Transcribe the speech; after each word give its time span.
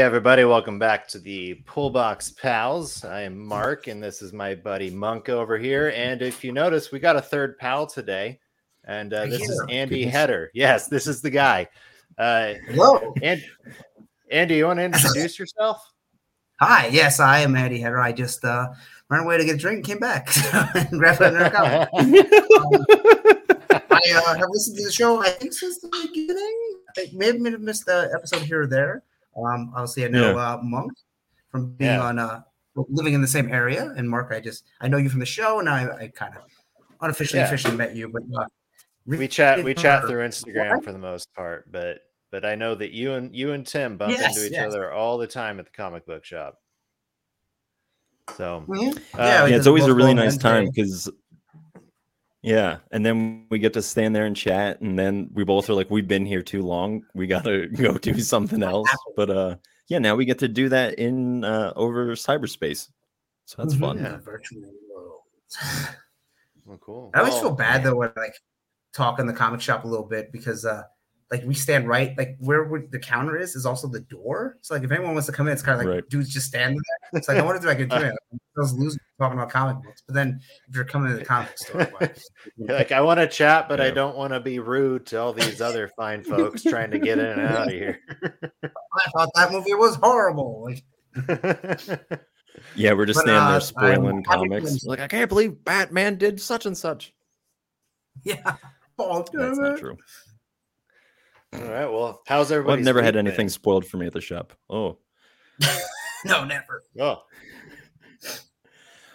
Hey, 0.00 0.06
everybody, 0.06 0.44
welcome 0.44 0.78
back 0.78 1.06
to 1.08 1.18
the 1.18 1.56
Pullbox 1.66 2.34
Pals. 2.34 3.04
I 3.04 3.20
am 3.20 3.38
Mark, 3.38 3.86
and 3.86 4.02
this 4.02 4.22
is 4.22 4.32
my 4.32 4.54
buddy 4.54 4.88
Monk 4.88 5.28
over 5.28 5.58
here. 5.58 5.92
And 5.94 6.22
if 6.22 6.42
you 6.42 6.52
notice, 6.52 6.90
we 6.90 6.98
got 6.98 7.16
a 7.16 7.20
third 7.20 7.58
pal 7.58 7.86
today, 7.86 8.40
and 8.84 9.12
uh, 9.12 9.26
this 9.26 9.42
is 9.42 9.62
Andy 9.68 9.98
Goodness. 9.98 10.14
Header. 10.14 10.50
Yes, 10.54 10.88
this 10.88 11.06
is 11.06 11.20
the 11.20 11.28
guy. 11.28 11.68
Uh, 12.16 12.54
Hello. 12.68 13.12
And 13.20 13.44
Andy, 14.30 14.54
you 14.54 14.64
want 14.64 14.78
to 14.78 14.84
introduce 14.84 15.38
yourself? 15.38 15.92
Hi, 16.60 16.86
yes, 16.86 17.20
I 17.20 17.40
am 17.40 17.54
Andy 17.54 17.78
Header. 17.78 18.00
I 18.00 18.12
just 18.12 18.42
uh, 18.42 18.68
ran 19.10 19.24
away 19.24 19.36
to 19.36 19.44
get 19.44 19.56
a 19.56 19.58
drink 19.58 19.84
came 19.84 19.98
back 19.98 20.30
and 20.74 20.98
grabbed 20.98 21.20
another 21.20 21.50
cup. 21.50 21.90
um, 21.92 22.14
I 23.90 24.00
uh, 24.14 24.34
have 24.34 24.48
listened 24.48 24.78
to 24.78 24.84
the 24.84 24.92
show, 24.92 25.22
I 25.22 25.28
think, 25.28 25.52
since 25.52 25.78
the 25.78 25.88
beginning. 25.88 26.78
I 26.96 27.10
may 27.12 27.50
have 27.50 27.60
missed 27.60 27.84
the 27.84 28.10
episode 28.14 28.40
here 28.40 28.62
or 28.62 28.66
there. 28.66 29.02
Um, 29.36 29.72
obviously, 29.74 30.04
I 30.04 30.08
know 30.08 30.34
yeah. 30.34 30.54
uh, 30.54 30.60
Monk 30.62 30.92
from 31.50 31.72
being 31.72 31.90
yeah. 31.90 32.02
on 32.02 32.18
uh, 32.18 32.42
living 32.74 33.14
in 33.14 33.20
the 33.20 33.28
same 33.28 33.52
area, 33.52 33.92
and 33.96 34.08
Mark, 34.08 34.32
I 34.32 34.40
just 34.40 34.64
I 34.80 34.88
know 34.88 34.96
you 34.96 35.08
from 35.08 35.20
the 35.20 35.26
show, 35.26 35.60
and 35.60 35.68
I, 35.68 35.84
I 35.84 36.08
kind 36.08 36.34
of 36.36 36.42
unofficially 37.00 37.40
yeah. 37.40 37.46
officially 37.46 37.76
met 37.76 37.94
you, 37.94 38.08
but 38.08 38.22
uh, 38.36 38.46
we 39.06 39.28
chat 39.28 39.62
we 39.64 39.74
chat 39.74 40.04
through 40.06 40.26
Instagram 40.26 40.76
what? 40.76 40.84
for 40.84 40.92
the 40.92 40.98
most 40.98 41.32
part, 41.34 41.70
but 41.70 42.00
but 42.30 42.44
I 42.44 42.54
know 42.54 42.74
that 42.74 42.92
you 42.92 43.14
and 43.14 43.34
you 43.34 43.52
and 43.52 43.66
Tim 43.66 43.96
bump 43.96 44.12
yes, 44.12 44.36
into 44.36 44.46
each 44.46 44.52
yes. 44.52 44.66
other 44.66 44.92
all 44.92 45.18
the 45.18 45.26
time 45.26 45.58
at 45.58 45.66
the 45.66 45.72
comic 45.72 46.06
book 46.06 46.24
shop. 46.24 46.56
So 48.36 48.64
mm-hmm. 48.68 49.18
uh, 49.18 49.24
yeah, 49.24 49.46
yeah 49.46 49.56
it's 49.56 49.66
always 49.66 49.86
a 49.86 49.94
really 49.94 50.14
nice 50.14 50.36
time 50.36 50.68
because 50.72 51.10
yeah, 52.42 52.78
and 52.90 53.04
then 53.04 53.46
we 53.50 53.58
get 53.58 53.74
to 53.74 53.82
stand 53.82 54.16
there 54.16 54.24
and 54.24 54.36
chat, 54.36 54.80
and 54.80 54.98
then 54.98 55.28
we 55.34 55.44
both 55.44 55.68
are 55.68 55.74
like, 55.74 55.90
we've 55.90 56.08
been 56.08 56.24
here 56.24 56.42
too 56.42 56.62
long. 56.62 57.04
We 57.14 57.26
got 57.26 57.44
to 57.44 57.66
go 57.76 57.98
do 57.98 58.18
something 58.20 58.62
else. 58.62 58.88
But 59.14 59.30
uh, 59.30 59.56
yeah, 59.88 59.98
now 59.98 60.14
we 60.14 60.24
get 60.24 60.38
to 60.38 60.48
do 60.48 60.68
that 60.70 60.94
in 60.98 61.44
uh 61.44 61.72
over 61.76 62.12
cyberspace, 62.12 62.88
so 63.44 63.62
that's 63.62 63.74
mm-hmm. 63.74 63.84
fun. 63.84 63.98
Yeah, 63.98 64.18
virtual 64.18 64.62
world. 64.94 65.20
well, 66.64 66.78
cool. 66.78 67.10
I 67.12 67.18
always 67.18 67.34
well, 67.34 67.42
feel 67.42 67.52
bad 67.52 67.82
though 67.82 67.96
when 67.96 68.12
like 68.16 68.34
talk 68.94 69.18
in 69.18 69.26
the 69.26 69.32
comic 69.32 69.60
shop 69.60 69.84
a 69.84 69.88
little 69.88 70.06
bit 70.06 70.32
because 70.32 70.64
uh 70.64 70.84
like 71.30 71.44
we 71.44 71.54
stand 71.54 71.86
right 71.86 72.16
like 72.18 72.36
where 72.40 72.68
the 72.90 72.98
counter 72.98 73.36
is 73.36 73.54
is 73.54 73.64
also 73.64 73.86
the 73.86 74.00
door. 74.00 74.58
So 74.62 74.74
like 74.74 74.82
if 74.82 74.90
anyone 74.90 75.12
wants 75.12 75.26
to 75.26 75.32
come 75.32 75.46
in, 75.46 75.52
it's 75.52 75.62
kind 75.62 75.80
of 75.80 75.86
like 75.86 75.94
right. 75.94 76.08
dudes 76.08 76.28
just 76.28 76.48
standing 76.48 76.76
there. 76.76 77.20
It's 77.20 77.28
like 77.28 77.38
I 77.38 77.42
wonder 77.42 77.60
if 77.60 77.66
I 77.66 77.78
could 77.78 77.88
do 77.88 77.96
it. 77.96 78.14
I 78.56 78.60
was 78.60 78.74
losing 78.74 79.00
talking 79.18 79.38
about 79.38 79.48
comic 79.50 79.82
books, 79.82 80.02
but 80.06 80.14
then 80.14 80.40
if 80.68 80.74
you're 80.74 80.84
coming 80.84 81.12
to 81.12 81.18
the 81.18 81.24
comic 81.24 81.56
store, 81.56 81.88
like 82.58 82.90
I 82.90 83.00
want 83.00 83.20
to 83.20 83.28
chat, 83.28 83.68
but 83.68 83.78
yeah. 83.78 83.86
I 83.86 83.90
don't 83.90 84.16
want 84.16 84.32
to 84.32 84.40
be 84.40 84.58
rude 84.58 85.06
to 85.06 85.20
all 85.20 85.32
these 85.32 85.60
other 85.60 85.88
fine 85.96 86.24
folks 86.24 86.62
trying 86.64 86.90
to 86.90 86.98
get 86.98 87.18
in 87.18 87.26
and 87.26 87.40
out 87.40 87.68
of 87.68 87.72
here. 87.72 88.00
I 88.64 89.10
thought 89.14 89.30
that 89.36 89.52
movie 89.52 89.74
was 89.74 89.94
horrible. 89.96 90.68
yeah, 92.74 92.92
we're 92.92 93.06
just 93.06 93.18
but, 93.18 93.22
standing 93.22 93.36
uh, 93.36 93.50
there 93.52 93.60
spoiling 93.60 94.16
I'm, 94.16 94.22
comics. 94.24 94.84
like 94.84 95.00
I 95.00 95.06
can't 95.06 95.28
believe 95.28 95.64
Batman 95.64 96.16
did 96.16 96.40
such 96.40 96.66
and 96.66 96.76
such. 96.76 97.14
Yeah, 98.24 98.56
oh, 98.98 99.24
that's 99.32 99.58
not 99.58 99.78
true. 99.78 99.96
All 101.52 101.60
right. 101.62 101.86
Well, 101.86 102.22
how's 102.26 102.52
everybody? 102.52 102.68
Well, 102.68 102.78
I've 102.78 102.84
never 102.84 103.02
had 103.02 103.16
anything 103.16 103.46
been? 103.46 103.50
spoiled 103.50 103.86
for 103.86 103.96
me 103.96 104.06
at 104.06 104.12
the 104.12 104.20
shop. 104.20 104.52
Oh. 104.68 104.98
no, 106.24 106.44
never. 106.44 106.82
Oh. 106.98 107.22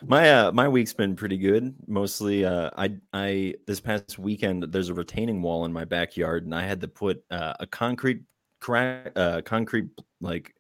My 0.08 0.30
uh 0.30 0.52
my 0.52 0.68
week's 0.68 0.94
been 0.94 1.16
pretty 1.16 1.38
good. 1.38 1.74
Mostly 1.88 2.46
uh 2.46 2.70
I 2.78 2.98
I 3.14 3.56
this 3.66 3.80
past 3.80 4.20
weekend 4.20 4.64
there's 4.64 4.90
a 4.90 4.94
retaining 4.94 5.42
wall 5.42 5.66
in 5.66 5.74
my 5.74 5.86
backyard 5.86 6.44
and 6.44 6.54
I 6.54 6.64
had 6.64 6.82
to 6.82 6.88
put 6.88 7.24
uh, 7.32 7.54
a 7.60 7.66
concrete 7.66 8.22
crack 8.60 9.12
uh 9.16 9.42
concrete 9.42 9.88
like 10.22 10.54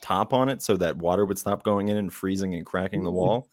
top 0.00 0.32
on 0.32 0.48
it 0.48 0.62
so 0.62 0.76
that 0.76 0.96
water 0.96 1.24
would 1.24 1.38
stop 1.38 1.64
going 1.64 1.88
in 1.88 1.96
and 1.96 2.12
freezing 2.12 2.54
and 2.54 2.66
cracking 2.66 3.02
the 3.02 3.10
wall. 3.10 3.48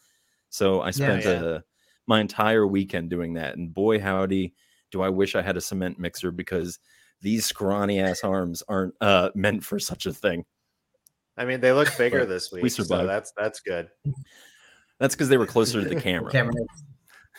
So 0.49 0.81
I 0.81 0.91
spent 0.91 1.23
yeah, 1.23 1.31
yeah. 1.31 1.47
Uh, 1.47 1.59
my 2.05 2.19
entire 2.19 2.67
weekend 2.67 3.09
doing 3.09 3.35
that 3.35 3.55
and 3.55 3.73
boy 3.73 3.99
howdy 3.99 4.53
do 4.91 5.01
I 5.01 5.09
wish 5.09 5.35
I 5.35 5.41
had 5.41 5.57
a 5.57 5.61
cement 5.61 5.97
mixer 5.97 6.31
because 6.31 6.79
these 7.21 7.45
scrawny 7.45 7.99
ass 7.99 8.23
arms 8.23 8.63
aren't 8.67 8.93
uh, 9.01 9.29
meant 9.35 9.63
for 9.63 9.79
such 9.79 10.05
a 10.05 10.13
thing. 10.13 10.45
I 11.37 11.45
mean, 11.45 11.61
they 11.61 11.71
look 11.71 11.95
bigger 11.97 12.25
this 12.25 12.51
week. 12.51 12.63
We 12.63 12.69
survived. 12.69 13.03
So 13.03 13.07
that's 13.07 13.31
that's 13.37 13.59
good. 13.61 13.89
That's 14.99 15.15
because 15.15 15.29
they 15.29 15.37
were 15.37 15.45
closer 15.45 15.81
to 15.81 15.87
the 15.87 15.99
camera. 16.01 16.31
camera. 16.31 16.53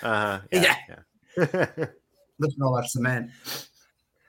Uh-huh. 0.02 0.40
Yeah. 0.52 0.74
yeah. 0.88 0.96
yeah. 1.36 1.66
Looking 2.38 2.62
all 2.62 2.74
that 2.76 2.88
cement. 2.88 3.30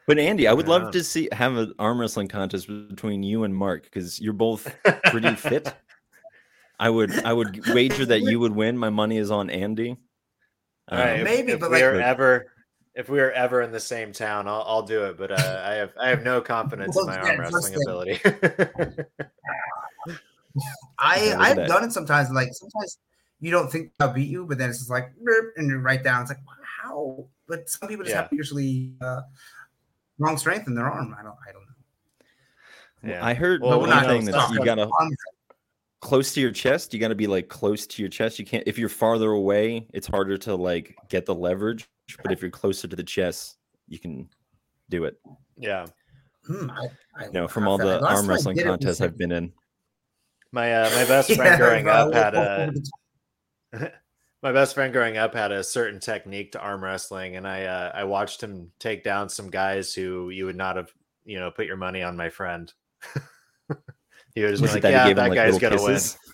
But 0.05 0.19
Andy, 0.19 0.47
I 0.47 0.53
would 0.53 0.67
yeah. 0.67 0.73
love 0.73 0.91
to 0.91 1.03
see 1.03 1.29
have 1.31 1.55
an 1.55 1.73
arm 1.79 1.99
wrestling 1.99 2.27
contest 2.27 2.67
between 2.67 3.23
you 3.23 3.45
and 3.45 3.55
Mark 3.55 3.83
because 3.83 4.19
you're 4.19 4.33
both 4.33 4.75
pretty 5.05 5.33
fit. 5.35 5.73
I 6.77 6.89
would 6.89 7.23
I 7.23 7.31
would 7.31 7.65
wager 7.69 8.05
that 8.07 8.21
you 8.21 8.39
would 8.39 8.53
win. 8.53 8.77
My 8.77 8.89
money 8.89 9.17
is 9.17 9.31
on 9.31 9.49
Andy. 9.49 9.95
All 10.89 10.97
right, 10.97 11.19
um, 11.19 11.23
maybe, 11.23 11.49
if, 11.49 11.55
if 11.55 11.59
but 11.61 11.69
we 11.69 11.77
like, 11.77 11.85
are 11.85 12.01
ever 12.01 12.47
if 12.95 13.09
we 13.09 13.19
are 13.19 13.31
ever 13.31 13.61
in 13.61 13.71
the 13.71 13.79
same 13.79 14.11
town, 14.11 14.47
I'll, 14.47 14.63
I'll 14.67 14.83
do 14.83 15.05
it. 15.05 15.17
But 15.17 15.31
uh, 15.31 15.35
I 15.65 15.73
have 15.75 15.93
I 15.99 16.09
have 16.09 16.23
no 16.23 16.41
confidence 16.41 16.95
well, 16.95 17.09
in 17.09 17.11
my 17.11 17.29
arm 17.29 17.39
wrestling 17.39 17.75
ability. 17.83 18.19
I 20.99 21.33
I've 21.37 21.67
done 21.67 21.83
it 21.85 21.91
sometimes. 21.93 22.29
Like 22.31 22.49
sometimes 22.51 22.97
you 23.39 23.51
don't 23.51 23.71
think 23.71 23.91
I'll 23.99 24.13
beat 24.13 24.29
you, 24.29 24.45
but 24.45 24.57
then 24.57 24.69
it's 24.69 24.79
just 24.79 24.89
like 24.89 25.11
and 25.55 25.69
you 25.69 25.77
write 25.77 26.03
down. 26.03 26.21
It's 26.21 26.31
like 26.31 26.39
how? 26.83 27.27
But 27.47 27.69
some 27.69 27.87
people 27.87 28.03
just 28.03 28.15
yeah. 28.15 28.23
have 28.23 28.33
usually 28.33 28.93
uh, 29.01 29.21
wrong 30.19 30.37
strength 30.37 30.67
in 30.67 30.75
their 30.75 30.89
arm. 30.89 31.15
I 31.17 31.23
don't 31.23 31.35
I 31.47 31.51
don't 31.51 31.61
know. 31.61 31.67
Yeah, 33.03 33.25
I 33.25 33.33
heard 33.33 33.61
well, 33.61 33.79
one 33.79 33.89
thing 34.05 34.25
that 34.25 34.51
you 34.51 34.63
gotta 34.63 34.87
close 36.01 36.33
to 36.33 36.41
your 36.41 36.51
chest. 36.51 36.93
You 36.93 36.99
gotta 36.99 37.15
be 37.15 37.27
like 37.27 37.47
close 37.47 37.87
to 37.87 38.01
your 38.01 38.09
chest. 38.09 38.39
You 38.39 38.45
can't 38.45 38.63
if 38.67 38.77
you're 38.77 38.89
farther 38.89 39.31
away. 39.31 39.87
It's 39.93 40.07
harder 40.07 40.37
to 40.39 40.55
like 40.55 40.95
get 41.09 41.25
the 41.25 41.35
leverage 41.35 41.87
but 42.21 42.31
if 42.31 42.41
you're 42.41 42.51
closer 42.51 42.87
to 42.87 42.95
the 42.95 43.03
chest, 43.03 43.57
you 43.87 43.99
can 43.99 44.27
do 44.89 45.05
it. 45.05 45.19
Yeah. 45.57 45.85
Hmm, 46.45 46.71
I, 46.71 46.87
I 47.15 47.27
no, 47.31 47.47
from 47.47 47.67
all 47.67 47.77
the 47.77 48.03
arm 48.05 48.27
wrestling 48.27 48.57
contests 48.57 49.01
I've 49.01 49.17
been 49.17 49.31
in. 49.31 49.51
My 50.51 50.73
uh, 50.73 50.89
my 50.95 51.05
best 51.05 51.31
friend 51.35 51.51
yeah, 51.51 51.57
growing 51.57 51.87
up 51.87 52.13
had 52.13 52.35
a 52.35 52.71
my 54.43 54.51
best 54.51 54.73
friend 54.73 54.91
growing 54.91 55.17
up 55.17 55.33
had 55.33 55.51
a 55.51 55.63
certain 55.63 55.99
technique 55.99 56.53
to 56.53 56.59
arm 56.59 56.83
wrestling, 56.83 57.35
and 57.35 57.47
I 57.47 57.65
uh, 57.65 57.91
I 57.93 58.03
watched 58.05 58.41
him 58.41 58.71
take 58.79 59.03
down 59.03 59.29
some 59.29 59.49
guys 59.49 59.93
who 59.93 60.29
you 60.29 60.45
would 60.45 60.57
not 60.57 60.77
have 60.77 60.91
you 61.23 61.39
know 61.39 61.51
put 61.51 61.67
your 61.67 61.77
money 61.77 62.01
on 62.01 62.17
my 62.17 62.29
friend. 62.29 62.73
He 64.35 64.41
was, 64.43 64.61
was 64.61 64.73
like, 64.73 64.83
yeah, 64.83 65.07
that, 65.07 65.15
that 65.15 65.33
guy's 65.33 65.59
gonna 65.59 65.77
kisses? 65.77 66.17
win. 66.25 66.33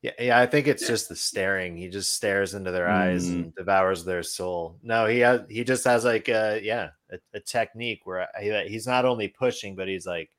Yeah, 0.00 0.12
yeah, 0.20 0.38
I 0.38 0.46
think 0.46 0.68
it's 0.68 0.86
just 0.86 1.08
the 1.08 1.16
staring. 1.16 1.76
He 1.76 1.88
just 1.88 2.14
stares 2.14 2.54
into 2.54 2.70
their 2.70 2.88
eyes 2.88 3.28
mm. 3.28 3.32
and 3.32 3.54
devours 3.56 4.04
their 4.04 4.22
soul. 4.22 4.78
No, 4.82 5.06
he 5.06 5.18
has 5.20 5.40
he 5.48 5.64
just 5.64 5.84
has 5.84 6.04
like 6.04 6.28
a 6.28 6.60
yeah, 6.62 6.90
a, 7.10 7.18
a 7.34 7.40
technique 7.40 8.02
where 8.04 8.28
he, 8.40 8.52
he's 8.68 8.86
not 8.86 9.04
only 9.04 9.28
pushing 9.28 9.74
but 9.74 9.88
he's 9.88 10.06
like 10.06 10.30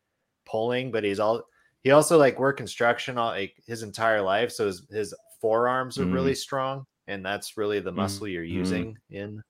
pulling, 0.45 0.91
but 0.91 1.03
he's 1.03 1.19
all 1.19 1.43
he 1.83 1.91
also 1.91 2.17
like 2.17 2.39
worked 2.39 2.57
construction 2.57 3.17
all 3.17 3.31
like 3.31 3.53
his 3.67 3.83
entire 3.83 4.21
life, 4.21 4.51
so 4.51 4.67
his, 4.67 4.87
his 4.89 5.13
forearms 5.41 5.97
are 5.97 6.05
mm. 6.05 6.13
really 6.13 6.35
strong 6.35 6.85
and 7.09 7.25
that's 7.25 7.57
really 7.57 7.79
the 7.79 7.91
mm, 7.91 7.95
muscle 7.95 8.27
mm. 8.27 8.33
you're 8.33 8.43
using 8.43 8.95
in 9.09 9.41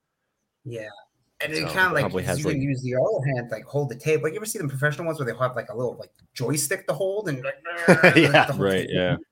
Yeah. 0.65 0.87
And 1.41 1.55
so 1.55 1.59
it 1.59 1.69
kind 1.69 1.87
of 1.87 1.93
like 1.93 2.11
you 2.11 2.19
has, 2.19 2.41
can 2.41 2.47
like, 2.47 2.57
use 2.57 2.81
the 2.81 2.95
other 2.95 3.33
hand 3.33 3.49
like 3.49 3.63
hold 3.63 3.89
the 3.89 3.95
tape. 3.95 4.21
Like 4.23 4.33
you 4.33 4.39
ever 4.39 4.45
see 4.45 4.59
the 4.59 4.67
professional 4.67 5.05
ones 5.07 5.19
where 5.19 5.25
they 5.25 5.37
have 5.37 5.55
like 5.55 5.69
a 5.69 5.75
little 5.75 5.95
like 5.97 6.11
joystick 6.33 6.85
to 6.87 6.93
hold 6.93 7.29
and 7.29 7.43
like, 7.43 7.55
yeah, 8.15 8.51
right, 8.57 8.87
yeah. 8.89 9.17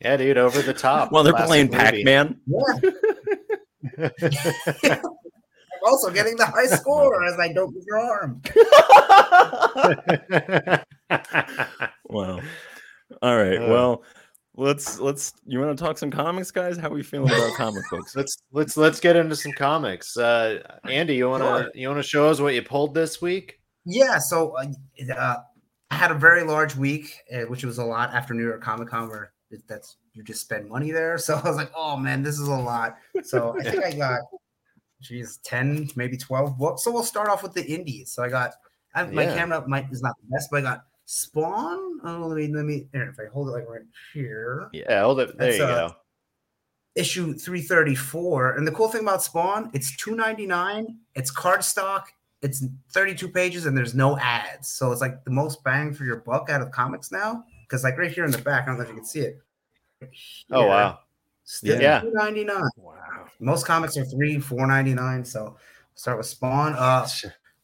Yeah, 0.00 0.16
dude, 0.16 0.38
over 0.38 0.62
the 0.62 0.72
top. 0.72 1.12
Well, 1.12 1.22
they're 1.22 1.34
playing 1.34 1.68
Pac 1.68 1.94
Man. 2.04 2.40
Yeah. 2.46 2.62
I'm 4.82 5.00
also 5.84 6.10
getting 6.10 6.36
the 6.36 6.46
high 6.46 6.66
score 6.66 7.22
as 7.24 7.38
I 7.38 7.52
don't 7.52 7.74
move 7.74 7.84
your 7.86 7.98
arm. 7.98 8.40
wow. 12.08 12.40
All 13.20 13.36
right. 13.36 13.58
Uh, 13.58 13.68
well, 13.68 14.02
let's 14.60 15.00
let's. 15.00 15.32
You 15.46 15.58
want 15.58 15.76
to 15.76 15.82
talk 15.82 15.98
some 15.98 16.10
comics, 16.10 16.50
guys? 16.50 16.76
How 16.76 16.88
are 16.88 16.94
we 16.94 17.02
feeling 17.02 17.30
about 17.30 17.54
comic 17.54 17.82
books? 17.90 18.14
Let's 18.14 18.36
let's 18.52 18.76
let's 18.76 19.00
get 19.00 19.16
into 19.16 19.34
some 19.34 19.52
comics. 19.52 20.16
Uh, 20.16 20.62
Andy, 20.84 21.16
you 21.16 21.28
wanna 21.28 21.44
sure. 21.44 21.70
you 21.74 21.88
wanna 21.88 22.02
show 22.02 22.28
us 22.28 22.40
what 22.40 22.54
you 22.54 22.62
pulled 22.62 22.94
this 22.94 23.20
week? 23.20 23.60
Yeah. 23.84 24.18
So 24.18 24.56
uh, 24.56 25.14
uh 25.14 25.36
I 25.90 25.94
had 25.94 26.10
a 26.10 26.14
very 26.14 26.44
large 26.44 26.76
week, 26.76 27.16
uh, 27.34 27.42
which 27.42 27.64
was 27.64 27.78
a 27.78 27.84
lot 27.84 28.14
after 28.14 28.34
New 28.34 28.44
York 28.44 28.62
Comic 28.62 28.88
Con, 28.88 29.08
where 29.08 29.32
that's 29.66 29.96
you 30.12 30.22
just 30.22 30.42
spend 30.42 30.68
money 30.68 30.90
there. 30.90 31.18
So 31.18 31.34
I 31.42 31.48
was 31.48 31.56
like, 31.56 31.72
oh 31.74 31.96
man, 31.96 32.22
this 32.22 32.38
is 32.38 32.48
a 32.48 32.54
lot. 32.54 32.96
So 33.22 33.56
I 33.58 33.64
think 33.64 33.84
I 33.84 33.92
got, 33.92 34.20
geez, 35.00 35.38
10, 35.44 35.90
maybe 35.96 36.16
12 36.16 36.58
books. 36.58 36.84
So 36.84 36.92
we'll 36.92 37.02
start 37.02 37.28
off 37.28 37.42
with 37.42 37.54
the 37.54 37.64
indies. 37.64 38.12
So 38.12 38.22
I 38.22 38.28
got, 38.28 38.52
I, 38.94 39.04
my 39.06 39.24
yeah. 39.24 39.34
camera 39.34 39.66
might 39.68 39.90
is 39.90 40.02
not 40.02 40.14
the 40.20 40.28
best, 40.30 40.48
but 40.50 40.58
I 40.58 40.60
got 40.62 40.84
Spawn. 41.10 42.00
Oh, 42.04 42.26
let 42.28 42.36
me, 42.36 42.48
let 42.54 42.64
me, 42.64 42.88
if 42.92 43.18
I 43.18 43.30
hold 43.32 43.48
it 43.48 43.52
like 43.52 43.68
right 43.68 43.82
here. 44.14 44.68
Yeah, 44.72 45.02
hold 45.02 45.20
it. 45.20 45.36
There 45.36 45.46
that's, 45.48 45.58
you 45.58 45.64
uh, 45.64 45.88
go. 45.88 45.94
Issue 46.94 47.34
334. 47.34 48.56
And 48.56 48.66
the 48.66 48.72
cool 48.72 48.88
thing 48.88 49.02
about 49.02 49.22
Spawn, 49.22 49.70
it's 49.72 49.96
299. 49.96 50.98
It's 51.14 51.32
cardstock 51.32 52.04
it's 52.42 52.64
32 52.92 53.28
pages 53.28 53.66
and 53.66 53.76
there's 53.76 53.94
no 53.94 54.18
ads. 54.18 54.68
So 54.68 54.92
it's 54.92 55.00
like 55.00 55.24
the 55.24 55.30
most 55.30 55.62
bang 55.62 55.92
for 55.92 56.04
your 56.04 56.16
buck 56.16 56.48
out 56.50 56.62
of 56.62 56.70
comics 56.70 57.12
now. 57.12 57.44
Because 57.62 57.84
like 57.84 57.98
right 57.98 58.10
here 58.10 58.24
in 58.24 58.30
the 58.30 58.38
back, 58.38 58.64
I 58.64 58.66
don't 58.66 58.76
know 58.76 58.82
if 58.82 58.88
you 58.88 58.94
can 58.94 59.04
see 59.04 59.20
it. 59.20 59.40
oh 60.50 60.66
wow. 60.66 61.00
Still 61.44 61.80
Yeah. 61.80 62.00
two 62.00 62.12
ninety 62.12 62.44
nine. 62.44 62.62
Wow. 62.76 62.94
Most 63.38 63.66
comics 63.66 63.96
are 63.96 64.04
three, 64.04 64.38
four 64.38 64.66
ninety 64.66 64.94
nine. 64.94 65.24
So 65.24 65.56
start 65.94 66.16
with 66.18 66.26
Spawn. 66.26 66.74
Uh 66.74 67.06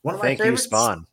one 0.03 0.15
of 0.15 0.21
my 0.21 0.37
Thank 0.37 0.45
you. 0.45 0.57
Spawn. 0.57 1.07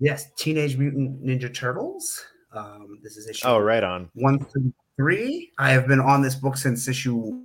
Yes, 0.00 0.30
Teenage 0.36 0.76
Mutant 0.76 1.24
Ninja 1.24 1.52
Turtles. 1.52 2.24
Um, 2.52 2.98
this 3.02 3.16
is 3.16 3.28
issue 3.28 3.46
Oh, 3.46 3.58
right 3.58 3.82
on. 3.82 4.10
one 4.14 4.38
through 4.44 4.72
three. 4.96 5.52
I 5.58 5.70
have 5.70 5.86
been 5.88 6.00
on 6.00 6.22
this 6.22 6.34
book 6.34 6.56
since 6.56 6.86
issue 6.88 7.40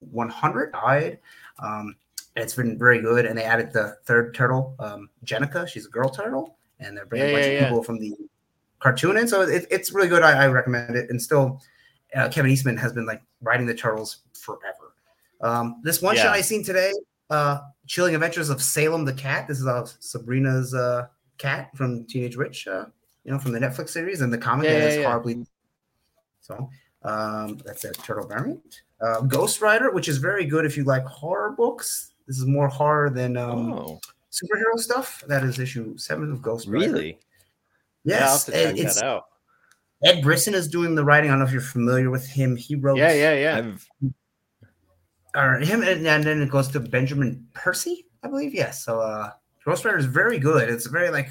100. 0.00 0.72
Died. 0.72 1.18
Um, 1.58 1.96
it's 2.36 2.54
been 2.54 2.78
very 2.78 3.00
good. 3.00 3.26
And 3.26 3.36
they 3.38 3.44
added 3.44 3.72
the 3.72 3.96
third 4.04 4.34
turtle, 4.34 4.74
um, 4.78 5.08
Jennika. 5.24 5.66
She's 5.68 5.86
a 5.86 5.90
girl 5.90 6.08
turtle, 6.10 6.56
and 6.80 6.96
they're 6.96 7.06
bringing 7.06 7.28
Yeah, 7.28 7.32
a 7.32 7.36
bunch 7.36 7.46
yeah, 7.46 7.52
of 7.52 7.60
yeah. 7.62 7.68
people 7.68 7.82
from 7.82 7.98
the 7.98 8.16
cartoon 8.78 9.16
in. 9.16 9.28
So 9.28 9.42
it, 9.42 9.66
it's 9.70 9.92
really 9.92 10.08
good. 10.08 10.22
I, 10.22 10.44
I 10.44 10.46
recommend 10.48 10.96
it. 10.96 11.08
And 11.10 11.20
still, 11.20 11.62
uh, 12.14 12.28
Kevin 12.28 12.50
Eastman 12.50 12.76
has 12.76 12.92
been 12.92 13.06
like 13.06 13.22
writing 13.42 13.66
the 13.66 13.74
turtles 13.74 14.18
forever. 14.34 14.94
Um, 15.40 15.80
this 15.82 16.00
one 16.02 16.14
Yeah. 16.16 16.24
shot 16.24 16.34
I 16.36 16.40
seen 16.40 16.62
today, 16.64 16.92
uh, 17.32 17.60
Chilling 17.86 18.14
Adventures 18.14 18.50
of 18.50 18.62
Salem 18.62 19.04
the 19.04 19.12
Cat. 19.12 19.48
This 19.48 19.58
is 19.58 19.66
uh, 19.66 19.86
Sabrina's 20.00 20.74
uh, 20.74 21.06
cat 21.38 21.70
from 21.76 22.04
Teenage 22.06 22.36
Witch. 22.36 22.66
Uh, 22.66 22.86
you 23.24 23.32
know, 23.32 23.38
from 23.38 23.52
the 23.52 23.58
Netflix 23.58 23.90
series 23.90 24.20
and 24.20 24.32
the 24.32 24.38
comic 24.38 24.66
Yeah, 24.66 24.74
that 24.74 24.80
yeah, 24.80 24.88
is 24.88 24.96
yeah. 24.96 25.04
horribly. 25.04 25.46
So 26.40 26.68
um, 27.02 27.58
that's 27.64 27.84
a 27.84 27.92
turtle 27.92 28.26
variant. 28.26 28.82
Uh, 29.00 29.20
Ghost 29.22 29.60
Rider, 29.60 29.90
which 29.92 30.08
is 30.08 30.18
very 30.18 30.44
good 30.44 30.64
if 30.64 30.76
you 30.76 30.84
like 30.84 31.04
horror 31.04 31.52
books. 31.52 32.14
This 32.26 32.38
is 32.38 32.46
more 32.46 32.68
horror 32.68 33.10
than 33.10 33.36
um, 33.36 33.72
oh, 33.72 34.00
superhero 34.30 34.76
stuff. 34.78 35.22
That 35.26 35.44
is 35.44 35.58
issue 35.58 35.96
seven 35.96 36.30
of 36.32 36.42
Ghost 36.42 36.68
Rider. 36.68 36.92
really? 36.92 37.18
Yeah, 38.04 38.16
I'll 38.16 38.20
have 38.20 38.30
Yes, 38.30 38.44
to 38.46 38.52
check 38.52 38.78
it's 38.78 38.94
that 38.96 39.04
out. 39.04 39.24
Ed 40.04 40.22
Brisson 40.22 40.54
is 40.54 40.66
doing 40.68 40.96
the 40.96 41.04
writing. 41.04 41.30
I 41.30 41.34
don't 41.34 41.40
know 41.40 41.46
if 41.46 41.52
you're 41.52 41.60
familiar 41.60 42.10
with 42.10 42.26
him. 42.26 42.56
He 42.56 42.74
wrote 42.74 42.98
Yeah, 42.98 43.12
yeah, 43.12 43.34
yeah. 43.34 43.58
I've 43.58 43.88
or 45.34 45.58
him, 45.58 45.82
and, 45.82 46.06
and 46.06 46.24
then 46.24 46.42
it 46.42 46.50
goes 46.50 46.68
to 46.68 46.80
Benjamin 46.80 47.46
Percy, 47.54 48.06
I 48.22 48.28
believe. 48.28 48.54
Yes. 48.54 48.84
So 48.84 49.00
uh 49.00 49.30
Ghost 49.64 49.84
Rider 49.84 49.98
is 49.98 50.06
very 50.06 50.38
good. 50.38 50.68
It's 50.68 50.86
very 50.86 51.10
like 51.10 51.30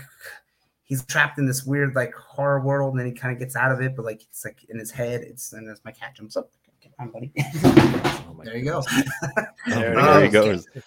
he's 0.84 1.04
trapped 1.06 1.38
in 1.38 1.46
this 1.46 1.64
weird 1.66 1.96
like 1.96 2.14
horror 2.14 2.62
world, 2.62 2.92
and 2.94 3.00
then 3.00 3.08
he 3.08 3.14
kind 3.14 3.34
of 3.34 3.40
gets 3.40 3.56
out 3.56 3.72
of 3.72 3.82
it, 3.82 3.96
but 3.96 4.06
like 4.06 4.22
it's 4.24 4.46
like 4.46 4.64
in 4.70 4.80
his 4.80 4.92
head. 4.92 5.22
It's 5.22 5.54
and 5.54 5.70
as 5.70 5.82
my 5.86 5.92
cat 5.92 6.16
jumps 6.16 6.34
so 6.36 6.48
Come 6.98 7.08
on, 7.08 7.12
buddy. 7.12 7.32
oh 7.64 8.42
there 8.44 8.58
you 8.58 8.66
go. 8.66 8.84
There 9.68 9.94
it 9.94 9.98
Oh, 10.00 10.22
he 10.22 10.30
goes. 10.30 10.66
goes. 10.66 10.84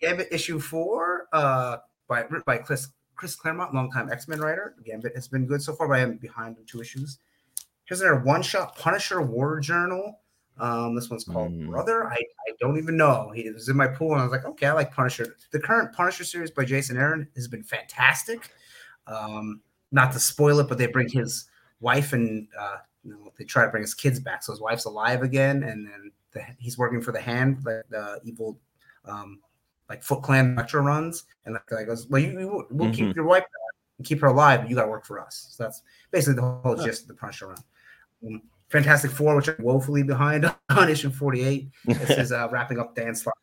Gambit 0.00 0.28
issue 0.32 0.58
four, 0.58 1.26
uh, 1.32 1.76
by 2.08 2.20
written 2.22 2.42
by 2.46 2.58
Chris 2.58 2.88
Chris 3.14 3.36
Claremont, 3.36 3.74
longtime 3.74 4.10
X 4.10 4.26
Men 4.26 4.40
writer. 4.40 4.74
Gambit 4.84 5.14
has 5.14 5.28
been 5.28 5.46
good 5.46 5.60
so 5.62 5.74
far, 5.74 5.86
but 5.88 5.94
I 5.98 6.00
am 6.00 6.16
behind 6.16 6.56
on 6.56 6.64
two 6.66 6.80
issues. 6.80 7.18
Here's 7.84 8.00
another 8.00 8.20
one 8.20 8.42
shot 8.42 8.76
Punisher 8.78 9.20
War 9.20 9.60
Journal. 9.60 10.18
Um, 10.58 10.94
this 10.94 11.08
one's 11.10 11.24
called 11.24 11.52
Mm. 11.52 11.68
Brother. 11.68 12.06
I, 12.06 12.14
I 12.16 12.52
don't 12.60 12.76
even 12.78 12.96
know. 12.96 13.30
He 13.34 13.50
was 13.50 13.68
in 13.68 13.76
my 13.76 13.88
pool, 13.88 14.12
and 14.12 14.20
I 14.20 14.24
was 14.24 14.32
like, 14.32 14.44
okay, 14.44 14.66
I 14.66 14.72
like 14.72 14.92
Punisher. 14.92 15.36
The 15.50 15.58
current 15.58 15.92
Punisher 15.92 16.24
series 16.24 16.50
by 16.50 16.64
Jason 16.64 16.96
Aaron 16.96 17.26
has 17.34 17.48
been 17.48 17.62
fantastic. 17.62 18.50
Um, 19.06 19.60
not 19.90 20.12
to 20.12 20.20
spoil 20.20 20.60
it, 20.60 20.68
but 20.68 20.78
they 20.78 20.86
bring 20.86 21.08
his 21.08 21.46
wife 21.80 22.12
and 22.12 22.46
uh, 22.58 22.76
you 23.04 23.10
know, 23.12 23.32
they 23.36 23.44
try 23.44 23.64
to 23.64 23.70
bring 23.70 23.82
his 23.82 23.94
kids 23.94 24.20
back. 24.20 24.42
So 24.42 24.52
his 24.52 24.60
wife's 24.60 24.84
alive 24.84 25.22
again, 25.22 25.64
and 25.64 25.86
then 25.86 26.12
the, 26.32 26.42
he's 26.58 26.78
working 26.78 27.00
for 27.00 27.12
the 27.12 27.20
Hand, 27.20 27.58
like 27.64 27.82
the 27.90 28.20
evil, 28.24 28.58
um, 29.04 29.40
like 29.88 30.02
Foot 30.02 30.22
Clan 30.22 30.54
Metro 30.54 30.82
runs, 30.82 31.24
and 31.44 31.54
the 31.54 31.60
guy 31.66 31.84
goes, 31.84 32.06
"Well, 32.08 32.22
you, 32.22 32.38
you 32.38 32.66
we'll 32.70 32.90
Mhm. 32.90 32.94
keep 32.94 33.16
your 33.16 33.24
wife 33.24 33.44
and 33.98 34.06
keep 34.06 34.20
her 34.20 34.28
alive, 34.28 34.60
but 34.60 34.70
you 34.70 34.76
got 34.76 34.84
to 34.84 34.90
work 34.90 35.04
for 35.04 35.18
us." 35.20 35.48
So 35.50 35.64
that's 35.64 35.82
basically 36.12 36.34
the 36.36 36.42
whole 36.42 36.76
gist 36.76 37.02
of 37.02 37.08
the 37.08 37.14
Punisher 37.14 37.48
run. 37.48 37.58
Um, 38.26 38.42
Fantastic 38.72 39.10
Four, 39.10 39.36
which 39.36 39.48
I'm 39.48 39.56
woefully 39.62 40.02
behind 40.02 40.50
on 40.70 40.88
issue 40.88 41.10
48. 41.10 41.68
This 41.84 42.10
is 42.10 42.32
uh, 42.32 42.48
wrapping 42.50 42.78
up 42.78 42.94
Dan 42.96 43.14
Slott. 43.14 43.36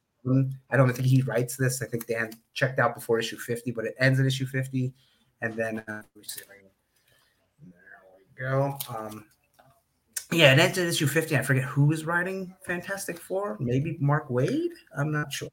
I 0.71 0.75
don't 0.75 0.91
think 0.91 1.07
he 1.07 1.21
writes 1.21 1.55
this. 1.55 1.81
I 1.83 1.85
think 1.85 2.07
Dan 2.07 2.31
checked 2.53 2.79
out 2.79 2.95
before 2.95 3.19
issue 3.19 3.37
50, 3.37 3.71
but 3.71 3.85
it 3.85 3.93
ends 3.99 4.19
at 4.19 4.25
issue 4.25 4.47
50. 4.47 4.91
And 5.41 5.53
then 5.53 5.83
uh. 5.87 6.01
There 6.11 7.73
we 8.17 8.41
go. 8.43 8.77
Um, 8.89 9.25
yeah, 10.31 10.53
it 10.53 10.59
ends 10.59 10.77
at 10.79 10.87
issue 10.87 11.07
50. 11.07 11.37
I 11.37 11.43
forget 11.43 11.63
who 11.63 11.91
is 11.91 12.05
writing 12.05 12.53
Fantastic 12.65 13.19
Four. 13.19 13.55
Maybe 13.59 13.97
Mark 13.99 14.29
Waid. 14.29 14.69
I'm 14.97 15.11
not 15.11 15.31
sure. 15.31 15.49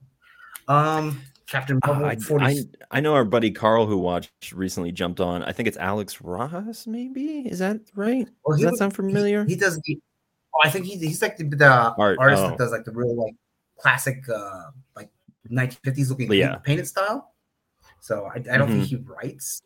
Um, 0.69 1.21
Captain 1.49 1.79
Marvel 1.87 2.07
I, 2.07 2.17
40. 2.17 2.45
I 2.45 2.57
I 2.91 3.01
know 3.01 3.15
our 3.15 3.25
buddy 3.25 3.51
Carl 3.51 3.87
who 3.87 3.97
watched 3.99 4.53
recently 4.53 4.91
jumped 4.93 5.21
on. 5.21 5.43
I 5.45 5.53
think 5.53 5.69
it's 5.69 5.77
Alex 5.77 6.21
Rojas, 6.21 6.87
maybe. 6.87 7.41
Is 7.49 7.61
that 7.61 7.81
right? 7.95 8.29
Well, 8.45 8.57
Does 8.57 8.65
that 8.65 8.71
was- 8.73 8.79
sound 8.79 8.95
familiar? 8.97 9.45
He, 9.45 9.51
he 9.55 9.57
does 9.61 9.79
the. 9.85 9.99
Oh, 10.55 10.59
I 10.65 10.71
think 10.71 10.87
he, 10.87 10.97
he's 10.97 11.21
like 11.21 11.37
the, 11.37 11.45
the 11.45 11.95
Art, 11.99 12.19
artist 12.19 12.43
oh. 12.43 12.49
that 12.49 12.59
does 12.59 12.73
like 12.73 12.85
the 12.85 12.91
real 12.93 13.15
like 13.15 13.35
classic 13.79 14.27
uh 14.29 14.71
like 14.97 15.11
1950s 15.51 16.09
looking 16.09 16.33
Yeah. 16.33 16.57
painted 16.57 16.87
style. 16.87 17.35
So 18.01 18.25
I, 18.27 18.37
I 18.37 18.57
don't 18.59 18.69
think 18.69 18.85
Mhm. 18.85 18.87
he 18.87 18.97
writes. 18.97 19.63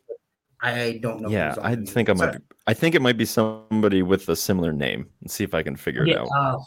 I 0.63 0.99
don't 1.01 1.21
know. 1.21 1.29
yeah, 1.29 1.55
I 1.61 1.75
think 1.75 2.09
I 2.09 2.13
might. 2.13 2.33
Be, 2.33 2.37
I 2.67 2.73
think 2.75 2.93
it 2.93 3.01
might 3.01 3.17
be 3.17 3.25
somebody 3.25 4.03
with 4.03 4.29
a 4.29 4.35
similar 4.35 4.71
name. 4.71 5.09
Let's 5.23 5.33
see 5.33 5.43
if 5.43 5.55
I 5.55 5.63
can 5.63 5.75
figure 5.75 6.05
Yeah, 6.05 6.15
it 6.15 6.19
out. 6.19 6.29
uh, 6.35 6.57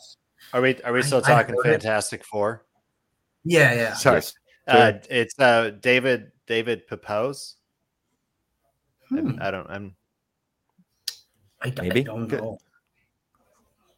Are 0.55 0.61
we 0.61 0.81
are 0.83 0.93
we 0.93 1.03
still 1.03 1.19
I 1.25 1.29
talking 1.29 1.55
heard 1.63 1.67
it. 1.67 1.83
Fantastic 1.83 2.25
Four? 2.25 2.65
yeah, 3.45 3.73
yeah. 3.75 3.93
Sorry. 3.95 4.17
Yes. 4.17 4.35
Uh, 4.67 4.93
it's 5.11 5.39
uh, 5.39 5.71
David 5.81 6.33
David 6.47 6.87
Pepose. 6.87 7.57
Hmm, 9.09 9.39
I 9.41 9.51
don't. 9.51 9.69
I'm 9.69 9.95
I, 11.63 11.71
don't- 11.71 11.81
I 11.85 11.89
Maybe. 11.89 12.05
don't 12.05 12.27
Good. 12.29 12.41
know. 12.43 12.59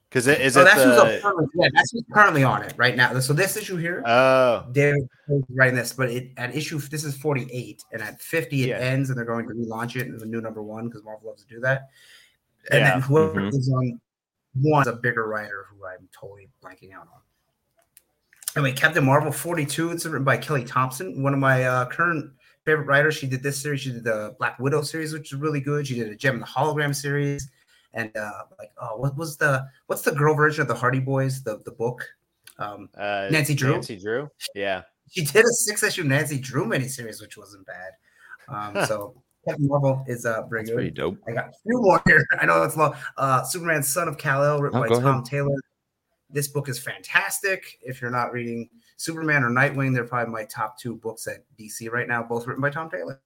because 0.08 0.26
it 0.28 0.40
is 0.40 0.56
oh, 0.56 0.62
it 0.62 0.64
that's 0.64 0.82
who's 0.82 0.96
the 0.96 1.02
up 1.16 1.22
currently, 1.22 1.46
yeah, 1.56 1.68
that's 1.74 1.90
who's 1.92 2.04
currently 2.12 2.44
on 2.44 2.62
it 2.62 2.74
right 2.76 2.96
now. 2.96 3.18
So 3.20 3.32
this 3.32 3.56
issue 3.56 3.76
here, 3.76 4.02
oh 4.06 4.66
David 4.72 5.08
is 5.28 5.42
writing 5.50 5.74
this, 5.76 5.92
but 5.92 6.10
it 6.10 6.30
at 6.36 6.54
issue 6.54 6.78
this 6.78 7.04
is 7.04 7.16
48, 7.16 7.84
and 7.92 8.02
at 8.02 8.20
50 8.20 8.62
it 8.64 8.68
Yeah. 8.68 8.78
ends, 8.78 9.10
and 9.10 9.18
they're 9.18 9.24
going 9.24 9.46
to 9.48 9.54
relaunch 9.54 9.96
it 9.96 10.06
in 10.06 10.16
the 10.18 10.26
new 10.26 10.40
number 10.40 10.62
one 10.62 10.88
because 10.88 11.02
Marvel 11.04 11.28
loves 11.28 11.44
to 11.44 11.48
do 11.54 11.60
that. 11.60 11.90
And 12.70 12.80
Yeah. 12.80 12.90
then 12.94 13.02
whoever 13.02 13.40
Mhm. 13.40 13.48
is 13.54 13.68
on 13.72 14.00
one 14.60 14.82
is 14.82 14.88
a 14.88 14.92
bigger 14.96 15.26
writer 15.28 15.66
who 15.70 15.84
I'm 15.86 16.08
totally 16.18 16.48
blanking 16.62 16.92
out 16.94 17.08
on. 17.12 17.20
Anyway, 18.56 18.72
Captain 18.72 19.04
Marvel 19.04 19.30
42, 19.30 19.90
it's 19.90 20.06
written 20.06 20.24
by 20.24 20.36
Kelly 20.38 20.64
Thompson, 20.64 21.22
one 21.22 21.34
of 21.34 21.38
my 21.38 21.64
uh, 21.64 21.84
current 21.86 22.32
favorite 22.64 22.86
writers. 22.86 23.14
She 23.14 23.26
did 23.26 23.42
this 23.42 23.60
series, 23.60 23.82
she 23.82 23.92
did 23.92 24.04
the 24.04 24.34
Black 24.38 24.58
Widow 24.58 24.80
series, 24.82 25.12
which 25.12 25.32
is 25.32 25.38
really 25.38 25.60
good. 25.60 25.86
She 25.86 25.94
did 25.94 26.08
a 26.08 26.16
Jem 26.16 26.34
and 26.34 26.42
the 26.42 26.46
Hologram 26.46 26.94
series. 26.94 27.50
And 27.92 28.14
uh, 28.16 28.30
like, 28.58 28.72
oh, 28.80 28.96
what 28.96 29.16
was 29.16 29.36
the 29.36 29.66
what's 29.86 30.02
the 30.02 30.12
girl 30.12 30.34
version 30.34 30.62
of 30.62 30.68
the 30.68 30.74
Hardy 30.74 31.00
Boys, 31.00 31.42
the 31.42 31.60
the 31.64 31.70
book? 31.70 32.06
Um, 32.58 32.88
uh, 32.96 33.28
Nancy 33.30 33.54
Drew? 33.54 33.72
Nancy 33.72 33.96
Drew. 33.98 34.30
Yeah. 34.54 34.82
she 35.10 35.24
did 35.24 35.44
a 35.44 35.48
six 35.48 35.82
issue 35.82 36.04
Nancy 36.04 36.38
Drew 36.38 36.64
miniseries, 36.66 37.20
which 37.22 37.36
wasn't 37.36 37.66
bad. 37.66 37.92
Um, 38.48 38.86
so 38.86 39.22
Captain 39.46 39.66
Marvel 39.68 40.02
is 40.08 40.26
uh, 40.26 40.42
very 40.46 40.64
good. 40.64 40.74
pretty 40.74 40.90
dope. 40.90 41.16
I 41.28 41.32
got 41.32 41.48
a 41.48 41.52
few 41.62 41.80
more 41.80 42.02
here. 42.06 42.26
I 42.40 42.44
know 42.46 42.60
that's 42.60 42.76
long. 42.76 42.94
Uh, 43.16 43.42
Superman, 43.44 43.82
Son 43.82 44.08
of 44.08 44.18
Kal 44.18 44.42
El, 44.44 44.60
written 44.60 44.78
Oh, 44.78 44.82
by 44.82 44.88
Tom 44.94 45.04
ahead. 45.06 45.24
Taylor. 45.26 45.56
This 46.30 46.48
book 46.48 46.68
is 46.68 46.78
fantastic. 46.78 47.78
If 47.82 48.00
you're 48.00 48.10
not 48.10 48.32
reading 48.32 48.68
Superman 48.96 49.44
or 49.44 49.50
Nightwing, 49.50 49.94
they're 49.94 50.04
probably 50.04 50.32
my 50.32 50.44
top 50.44 50.78
two 50.78 50.96
books 50.96 51.26
at 51.26 51.44
DC 51.58 51.90
right 51.90 52.08
now, 52.08 52.22
both 52.22 52.46
written 52.46 52.62
by 52.62 52.70
Tom 52.70 52.90
Taylor. 52.90 53.20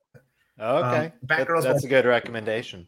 Okay. 0.61 1.07
Um, 1.07 1.13
Batgirl's 1.27 1.65
that's 1.65 1.83
by- 1.83 1.87
a 1.87 1.91
good 1.91 2.05
recommendation. 2.05 2.87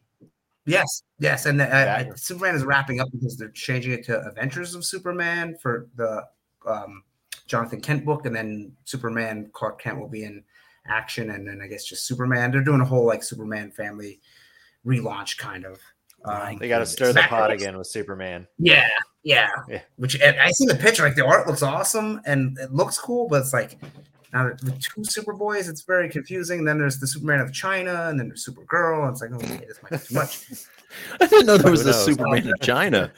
Yes, 0.64 1.02
yes, 1.18 1.46
and 1.46 1.60
uh, 1.60 1.64
uh, 1.64 2.14
Superman 2.14 2.54
is 2.54 2.62
wrapping 2.62 3.00
up 3.00 3.08
because 3.10 3.36
they're 3.36 3.50
changing 3.50 3.92
it 3.92 4.04
to 4.04 4.24
Adventures 4.24 4.76
of 4.76 4.84
Superman 4.84 5.56
for 5.60 5.88
the 5.96 6.24
um, 6.64 7.02
Jonathan 7.48 7.80
Kent 7.80 8.04
book, 8.04 8.26
and 8.26 8.36
then 8.36 8.72
Superman 8.84 9.50
Clark 9.52 9.80
Kent 9.80 9.98
will 9.98 10.08
be 10.08 10.22
in 10.22 10.44
action, 10.86 11.30
and 11.30 11.48
then 11.48 11.60
I 11.62 11.66
guess 11.66 11.84
just 11.84 12.06
Superman. 12.06 12.52
They're 12.52 12.62
doing 12.62 12.80
a 12.80 12.84
whole 12.84 13.04
like 13.04 13.24
Superman 13.24 13.72
family 13.72 14.20
relaunch 14.86 15.36
kind 15.36 15.64
of. 15.64 15.80
Um, 16.24 16.58
They 16.58 16.68
got 16.68 16.78
to 16.78 16.86
stir 16.86 17.12
the 17.12 17.22
pot 17.22 17.50
again 17.50 17.76
with 17.76 17.86
Superman. 17.86 18.46
Yeah, 18.58 18.88
yeah. 19.22 19.48
Yeah. 19.68 19.80
Which 19.96 20.20
and 20.20 20.38
I 20.40 20.50
see 20.50 20.66
the 20.66 20.74
picture, 20.74 21.02
like 21.02 21.16
the 21.16 21.26
art 21.26 21.46
looks 21.46 21.62
awesome 21.62 22.20
and 22.26 22.56
it 22.58 22.72
looks 22.72 22.98
cool, 22.98 23.28
but 23.28 23.40
it's 23.40 23.52
like 23.52 23.78
now 24.32 24.50
the 24.62 24.72
two 24.72 25.02
Superboys, 25.02 25.68
it's 25.68 25.82
very 25.82 26.08
confusing. 26.08 26.64
Then 26.64 26.78
there's 26.78 26.98
the 26.98 27.06
Superman 27.06 27.40
of 27.40 27.52
China, 27.52 28.06
and 28.08 28.18
then 28.18 28.28
there's 28.28 28.46
Supergirl. 28.48 29.02
And 29.02 29.12
it's 29.12 29.20
like, 29.20 29.32
okay, 29.32 29.66
this 29.66 29.78
might 29.82 29.90
be 29.90 30.06
too 30.06 30.14
much. 30.14 30.46
I 31.20 31.26
didn't 31.26 31.46
know 31.46 31.58
there 31.58 31.70
was 31.70 31.84
a? 31.84 31.92
Superman 31.92 32.48
of 32.48 32.60
China. 32.60 33.12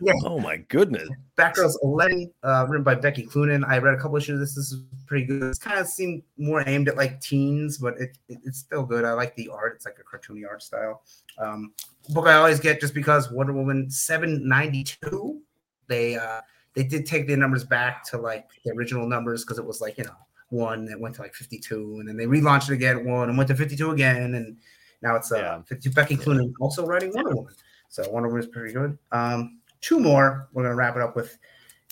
Yeah. 0.00 0.12
Oh 0.24 0.38
my 0.38 0.58
goodness. 0.68 1.08
Batgirls 1.36 1.74
11, 1.82 2.30
uh, 2.42 2.66
written 2.68 2.84
by 2.84 2.94
Becky 2.94 3.24
Cloonan. 3.24 3.64
I 3.64 3.78
read 3.78 3.94
a 3.94 3.96
couple 4.00 4.16
issues 4.16 4.38
this. 4.40 4.54
This 4.54 4.72
is 4.72 4.82
pretty 5.06 5.26
good. 5.26 5.42
It's 5.44 5.58
kind 5.58 5.78
of 5.78 5.86
seemed 5.88 6.22
more 6.36 6.62
aimed 6.68 6.88
at 6.88 6.96
like 6.96 7.20
teens, 7.20 7.78
but 7.78 7.94
it, 7.98 8.16
it- 8.28 8.38
it's 8.44 8.58
still 8.58 8.84
good. 8.84 9.04
I 9.04 9.12
like 9.12 9.34
the 9.36 9.48
art. 9.48 9.74
It's 9.76 9.84
like 9.86 9.96
a 10.00 10.04
cartoony 10.16 10.42
art 10.48 10.62
style. 10.62 11.02
Um, 11.38 11.72
book 12.10 12.26
I 12.26 12.34
always 12.34 12.60
get 12.60 12.80
just 12.80 12.94
because 12.94 13.30
Wonder 13.30 13.52
Woman 13.52 13.90
792. 13.90 15.40
They 15.88 16.16
uh, 16.16 16.40
they 16.74 16.84
did 16.84 17.06
take 17.06 17.26
the 17.26 17.36
numbers 17.36 17.64
back 17.64 18.04
to 18.10 18.18
like 18.18 18.48
the 18.64 18.72
original 18.72 19.06
numbers 19.08 19.44
because 19.44 19.58
it 19.58 19.64
was 19.64 19.80
like 19.80 19.98
you 19.98 20.04
know 20.04 20.16
one 20.50 20.84
that 20.86 20.98
went 21.00 21.14
to 21.16 21.22
like 21.22 21.34
52, 21.34 21.96
and 22.00 22.08
then 22.08 22.16
they 22.16 22.26
relaunched 22.26 22.70
it 22.70 22.74
again 22.74 23.04
one 23.04 23.28
and 23.28 23.36
went 23.38 23.48
to 23.48 23.54
52 23.54 23.90
again, 23.90 24.34
and 24.34 24.56
now 25.02 25.14
it's 25.16 25.30
uh, 25.32 25.36
Yeah. 25.36 25.62
52. 25.66 25.90
Becky 25.94 26.16
Cloonan 26.16 26.52
also 26.60 26.84
writing 26.86 27.12
Wonder 27.14 27.34
Woman, 27.34 27.54
so 27.88 28.08
Wonder 28.10 28.28
Woman 28.28 28.42
is 28.44 28.48
pretty 28.50 28.72
good. 28.74 28.98
Um, 29.12 29.58
two 29.80 29.98
more. 30.00 30.48
We're 30.52 30.62
gonna 30.64 30.74
wrap 30.74 30.96
it 30.96 31.02
up 31.02 31.16
with 31.16 31.36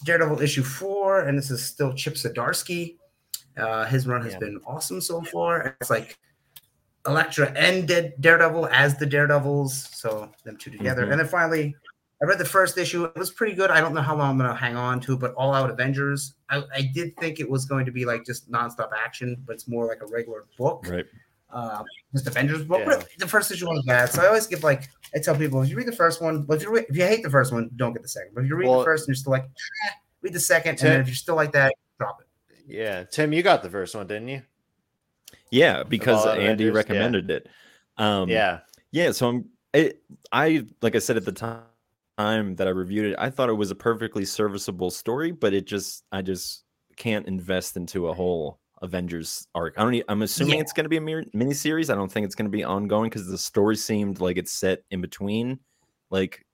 Daredevil 0.04 0.40
issue 0.42 0.62
four, 0.62 1.20
and 1.20 1.36
this 1.38 1.50
is 1.50 1.64
still 1.64 1.92
Chip 1.94 2.14
Zdarsky. 2.14 2.98
Uh, 3.56 3.86
his 3.86 4.06
run 4.06 4.22
has 4.22 4.34
Yeah. 4.34 4.40
been 4.40 4.60
awesome 4.66 5.00
so 5.00 5.22
far. 5.22 5.76
It's 5.80 5.88
like 5.90 6.18
Elektra 7.06 7.50
and 7.52 7.86
Dead 7.88 8.14
Daredevil 8.20 8.66
as 8.68 8.98
the 8.98 9.06
Daredevils, 9.06 9.88
so 9.96 10.30
them 10.44 10.56
two 10.56 10.70
together. 10.70 11.06
Mhm. 11.06 11.12
And 11.12 11.20
then 11.20 11.28
finally, 11.28 11.76
I 12.20 12.24
read 12.26 12.38
the 12.38 12.44
first 12.44 12.76
issue. 12.78 13.04
It 13.04 13.14
was 13.16 13.30
pretty 13.30 13.54
good. 13.54 13.70
I 13.70 13.80
don't 13.80 13.94
know 13.94 14.00
how 14.02 14.16
long 14.16 14.30
I'm 14.30 14.38
going 14.38 14.48
to 14.50 14.56
hang 14.56 14.74
on 14.76 15.00
to, 15.00 15.16
but 15.18 15.34
All 15.34 15.52
Out 15.52 15.70
Avengers. 15.70 16.34
I, 16.48 16.64
I 16.74 16.82
did 16.94 17.14
think 17.18 17.40
it 17.40 17.48
was 17.48 17.66
going 17.66 17.84
to 17.86 17.92
be 17.92 18.04
like 18.06 18.24
just 18.24 18.50
nonstop 18.50 18.90
action, 18.96 19.36
but 19.46 19.52
it's 19.54 19.68
more 19.68 19.86
like 19.86 20.00
a 20.02 20.06
regular 20.06 20.44
book, 20.58 20.86
Right. 20.88 21.04
Uh, 21.50 21.82
just 22.12 22.26
Avengers 22.26 22.64
book. 22.64 22.80
Yeah. 22.80 22.86
But 22.86 23.08
the 23.18 23.28
first 23.28 23.50
issue 23.50 23.66
wasn't 23.68 23.86
bad, 23.86 24.10
so 24.10 24.22
I 24.22 24.26
always 24.26 24.46
give 24.46 24.62
like 24.64 24.88
I 25.14 25.18
tell 25.18 25.36
people 25.36 25.62
if 25.62 25.68
you 25.70 25.76
read 25.76 25.86
the 25.86 25.92
first 25.92 26.20
one, 26.20 26.42
but 26.42 26.58
if 26.58 26.62
you 26.62 26.70
re- 26.72 26.86
if 26.88 26.96
you 26.96 27.04
hate 27.04 27.22
the 27.22 27.30
first 27.30 27.52
one, 27.52 27.70
don't 27.76 27.92
get 27.92 28.02
the 28.02 28.08
second. 28.08 28.32
But 28.34 28.44
if 28.44 28.48
you 28.48 28.56
read 28.56 28.68
Well- 28.68 28.80
the 28.80 28.84
first 28.84 29.02
and 29.04 29.08
you're 29.08 29.20
still 29.20 29.32
like, 29.32 29.44
eh, 29.44 29.90
read 30.22 30.32
the 30.32 30.40
second, 30.40 30.76
Tim- 30.76 30.86
and 30.86 30.94
then 30.94 31.00
if 31.02 31.06
you're 31.08 31.14
still 31.14 31.36
like 31.36 31.52
that, 31.52 31.72
drop 31.98 32.20
it. 32.20 32.26
Yeah, 32.66 33.04
Tim, 33.04 33.32
you 33.32 33.42
got 33.42 33.62
the 33.62 33.70
first 33.70 33.94
one, 33.94 34.06
didn't 34.06 34.28
you? 34.28 34.42
Yeah, 35.50 35.84
because 35.84 36.26
Andy 36.26 36.42
Avengers, 36.44 36.66
yeah. 36.66 36.72
recommended 36.72 37.30
it. 37.30 37.48
Um, 37.96 38.28
yeah, 38.28 38.60
Yeah, 38.90 39.12
so 39.12 39.28
I'm 39.28 39.44
it, 39.72 40.02
I 40.32 40.66
like 40.82 40.96
I 40.96 40.98
said 40.98 41.16
at 41.16 41.24
the 41.24 41.32
time 41.32 41.62
time 42.18 42.56
that 42.56 42.66
I 42.66 42.70
reviewed 42.70 43.06
it, 43.12 43.16
I 43.18 43.30
thought 43.30 43.50
it 43.50 43.54
was 43.54 43.70
a 43.70 43.74
perfectly 43.74 44.24
serviceable 44.24 44.90
story, 44.90 45.32
but 45.32 45.52
it 45.52 45.66
just 45.66 46.04
I 46.10 46.22
just 46.22 46.64
can't 46.96 47.26
invest 47.26 47.76
into 47.76 48.08
a 48.08 48.14
whole 48.14 48.58
Avengers 48.82 49.48
arc. 49.54 49.74
I 49.78 49.82
don't. 49.82 50.04
I'm 50.08 50.22
assuming 50.22 50.54
Yeah. 50.56 50.60
it's 50.60 50.72
going 50.72 50.84
to 50.84 50.90
be 50.90 50.98
a 50.98 51.24
mini 51.34 51.54
series. 51.54 51.88
I 51.90 51.94
don't 51.94 52.10
think 52.12 52.26
it's 52.26 52.34
going 52.34 52.44
to 52.50 52.56
be 52.56 52.62
ongoing 52.64 53.08
because 53.08 53.26
the 53.26 53.38
story 53.38 53.76
seemed 53.76 54.20
like 54.20 54.36
it's 54.36 54.52
set 54.52 54.82
in 54.90 55.00
between, 55.00 55.58
like 56.10 56.44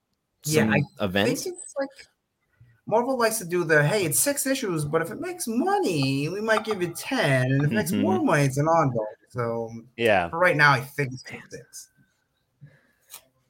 Yeah, 0.45 0.63
some 0.63 0.71
I 0.75 0.83
I 1.01 1.05
events. 1.05 1.43
think 1.45 1.57
it's 1.63 1.75
like 1.79 1.89
Marvel 2.87 3.17
likes 3.19 3.39
to 3.39 3.45
do 3.45 3.65
the 3.65 3.83
hey, 3.83 4.05
it's 4.05 4.21
six 4.21 4.47
issues, 4.47 4.85
but 4.85 5.03
if 5.03 5.11
it 5.11 5.21
makes 5.21 5.47
money, 5.49 6.29
we 6.29 6.41
might 6.41 6.65
give 6.65 6.81
you 6.83 6.93
ten, 6.97 7.51
and 7.51 7.63
if 7.65 7.71
it 7.71 7.75
makes 7.75 7.93
more 7.93 8.21
money, 8.23 8.45
it's 8.45 8.59
an 8.59 8.67
ongoing. 8.67 9.07
So 9.31 9.71
yeah. 9.97 10.29
for 10.29 10.39
right 10.39 10.57
now, 10.57 10.73
I 10.73 10.81
think 10.81 11.13
it's 11.13 11.25
six. 11.29 11.89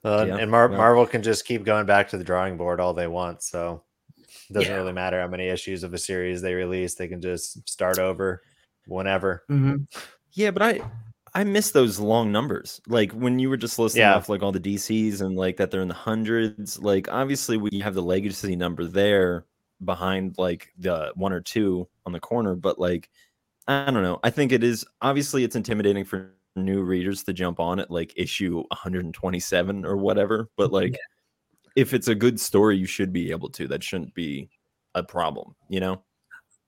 Uh, 0.04 0.24
Yeah, 0.28 0.36
and 0.38 0.50
Mar- 0.50 0.68
well- 0.68 0.78
Marvel 0.78 1.06
can 1.06 1.22
just 1.22 1.44
keep 1.44 1.64
going 1.64 1.86
back 1.86 2.08
to 2.10 2.18
the 2.18 2.24
drawing 2.24 2.56
board 2.56 2.80
all 2.80 2.92
they 2.94 3.06
want. 3.06 3.42
So 3.42 3.82
it 4.48 4.52
doesn't 4.52 4.70
Yeah. 4.70 4.76
really 4.76 4.92
matter 4.92 5.20
how 5.20 5.28
many 5.28 5.48
issues 5.48 5.82
of 5.84 5.94
a 5.94 5.98
series 5.98 6.42
they 6.42 6.54
release. 6.54 6.94
They 6.94 7.08
can 7.08 7.20
just 7.20 7.68
start 7.68 7.98
over 7.98 8.42
whenever. 8.86 9.44
Mm-hmm. 9.50 9.84
Yeah, 10.32 10.50
but 10.50 10.62
I 10.62 10.80
I 11.34 11.44
miss 11.44 11.70
those 11.70 11.98
long 11.98 12.30
numbers. 12.32 12.80
Like 12.86 13.12
when 13.12 13.38
you 13.38 13.48
were 13.50 13.56
just 13.56 13.78
listing 13.78 14.00
Yeah. 14.00 14.14
off 14.16 14.28
like 14.28 14.42
all 14.42 14.52
the 14.52 14.60
DCs 14.60 15.20
and 15.22 15.36
like 15.36 15.56
that 15.56 15.70
they're 15.70 15.82
in 15.82 15.88
the 15.88 15.94
hundreds. 15.94 16.78
Like 16.80 17.08
obviously 17.10 17.56
we 17.56 17.80
have 17.80 17.94
the 17.94 18.02
legacy 18.02 18.54
number 18.56 18.84
there 18.84 19.46
behind 19.84 20.34
like 20.38 20.72
the 20.78 21.12
one 21.16 21.32
or 21.32 21.40
two 21.40 21.88
on 22.06 22.12
the 22.12 22.20
corner, 22.20 22.54
but 22.54 22.78
like 22.78 23.08
I 23.68 23.90
don't 23.90 24.02
know. 24.02 24.18
I 24.22 24.30
think 24.30 24.52
it 24.52 24.62
is 24.64 24.84
obviously 25.00 25.44
it's 25.44 25.56
intimidating 25.56 26.04
for 26.04 26.34
new 26.56 26.82
readers 26.82 27.22
to 27.24 27.32
jump 27.32 27.60
on 27.60 27.78
it 27.78 27.90
like 27.90 28.12
issue 28.16 28.56
127 28.70 29.84
or 29.86 29.96
whatever. 29.96 30.48
But 30.56 30.72
like 30.80 30.98
if 31.76 31.94
it's 31.94 32.08
a 32.08 32.14
good 32.14 32.38
story, 32.38 32.76
you 32.76 32.84
should 32.86 33.12
be 33.12 33.30
able 33.30 33.48
to. 33.50 33.66
That 33.68 33.82
shouldn't 33.82 34.14
be 34.14 34.50
a 34.94 35.02
problem, 35.02 35.54
you 35.70 35.80
know? 35.80 36.02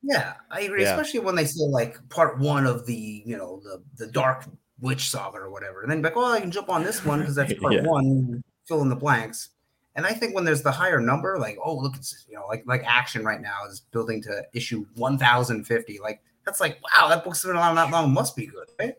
Yeah, 0.07 0.35
I 0.51 0.61
agree. 0.61 0.83
Yeah. 0.83 0.91
Especially 0.91 1.21
when 1.21 1.35
they 1.35 1.47
say 1.47 1.65
like 1.65 1.97
part 2.11 2.39
one 2.39 2.67
of 2.67 2.85
the 2.87 3.23
you 3.25 3.37
know 3.37 3.61
the 3.65 3.83
the 3.97 4.11
Dark 4.13 4.45
Witch 4.81 5.09
saga 5.09 5.39
or 5.39 5.51
whatever, 5.51 5.83
and 5.83 5.91
then 5.91 6.03
be 6.03 6.09
like, 6.09 6.17
oh, 6.17 6.31
I 6.31 6.41
can 6.41 6.51
jump 6.51 6.69
on 6.69 6.85
this 6.85 7.05
one 7.05 7.21
because 7.21 7.35
that's 7.35 7.55
part 7.61 7.73
Yeah. 7.73 7.83
one. 7.83 8.43
Fill 8.67 8.83
in 8.83 8.89
the 8.89 8.97
blanks. 8.97 9.51
And 9.97 10.05
I 10.05 10.13
think 10.13 10.35
when 10.35 10.45
there's 10.45 10.63
the 10.63 10.73
higher 10.73 11.01
number, 11.01 11.39
like 11.39 11.57
oh 11.65 11.77
look, 11.77 11.97
it's 11.97 12.27
you 12.29 12.37
know 12.37 12.47
like 12.49 12.65
like 12.67 12.83
action 12.85 13.25
right 13.25 13.41
now 13.41 13.65
is 13.69 13.81
building 13.93 14.21
to 14.23 14.43
issue 14.53 14.85
1050. 14.97 16.01
Like 16.01 16.21
that's 16.45 16.61
like 16.61 16.79
wow, 16.83 17.09
that 17.09 17.25
book's 17.25 17.43
been 17.45 17.57
around 17.57 17.77
that 17.77 17.91
long, 17.91 18.13
must 18.13 18.37
be 18.37 18.47
good, 18.47 18.69
right? 18.79 18.95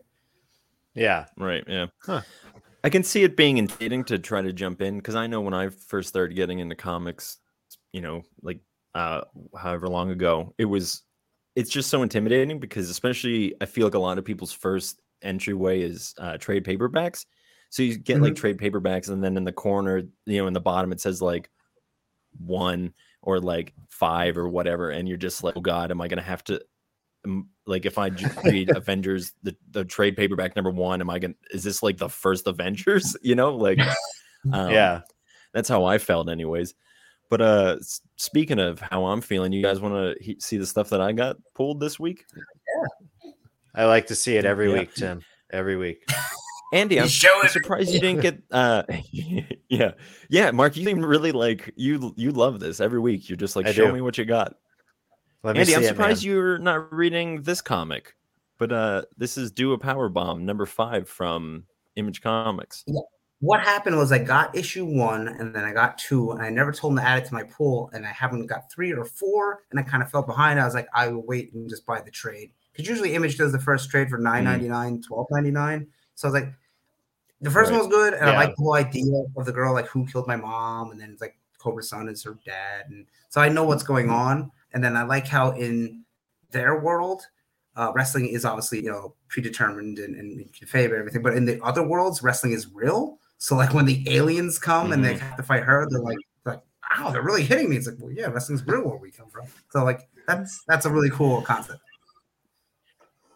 Yeah. 0.94 1.26
Right. 1.36 1.62
Yeah. 1.68 1.86
Huh. 2.02 2.22
I 2.82 2.88
can 2.88 3.02
see 3.02 3.24
it 3.24 3.36
being 3.36 3.58
intimidating 3.58 4.04
to 4.04 4.18
try 4.18 4.42
to 4.42 4.52
jump 4.52 4.80
in 4.80 4.96
because 4.96 5.14
I 5.14 5.26
know 5.26 5.40
when 5.40 5.54
I 5.54 5.68
first 5.68 6.08
started 6.08 6.34
getting 6.34 6.60
into 6.60 6.74
comics, 6.76 7.38
you 7.92 8.00
know, 8.00 8.22
like 8.42 8.60
uh 8.96 9.20
however 9.56 9.88
long 9.88 10.10
ago, 10.10 10.54
it 10.56 10.64
was 10.64 11.02
it's 11.54 11.70
just 11.70 11.90
so 11.90 12.02
intimidating 12.02 12.58
because 12.58 12.88
especially 12.88 13.54
I 13.60 13.66
feel 13.66 13.86
like 13.86 13.94
a 13.94 13.98
lot 13.98 14.18
of 14.18 14.24
people's 14.24 14.52
first 14.52 15.00
entryway 15.22 15.82
is 15.82 16.14
uh 16.18 16.38
trade 16.38 16.64
paperbacks. 16.64 17.26
So 17.68 17.82
you 17.82 17.98
get 17.98 18.22
like 18.22 18.34
trade 18.36 18.58
paperbacks 18.58 19.10
and 19.10 19.22
then 19.22 19.36
in 19.36 19.44
the 19.44 19.52
corner, 19.52 20.02
you 20.24 20.40
know, 20.40 20.46
in 20.46 20.54
the 20.54 20.60
bottom 20.60 20.92
it 20.92 21.00
says 21.00 21.20
like 21.20 21.50
one 22.38 22.94
or 23.20 23.38
like 23.38 23.74
five 23.88 24.38
or 24.38 24.48
whatever, 24.48 24.90
and 24.90 25.06
you're 25.06 25.18
just 25.18 25.42
like, 25.44 25.56
oh 25.56 25.60
god, 25.60 25.90
am 25.90 26.00
I 26.00 26.08
gonna 26.08 26.22
have 26.22 26.44
to 26.44 26.62
like 27.66 27.84
if 27.84 27.98
I 27.98 28.10
read 28.44 28.70
Avengers 28.76 29.32
the, 29.42 29.54
the 29.72 29.84
trade 29.84 30.16
paperback 30.16 30.56
number 30.56 30.70
one, 30.70 31.02
am 31.02 31.10
I 31.10 31.18
gonna 31.18 31.34
is 31.50 31.64
this 31.64 31.82
like 31.82 31.98
the 31.98 32.08
first 32.08 32.46
Avengers? 32.46 33.14
You 33.22 33.34
know, 33.34 33.56
like 33.56 33.78
um, 34.52 34.70
yeah. 34.70 35.02
that's 35.52 35.68
how 35.68 35.84
I 35.84 35.98
felt 35.98 36.30
anyways. 36.30 36.74
But 37.28 37.40
uh 37.40 37.76
speaking 38.16 38.58
of 38.58 38.80
how 38.80 39.06
I'm 39.06 39.20
feeling, 39.20 39.52
you 39.52 39.62
guys 39.62 39.80
want 39.80 39.94
to 39.94 40.24
he- 40.24 40.38
see 40.40 40.56
the 40.58 40.66
stuff 40.66 40.90
that 40.90 41.00
I 41.00 41.12
got 41.12 41.36
pulled 41.54 41.80
this 41.80 41.98
week? 41.98 42.24
Yeah, 42.36 43.30
I 43.74 43.84
like 43.86 44.06
to 44.08 44.14
see 44.14 44.36
it 44.36 44.44
every 44.44 44.68
Yeah. 44.70 44.78
week, 44.80 44.94
Tim. 44.94 45.22
Every 45.52 45.76
week. 45.76 46.08
Andy, 46.72 46.98
I'm, 46.98 47.06
He's 47.06 47.24
I'm 47.42 47.48
surprised 47.48 47.92
you 47.92 48.00
didn't 48.00 48.20
get 48.22 48.42
uh 48.50 48.82
yeah. 49.68 49.92
Yeah, 50.28 50.50
Mark, 50.50 50.76
you 50.76 50.84
seem 50.84 51.04
really 51.04 51.32
like 51.32 51.72
you 51.76 52.12
you 52.16 52.30
love 52.32 52.60
this 52.60 52.80
every 52.80 53.00
week. 53.00 53.28
You're 53.28 53.36
just 53.36 53.56
like 53.56 53.66
I 53.66 53.72
show 53.72 53.86
do. 53.88 53.92
me 53.92 54.00
what 54.00 54.18
you 54.18 54.24
got. 54.24 54.54
Let 55.42 55.54
me 55.54 55.60
Andy, 55.60 55.72
see 55.72 55.76
I'm 55.78 55.84
surprised 55.84 56.24
man. 56.24 56.32
you're 56.34 56.58
not 56.58 56.92
reading 56.92 57.42
this 57.42 57.60
comic, 57.60 58.14
but 58.58 58.72
uh, 58.72 59.02
this 59.16 59.36
is 59.38 59.52
"Do 59.52 59.72
a 59.74 59.78
Power 59.78 60.08
Bomb" 60.08 60.44
number 60.44 60.66
five 60.66 61.08
from 61.08 61.64
Image 61.94 62.20
Comics. 62.20 62.84
What 63.46 63.60
happened 63.60 63.96
was 63.96 64.10
I 64.10 64.18
got 64.18 64.56
issue 64.56 64.84
one 64.84 65.28
and 65.28 65.54
then 65.54 65.64
I 65.64 65.72
got 65.72 65.98
two, 65.98 66.32
and 66.32 66.42
I 66.42 66.50
never 66.50 66.72
told 66.72 66.92
them 66.96 67.04
to 67.04 67.08
add 67.08 67.18
it 67.22 67.26
to 67.26 67.34
my 67.34 67.44
pool, 67.44 67.90
and 67.92 68.04
I 68.04 68.10
haven't 68.10 68.46
got 68.46 68.70
three 68.72 68.92
or 68.92 69.04
four, 69.04 69.62
and 69.70 69.78
I 69.78 69.84
kind 69.84 70.02
of 70.02 70.10
fell 70.10 70.22
behind. 70.22 70.58
I 70.58 70.64
was 70.64 70.74
like, 70.74 70.88
I 70.92 71.08
will 71.08 71.22
wait 71.24 71.52
and 71.52 71.68
just 71.68 71.86
buy 71.86 72.00
the 72.00 72.10
trade 72.10 72.50
because 72.72 72.88
usually 72.88 73.14
Image 73.14 73.38
does 73.38 73.52
the 73.52 73.60
first 73.60 73.88
trade 73.90 74.08
for 74.10 74.18
nine 74.18 74.44
ninety 74.44 74.68
nine, 74.68 75.00
twelve 75.00 75.26
ninety 75.30 75.50
nine. 75.52 75.86
So 76.16 76.26
I 76.26 76.32
was 76.32 76.42
like, 76.42 76.52
the 77.40 77.50
first 77.50 77.70
Right. 77.70 77.78
one 77.78 77.86
was 77.88 77.96
good, 77.96 78.14
and 78.14 78.28
I 78.28 78.34
like 78.36 78.50
the 78.56 78.62
whole 78.62 78.74
idea 78.74 79.04
of 79.36 79.46
the 79.46 79.52
girl 79.52 79.72
like 79.74 79.86
who 79.86 80.06
killed 80.06 80.26
my 80.26 80.36
mom, 80.36 80.90
and 80.90 81.00
then 81.00 81.10
it's 81.12 81.20
like 81.20 81.36
Cobrasun 81.60 82.10
is 82.10 82.24
her 82.24 82.36
dad, 82.44 82.86
and 82.90 83.06
so 83.28 83.40
I 83.40 83.48
know 83.48 83.64
what's 83.64 83.82
going 83.84 84.10
on, 84.10 84.50
and 84.72 84.82
then 84.82 84.96
I 84.96 85.02
like 85.04 85.26
how 85.28 85.50
in 85.52 86.04
their 86.50 86.80
world. 86.80 87.22
Uh, 87.76 87.92
wrestling 87.94 88.26
is 88.26 88.46
obviously 88.46 88.82
you 88.82 88.90
know 88.90 89.14
predetermined 89.28 89.98
and, 89.98 90.16
and 90.16 90.50
kayfabe 90.52 90.86
and 90.86 90.94
everything, 90.94 91.22
but 91.22 91.34
in 91.34 91.44
the 91.44 91.62
other 91.62 91.86
worlds, 91.86 92.22
wrestling 92.22 92.52
is 92.52 92.66
real. 92.72 93.18
So 93.38 93.56
like 93.56 93.74
when 93.74 93.84
the 93.84 94.04
aliens 94.08 94.58
come 94.58 94.92
and 94.92 95.04
they 95.04 95.16
have 95.18 95.36
to 95.36 95.42
fight 95.42 95.62
her, 95.62 95.86
they're 95.90 96.00
like, 96.00 96.18
like, 96.44 96.62
wow, 96.98 97.10
they're 97.10 97.22
really 97.22 97.44
hitting 97.44 97.68
me. 97.68 97.76
It's 97.76 97.86
like, 97.86 97.96
well, 97.98 98.10
yeah, 98.10 98.26
wrestling's 98.26 98.66
real 98.66 98.82
where 98.82 98.96
we 98.96 99.10
come 99.10 99.28
from. 99.28 99.46
So 99.70 99.84
like 99.84 100.08
that's 100.26 100.64
that's 100.66 100.86
a 100.86 100.90
really 100.90 101.10
cool 101.10 101.42
concept. 101.42 101.80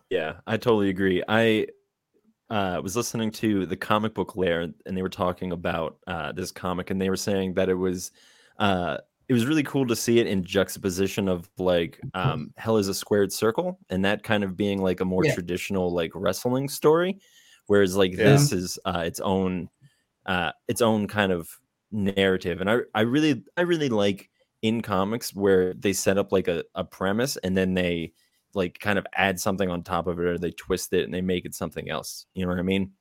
Yeah, 0.09 0.41
I 0.47 0.57
totally 0.57 0.91
agree. 0.91 1.23
I 1.29 1.69
uh, 2.49 2.81
was 2.83 2.97
listening 2.97 3.31
to 3.31 3.65
the 3.67 3.77
comic 3.77 4.15
book 4.15 4.37
lair, 4.37 4.63
and 4.87 4.97
they 4.97 5.03
were 5.03 5.09
talking 5.09 5.53
about 5.53 5.99
uh, 6.07 6.33
this 6.33 6.51
comic, 6.51 6.91
and 6.91 7.01
they 7.01 7.11
were 7.11 7.17
saying 7.17 7.55
that 7.55 7.69
it 7.69 7.75
was 7.75 8.11
uh, 8.59 8.99
it 9.29 9.33
was 9.33 9.47
really 9.47 9.63
cool 9.63 9.87
to 9.87 9.95
see 9.95 10.19
it 10.19 10.27
in 10.27 10.43
juxtaposition 10.43 11.29
of 11.29 11.49
like 11.59 12.01
um, 12.15 12.53
hell 12.57 12.77
is 12.77 12.89
a 12.89 12.95
squared 12.95 13.33
circle, 13.33 13.79
and 13.91 14.05
that 14.05 14.25
kind 14.25 14.43
of 14.43 14.57
being 14.57 14.83
like 14.83 15.01
a 15.01 15.05
more 15.05 15.25
Yeah. 15.25 15.33
traditional 15.35 15.93
like 15.93 16.11
wrestling 16.15 16.69
story, 16.69 17.21
whereas 17.69 17.97
like 17.97 18.13
Yeah. 18.13 18.33
this 18.33 18.53
is 18.53 18.79
uh, 18.85 19.05
its 19.07 19.21
own 19.21 19.69
uh, 20.27 20.53
its 20.69 20.81
own 20.81 21.09
kind 21.09 21.33
of 21.33 21.49
narrative, 21.93 22.61
and 22.61 22.71
I 22.71 22.79
I 22.95 23.03
really 23.03 23.43
I 23.57 23.63
really 23.63 23.89
like 23.89 24.31
in 24.63 24.83
comics 24.83 25.35
where 25.35 25.75
they 25.75 25.93
set 25.93 26.19
up 26.19 26.33
like 26.33 26.49
a, 26.49 26.65
a 26.75 26.85
premise 26.85 27.37
and 27.39 27.57
then 27.57 27.75
they 27.75 28.13
like 28.55 28.79
kind 28.79 28.99
of 28.99 29.07
add 29.15 29.41
something 29.41 29.71
on 29.71 29.83
top 29.83 30.07
of 30.07 30.19
it 30.19 30.25
or 30.25 30.39
they 30.39 30.51
twist 30.51 30.93
it 30.93 31.05
and 31.05 31.15
they 31.15 31.21
make 31.23 31.45
it 31.45 31.55
something 31.55 31.89
else. 31.89 32.27
You 32.35 32.45
know 32.45 32.51
what 32.51 32.59
I 32.59 32.63
mean? 32.63 32.93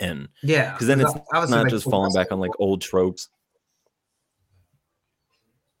And 0.00 0.28
Yeah, 0.42 0.72
because 0.72 0.88
then 0.88 1.00
it's 1.00 1.14
not 1.32 1.50
like, 1.50 1.68
just 1.68 1.88
falling 1.88 2.12
back 2.14 2.32
on 2.32 2.40
like 2.40 2.50
old 2.58 2.80
tropes. 2.80 3.28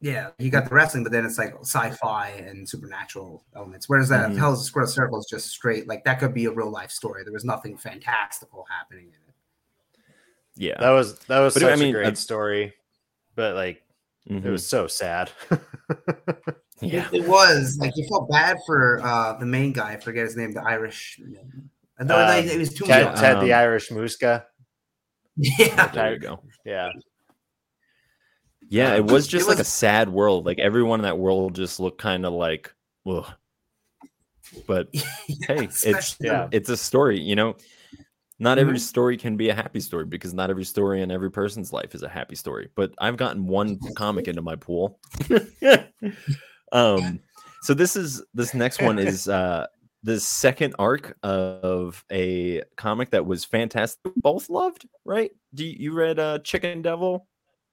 Yeah, 0.00 0.30
you 0.38 0.50
got 0.50 0.68
the 0.68 0.74
wrestling, 0.74 1.04
but 1.04 1.12
then 1.12 1.24
it's 1.24 1.38
like 1.38 1.54
sci-fi 1.60 2.30
and 2.30 2.68
supernatural 2.68 3.44
elements. 3.54 3.88
Whereas 3.88 4.08
that 4.08 4.30
Mhm. 4.30 4.36
Hell's 4.36 4.60
a 4.60 4.64
Square 4.64 4.88
Circle 4.88 5.20
is 5.20 5.26
just 5.30 5.50
straight. 5.50 5.86
Like 5.86 6.04
that 6.04 6.18
could 6.18 6.34
be 6.34 6.46
a 6.46 6.50
real 6.50 6.70
life 6.70 6.90
story. 6.90 7.22
There 7.22 7.32
was 7.32 7.44
nothing 7.44 7.76
fantastical 7.76 8.66
happening 8.68 9.06
in 9.06 9.14
it. 9.14 9.21
Yeah. 10.56 10.78
That 10.78 10.90
was 10.90 11.18
that 11.20 11.40
was 11.40 11.54
But 11.54 11.64
I 11.64 11.70
such 11.70 11.80
mean, 11.80 11.88
a 11.90 11.98
great 11.98 12.12
uh, 12.12 12.14
story, 12.14 12.74
but 13.34 13.54
like 13.54 13.82
Mhm. 14.28 14.44
it 14.44 14.50
was 14.50 14.66
so 14.66 14.86
sad. 14.86 15.30
Yeah, 16.84 17.06
it, 17.12 17.22
it, 17.22 17.28
was 17.28 17.78
like 17.80 17.92
you 17.94 18.04
felt 18.08 18.28
bad 18.28 18.56
for 18.66 19.00
uh 19.04 19.38
the 19.38 19.46
main 19.46 19.72
guy. 19.72 19.92
I 19.92 19.96
forget 19.98 20.24
his 20.24 20.36
name, 20.36 20.52
the 20.52 20.62
Irish. 20.62 21.20
Um, 22.00 22.10
it 22.10 22.58
was 22.58 22.74
too 22.74 22.84
Ted, 22.84 23.14
Ted 23.14 23.36
um, 23.36 23.44
the 23.44 23.52
Irish 23.52 23.90
Muska. 23.90 24.46
Yeah, 25.36 25.86
there 25.88 26.14
you 26.14 26.18
go. 26.18 26.40
Yeah. 26.64 26.90
Yeah, 28.68 28.94
it 28.94 29.04
was 29.04 29.26
just 29.26 29.46
it 29.46 29.48
like 29.48 29.58
was... 29.58 29.68
a 29.68 29.70
sad 29.70 30.08
world. 30.08 30.46
Like 30.46 30.58
everyone 30.58 31.00
in 31.00 31.04
that 31.04 31.18
world 31.18 31.54
just 31.54 31.78
looked 31.78 32.00
kind 32.00 32.26
of 32.26 32.32
like, 32.32 32.74
ugh. 33.06 33.30
But 34.66 34.88
yeah, 34.92 35.04
hey, 35.46 35.64
it's 35.64 36.16
yeah, 36.20 36.48
it's 36.50 36.68
a 36.68 36.76
story, 36.76 37.20
you 37.20 37.36
know. 37.36 37.56
Not 38.42 38.58
every 38.58 38.74
mm-hmm. 38.74 38.80
story 38.80 39.16
can 39.16 39.36
be 39.36 39.50
a 39.50 39.54
happy 39.54 39.78
story 39.78 40.04
because 40.04 40.34
not 40.34 40.50
every 40.50 40.64
story 40.64 41.00
in 41.00 41.12
every 41.12 41.30
person's 41.30 41.72
life 41.72 41.94
is 41.94 42.02
a 42.02 42.08
happy 42.08 42.34
story. 42.34 42.68
But 42.74 42.92
I've 42.98 43.16
gotten 43.16 43.46
one 43.46 43.78
comic 43.94 44.26
into 44.26 44.42
my 44.42 44.56
pool. 44.56 44.98
um, 46.72 47.20
so 47.62 47.72
this 47.72 47.94
is 47.94 48.20
this 48.34 48.52
next 48.52 48.82
one 48.82 48.98
is 48.98 49.28
uh 49.28 49.68
the 50.02 50.18
second 50.18 50.74
arc 50.80 51.16
of 51.22 52.04
a 52.10 52.62
comic 52.76 53.10
that 53.10 53.24
was 53.24 53.44
fantastic. 53.44 54.12
Both 54.16 54.50
loved, 54.50 54.88
right? 55.04 55.30
Do 55.54 55.64
you, 55.64 55.76
you 55.78 55.92
read 55.92 56.18
uh 56.18 56.40
Chicken 56.40 56.82
Devil, 56.82 57.28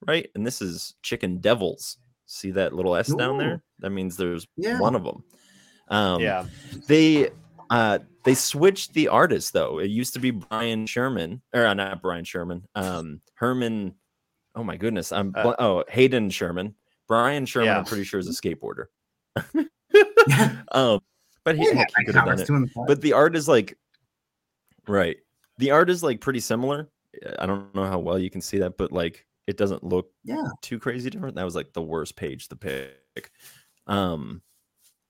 right? 0.06 0.30
And 0.36 0.46
this 0.46 0.62
is 0.62 0.94
Chicken 1.02 1.40
Devils. 1.40 1.98
See 2.28 2.52
that 2.52 2.74
little 2.74 2.96
S 2.96 3.10
Ooh. 3.10 3.18
down 3.18 3.40
there? 3.40 3.64
That 3.80 3.90
means 3.90 4.18
there's 4.18 4.46
yeah. 4.56 4.80
one 4.80 4.94
of 4.94 5.04
them. 5.04 5.24
Um, 5.88 6.22
yeah. 6.22 6.46
They 6.86 7.32
uh, 7.72 8.00
they 8.30 8.36
switched 8.36 8.94
the 8.94 9.08
artist 9.08 9.54
though. 9.54 9.80
It 9.80 9.90
used 9.90 10.14
to 10.14 10.20
be 10.20 10.30
Brian 10.30 10.86
Sherman, 10.86 11.42
or 11.52 11.66
uh, 11.66 11.74
not 11.74 12.00
Brian 12.00 12.24
Sherman, 12.24 12.64
um, 12.76 13.22
Herman. 13.34 13.96
Oh 14.54 14.64
my 14.64 14.78
goodness, 14.78 15.12
I'm 15.12 15.34
uh, 15.36 15.56
oh 15.58 15.84
Hayden 15.90 16.30
Sherman. 16.30 16.76
Brian 17.08 17.48
Sherman, 17.48 17.70
yeah. 17.70 17.80
I'm 17.80 17.86
pretty 17.86 18.04
sure 18.04 18.20
is 18.20 18.28
a 18.28 18.40
skateboarder. 18.40 18.86
um, 20.74 21.00
but 21.44 21.56
he, 21.56 21.66
yeah, 21.66 21.86
he 21.98 22.06
could 22.06 22.14
have 22.14 22.26
done 22.26 22.40
it. 22.40 22.70
But 22.86 23.02
the 23.02 23.14
art 23.14 23.36
is 23.36 23.48
like, 23.48 23.76
right? 24.88 25.18
The 25.58 25.72
art 25.72 25.90
is 25.90 26.04
like 26.04 26.22
pretty 26.22 26.40
similar. 26.40 26.88
I 27.40 27.48
don't 27.48 27.74
know 27.74 27.86
how 27.86 27.98
well 27.98 28.20
you 28.20 28.30
can 28.30 28.42
see 28.42 28.60
that, 28.60 28.78
but 28.78 28.92
like 28.92 29.26
it 29.48 29.58
doesn't 29.58 29.84
look 29.84 30.12
yeah 30.24 30.50
too 30.62 30.78
crazy 30.78 31.10
different. 31.10 31.36
That 31.36 31.46
was 31.46 31.56
like 31.56 31.74
the 31.74 31.82
worst 31.82 32.16
page 32.16 32.48
to 32.50 32.56
pick. 32.56 33.32
Um, 33.88 34.44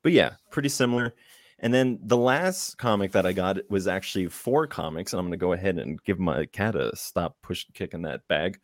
but 0.03 0.13
yeah, 0.13 0.35
pretty 0.51 0.69
similar. 0.69 1.13
And 1.61 1.73
then 1.73 1.99
the 2.01 2.17
last 2.17 2.77
comic 2.77 3.11
that 3.11 3.25
I 3.25 3.33
got 3.33 3.57
was 3.69 3.87
actually 3.87 4.27
four 4.27 4.65
comics, 4.67 5.11
and 5.11 5.19
I'm 5.19 5.25
going 5.25 5.31
to 5.31 5.37
go 5.37 5.53
ahead 5.53 5.77
and 5.77 6.01
give 6.03 6.19
my 6.19 6.45
cat 6.45 6.75
a 6.75 6.95
stop 6.95 7.35
push 7.41 7.65
kicking 7.73 8.03
that 8.03 8.27
bag. 8.27 8.59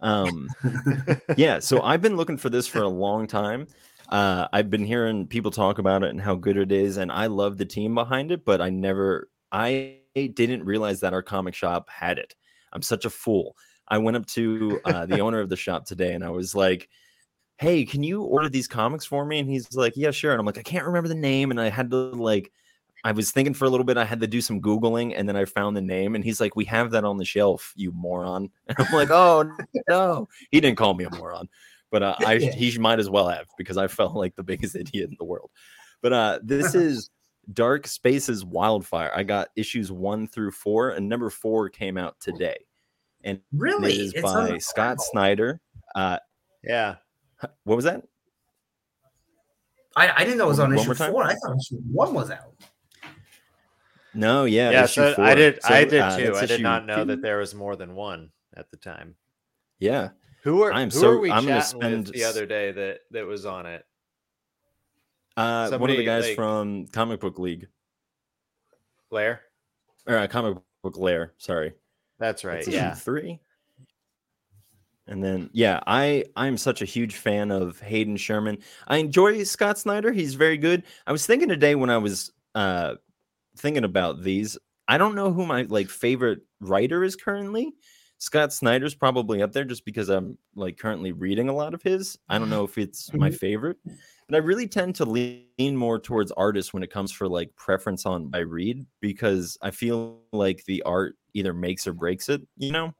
Um, 0.00 0.48
yeah, 1.36 1.60
so 1.60 1.82
I've 1.82 2.02
been 2.02 2.16
looking 2.16 2.36
for 2.36 2.50
this 2.50 2.66
for 2.66 2.82
a 2.82 2.88
long 2.88 3.26
time. 3.26 3.68
Uh, 4.08 4.48
I've 4.52 4.70
been 4.70 4.84
hearing 4.84 5.28
people 5.28 5.52
talk 5.52 5.78
about 5.78 6.02
it 6.02 6.10
and 6.10 6.20
how 6.20 6.34
good 6.34 6.56
it 6.56 6.72
is, 6.72 6.96
and 6.96 7.12
I 7.12 7.26
love 7.26 7.58
the 7.58 7.64
team 7.64 7.94
behind 7.94 8.32
it, 8.32 8.44
but 8.44 8.60
I 8.60 8.70
never, 8.70 9.28
I 9.52 9.98
didn't 10.14 10.64
realize 10.64 11.00
that 11.00 11.12
our 11.12 11.22
comic 11.22 11.54
shop 11.54 11.88
had 11.88 12.18
it. 12.18 12.34
I'm 12.72 12.82
such 12.82 13.04
a 13.04 13.10
fool. 13.10 13.56
I 13.86 13.98
went 13.98 14.16
up 14.16 14.26
to 14.26 14.80
uh, 14.84 15.06
the 15.06 15.20
owner 15.20 15.40
of 15.40 15.48
the 15.48 15.56
shop 15.56 15.84
today, 15.84 16.14
and 16.14 16.24
I 16.24 16.30
was 16.30 16.54
like, 16.54 16.88
hey, 17.60 17.84
can 17.84 18.02
you 18.02 18.22
order 18.22 18.48
these 18.48 18.66
comics 18.66 19.04
for 19.04 19.26
me? 19.26 19.38
And 19.38 19.48
he's 19.48 19.74
like, 19.74 19.92
yeah, 19.94 20.10
sure. 20.10 20.32
And 20.32 20.40
I'm 20.40 20.46
like, 20.46 20.56
I 20.56 20.62
can't 20.62 20.86
remember 20.86 21.08
the 21.08 21.14
name. 21.14 21.50
And 21.50 21.60
I 21.60 21.68
had 21.68 21.90
to 21.90 21.96
like, 21.96 22.50
I 23.04 23.12
was 23.12 23.32
thinking 23.32 23.52
for 23.52 23.66
a 23.66 23.68
little 23.68 23.84
bit, 23.84 23.98
I 23.98 24.04
had 24.04 24.20
to 24.20 24.26
do 24.26 24.40
some 24.40 24.62
Googling 24.62 25.12
and 25.14 25.28
then 25.28 25.36
I 25.36 25.44
found 25.44 25.76
the 25.76 25.82
name. 25.82 26.14
And 26.14 26.24
he's 26.24 26.40
like, 26.40 26.56
we 26.56 26.64
have 26.64 26.90
that 26.92 27.04
on 27.04 27.18
the 27.18 27.24
shelf, 27.24 27.74
you 27.76 27.92
moron. 27.92 28.48
And 28.68 28.78
I'm 28.78 28.92
like, 28.94 29.10
oh, 29.10 29.50
no. 29.90 30.26
He 30.50 30.58
didn't 30.62 30.78
call 30.78 30.94
me 30.94 31.04
a 31.04 31.10
moron, 31.10 31.50
but 31.90 32.02
uh, 32.02 32.14
I, 32.20 32.38
he 32.38 32.76
might 32.78 32.98
as 32.98 33.10
well 33.10 33.28
have 33.28 33.46
because 33.58 33.76
I 33.76 33.88
felt 33.88 34.16
like 34.16 34.34
the 34.36 34.42
biggest 34.42 34.74
idiot 34.74 35.10
in 35.10 35.16
the 35.18 35.26
world. 35.26 35.50
But 36.00 36.14
uh, 36.14 36.38
this 36.42 36.74
is 36.74 37.10
Dark 37.52 37.86
Spaces 37.86 38.42
Wildfire. 38.42 39.12
I 39.14 39.22
got 39.22 39.48
issues 39.54 39.92
one 39.92 40.26
through 40.28 40.52
four, 40.52 40.90
and 40.90 41.10
number 41.10 41.28
four 41.28 41.68
came 41.68 41.98
out 41.98 42.18
today. 42.20 42.64
And 43.22 43.38
really, 43.52 43.92
it 43.92 44.00
is 44.00 44.12
it's 44.14 44.22
by 44.22 44.56
Scott 44.56 45.02
Snyder. 45.02 45.60
Uh, 45.94 46.18
yeah, 46.64 46.96
what 47.64 47.76
was 47.76 47.84
that? 47.84 48.02
I, 49.96 50.10
I 50.16 50.24
didn't 50.24 50.38
know 50.38 50.46
it 50.46 50.48
was 50.48 50.60
on 50.60 50.72
issue 50.72 50.94
four. 50.94 51.24
I 51.24 51.34
thought 51.34 51.56
issue 51.56 51.80
one 51.92 52.14
was 52.14 52.30
out. 52.30 52.54
No, 54.14 54.44
yeah, 54.44 54.70
yeah. 54.70 54.86
So 54.86 55.14
four. 55.14 55.24
I 55.24 55.34
did, 55.34 55.62
so, 55.62 55.74
I 55.74 55.84
did 55.84 56.00
uh, 56.00 56.16
too. 56.16 56.36
I 56.36 56.46
did 56.46 56.62
not 56.62 56.86
know 56.86 56.98
two. 56.98 57.04
that 57.06 57.22
there 57.22 57.38
was 57.38 57.54
more 57.54 57.76
than 57.76 57.94
one 57.94 58.30
at 58.56 58.70
the 58.70 58.76
time. 58.76 59.14
Yeah. 59.78 60.10
Who 60.42 60.62
are 60.62 60.72
I'm 60.72 60.90
who 60.90 60.98
so, 60.98 61.10
are 61.10 61.18
we 61.18 61.30
I'm 61.30 61.44
chatting 61.44 61.80
spend... 61.80 62.06
with 62.06 62.14
the 62.14 62.24
other 62.24 62.46
day 62.46 62.72
that 62.72 63.00
that 63.10 63.26
was 63.26 63.44
on 63.46 63.66
it? 63.66 63.84
Uh, 65.36 65.68
Somebody, 65.68 65.80
one 65.80 65.90
of 65.90 65.96
the 65.96 66.04
guys 66.04 66.24
like... 66.24 66.36
from 66.36 66.86
Comic 66.88 67.20
Book 67.20 67.38
League. 67.38 67.68
Lair. 69.10 69.42
Or 70.06 70.18
uh, 70.18 70.26
Comic 70.28 70.58
Book 70.82 70.96
Lair. 70.96 71.34
Sorry. 71.38 71.72
That's 72.18 72.44
right. 72.44 72.64
That's 72.64 72.68
yeah. 72.68 72.94
Three. 72.94 73.40
And 75.10 75.22
then 75.22 75.50
yeah, 75.52 75.80
I 75.86 76.24
I'm 76.36 76.56
such 76.56 76.80
a 76.80 76.86
huge 76.86 77.16
fan 77.16 77.50
of 77.50 77.80
Hayden 77.80 78.16
Sherman. 78.16 78.58
I 78.86 78.98
enjoy 78.98 79.42
Scott 79.42 79.78
Snyder. 79.78 80.12
He's 80.12 80.34
very 80.34 80.56
good. 80.56 80.84
I 81.06 81.12
was 81.12 81.26
thinking 81.26 81.48
today 81.48 81.74
when 81.74 81.90
I 81.90 81.98
was 81.98 82.32
uh 82.54 82.94
thinking 83.56 83.84
about 83.84 84.22
these, 84.22 84.56
I 84.88 84.98
don't 84.98 85.16
know 85.16 85.32
who 85.32 85.44
my 85.44 85.62
like 85.62 85.90
favorite 85.90 86.40
writer 86.60 87.02
is 87.04 87.16
currently. 87.16 87.74
Scott 88.18 88.52
Snyder's 88.52 88.94
probably 88.94 89.42
up 89.42 89.52
there 89.52 89.64
just 89.64 89.84
because 89.84 90.10
I'm 90.10 90.38
like 90.54 90.78
currently 90.78 91.10
reading 91.10 91.48
a 91.48 91.54
lot 91.54 91.74
of 91.74 91.82
his. 91.82 92.18
I 92.28 92.38
don't 92.38 92.50
know 92.50 92.64
if 92.64 92.76
it's 92.78 93.12
my 93.14 93.28
mm-hmm. 93.28 93.36
favorite, 93.36 93.78
but 94.28 94.36
I 94.36 94.38
really 94.38 94.68
tend 94.68 94.94
to 94.96 95.06
lean 95.06 95.74
more 95.74 95.98
towards 95.98 96.30
artists 96.32 96.74
when 96.74 96.82
it 96.82 96.90
comes 96.90 97.10
for 97.10 97.26
like 97.26 97.56
preference 97.56 98.04
on 98.04 98.28
by 98.28 98.40
read 98.40 98.84
because 99.00 99.56
I 99.62 99.70
feel 99.70 100.20
like 100.32 100.64
the 100.66 100.82
art 100.82 101.16
either 101.32 101.54
makes 101.54 101.86
or 101.86 101.94
breaks 101.94 102.28
it, 102.28 102.42
you 102.58 102.72
know? 102.72 102.92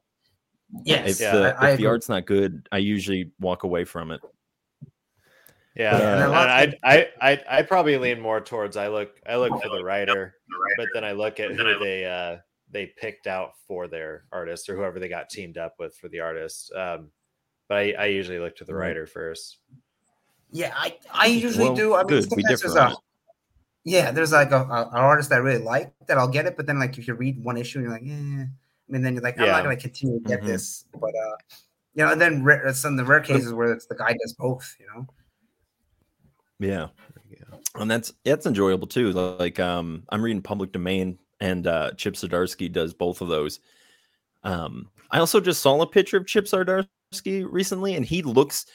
Yes. 0.83 1.09
If, 1.09 1.21
yeah, 1.21 1.31
the, 1.35 1.43
I, 1.43 1.49
if 1.49 1.73
I 1.73 1.75
the 1.75 1.85
art's 1.87 2.09
not 2.09 2.25
good, 2.25 2.67
I 2.71 2.77
usually 2.77 3.31
walk 3.39 3.63
away 3.63 3.83
from 3.85 4.11
it. 4.11 4.21
Yeah, 5.75 5.95
uh, 5.95 6.31
I 6.31 6.73
I 6.83 7.07
I 7.21 7.43
I 7.49 7.61
probably 7.61 7.97
lean 7.97 8.19
more 8.19 8.41
towards 8.41 8.75
I 8.75 8.87
look 8.89 9.21
I 9.25 9.37
look 9.37 9.61
for 9.61 9.69
the 9.69 9.83
writer, 9.83 10.35
but 10.77 10.87
then 10.93 11.05
I 11.05 11.13
look 11.13 11.39
at 11.39 11.51
who 11.51 11.79
they 11.79 12.05
uh 12.05 12.37
they 12.69 12.87
picked 12.87 13.25
out 13.25 13.53
for 13.67 13.87
their 13.87 14.25
artist 14.33 14.69
or 14.69 14.75
whoever 14.75 14.99
they 14.99 15.07
got 15.07 15.29
teamed 15.29 15.57
up 15.57 15.75
with 15.79 15.95
for 15.95 16.09
the 16.09 16.19
artist. 16.19 16.73
Um, 16.73 17.11
but 17.69 17.77
I, 17.77 17.91
I 17.93 18.05
usually 18.07 18.39
look 18.39 18.57
to 18.57 18.65
the 18.65 18.75
writer 18.75 19.07
first. 19.07 19.59
Yeah, 20.51 20.73
I 20.75 20.97
I 21.09 21.27
usually 21.27 21.65
well, 21.65 21.75
do. 21.75 21.93
I 21.95 22.03
mean, 22.03 22.21
good. 22.21 22.43
there's 22.45 22.75
a 22.75 22.93
yeah, 23.85 24.11
there's 24.11 24.33
like 24.33 24.51
a, 24.51 24.57
a, 24.57 24.89
an 24.89 24.97
artist 24.97 25.31
I 25.31 25.37
really 25.37 25.63
like 25.63 25.93
that 26.07 26.17
I'll 26.17 26.27
get 26.27 26.45
it, 26.47 26.57
but 26.57 26.67
then 26.67 26.79
like 26.79 26.97
if 26.97 27.07
you 27.07 27.13
read 27.13 27.41
one 27.41 27.55
issue, 27.55 27.79
you're 27.79 27.91
like, 27.91 28.03
eh 28.05 28.45
and 28.91 29.05
then 29.05 29.13
you're 29.13 29.23
like, 29.23 29.39
I'm 29.39 29.45
yeah. 29.45 29.51
not 29.51 29.63
going 29.63 29.75
to 29.75 29.81
continue 29.81 30.19
to 30.19 30.27
get 30.27 30.39
mm-hmm. 30.39 30.49
this. 30.49 30.85
But 30.93 31.09
uh, 31.09 31.35
you 31.93 32.05
know, 32.05 32.11
and 32.11 32.21
then 32.21 32.43
rare, 32.43 32.73
some 32.73 32.93
of 32.93 32.97
the 32.97 33.05
rare 33.05 33.21
cases 33.21 33.53
where 33.53 33.71
it's 33.71 33.85
the 33.85 33.95
guy 33.95 34.13
does 34.21 34.33
both. 34.33 34.75
You 34.79 34.87
know. 34.93 35.07
Yeah. 36.59 36.87
And 37.75 37.89
that's 37.89 38.13
that's 38.25 38.45
enjoyable 38.45 38.87
too. 38.87 39.11
Like 39.11 39.59
um, 39.59 40.03
I'm 40.09 40.21
reading 40.21 40.41
Public 40.41 40.71
Domain, 40.73 41.17
and 41.39 41.67
uh, 41.67 41.91
Chip 41.93 42.15
Zdarsky 42.15 42.71
does 42.71 42.93
both 42.93 43.21
of 43.21 43.29
those. 43.29 43.59
Um, 44.43 44.89
I 45.11 45.19
also 45.19 45.39
just 45.39 45.61
saw 45.61 45.81
a 45.81 45.87
picture 45.87 46.17
of 46.17 46.27
Chip 46.27 46.45
Zdarsky 46.45 47.47
recently, 47.49 47.95
and 47.95 48.05
he 48.05 48.23
looks 48.23 48.65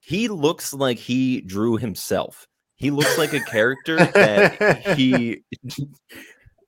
he 0.00 0.28
looks 0.28 0.74
like 0.74 0.98
he 0.98 1.40
drew 1.40 1.76
himself. 1.76 2.46
He 2.74 2.90
looks 2.90 3.16
like 3.16 3.32
a 3.32 3.40
character 3.40 3.96
that 3.96 4.86
he 4.96 5.42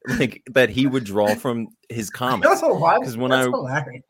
like 0.07 0.43
that 0.53 0.71
he 0.71 0.87
would 0.87 1.05
draw 1.05 1.35
from 1.35 1.69
his 1.89 2.11
comics. 2.11 2.61
Because 2.61 3.17
when 3.17 3.31
that's 3.31 3.49
I 3.49 4.01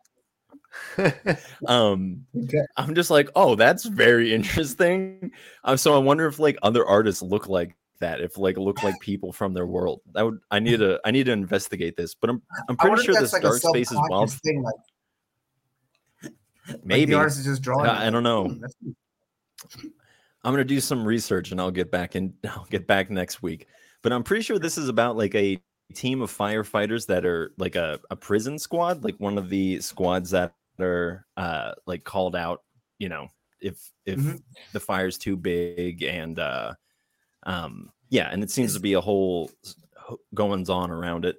um 1.69 2.27
okay. 2.37 2.63
I'm 2.77 2.95
just 2.95 3.11
like, 3.11 3.31
oh, 3.37 3.55
that's 3.55 3.85
very 3.85 4.35
interesting. 4.35 5.31
Um, 5.63 5.77
so 5.77 5.95
I 5.95 5.99
wonder 5.99 6.27
if 6.27 6.39
like 6.39 6.57
other 6.63 6.85
artists 6.85 7.23
look 7.23 7.49
like 7.49 7.77
that, 8.01 8.21
if 8.21 8.37
like 8.39 8.57
look 8.57 8.83
like 8.83 8.99
people 9.01 9.33
from 9.33 9.55
their 9.55 9.67
world. 9.67 10.01
That 10.13 10.25
would 10.25 10.41
I 10.51 10.59
need 10.59 10.79
to 10.79 11.01
I 11.05 11.11
need 11.11 11.25
to 11.25 11.33
investigate 11.33 11.97
this, 11.97 12.15
but 12.15 12.31
I'm 12.31 12.43
I'm 12.69 12.77
pretty 12.77 13.03
sure 13.03 13.15
this 13.15 13.33
like 13.33 13.43
dark 13.43 13.61
space 13.63 13.93
is 13.93 13.99
wild. 14.09 14.33
Thing, 14.33 14.63
like, 14.63 14.75
Maybe 16.83 17.01
like 17.01 17.09
the 17.09 17.15
artist 17.15 17.39
is 17.41 17.45
just 17.45 17.63
drawing. 17.63 17.89
I, 17.89 18.07
I 18.07 18.11
don't 18.11 18.23
know. 18.23 18.59
I'm 20.45 20.53
gonna 20.53 20.65
do 20.65 20.81
some 20.81 21.05
research 21.05 21.53
and 21.53 21.61
I'll 21.61 21.71
get 21.71 21.91
back 21.91 22.15
and 22.15 22.35
I'll 22.49 22.67
get 22.71 22.87
back 22.87 23.11
next 23.11 23.43
week. 23.43 23.67
But 24.03 24.13
I'm 24.13 24.23
pretty 24.23 24.43
sure 24.43 24.59
this 24.59 24.79
is 24.79 24.89
about 24.89 25.17
like 25.17 25.35
a 25.35 25.59
team 25.95 26.21
of 26.21 26.31
firefighters 26.31 27.07
that 27.07 27.25
are 27.25 27.53
like 27.57 27.77
a, 27.77 27.99
a 28.11 28.17
prison 28.17 28.59
squad, 28.59 29.05
like 29.05 29.17
one 29.19 29.39
of 29.39 29.49
the 29.49 29.81
squads 29.81 30.31
that 30.31 30.53
are 30.81 31.25
uh 31.37 31.73
like 31.87 32.05
called 32.05 32.37
out, 32.37 32.63
you 32.99 33.09
know, 33.09 33.29
if 33.61 33.91
if 34.05 34.19
mm-hmm. 34.19 34.37
the 34.73 34.81
fire's 34.81 35.17
too 35.17 35.37
big 35.37 36.03
and 36.03 36.39
uh 36.39 36.75
um 37.45 37.91
yeah, 38.11 38.29
and 38.31 38.43
it 38.43 38.51
seems 38.51 38.75
to 38.75 38.81
be 38.81 38.93
a 38.93 39.01
whole 39.01 39.51
goings 40.35 40.69
on 40.69 40.91
around 40.91 41.25
it. 41.25 41.37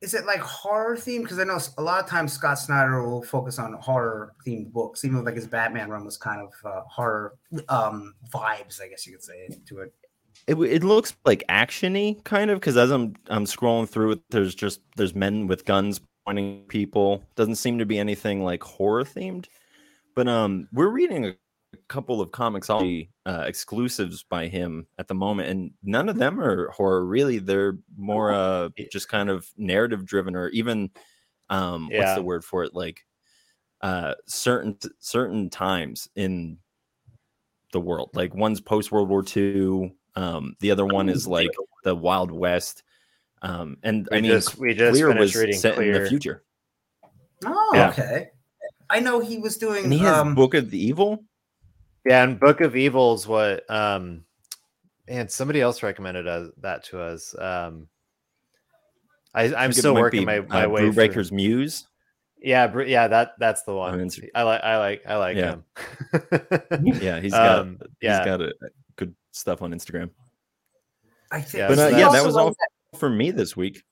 is 0.00 0.14
it 0.14 0.26
like 0.26 0.40
horror 0.40 0.96
themed? 0.96 1.22
Because 1.22 1.38
I 1.38 1.44
know 1.44 1.58
a 1.78 1.82
lot 1.82 2.02
of 2.02 2.08
times 2.08 2.32
Scott 2.32 2.58
Snyder 2.58 3.02
will 3.02 3.22
focus 3.22 3.58
on 3.58 3.72
horror 3.74 4.34
themed 4.46 4.72
books, 4.72 5.04
even 5.04 5.24
like 5.24 5.34
his 5.34 5.46
Batman 5.46 5.88
run 5.88 6.04
was 6.04 6.16
kind 6.16 6.40
of 6.40 6.52
uh, 6.64 6.82
horror 6.88 7.36
um, 7.68 8.14
vibes, 8.32 8.80
I 8.80 8.88
guess 8.88 9.06
you 9.06 9.12
could 9.12 9.24
say, 9.24 9.48
to 9.66 9.80
it. 9.80 9.94
It, 10.46 10.54
it 10.54 10.84
looks 10.84 11.16
like 11.24 11.42
actiony 11.48 12.22
kind 12.24 12.50
of 12.50 12.60
because 12.60 12.76
as 12.76 12.90
I'm 12.90 13.14
I'm 13.28 13.44
scrolling 13.44 13.88
through 13.88 14.12
it, 14.12 14.20
there's 14.30 14.54
just 14.54 14.80
there's 14.96 15.14
men 15.14 15.46
with 15.46 15.64
guns 15.64 16.00
pointing 16.26 16.64
people. 16.68 17.22
Doesn't 17.34 17.56
seem 17.56 17.78
to 17.78 17.86
be 17.86 17.98
anything 17.98 18.42
like 18.42 18.62
horror 18.62 19.04
themed. 19.04 19.46
But 20.14 20.28
um, 20.28 20.68
we're 20.72 20.88
reading 20.88 21.26
a 21.26 21.34
couple 21.88 22.20
of 22.20 22.32
comics 22.32 22.70
uh, 22.70 23.04
exclusives 23.26 24.22
by 24.22 24.46
him 24.46 24.86
at 24.98 25.08
the 25.08 25.14
moment, 25.14 25.48
and 25.50 25.70
none 25.82 26.08
of 26.08 26.16
them 26.16 26.40
are 26.40 26.70
horror. 26.70 27.04
Really, 27.04 27.38
they're 27.38 27.76
more 27.96 28.32
uh, 28.32 28.70
just 28.90 29.08
kind 29.08 29.28
of 29.28 29.46
narrative 29.56 30.04
driven, 30.06 30.34
or 30.34 30.48
even 30.50 30.90
um, 31.50 31.88
yeah. 31.90 32.00
what's 32.00 32.14
the 32.14 32.22
word 32.22 32.44
for 32.44 32.64
it? 32.64 32.74
Like 32.74 33.04
uh, 33.82 34.14
certain 34.26 34.78
certain 34.98 35.50
times 35.50 36.08
in 36.16 36.58
the 37.72 37.80
world. 37.80 38.10
Like 38.14 38.34
one's 38.34 38.60
post 38.60 38.90
World 38.90 39.08
War 39.08 39.24
II. 39.36 39.94
Um, 40.16 40.56
the 40.60 40.70
other 40.70 40.86
one 40.86 41.08
is 41.08 41.26
like 41.26 41.50
the 41.84 41.94
Wild 41.94 42.30
West. 42.30 42.82
Um, 43.42 43.76
and 43.82 44.08
we 44.10 44.16
I 44.16 44.20
mean, 44.22 44.30
just, 44.30 44.58
we 44.58 44.74
just 44.74 44.94
Clear 44.94 45.14
was 45.14 45.32
set 45.60 45.74
Clear. 45.74 45.94
in 45.94 46.02
the 46.02 46.08
future. 46.08 46.42
Oh, 47.44 47.70
yeah. 47.74 47.90
okay. 47.90 48.30
I 48.88 49.00
know 49.00 49.20
he 49.20 49.38
was 49.38 49.56
doing. 49.58 49.84
And 49.84 49.92
he 49.92 49.98
has 50.00 50.18
um, 50.18 50.34
Book 50.34 50.54
of 50.54 50.70
the 50.70 50.78
Evil. 50.78 51.22
Yeah, 52.04 52.22
and 52.22 52.40
Book 52.40 52.60
of 52.60 52.76
Evil 52.76 53.14
is 53.14 53.26
what 53.26 53.68
um 53.68 54.24
and 55.08 55.30
somebody 55.30 55.60
else 55.60 55.82
recommended 55.82 56.26
us, 56.26 56.50
that 56.58 56.84
to 56.84 57.00
us. 57.00 57.34
Um 57.38 57.88
I, 59.34 59.54
I'm 59.54 59.72
still 59.72 59.94
working 59.94 60.20
be, 60.20 60.24
my, 60.24 60.40
my 60.40 60.64
uh, 60.64 60.68
way. 60.68 60.90
Breaker's 60.90 61.30
Muse. 61.30 61.86
Yeah, 62.40 62.74
yeah, 62.80 63.06
that 63.08 63.32
that's 63.38 63.64
the 63.64 63.74
one. 63.74 64.10
I 64.34 64.42
like, 64.44 64.62
I 64.62 64.78
like, 64.78 65.02
I 65.06 65.16
like 65.16 65.36
yeah. 65.36 65.50
him. 65.50 65.64
yeah, 67.02 67.20
he's 67.20 67.32
got, 67.32 67.58
um, 67.58 67.78
yeah. 68.00 68.18
he's 68.18 68.26
got 68.26 68.40
a, 68.40 68.54
good 68.60 68.70
stuff 69.36 69.62
on 69.62 69.72
Instagram. 69.72 70.10
I 71.30 71.40
think, 71.40 71.58
yeah, 71.60 71.68
but 71.68 71.78
uh, 71.78 71.96
yeah, 71.96 72.08
that 72.10 72.24
was 72.24 72.36
all 72.36 72.50
that... 72.50 72.98
for 72.98 73.10
me 73.10 73.30
this 73.30 73.56
week. 73.56 73.82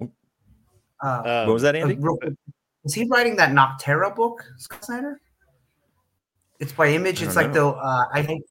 Uh, 0.00 1.44
what 1.44 1.52
was 1.52 1.62
that, 1.62 1.76
Andy? 1.76 1.98
Is 2.84 2.94
he 2.94 3.06
writing 3.10 3.36
that 3.36 3.50
Nocterra 3.50 4.14
book, 4.14 4.44
Scott 4.58 4.84
Snyder? 4.84 5.20
It's 6.60 6.72
by 6.72 6.88
Image. 6.88 7.22
It's 7.22 7.36
like 7.36 7.48
know. 7.48 7.72
the 7.72 7.78
uh, 7.78 8.04
I 8.12 8.22
think 8.22 8.44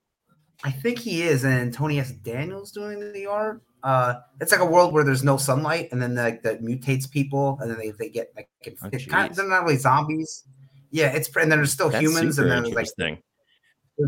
I 0.63 0.71
think 0.71 0.99
he 0.99 1.23
is, 1.23 1.45
and 1.45 1.73
Tony 1.73 1.99
S. 1.99 2.11
Daniels 2.11 2.71
doing 2.71 3.13
the 3.13 3.25
art. 3.25 3.61
Uh, 3.83 4.15
it's 4.39 4.51
like 4.51 4.61
a 4.61 4.65
world 4.65 4.93
where 4.93 5.03
there's 5.03 5.23
no 5.23 5.37
sunlight, 5.37 5.89
and 5.91 6.01
then 6.01 6.15
like 6.15 6.41
that 6.43 6.61
mutates 6.61 7.09
people, 7.09 7.57
and 7.61 7.69
then 7.69 7.77
they, 7.77 7.91
they 7.91 8.09
get 8.09 8.31
like 8.35 8.49
oh, 8.67 8.89
kind 8.89 9.29
of, 9.29 9.35
they're 9.35 9.47
not 9.47 9.63
really 9.63 9.77
zombies. 9.77 10.43
Yeah, 10.91 11.07
it's 11.07 11.27
and 11.35 11.51
then 11.51 11.59
there's 11.59 11.71
still 11.71 11.89
That's 11.89 12.03
humans, 12.03 12.39
and 12.39 12.49
then 12.49 12.71
like 12.71 12.87
they're 12.97 13.17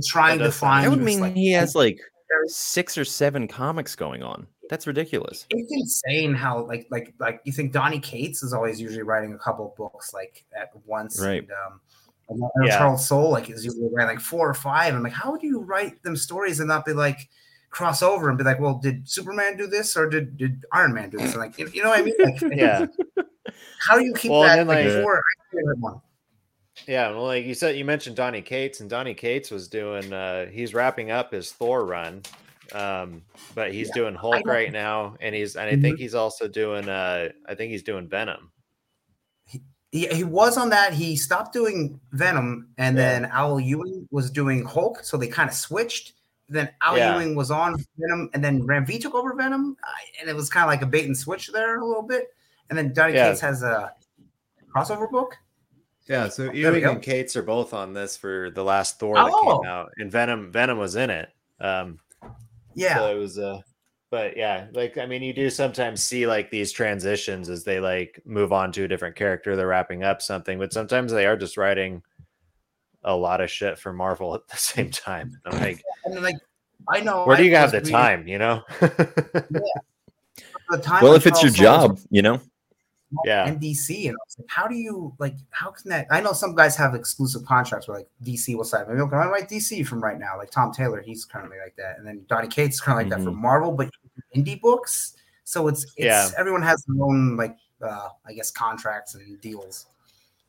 trying 0.06 0.40
to 0.40 0.52
find. 0.52 0.86
That 0.86 0.92
would 0.92 1.02
mean 1.02 1.20
like, 1.20 1.34
he 1.34 1.52
has 1.52 1.76
like 1.76 2.00
six 2.48 2.98
or 2.98 3.06
seven 3.06 3.48
comics 3.48 3.96
going 3.96 4.24
on. 4.24 4.48
That's 4.70 4.88
ridiculous. 4.88 5.46
It's 5.50 5.72
insane 5.72 6.34
how 6.34 6.66
like 6.66 6.88
like 6.90 7.14
like 7.20 7.42
you 7.46 7.52
think 7.52 7.72
Donny 7.72 8.00
Cates 8.00 8.42
is 8.42 8.54
always 8.54 8.82
usually 8.82 9.04
writing 9.04 9.34
a 9.34 9.38
couple 9.38 9.74
books 9.78 10.14
like 10.14 10.44
at 10.60 10.70
once, 10.86 11.22
right? 11.22 11.44
And, 11.44 11.52
um, 11.52 11.82
yeah. 12.64 12.78
Charles 12.78 13.08
Soule 13.08 13.30
like 13.30 13.50
is 13.50 13.64
usually 13.64 13.90
writing 13.94 14.16
like 14.16 14.24
four 14.24 14.50
or 14.50 14.54
five. 14.54 14.94
I'm 14.94 15.04
like, 15.04 15.14
how 15.14 15.38
do 15.38 15.46
you 15.46 15.62
write 15.62 16.02
them 16.04 16.16
stories 16.16 16.60
and 16.60 16.68
not 16.68 16.86
be 16.86 16.94
like 16.94 17.30
cross 17.76 18.02
over 18.02 18.30
and 18.30 18.38
be 18.38 18.44
like, 18.44 18.60
well, 18.60 18.76
did 18.76 19.08
Superman 19.08 19.58
do 19.58 19.68
this 19.68 19.98
or 19.98 20.10
did, 20.10 20.38
did 20.38 20.66
Iron 20.72 20.94
Man 20.94 21.10
do 21.10 21.18
this? 21.18 21.34
And 21.34 21.42
like, 21.42 21.60
you, 21.60 21.84
know 21.84 21.90
what 21.90 22.00
I 22.00 22.04
mean? 22.04 22.16
Like, 22.20 22.42
yeah. 22.56 22.86
How 23.88 24.00
do 24.00 24.06
you 24.06 24.14
keep 24.14 24.32
well, 24.32 24.44
that 24.44 24.66
like? 24.66 24.88
Yeah, 26.88 27.12
well, 27.12 27.24
like 27.24 27.46
you 27.46 27.54
said, 27.54 27.78
you 27.78 27.86
mentioned 27.86 28.16
Donny 28.16 28.42
Cates, 28.42 28.82
and 28.82 28.90
Donny 28.90 29.14
Cates 29.14 29.50
was 29.50 29.68
doing. 29.68 30.12
uh 30.12 30.48
He's 30.48 30.74
wrapping 30.74 31.12
up 31.12 31.32
his 31.32 31.52
Thor 31.52 31.86
run, 31.86 32.22
um, 32.74 33.22
but 33.54 33.74
he's 33.74 33.88
yeah, 33.90 33.96
doing 33.96 34.16
Hulk 34.16 34.46
right 34.46 34.72
now, 34.72 35.16
and 35.22 35.34
he's 35.34 35.56
and 35.56 35.68
I 35.68 35.72
think 35.72 35.84
mm-hmm. 35.84 35.96
he's 35.98 36.16
also 36.16 36.48
doing. 36.48 36.90
uh 36.90 37.30
I 37.48 37.56
think 37.56 37.72
he's 37.72 37.84
doing 37.84 38.08
Venom 38.08 38.52
he, 39.96 40.08
he 40.08 40.24
was 40.26 40.58
on 40.58 40.70
that. 40.72 40.94
He 40.94 41.16
stopped 41.16 41.54
doing 41.54 42.00
Venom, 42.12 42.68
and 42.78 42.98
yeah. 42.98 43.20
then 43.20 43.26
Al 43.32 43.60
Ewing 43.62 44.08
was 44.12 44.30
doing 44.30 44.66
Hulk. 44.66 45.00
So 45.04 45.16
they 45.16 45.28
kind 45.28 45.50
of 45.50 45.56
switched. 45.56 46.14
Then 46.50 46.70
Al 46.82 46.98
yeah. 46.98 47.16
Ewing 47.16 47.34
was 47.34 47.50
on 47.50 47.78
Venom, 47.98 48.30
and 48.34 48.44
then 48.44 48.66
Ram 48.66 48.86
V 48.86 49.00
took 49.00 49.16
over 49.16 49.34
Venom, 49.34 49.78
and 50.20 50.30
it 50.30 50.36
was 50.36 50.50
kind 50.50 50.66
of 50.66 50.70
like 50.70 50.82
a 50.82 50.86
bait 50.86 51.06
and 51.06 51.18
switch 51.18 51.48
there 51.48 51.80
a 51.80 51.86
little 51.86 52.04
bit. 52.04 52.28
And 52.70 52.78
then 52.78 52.92
Donny 52.92 53.14
yeah. 53.14 53.30
Cates 53.30 53.40
has 53.40 53.64
a 53.64 53.94
crossover 54.76 55.10
book. 55.10 55.38
Yeah, 56.08 56.30
so 56.30 56.52
Ewing 56.52 56.86
and 56.86 57.02
Cates 57.02 57.36
are 57.36 57.44
both 57.44 57.74
on 57.74 57.94
this 57.94 58.16
for 58.16 58.52
the 58.52 58.64
last 58.64 59.00
Thor 59.00 59.16
that 59.16 59.32
oh. 59.34 59.60
came 59.60 59.70
out, 59.70 59.92
and 59.98 60.12
Venom 60.12 60.52
Venom 60.52 60.78
was 60.78 60.96
in 60.96 61.10
it. 61.10 61.30
Um, 61.60 62.00
yeah, 62.76 62.98
so 62.98 63.12
it 63.12 63.18
was 63.18 63.40
uh, 63.40 63.62
but 64.12 64.38
yeah 64.38 64.68
like 64.74 64.98
i 64.98 65.06
mean 65.06 65.22
you 65.22 65.34
do 65.34 65.50
sometimes 65.50 66.02
see 66.02 66.28
like 66.28 66.50
these 66.50 66.72
transitions 66.72 67.50
as 67.50 67.66
they 67.66 67.82
like 67.82 68.20
move 68.24 68.54
on 68.54 68.72
to 68.72 68.84
a 68.84 68.88
different 68.88 69.16
character 69.16 69.56
they're 69.56 69.68
wrapping 69.68 70.04
up 70.04 70.22
something 70.22 70.58
but 70.58 70.72
sometimes 70.72 71.12
they 71.12 71.26
are 71.26 71.36
just 71.36 71.58
writing 71.58 72.02
a 73.04 73.16
lot 73.16 73.42
of 73.42 73.52
shit 73.52 73.78
for 73.78 73.92
marvel 73.92 74.34
at 74.34 74.48
the 74.48 74.58
same 74.72 74.90
time 74.90 75.32
i'm 75.46 75.60
like 75.60 75.84
and 76.06 76.22
like 76.22 76.38
i 76.88 77.02
know 77.02 77.26
where 77.26 77.38
do 77.38 77.44
you 77.44 77.56
have 77.56 77.72
the 77.72 77.82
time 77.82 78.28
you 78.28 78.38
know 78.38 78.62
yeah. 78.82 78.88
the 80.70 80.78
time 80.82 81.04
well 81.04 81.14
if 81.14 81.28
it's 81.28 81.42
your 81.42 81.52
job 81.52 82.00
you 82.10 82.22
know 82.22 82.40
yeah 83.24 83.50
NDC, 83.50 84.08
and 84.08 84.16
I 84.16 84.24
was 84.26 84.36
like, 84.40 84.48
how 84.50 84.68
do 84.68 84.76
you 84.76 85.14
like? 85.20 85.36
How 85.52 85.72
can 85.72 85.90
that? 85.90 86.08
I 86.10 86.22
know 86.22 86.34
some 86.34 86.56
guys 86.56 86.76
have 86.76 86.96
exclusive 86.96 87.46
contracts 87.46 87.88
where 87.88 87.98
like 87.98 88.08
DC 88.24 88.56
will 88.56 88.64
say, 88.64 88.80
"Maybe 88.88 89.02
I 89.02 89.08
can 89.08 89.30
write 89.30 89.50
DC 89.50 89.86
from 89.86 90.02
right 90.02 90.20
now." 90.20 90.38
Like 90.38 90.52
Tom 90.52 90.72
Taylor, 90.72 91.02
he's 91.02 91.26
currently 91.26 91.58
like 91.64 91.76
that, 91.78 91.98
and 91.98 92.08
then 92.08 92.26
Donny 92.28 92.48
Cates 92.48 92.80
kind 92.80 93.00
of 93.00 93.06
like 93.06 93.14
mm-hmm. 93.14 93.26
that 93.26 93.32
for 93.32 93.36
Marvel, 93.36 93.72
but 93.72 93.90
indie 94.36 94.60
books. 94.60 95.16
So 95.44 95.68
it's, 95.68 95.84
it's 95.96 95.96
yeah. 95.98 96.30
everyone 96.38 96.64
has 96.64 96.84
their 96.86 97.04
own 97.04 97.38
like 97.38 97.56
uh, 97.82 98.10
I 98.26 98.34
guess 98.34 98.52
contracts 98.52 99.16
and 99.16 99.40
deals. 99.42 99.88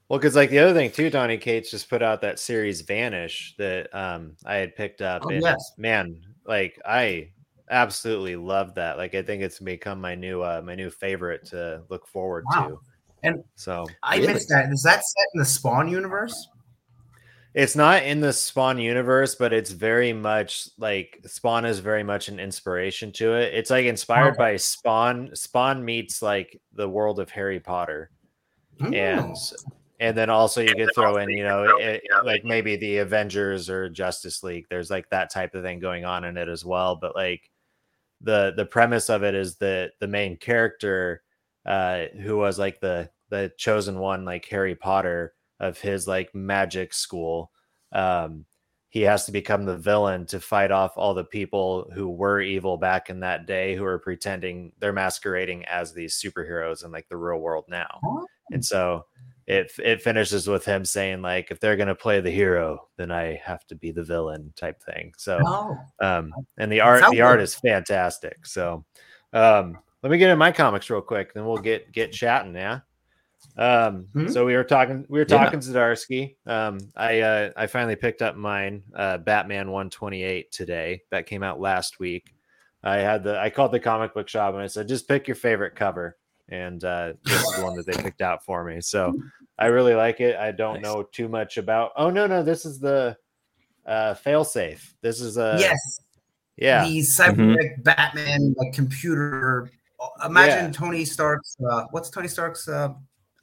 Well, 0.09 0.19
because 0.19 0.37
like 0.37 0.51
the 0.51 0.59
other 0.59 0.73
thing 0.73 0.91
too, 0.91 1.11
Donny 1.11 1.37
Cates 1.37 1.71
just 1.71 1.91
put 1.91 2.03
out 2.03 2.21
that 2.21 2.39
series 2.39 2.81
Vanish 2.81 3.55
that 3.59 3.95
um 3.95 4.37
I 4.45 4.57
had 4.57 4.77
picked 4.77 5.03
up, 5.03 5.23
oh, 5.25 5.31
and 5.31 5.43
yes. 5.43 5.73
man, 5.77 6.21
like 6.47 6.81
I 6.87 7.31
absolutely 7.71 8.37
love 8.37 8.75
that. 8.75 8.97
Like 8.97 9.15
I 9.15 9.23
think 9.23 9.43
it's 9.43 9.59
become 9.59 10.01
my 10.01 10.15
new 10.15 10.43
uh 10.43 10.63
my 10.65 10.75
new 10.75 10.91
favorite 10.91 11.45
to 11.47 11.83
look 11.89 12.07
forward 12.07 12.45
wow. 12.53 12.69
to. 12.69 12.81
And 13.23 13.43
so 13.55 13.87
I 14.03 14.17
really? 14.17 14.35
missed 14.35 14.49
that. 14.51 14.71
Is 14.73 14.83
that 14.83 15.05
set 15.05 15.27
in 15.35 15.41
the 15.41 15.45
Spawn 15.45 15.89
universe? 15.89 16.49
It's 17.55 17.75
not 17.75 18.03
in 18.03 18.21
the 18.21 18.35
Spawn 18.35 18.79
universe, 18.79 19.35
but 19.35 19.55
it's 19.55 19.71
very 19.71 20.13
much 20.13 20.69
like 20.79 21.19
Spawn 21.25 21.65
is 21.65 21.79
very 21.79 22.03
much 22.03 22.29
an 22.29 22.39
inspiration 22.39 23.13
to 23.13 23.33
it. 23.33 23.55
It's 23.55 23.71
like 23.71 23.87
inspired 23.87 24.35
okay. 24.35 24.39
by 24.39 24.57
Spawn. 24.57 25.31
Spawn 25.35 25.83
meets 25.83 26.21
like 26.21 26.61
the 26.75 26.89
world 26.89 27.19
of 27.19 27.31
Harry 27.31 27.59
Potter, 27.59 28.11
Ooh. 28.83 28.93
and 28.93 29.35
and 30.01 30.17
then 30.17 30.29
also 30.29 30.61
you 30.61 30.75
could 30.75 30.91
throw 30.95 31.17
in, 31.17 31.31
you 31.31 31.45
know, 31.45 31.65
it, 31.79 32.03
like 32.25 32.45
maybe 32.45 32.77
the 32.77 32.99
Avengers 32.99 33.71
or 33.71 33.89
Justice 33.89 34.43
League. 34.43 34.67
There's 34.69 34.91
like 34.91 35.09
that 35.09 35.33
type 35.33 35.55
of 35.55 35.63
thing 35.63 35.79
going 35.79 36.05
on 36.05 36.25
in 36.25 36.37
it 36.37 36.49
as 36.49 36.63
well. 36.63 36.97
But 36.97 37.17
like 37.17 37.51
the 38.21 38.53
the 38.57 38.67
premise 38.67 39.09
of 39.11 39.23
it 39.23 39.35
is 39.35 39.57
that 39.57 39.93
the 40.01 40.09
main 40.09 40.37
character, 40.37 41.23
uh, 41.65 42.05
who 42.23 42.37
was 42.37 42.59
like 42.59 42.81
the 42.81 43.11
the 43.31 43.53
chosen 43.57 43.99
one, 43.99 44.25
like 44.25 44.47
Harry 44.47 44.75
Potter 44.75 45.35
of 45.61 45.81
his 45.81 46.07
like 46.07 46.35
magic 46.35 46.93
school. 46.93 47.51
Um, 47.93 48.45
he 48.89 49.03
has 49.03 49.27
to 49.27 49.33
become 49.33 49.65
the 49.65 49.77
villain 49.77 50.25
to 50.27 50.41
fight 50.41 50.71
off 50.71 50.97
all 50.97 51.13
the 51.13 51.25
people 51.25 51.91
who 51.95 52.09
were 52.09 52.41
evil 52.41 52.79
back 52.79 53.11
in 53.11 53.21
that 53.21 53.47
day 53.47 53.75
who 53.75 53.85
are 53.85 53.99
pretending 53.99 54.73
they're 54.79 54.93
masquerading 54.93 55.65
as 55.67 55.93
these 55.93 56.15
superheroes 56.15 56.85
in 56.85 56.93
like 56.93 57.09
the 57.09 57.17
real 57.17 57.39
world 57.39 57.65
now. 57.69 58.01
And 58.53 58.65
so 58.65 59.05
it 59.47 59.73
it 59.79 60.03
finishes 60.03 60.49
with 60.49 60.65
him 60.65 60.85
saying 60.85 61.23
like 61.23 61.51
if 61.51 61.61
they're 61.61 61.77
going 61.77 61.89
to 61.89 61.95
play 61.95 62.21
the 62.21 62.31
hero 62.31 62.89
then 62.97 63.11
I 63.11 63.41
have 63.45 63.67
to 63.69 63.75
be 63.75 63.93
the 63.93 64.03
villain 64.03 64.53
type 64.57 64.83
thing. 64.83 65.13
So 65.17 65.39
oh. 65.45 65.79
um 66.01 66.33
and 66.59 66.71
the 66.71 66.81
art 66.81 67.05
the 67.11 67.21
art 67.21 67.41
is 67.41 67.55
fantastic. 67.55 68.47
So 68.47 68.85
um 69.33 69.79
let 70.03 70.11
me 70.11 70.19
get 70.19 70.31
in 70.31 70.39
my 70.39 70.53
comics 70.53 70.91
real 70.91 71.01
quick 71.01 71.33
then 71.35 71.45
we'll 71.45 71.59
get 71.59 71.93
get 71.93 72.13
chatting, 72.13 72.55
yeah. 72.55 72.81
Um, 73.59 74.07
mm-hmm. 74.15 74.29
so 74.29 74.45
we 74.45 74.55
were 74.55 74.65
talking, 74.65 75.07
we 75.09 75.19
were 75.19 75.25
talking 75.25 75.61
yeah. 75.61 75.69
Zdarsky. 75.69 76.37
Um, 76.47 76.79
I, 76.95 77.21
uh, 77.21 77.51
I 77.57 77.67
finally 77.67 77.97
picked 77.97 78.21
up 78.21 78.37
mine, 78.37 78.83
uh, 78.95 79.19
Batman 79.19 79.71
128 79.71 80.53
today. 80.53 81.03
That 81.11 81.27
came 81.27 81.43
out 81.43 81.61
last 81.61 81.99
week. 81.99 82.35
I 82.83 82.97
had 82.97 83.25
the, 83.25 83.39
I 83.41 83.51
called 83.51 83.73
the 83.73 83.81
comic 83.81 84.15
book 84.15 84.29
shop 84.29 84.55
and 84.55 84.63
I 84.63 84.67
said, 84.67 84.89
just 84.89 85.09
pick 85.09 85.27
your 85.27 85.35
favorite 85.35 85.75
cover. 85.75 86.17
And, 86.49 86.83
uh, 86.85 87.15
this 87.25 87.43
is 87.43 87.57
the 87.57 87.65
one 87.65 87.77
that 87.77 87.87
they 87.87 88.01
picked 88.03 88.23
out 88.23 88.45
for 88.45 88.65
me. 88.65 88.81
So 88.81 89.15
I 89.59 89.67
really 89.67 89.95
like 89.95 90.21
it. 90.21 90.37
I 90.37 90.53
don't 90.53 90.75
nice. 90.75 90.83
know 90.83 91.03
too 91.03 91.29
much 91.29 91.57
about, 91.57 91.93
oh 91.97 92.11
no, 92.11 92.27
no, 92.27 92.43
this 92.43 92.65
is 92.65 92.79
the, 92.79 93.17
uh, 93.85 94.15
fail 94.15 94.45
safe. 94.45 94.95
This 95.01 95.21
is 95.21 95.37
a, 95.37 95.57
yes. 95.59 96.01
Yeah. 96.57 96.85
The 96.85 97.03
cybernetic 97.03 97.73
mm-hmm. 97.73 97.83
Batman, 97.83 98.55
like 98.59 98.73
computer 98.73 99.71
Imagine 100.25 100.67
yeah. 100.67 100.71
Tony 100.73 101.05
Stark's. 101.05 101.57
Uh, 101.69 101.85
what's 101.91 102.11
Tony 102.11 102.29
Stark's 102.29 102.69
uh, 102.69 102.91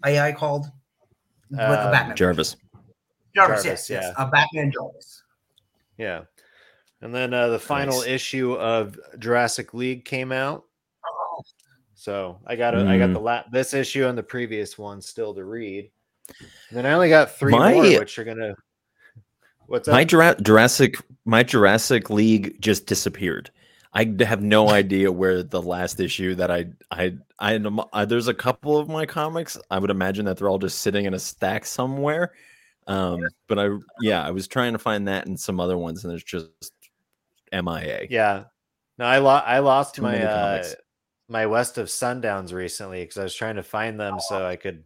AI 0.06 0.32
called? 0.32 0.68
Uh, 1.58 1.86
the 1.86 1.92
Batman. 1.92 2.16
Jarvis. 2.16 2.56
Jarvis. 3.36 3.64
Jarvis 3.64 3.66
yes, 3.66 3.90
yeah. 3.90 4.02
Yes. 4.02 4.14
Uh, 4.18 4.30
Batman 4.30 4.72
Jarvis. 4.72 5.24
Yeah. 5.98 6.22
And 7.02 7.14
then 7.14 7.34
uh, 7.34 7.50
the 7.50 7.60
final 7.60 8.00
nice. 8.00 8.08
issue 8.08 8.54
of 8.54 9.00
Jurassic 9.20 9.74
League 9.74 10.06
came 10.06 10.32
out. 10.32 10.66
So 12.04 12.42
I 12.46 12.58
got 12.58 12.74
mm. 12.74 12.86
I 12.86 12.98
got 12.98 13.14
the 13.14 13.20
la- 13.22 13.46
this 13.50 13.74
issue 13.74 14.06
and 14.08 14.18
the 14.18 14.24
previous 14.24 14.78
one 14.78 15.00
still 15.00 15.34
to 15.36 15.46
read. 15.46 15.90
And 16.68 16.78
then 16.78 16.86
I 16.86 16.92
only 16.92 17.08
got 17.08 17.32
three 17.32 17.54
my, 17.54 17.72
more, 17.72 18.00
which 18.00 18.20
are 18.20 18.26
gonna. 18.26 18.56
What's 19.68 19.88
up? 19.88 19.94
my 19.94 20.04
Jura- 20.04 20.36
Jurassic 20.42 20.98
my 21.24 21.44
Jurassic 21.44 22.10
League 22.10 22.60
just 22.60 22.88
disappeared. 22.88 23.52
I 23.94 24.14
have 24.20 24.42
no 24.42 24.70
idea 24.70 25.14
where 25.14 25.44
the 25.44 25.62
last 25.62 26.02
issue 26.02 26.36
that 26.36 26.52
I 26.52 26.66
I 26.92 27.16
I, 27.40 27.62
I 27.94 28.04
there's 28.04 28.28
a 28.28 28.34
couple 28.34 28.78
of 28.78 28.90
my 28.90 29.06
comics. 29.06 29.58
I 29.72 29.80
would 29.80 29.90
imagine 29.90 30.26
that 30.26 30.36
they're 30.36 30.50
all 30.50 30.60
just 30.60 30.80
sitting 30.80 31.06
in 31.06 31.14
a 31.14 31.20
stack 31.20 31.64
somewhere. 31.64 32.34
Um, 32.86 33.26
but 33.48 33.58
I 33.58 33.70
yeah, 34.02 34.28
I 34.28 34.32
was 34.32 34.50
trying 34.50 34.74
to 34.74 34.80
find 34.80 35.08
that 35.08 35.26
and 35.26 35.40
some 35.40 35.62
other 35.62 35.78
ones, 35.78 36.04
and 36.04 36.12
there's 36.12 36.26
just 36.26 36.74
MIA. 37.54 38.08
Yeah, 38.10 38.44
no, 38.98 39.06
I 39.06 39.20
lost 39.20 39.48
I 39.48 39.60
lost 39.60 39.96
Too 39.96 40.02
my 40.02 40.22
uh, 40.22 40.64
my 41.28 41.46
West 41.46 41.78
of 41.78 41.88
Sundowns 41.88 42.54
recently 42.54 43.02
because 43.02 43.18
I 43.18 43.24
was 43.24 43.36
trying 43.36 43.56
to 43.56 43.64
find 43.64 44.00
them 44.00 44.20
so 44.20 44.46
I 44.46 44.56
could 44.56 44.84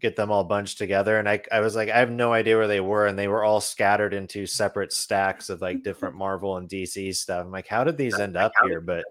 get 0.00 0.16
them 0.16 0.30
all 0.30 0.44
bunched 0.44 0.78
together 0.78 1.18
and 1.18 1.28
I, 1.28 1.40
I 1.50 1.60
was 1.60 1.74
like 1.74 1.88
i 1.88 1.98
have 1.98 2.10
no 2.10 2.32
idea 2.32 2.56
where 2.56 2.68
they 2.68 2.80
were 2.80 3.06
and 3.06 3.18
they 3.18 3.28
were 3.28 3.42
all 3.42 3.60
scattered 3.60 4.14
into 4.14 4.46
separate 4.46 4.92
stacks 4.92 5.50
of 5.50 5.60
like 5.60 5.82
different 5.82 6.14
marvel 6.16 6.56
and 6.56 6.68
dc 6.68 7.14
stuff. 7.16 7.44
I'm 7.44 7.50
like 7.50 7.66
how 7.66 7.84
did 7.84 7.96
these 7.96 8.18
end 8.18 8.36
up 8.36 8.52
here? 8.64 8.80
but 8.80 9.04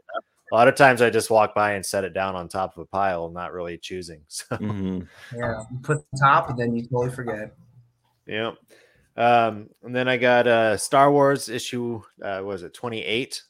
a 0.52 0.56
lot 0.56 0.68
of 0.68 0.76
times 0.76 1.02
i 1.02 1.10
just 1.10 1.30
walk 1.30 1.54
by 1.54 1.74
and 1.74 1.86
set 1.86 2.06
it 2.06 2.14
down 2.14 2.36
on 2.36 2.48
top 2.48 2.78
of 2.78 2.84
a 2.84 2.86
pile 2.86 3.30
not 3.30 3.52
really 3.52 3.78
choosing 3.78 4.22
so 4.28 4.46
mm-hmm. 4.56 5.02
yeah 5.38 5.62
you 5.72 5.80
put 5.84 5.98
the 6.12 6.20
top 6.20 6.50
and 6.50 6.58
then 6.58 6.76
you 6.76 6.84
totally 6.84 7.12
forget. 7.12 7.56
Yeah 8.26 8.52
um, 9.18 9.70
and 9.84 9.96
then 9.96 10.08
i 10.08 10.16
got 10.16 10.48
uh 10.48 10.78
star 10.78 11.12
wars 11.12 11.50
issue 11.50 12.02
uh 12.24 12.42
was 12.44 12.64
it 12.64 12.74
28 12.74 13.42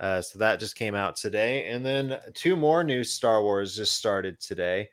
uh, 0.00 0.20
so 0.20 0.38
that 0.38 0.60
just 0.60 0.76
came 0.76 0.94
out 0.94 1.16
today 1.16 1.68
and 1.68 1.84
then 1.84 2.18
two 2.34 2.56
more 2.56 2.82
new 2.82 3.04
star 3.04 3.42
wars 3.42 3.76
just 3.76 3.96
started 3.96 4.40
today 4.40 4.88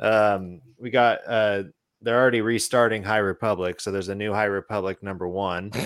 um, 0.00 0.60
we 0.78 0.90
got 0.90 1.20
uh, 1.26 1.64
they're 2.02 2.20
already 2.20 2.42
restarting 2.42 3.02
High 3.02 3.18
Republic, 3.18 3.80
so 3.80 3.90
there's 3.90 4.08
a 4.08 4.14
new 4.14 4.32
High 4.32 4.44
Republic 4.44 5.02
number 5.02 5.26
one. 5.26 5.72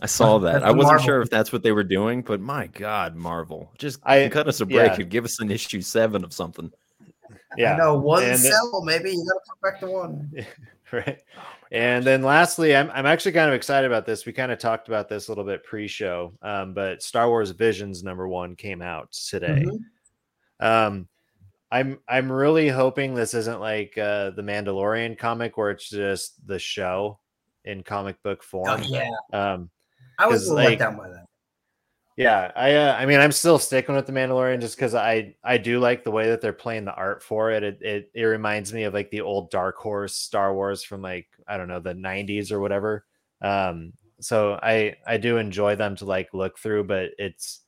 I 0.00 0.06
saw 0.06 0.38
that. 0.38 0.62
I 0.62 0.70
wasn't 0.70 0.94
Marvel. 0.94 1.04
sure 1.04 1.22
if 1.22 1.30
that's 1.30 1.52
what 1.52 1.62
they 1.62 1.72
were 1.72 1.84
doing, 1.84 2.22
but 2.22 2.40
my 2.40 2.66
God, 2.68 3.16
Marvel, 3.16 3.72
just 3.78 4.00
I, 4.04 4.28
cut 4.28 4.48
us 4.48 4.60
a 4.60 4.66
break 4.66 4.92
yeah. 4.92 5.00
and 5.00 5.10
give 5.10 5.24
us 5.24 5.40
an 5.40 5.50
issue 5.50 5.80
seven 5.80 6.24
of 6.24 6.32
something. 6.32 6.70
Yeah, 7.56 7.74
I 7.74 7.78
know 7.78 7.98
one 7.98 8.24
and 8.24 8.38
cell. 8.38 8.82
maybe 8.84 9.10
you 9.10 9.26
got 9.26 9.34
to 9.34 9.40
come 9.48 9.58
back 9.62 9.80
to 9.80 9.86
one. 9.86 10.32
right. 11.06 11.22
Oh 11.36 11.40
and 11.72 12.04
then 12.04 12.22
lastly, 12.22 12.76
I'm 12.76 12.90
I'm 12.90 13.06
actually 13.06 13.32
kind 13.32 13.48
of 13.48 13.54
excited 13.54 13.86
about 13.86 14.04
this. 14.04 14.26
We 14.26 14.32
kind 14.32 14.52
of 14.52 14.58
talked 14.58 14.88
about 14.88 15.08
this 15.08 15.28
a 15.28 15.30
little 15.30 15.44
bit 15.44 15.64
pre-show, 15.64 16.34
um, 16.42 16.74
but 16.74 17.02
Star 17.02 17.28
Wars 17.28 17.50
Visions 17.50 18.02
number 18.02 18.28
one 18.28 18.56
came 18.56 18.82
out 18.82 19.10
today. 19.12 19.64
Mm-hmm. 19.66 20.66
Um, 20.66 21.08
I'm 21.70 21.98
I'm 22.06 22.30
really 22.30 22.68
hoping 22.68 23.14
this 23.14 23.32
isn't 23.32 23.60
like 23.60 23.96
uh, 23.96 24.30
the 24.30 24.42
Mandalorian 24.42 25.18
comic 25.18 25.56
where 25.56 25.70
it's 25.70 25.88
just 25.88 26.46
the 26.46 26.58
show 26.58 27.18
in 27.64 27.82
comic 27.82 28.22
book 28.22 28.42
form. 28.42 28.68
Oh, 28.68 28.76
yeah. 28.86 29.10
Um, 29.32 29.70
I 30.18 30.26
was 30.26 30.50
like, 30.50 30.68
let 30.68 30.78
down 30.78 30.98
by 30.98 31.08
that. 31.08 31.24
Yeah, 32.16 32.52
I 32.54 32.74
uh, 32.74 32.94
I 32.94 33.06
mean 33.06 33.20
I'm 33.20 33.32
still 33.32 33.58
sticking 33.58 33.94
with 33.94 34.06
the 34.06 34.12
Mandalorian 34.12 34.60
just 34.60 34.76
because 34.76 34.94
I 34.94 35.34
I 35.42 35.56
do 35.56 35.78
like 35.80 36.04
the 36.04 36.10
way 36.10 36.28
that 36.28 36.40
they're 36.42 36.52
playing 36.52 36.84
the 36.84 36.92
art 36.94 37.22
for 37.22 37.50
it. 37.50 37.62
It 37.62 37.78
it 37.80 38.10
it 38.14 38.24
reminds 38.24 38.72
me 38.72 38.82
of 38.84 38.92
like 38.94 39.10
the 39.10 39.22
old 39.22 39.50
Dark 39.50 39.76
Horse 39.78 40.14
Star 40.14 40.54
Wars 40.54 40.82
from 40.84 41.00
like 41.02 41.28
I 41.48 41.56
don't 41.56 41.68
know 41.68 41.80
the 41.80 41.94
90s 41.94 42.52
or 42.52 42.60
whatever. 42.60 43.06
Um, 43.40 43.94
so 44.20 44.58
I 44.62 44.96
I 45.06 45.16
do 45.16 45.38
enjoy 45.38 45.74
them 45.76 45.96
to 45.96 46.04
like 46.04 46.34
look 46.34 46.58
through, 46.58 46.84
but 46.84 47.10
it's 47.18 47.60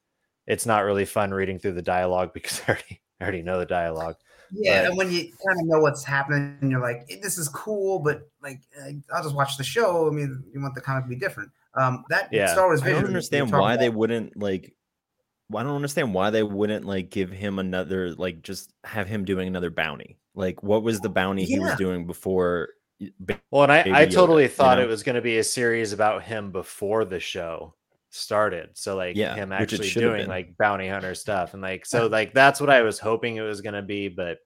it's 0.47 0.67
not 0.67 0.85
really 0.85 1.07
fun 1.07 1.31
reading 1.33 1.59
through 1.59 1.73
the 1.75 1.83
dialogue 1.83 2.33
because 2.35 2.61
I 2.69 2.73
already 2.73 3.03
I 3.21 3.25
already 3.25 3.43
know 3.43 3.59
the 3.59 3.67
dialogue. 3.67 4.17
Yeah, 4.53 4.83
but, 4.83 4.89
and 4.89 4.97
when 4.99 5.13
you 5.13 5.33
kind 5.47 5.61
of 5.61 5.67
know 5.67 5.81
what's 5.81 6.05
happening, 6.05 6.71
you're 6.71 6.81
like, 6.81 7.09
"This 7.23 7.39
is 7.39 7.49
cool," 7.49 7.99
but 7.99 8.29
like, 8.43 8.61
I'll 9.13 9.23
just 9.23 9.35
watch 9.35 9.57
the 9.57 9.65
show. 9.65 10.09
I 10.09 10.11
mean, 10.11 10.45
you 10.53 10.61
want 10.61 10.75
the 10.75 10.81
comic 10.81 11.05
to 11.05 11.09
be 11.09 11.17
different. 11.17 11.51
Um, 11.75 12.05
that 12.11 12.29
yeah. 12.33 12.53
Star 12.53 12.67
Wars. 12.67 12.81
Vision, 12.81 12.97
I 12.97 13.01
don't 13.01 13.09
understand 13.09 13.53
why 13.53 13.77
they 13.77 13.89
wouldn't 13.89 14.37
like. 14.37 14.75
I 15.55 15.63
don't 15.63 15.77
understand 15.77 16.15
why 16.15 16.31
they 16.31 16.43
wouldn't 16.43 16.85
like 16.85 17.11
give 17.11 17.31
him 17.31 17.59
another 17.59 18.15
like 18.15 18.43
just 18.43 18.73
have 18.85 19.09
him 19.09 19.25
doing 19.25 19.49
another 19.49 19.71
bounty. 19.71 20.19
Like, 20.35 20.63
what 20.63 20.83
was 20.83 21.01
the 21.01 21.09
bounty 21.09 21.43
yeah. 21.43 21.57
he 21.57 21.61
was 21.61 21.77
doing 21.77 22.07
before? 22.07 22.71
Well, 23.51 23.65
and 23.65 23.73
I, 23.73 24.03
I 24.03 24.07
totally 24.07 24.47
Yoda, 24.47 24.53
thought 24.53 24.79
you 24.79 24.85
know? 24.85 24.89
it 24.89 24.91
was 24.91 25.03
going 25.03 25.17
to 25.17 25.23
be 25.23 25.39
a 25.39 25.45
series 25.45 25.93
about 25.93 26.23
him 26.23 26.53
before 26.53 27.05
the 27.05 27.21
show 27.21 27.75
started. 28.15 28.71
So 28.75 28.97
like 28.97 29.17
yeah, 29.17 29.35
him 29.35 29.53
actually 29.53 29.91
doing 29.91 30.29
like 30.29 30.57
bounty 30.57 30.89
hunter 30.89 31.15
stuff 31.15 31.55
and 31.55 31.63
like 31.63 31.85
so 31.85 32.07
like 32.13 32.33
that's 32.33 32.61
what 32.61 32.71
I 32.71 32.83
was 32.83 32.99
hoping 32.99 33.37
it 33.37 33.43
was 33.43 33.61
gonna 33.61 33.83
be, 33.83 34.09
but 34.09 34.39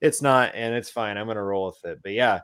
it's 0.00 0.22
not, 0.22 0.52
and 0.54 0.74
it's 0.74 0.90
fine. 0.90 1.16
I'm 1.16 1.26
gonna 1.26 1.42
roll 1.42 1.66
with 1.66 1.90
it. 1.90 2.00
But 2.02 2.12
yeah, 2.12 2.40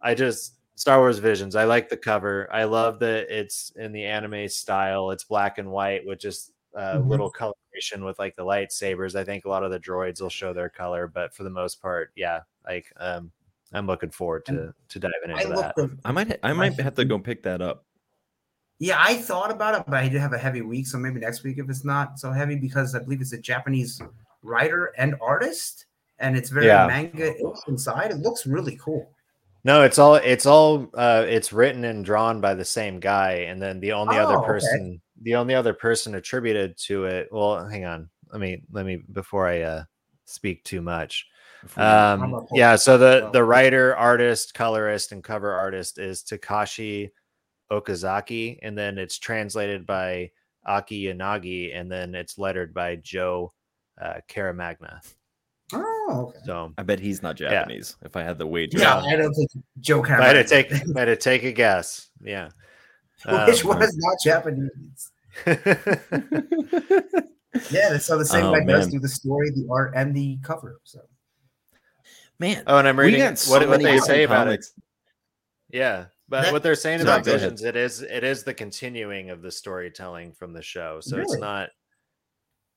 I 0.00 0.14
just 0.14 0.56
Star 0.76 0.98
Wars 0.98 1.18
Visions. 1.18 1.56
I 1.56 1.64
like 1.64 1.88
the 1.88 1.96
cover. 1.96 2.48
I 2.52 2.64
love 2.64 3.00
that 3.00 3.26
it's 3.30 3.72
in 3.76 3.92
the 3.92 4.04
anime 4.04 4.48
style. 4.48 5.10
It's 5.10 5.24
black 5.24 5.58
and 5.58 5.70
white 5.70 6.06
with 6.06 6.20
just 6.20 6.52
a 6.74 6.96
mm-hmm. 6.96 7.08
little 7.08 7.30
coloration 7.30 8.04
with 8.04 8.18
like 8.18 8.36
the 8.36 8.44
lightsabers. 8.44 9.16
I 9.16 9.24
think 9.24 9.44
a 9.44 9.48
lot 9.48 9.64
of 9.64 9.70
the 9.70 9.80
droids 9.80 10.20
will 10.20 10.28
show 10.28 10.52
their 10.52 10.68
color, 10.68 11.08
but 11.08 11.34
for 11.34 11.42
the 11.42 11.50
most 11.50 11.82
part, 11.82 12.12
yeah, 12.14 12.40
like 12.66 12.92
um 12.98 13.32
I'm 13.72 13.86
looking 13.86 14.10
forward 14.10 14.46
to 14.46 14.72
to 14.88 14.98
diving 14.98 15.30
into 15.30 15.48
I 15.48 15.72
that. 15.74 15.98
I 16.04 16.12
might 16.12 16.38
I 16.42 16.52
might 16.52 16.78
have 16.80 16.94
to 16.94 17.04
go 17.04 17.18
pick 17.18 17.42
that 17.42 17.60
up. 17.60 17.84
Yeah, 18.78 18.96
I 18.98 19.16
thought 19.16 19.50
about 19.50 19.74
it, 19.74 19.84
but 19.86 19.94
I 19.94 20.08
did 20.08 20.20
have 20.20 20.32
a 20.32 20.38
heavy 20.38 20.62
week, 20.62 20.86
so 20.86 20.98
maybe 20.98 21.18
next 21.18 21.42
week 21.42 21.58
if 21.58 21.68
it's 21.68 21.84
not 21.84 22.18
so 22.18 22.30
heavy, 22.30 22.54
because 22.54 22.94
I 22.94 23.00
believe 23.00 23.20
it's 23.20 23.32
a 23.32 23.38
Japanese 23.38 24.00
writer 24.42 24.92
and 24.96 25.16
artist, 25.20 25.86
and 26.20 26.36
it's 26.36 26.50
very 26.50 26.66
yeah. 26.66 26.86
manga 26.86 27.34
inside. 27.66 28.12
It 28.12 28.18
looks 28.18 28.46
really 28.46 28.78
cool. 28.80 29.10
No, 29.64 29.82
it's 29.82 29.98
all 29.98 30.14
it's 30.14 30.46
all 30.46 30.88
uh, 30.94 31.24
it's 31.26 31.52
written 31.52 31.84
and 31.84 32.04
drawn 32.04 32.40
by 32.40 32.54
the 32.54 32.64
same 32.64 33.00
guy, 33.00 33.32
and 33.48 33.60
then 33.60 33.80
the 33.80 33.92
only 33.92 34.16
oh, 34.16 34.24
other 34.24 34.46
person, 34.46 34.92
okay. 34.92 35.00
the 35.22 35.34
only 35.34 35.54
other 35.54 35.74
person 35.74 36.14
attributed 36.14 36.78
to 36.78 37.04
it. 37.06 37.28
Well, 37.32 37.66
hang 37.66 37.84
on, 37.84 38.08
let 38.30 38.40
me 38.40 38.62
let 38.70 38.86
me 38.86 39.02
before 39.12 39.48
I 39.48 39.62
uh, 39.62 39.84
speak 40.24 40.62
too 40.62 40.80
much. 40.80 41.26
Um, 41.76 42.46
yeah, 42.52 42.76
so 42.76 42.96
the 42.96 43.30
the 43.32 43.42
writer, 43.42 43.96
artist, 43.96 44.54
colorist, 44.54 45.10
and 45.10 45.24
cover 45.24 45.52
artist 45.52 45.98
is 45.98 46.22
Takashi 46.22 47.10
Okazaki, 47.70 48.58
and 48.62 48.76
then 48.76 48.98
it's 48.98 49.18
translated 49.18 49.86
by 49.86 50.30
Aki 50.66 51.04
Yanagi, 51.04 51.76
and 51.76 51.90
then 51.90 52.14
it's 52.14 52.38
lettered 52.38 52.72
by 52.74 52.96
Joe 52.96 53.52
uh, 54.00 54.14
Caramagna. 54.28 55.00
Oh, 55.72 56.28
okay. 56.28 56.38
so 56.46 56.72
I 56.78 56.82
bet 56.82 56.98
he's 56.98 57.22
not 57.22 57.36
Japanese. 57.36 57.96
Yeah. 58.00 58.06
If 58.06 58.16
I 58.16 58.22
had 58.22 58.38
the 58.38 58.46
wager, 58.46 58.78
yeah, 58.78 58.98
I 58.98 59.16
don't 59.16 59.34
think 59.34 59.50
Joe 59.80 60.02
Caramagna. 60.02 60.20
I 60.20 60.26
had 60.28 60.32
to 60.34 60.44
take, 60.44 60.72
I 60.72 60.98
had 60.98 61.04
to 61.06 61.16
take 61.16 61.44
a 61.44 61.52
guess. 61.52 62.08
Yeah, 62.22 62.48
which 63.46 63.62
um, 63.64 63.68
one 63.68 63.82
is 63.82 63.96
not 63.96 64.16
Japanese? 64.24 65.12
yeah, 67.70 67.98
so 67.98 68.18
the 68.18 68.24
same 68.24 68.46
oh, 68.46 68.52
guy 68.52 68.64
does 68.64 68.88
do 68.88 68.98
the 68.98 69.08
story, 69.08 69.50
the 69.50 69.68
art, 69.70 69.92
and 69.94 70.14
the 70.14 70.38
cover. 70.42 70.80
So, 70.84 71.00
man. 72.38 72.62
Oh, 72.66 72.78
and 72.78 72.88
I'm 72.88 72.98
reading 72.98 73.36
so 73.36 73.50
what, 73.52 73.68
what 73.68 73.82
they 73.82 73.98
say 73.98 74.22
about 74.24 74.48
it. 74.48 74.64
Yeah, 75.70 76.06
but 76.28 76.42
that, 76.42 76.52
what 76.52 76.62
they're 76.62 76.74
saying 76.74 77.00
about 77.00 77.24
visions, 77.24 77.64
it 77.64 77.76
is 77.76 78.02
it 78.02 78.22
is 78.22 78.44
the 78.44 78.54
continuing 78.54 79.30
of 79.30 79.40
the 79.40 79.50
storytelling 79.50 80.32
from 80.32 80.52
the 80.52 80.62
show. 80.62 81.00
So 81.00 81.16
really? 81.16 81.24
it's 81.24 81.40
not 81.40 81.70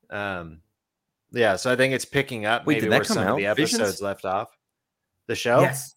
um 0.09 0.61
yeah, 1.31 1.55
so 1.55 1.71
I 1.71 1.75
think 1.75 1.93
it's 1.93 2.05
picking 2.05 2.45
up 2.45 2.65
Wait, 2.65 2.81
maybe 2.81 2.89
where 2.89 3.03
some 3.03 3.19
out? 3.19 3.31
of 3.31 3.37
the 3.37 3.45
episodes 3.45 3.79
visions? 3.79 4.01
left 4.01 4.25
off. 4.25 4.49
The 5.27 5.35
show? 5.35 5.61
Yes. 5.61 5.95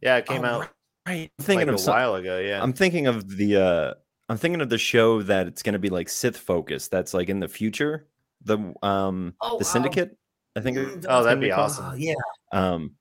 Yeah, 0.00 0.16
it 0.16 0.26
came 0.26 0.44
oh, 0.44 0.48
out 0.48 0.70
right. 1.06 1.30
I'm 1.38 1.44
thinking 1.44 1.66
like 1.66 1.74
of 1.74 1.74
a 1.74 1.78
some, 1.78 1.94
while 1.94 2.14
ago, 2.14 2.38
yeah. 2.38 2.62
I'm 2.62 2.72
thinking 2.72 3.06
of 3.06 3.36
the 3.36 3.56
uh 3.56 3.94
I'm 4.28 4.38
thinking 4.38 4.60
of 4.60 4.68
the 4.68 4.78
show 4.78 5.22
that 5.22 5.48
it's 5.48 5.62
gonna 5.62 5.78
be 5.78 5.90
like 5.90 6.08
Sith 6.08 6.36
focused, 6.36 6.90
that's 6.90 7.12
like 7.12 7.28
in 7.28 7.40
the 7.40 7.48
future. 7.48 8.06
The 8.44 8.74
um 8.82 9.34
oh, 9.40 9.58
the 9.58 9.64
syndicate. 9.64 10.16
I 10.56 10.60
think 10.60 10.78
Oh, 11.08 11.24
that'd 11.24 11.40
be 11.40 11.50
awesome. 11.50 11.86
Uh, 11.86 11.94
yeah. 11.94 12.14
Um 12.52 12.92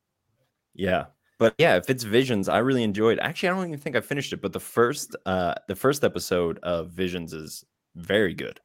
yeah. 0.73 1.05
But 1.39 1.55
yeah, 1.57 1.75
if 1.75 1.89
it's 1.89 2.03
Visions, 2.03 2.47
I 2.47 2.59
really 2.59 2.83
enjoyed. 2.83 3.19
Actually, 3.19 3.49
I 3.49 3.53
don't 3.53 3.67
even 3.67 3.79
think 3.79 3.95
I 3.95 4.01
finished 4.01 4.33
it, 4.33 4.41
but 4.41 4.53
the 4.53 4.59
first 4.59 5.15
uh 5.25 5.55
the 5.67 5.75
first 5.75 6.03
episode 6.03 6.59
of 6.63 6.91
Visions 6.91 7.33
is 7.33 7.65
very 7.95 8.33
good. 8.33 8.59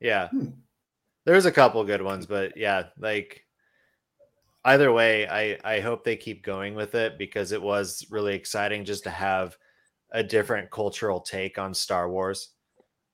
Yeah. 0.00 0.28
Hmm. 0.28 0.48
There's 1.26 1.46
a 1.46 1.52
couple 1.52 1.84
good 1.84 2.02
ones, 2.02 2.26
but 2.26 2.56
yeah, 2.56 2.84
like 2.98 3.44
either 4.64 4.92
way, 4.92 5.28
I 5.28 5.58
I 5.64 5.80
hope 5.80 6.04
they 6.04 6.16
keep 6.16 6.42
going 6.42 6.74
with 6.74 6.94
it 6.94 7.18
because 7.18 7.52
it 7.52 7.62
was 7.62 8.06
really 8.10 8.34
exciting 8.34 8.84
just 8.84 9.04
to 9.04 9.10
have 9.10 9.56
a 10.12 10.22
different 10.22 10.70
cultural 10.70 11.20
take 11.20 11.58
on 11.58 11.74
Star 11.74 12.10
Wars. 12.10 12.50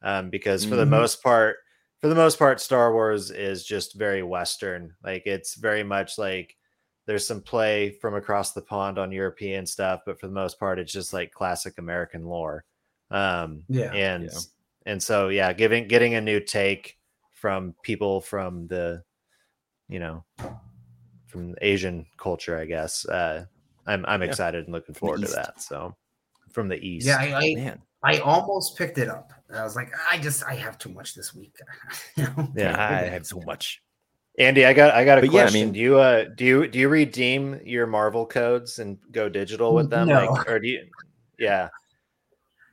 Um, 0.02 0.30
because 0.30 0.64
for 0.64 0.70
mm-hmm. 0.70 0.80
the 0.80 0.86
most 0.86 1.22
part, 1.22 1.56
for 2.00 2.08
the 2.08 2.14
most 2.14 2.38
part, 2.38 2.60
Star 2.60 2.92
Wars 2.92 3.30
is 3.30 3.64
just 3.64 3.96
very 3.96 4.22
Western. 4.22 4.94
Like 5.02 5.26
it's 5.26 5.54
very 5.54 5.82
much 5.82 6.18
like 6.18 6.56
there's 7.06 7.26
some 7.26 7.40
play 7.40 7.90
from 7.90 8.14
across 8.14 8.52
the 8.52 8.62
pond 8.62 8.98
on 8.98 9.12
European 9.12 9.64
stuff, 9.64 10.00
but 10.04 10.20
for 10.20 10.26
the 10.26 10.32
most 10.32 10.58
part, 10.58 10.78
it's 10.78 10.92
just 10.92 11.12
like 11.12 11.32
classic 11.32 11.78
American 11.78 12.24
lore. 12.24 12.64
Um, 13.10 13.62
Yeah. 13.68 13.92
and 13.92 14.24
Yeah. 14.24 14.40
and 14.86 15.02
so 15.02 15.28
yeah, 15.28 15.52
giving 15.52 15.86
getting 15.88 16.14
a 16.14 16.20
new 16.20 16.40
take 16.40 16.98
from 17.32 17.74
people 17.82 18.20
from 18.20 18.66
the, 18.66 19.02
you 19.88 20.00
know, 20.00 20.24
from 21.26 21.54
Asian 21.60 22.06
culture, 22.16 22.58
I 22.58 22.64
guess. 22.64 23.06
Uh, 23.06 23.46
I'm 23.86 24.04
I'm 24.06 24.22
Yeah. 24.22 24.28
excited 24.28 24.64
and 24.64 24.72
looking 24.72 24.94
forward 24.94 25.22
to 25.22 25.28
that. 25.28 25.62
So 25.62 25.94
from 26.50 26.68
the 26.68 26.76
east, 26.76 27.06
Yeah, 27.06 27.18
I, 27.18 27.38
I, 27.38 27.54
Man, 27.54 27.82
I 28.02 28.18
almost 28.18 28.76
picked 28.76 28.98
it 28.98 29.08
up. 29.08 29.32
I 29.54 29.62
was 29.62 29.76
like, 29.76 29.92
I 30.10 30.18
just 30.18 30.44
I 30.44 30.54
have 30.54 30.76
too 30.78 30.88
much 30.88 31.14
this 31.14 31.32
week. 31.34 31.54
You 32.16 32.24
know? 32.24 32.48
Yeah, 32.56 32.86
I 32.88 33.10
have 33.10 33.26
so 33.26 33.40
much. 33.40 33.82
Andy, 34.38 34.66
I 34.66 34.72
got 34.74 34.94
I 34.94 35.04
got 35.04 35.18
a 35.18 35.20
But 35.22 35.32
yeah, 35.32 35.40
I 35.40 35.42
question. 35.44 35.60
mean- 35.68 35.72
do 35.72 35.80
you 35.80 35.98
uh 35.98 36.24
do 36.34 36.44
you 36.44 36.68
do 36.68 36.78
you 36.78 36.88
redeem 36.88 37.60
your 37.64 37.86
Marvel 37.86 38.26
codes 38.26 38.78
and 38.78 38.98
go 39.10 39.28
digital 39.28 39.74
with 39.74 39.88
them? 39.90 40.08
No. 40.08 40.26
Like 40.26 40.48
or 40.48 40.58
do 40.60 40.68
you 40.68 40.86
yeah. 41.38 41.68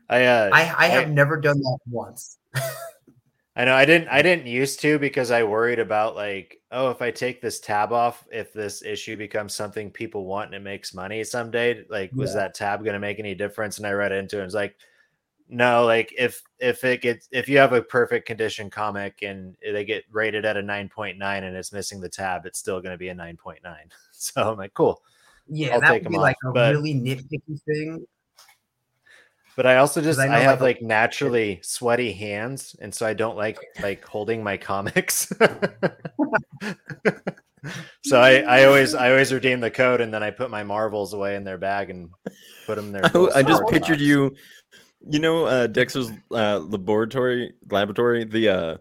I 0.10 0.26
uh 0.26 0.50
I, 0.54 0.60
I 0.78 0.88
have 0.88 1.08
I- 1.08 1.12
never 1.12 1.38
done 1.38 1.60
that 1.60 1.80
once. 1.90 2.38
I 3.56 3.66
know 3.66 3.76
I 3.76 3.86
didn't 3.86 4.08
I 4.10 4.22
didn't 4.24 4.48
used 4.48 4.82
to 4.82 4.98
because 4.98 5.30
I 5.30 5.44
worried 5.44 5.78
about 5.80 6.16
like, 6.16 6.60
oh, 6.72 6.90
if 6.90 7.02
I 7.04 7.12
take 7.12 7.40
this 7.40 7.60
tab 7.60 7.94
off, 7.94 8.26
if 8.32 8.52
this 8.52 8.82
issue 8.84 9.16
becomes 9.16 9.54
something 9.54 9.92
people 9.92 10.26
want 10.26 10.48
and 10.48 10.56
it 10.56 10.64
makes 10.64 10.94
money 10.94 11.24
someday, 11.24 11.86
like 11.88 12.12
was 12.14 12.34
that 12.34 12.56
tab 12.56 12.84
gonna 12.84 13.00
make 13.00 13.20
any 13.20 13.36
difference? 13.36 13.78
And 13.78 13.86
I 13.86 13.92
read 13.92 14.12
into 14.12 14.38
it 14.38 14.40
and 14.40 14.46
it's 14.48 14.56
like, 14.56 14.76
no, 15.50 15.86
like 15.86 16.14
if 16.18 16.42
if 16.60 16.84
it 16.84 17.02
gets 17.02 17.28
if 17.32 17.48
you 17.48 17.58
have 17.58 17.74
a 17.74 17.82
perfect 17.82 18.26
condition 18.28 18.70
comic 18.70 19.22
and 19.22 19.56
they 19.62 19.86
get 19.86 20.04
rated 20.12 20.46
at 20.46 20.58
a 20.58 20.62
9.9 20.62 21.18
and 21.22 21.56
it's 21.56 21.72
missing 21.72 22.00
the 22.02 22.10
tab, 22.10 22.46
it's 22.46 22.60
still 22.60 22.82
gonna 22.82 22.98
be 22.98 23.10
a 23.10 23.16
9.9. 23.16 23.58
So 24.16 24.52
I'm 24.52 24.58
like, 24.58 24.74
cool. 24.74 25.02
Yeah, 25.50 25.74
I'll 25.74 25.82
that 25.82 25.88
take 25.90 26.04
would 26.04 26.10
be 26.12 26.16
'em 26.16 26.22
like 26.22 26.38
a 26.46 26.52
but- 26.54 26.74
really 26.74 26.94
nitpicky 26.94 27.62
thing. 27.64 28.08
But 29.56 29.68
I 29.68 29.78
also 29.78 30.02
just 30.02 30.18
I 30.20 30.34
I, 30.34 30.40
have 30.40 30.62
like, 30.62 30.78
like 30.78 30.82
naturally 30.88 31.60
sweaty 31.64 32.12
hands, 32.12 32.76
and 32.82 32.94
so 32.94 33.06
I 33.06 33.14
don't 33.14 33.38
like 33.38 33.60
like 33.84 34.04
holding 34.06 34.44
my 34.44 34.58
comics. 34.58 35.32
so 38.04 38.20
I 38.20 38.40
I 38.40 38.64
always 38.66 38.96
I 38.96 39.12
always 39.12 39.32
redeem 39.32 39.60
the 39.60 39.70
code, 39.70 40.02
and 40.02 40.12
then 40.14 40.24
I 40.24 40.32
put 40.32 40.50
my 40.50 40.64
marvels 40.64 41.14
away 41.14 41.36
in 41.36 41.44
their 41.44 41.58
bag 41.60 41.90
and 41.92 42.10
put 42.66 42.76
them 42.76 42.92
there. 42.92 43.06
I, 43.06 43.40
I 43.40 43.44
just 43.44 43.64
pictured 43.68 44.00
you. 44.00 44.36
You 45.10 45.20
know, 45.20 45.46
uh, 45.46 45.68
Dexter's 45.68 46.10
uh, 46.32 46.60
laboratory, 46.60 47.54
laboratory. 47.70 48.24
The 48.24 48.50
uh, 48.50 48.78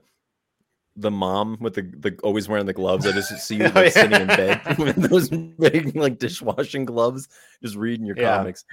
the 0.96 1.11
mom 1.11 1.56
with 1.61 1.74
the, 1.74 1.82
the 1.82 2.16
always 2.22 2.48
wearing 2.48 2.66
the 2.66 2.72
gloves. 2.72 3.06
I 3.06 3.12
just 3.12 3.30
see 3.46 3.56
you 3.56 3.64
Oh, 3.64 3.72
like, 3.74 3.92
sitting 3.92 4.20
in 4.20 4.26
bed 4.28 4.61
with 4.78 4.96
those 5.11 5.28
big 5.30 5.96
like 5.96 6.18
dishwashing 6.18 6.85
gloves, 6.85 7.28
just 7.62 7.76
reading 7.76 8.06
your 8.06 8.16
Yeah. 8.16 8.37
comics. 8.37 8.64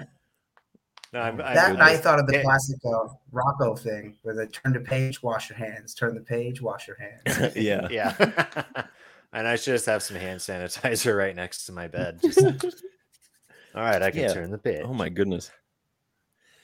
No, 1.11 1.21
I'm, 1.21 1.41
I'm 1.41 1.55
That 1.55 1.71
good 1.71 1.79
I 1.79 1.97
thought 1.97 2.19
of 2.19 2.27
the 2.27 2.33
Yeah. 2.33 2.43
classic 2.43 2.77
uh, 2.85 3.07
Rocko 3.33 3.79
thing, 3.79 4.15
where 4.21 4.35
they 4.35 4.45
turn 4.45 4.73
the 4.73 4.79
page, 4.81 5.23
wash 5.23 5.49
your 5.49 5.57
hands, 5.57 5.95
turn 5.95 6.13
the 6.13 6.21
page, 6.21 6.61
wash 6.61 6.87
your 6.87 6.97
hands. 6.97 7.55
yeah. 7.55 7.87
yeah. 7.89 8.13
and 9.33 9.47
I 9.47 9.55
should 9.55 9.73
just 9.73 9.87
have 9.87 10.03
some 10.03 10.17
hand 10.17 10.39
sanitizer 10.39 11.17
right 11.17 11.35
next 11.35 11.65
to 11.65 11.71
my 11.71 11.87
bed. 11.87 12.19
Just, 12.21 12.37
all 12.43 12.53
right, 13.81 14.01
I 14.03 14.11
can 14.11 14.21
Yeah. 14.21 14.33
turn 14.33 14.51
the 14.51 14.59
page. 14.59 14.83
Oh 14.85 14.93
my 14.93 15.09
goodness. 15.09 15.49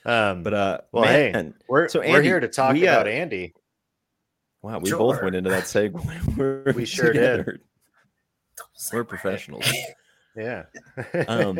Um, 0.06 0.42
But 0.42 0.54
uh, 0.54 0.78
well, 0.92 1.04
hey, 1.04 1.52
we're 1.68 1.88
so 1.88 2.00
we're 2.00 2.22
here 2.22 2.40
to 2.40 2.48
talk 2.48 2.72
we, 2.74 2.86
uh, 2.86 2.94
about 2.94 3.08
Andy. 3.08 3.54
wow, 4.62 4.78
we 4.78 4.92
both 4.92 5.22
went 5.22 5.34
into 5.34 5.50
that 5.50 5.64
segue. 5.64 6.36
We're 6.36 6.72
We 6.72 6.84
sure 6.84 7.12
did. 7.12 7.60
We're 8.92 9.04
professionals. 9.04 9.70
Yeah. 10.38 10.64
Um, 11.28 11.58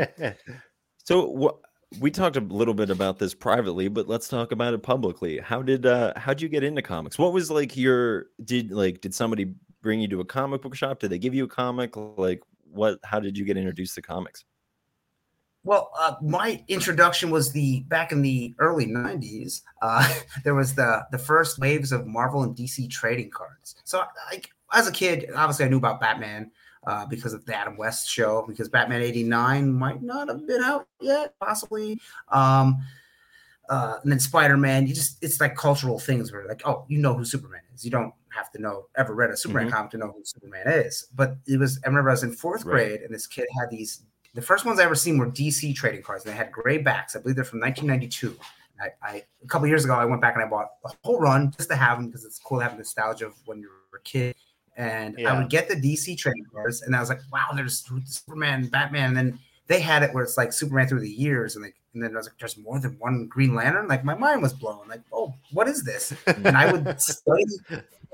So 1.04 1.24
what 1.24 1.56
we 1.98 2.10
talked 2.10 2.36
a 2.36 2.40
little 2.40 2.74
bit 2.74 2.90
about 2.90 3.18
this 3.18 3.32
privately, 3.32 3.88
but 3.88 4.06
let's 4.06 4.28
talk 4.28 4.52
about 4.52 4.74
it 4.74 4.82
publicly. 4.82 5.38
How 5.38 5.62
did 5.62 5.86
uh 5.86 6.12
how'd 6.16 6.42
you 6.42 6.48
get 6.50 6.62
into 6.62 6.82
comics? 6.82 7.18
What 7.18 7.32
was 7.32 7.50
like 7.50 7.74
your 7.74 8.26
did 8.44 8.70
like 8.70 9.00
did 9.00 9.14
somebody 9.14 9.54
bring 9.82 10.00
you 10.00 10.08
to 10.08 10.20
a 10.20 10.24
comic 10.24 10.60
book 10.62 10.74
shop? 10.74 10.98
Did 10.98 11.10
they 11.10 11.18
give 11.18 11.34
you 11.34 11.44
a 11.44 11.48
comic? 11.48 11.96
Like 11.96 12.42
what 12.70 12.98
how 13.02 13.18
did 13.18 13.38
you 13.38 13.44
get 13.44 13.56
introduced 13.56 13.94
to 13.94 14.02
comics? 14.02 14.44
Well, 15.66 15.90
uh, 15.98 16.14
my 16.22 16.62
introduction 16.68 17.28
was 17.30 17.50
the 17.50 17.80
back 17.88 18.12
in 18.12 18.22
the 18.22 18.54
early 18.60 18.86
'90s. 18.86 19.62
Uh, 19.82 20.08
there 20.44 20.54
was 20.54 20.74
the 20.76 21.04
the 21.10 21.18
first 21.18 21.58
waves 21.58 21.90
of 21.90 22.06
Marvel 22.06 22.44
and 22.44 22.54
DC 22.56 22.88
trading 22.88 23.30
cards. 23.30 23.74
So, 23.82 24.04
like 24.30 24.50
as 24.72 24.86
a 24.86 24.92
kid, 24.92 25.28
obviously 25.34 25.64
I 25.64 25.68
knew 25.68 25.78
about 25.78 26.00
Batman 26.00 26.52
uh, 26.86 27.04
because 27.06 27.32
of 27.32 27.44
the 27.46 27.54
Adam 27.56 27.76
West 27.76 28.08
show. 28.08 28.44
Because 28.46 28.68
Batman 28.68 29.02
'89 29.02 29.72
might 29.72 30.02
not 30.04 30.28
have 30.28 30.46
been 30.46 30.62
out 30.62 30.86
yet, 31.00 31.34
possibly. 31.40 32.00
Um, 32.28 32.78
uh, 33.68 33.98
and 34.04 34.12
then 34.12 34.20
Spider 34.20 34.56
Man. 34.56 34.86
You 34.86 34.94
just 34.94 35.18
it's 35.20 35.40
like 35.40 35.56
cultural 35.56 35.98
things 35.98 36.30
where 36.30 36.46
like, 36.46 36.62
oh, 36.64 36.84
you 36.86 36.98
know 36.98 37.12
who 37.12 37.24
Superman 37.24 37.62
is. 37.74 37.84
You 37.84 37.90
don't 37.90 38.14
have 38.28 38.52
to 38.52 38.62
know 38.62 38.86
ever 38.96 39.14
read 39.14 39.30
a 39.30 39.36
Superman 39.36 39.66
Mhm. 39.66 39.72
comic 39.72 39.90
to 39.90 39.98
know 39.98 40.12
who 40.16 40.24
Superman 40.24 40.68
is. 40.68 41.08
But 41.16 41.38
it 41.48 41.58
was 41.58 41.80
I 41.84 41.88
remember 41.88 42.10
I 42.10 42.12
was 42.12 42.22
in 42.22 42.30
fourth 42.30 42.64
Right. 42.64 42.86
grade 42.86 43.00
and 43.00 43.12
this 43.12 43.26
kid 43.26 43.48
had 43.58 43.68
these 43.68 44.04
the 44.36 44.42
first 44.42 44.66
ones 44.66 44.78
I 44.78 44.84
ever 44.84 44.94
seen 44.94 45.16
were 45.16 45.26
DC 45.26 45.74
trading 45.74 46.02
cards, 46.02 46.24
and 46.24 46.32
they 46.32 46.36
had 46.36 46.52
gray 46.52 46.78
backs. 46.78 47.16
I 47.16 47.20
believe 47.20 47.36
they're 47.36 47.44
from 47.44 47.58
1992. 47.60 48.36
I, 48.78 48.88
I 49.02 49.22
a 49.42 49.46
couple 49.46 49.66
years 49.66 49.84
ago, 49.84 49.94
I 49.94 50.04
went 50.04 50.20
back 50.20 50.34
and 50.34 50.44
I 50.44 50.46
bought 50.46 50.68
a 50.84 50.90
whole 51.02 51.18
run 51.18 51.52
just 51.56 51.70
to 51.70 51.76
have 51.76 51.96
them 51.96 52.08
because 52.08 52.24
it's 52.24 52.38
cool 52.38 52.58
to 52.58 52.64
have 52.64 52.76
nostalgia 52.76 53.26
of 53.26 53.34
when 53.46 53.60
you 53.60 53.68
were 53.68 53.98
a 53.98 54.02
kid. 54.02 54.36
And 54.76 55.16
I 55.26 55.38
would 55.38 55.48
get 55.48 55.70
the 55.70 55.74
DC 55.74 56.18
trading 56.18 56.44
cards, 56.52 56.82
and 56.82 56.94
I 56.94 57.00
was 57.00 57.08
like, 57.08 57.20
"Wow, 57.32 57.48
there's 57.54 57.88
Superman, 58.04 58.66
Batman." 58.66 59.08
And 59.08 59.16
then 59.16 59.38
they 59.68 59.80
had 59.80 60.02
it 60.02 60.12
where 60.12 60.22
it's 60.22 60.36
like 60.36 60.52
Superman 60.52 60.86
through 60.86 61.00
the 61.00 61.10
years, 61.10 61.56
and 61.56 61.64
like, 61.64 61.76
and 61.94 62.02
then 62.02 62.12
I 62.12 62.18
was 62.18 62.26
like, 62.26 62.38
"There's 62.38 62.58
more 62.58 62.78
than 62.78 62.98
one 62.98 63.26
Green 63.26 63.54
Lantern." 63.54 63.88
Like 63.88 64.04
my 64.04 64.14
mind 64.14 64.42
was 64.42 64.52
blown. 64.52 64.86
Like, 64.86 65.00
"Oh, 65.10 65.32
what 65.52 65.66
is 65.66 65.82
this?" 65.82 66.12
And 66.26 66.58
I 66.58 66.70
would 66.70 67.00
study 67.00 67.44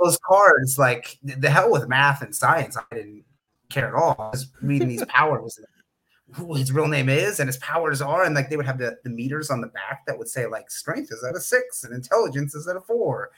those 0.00 0.18
cards. 0.24 0.78
Like 0.78 1.18
the 1.24 1.34
the 1.34 1.50
hell 1.50 1.72
with 1.72 1.88
math 1.88 2.22
and 2.22 2.32
science, 2.32 2.76
I 2.76 2.94
didn't 2.94 3.24
care 3.68 3.88
at 3.88 3.94
all. 3.94 4.14
I 4.20 4.30
was 4.30 4.46
reading 4.62 4.86
these 4.86 5.04
powers 5.08 5.58
who 6.34 6.54
his 6.54 6.72
real 6.72 6.88
name 6.88 7.08
is 7.08 7.40
and 7.40 7.48
his 7.48 7.58
powers 7.58 8.00
are, 8.00 8.24
and 8.24 8.34
like 8.34 8.50
they 8.50 8.56
would 8.56 8.66
have 8.66 8.78
the, 8.78 8.96
the 9.04 9.10
meters 9.10 9.50
on 9.50 9.60
the 9.60 9.68
back 9.68 10.02
that 10.06 10.18
would 10.18 10.28
say 10.28 10.46
like 10.46 10.70
strength 10.70 11.10
is 11.12 11.24
at 11.24 11.36
a 11.36 11.40
six 11.40 11.84
and 11.84 11.94
intelligence 11.94 12.54
is 12.54 12.66
at 12.68 12.76
a 12.76 12.80
four. 12.80 13.30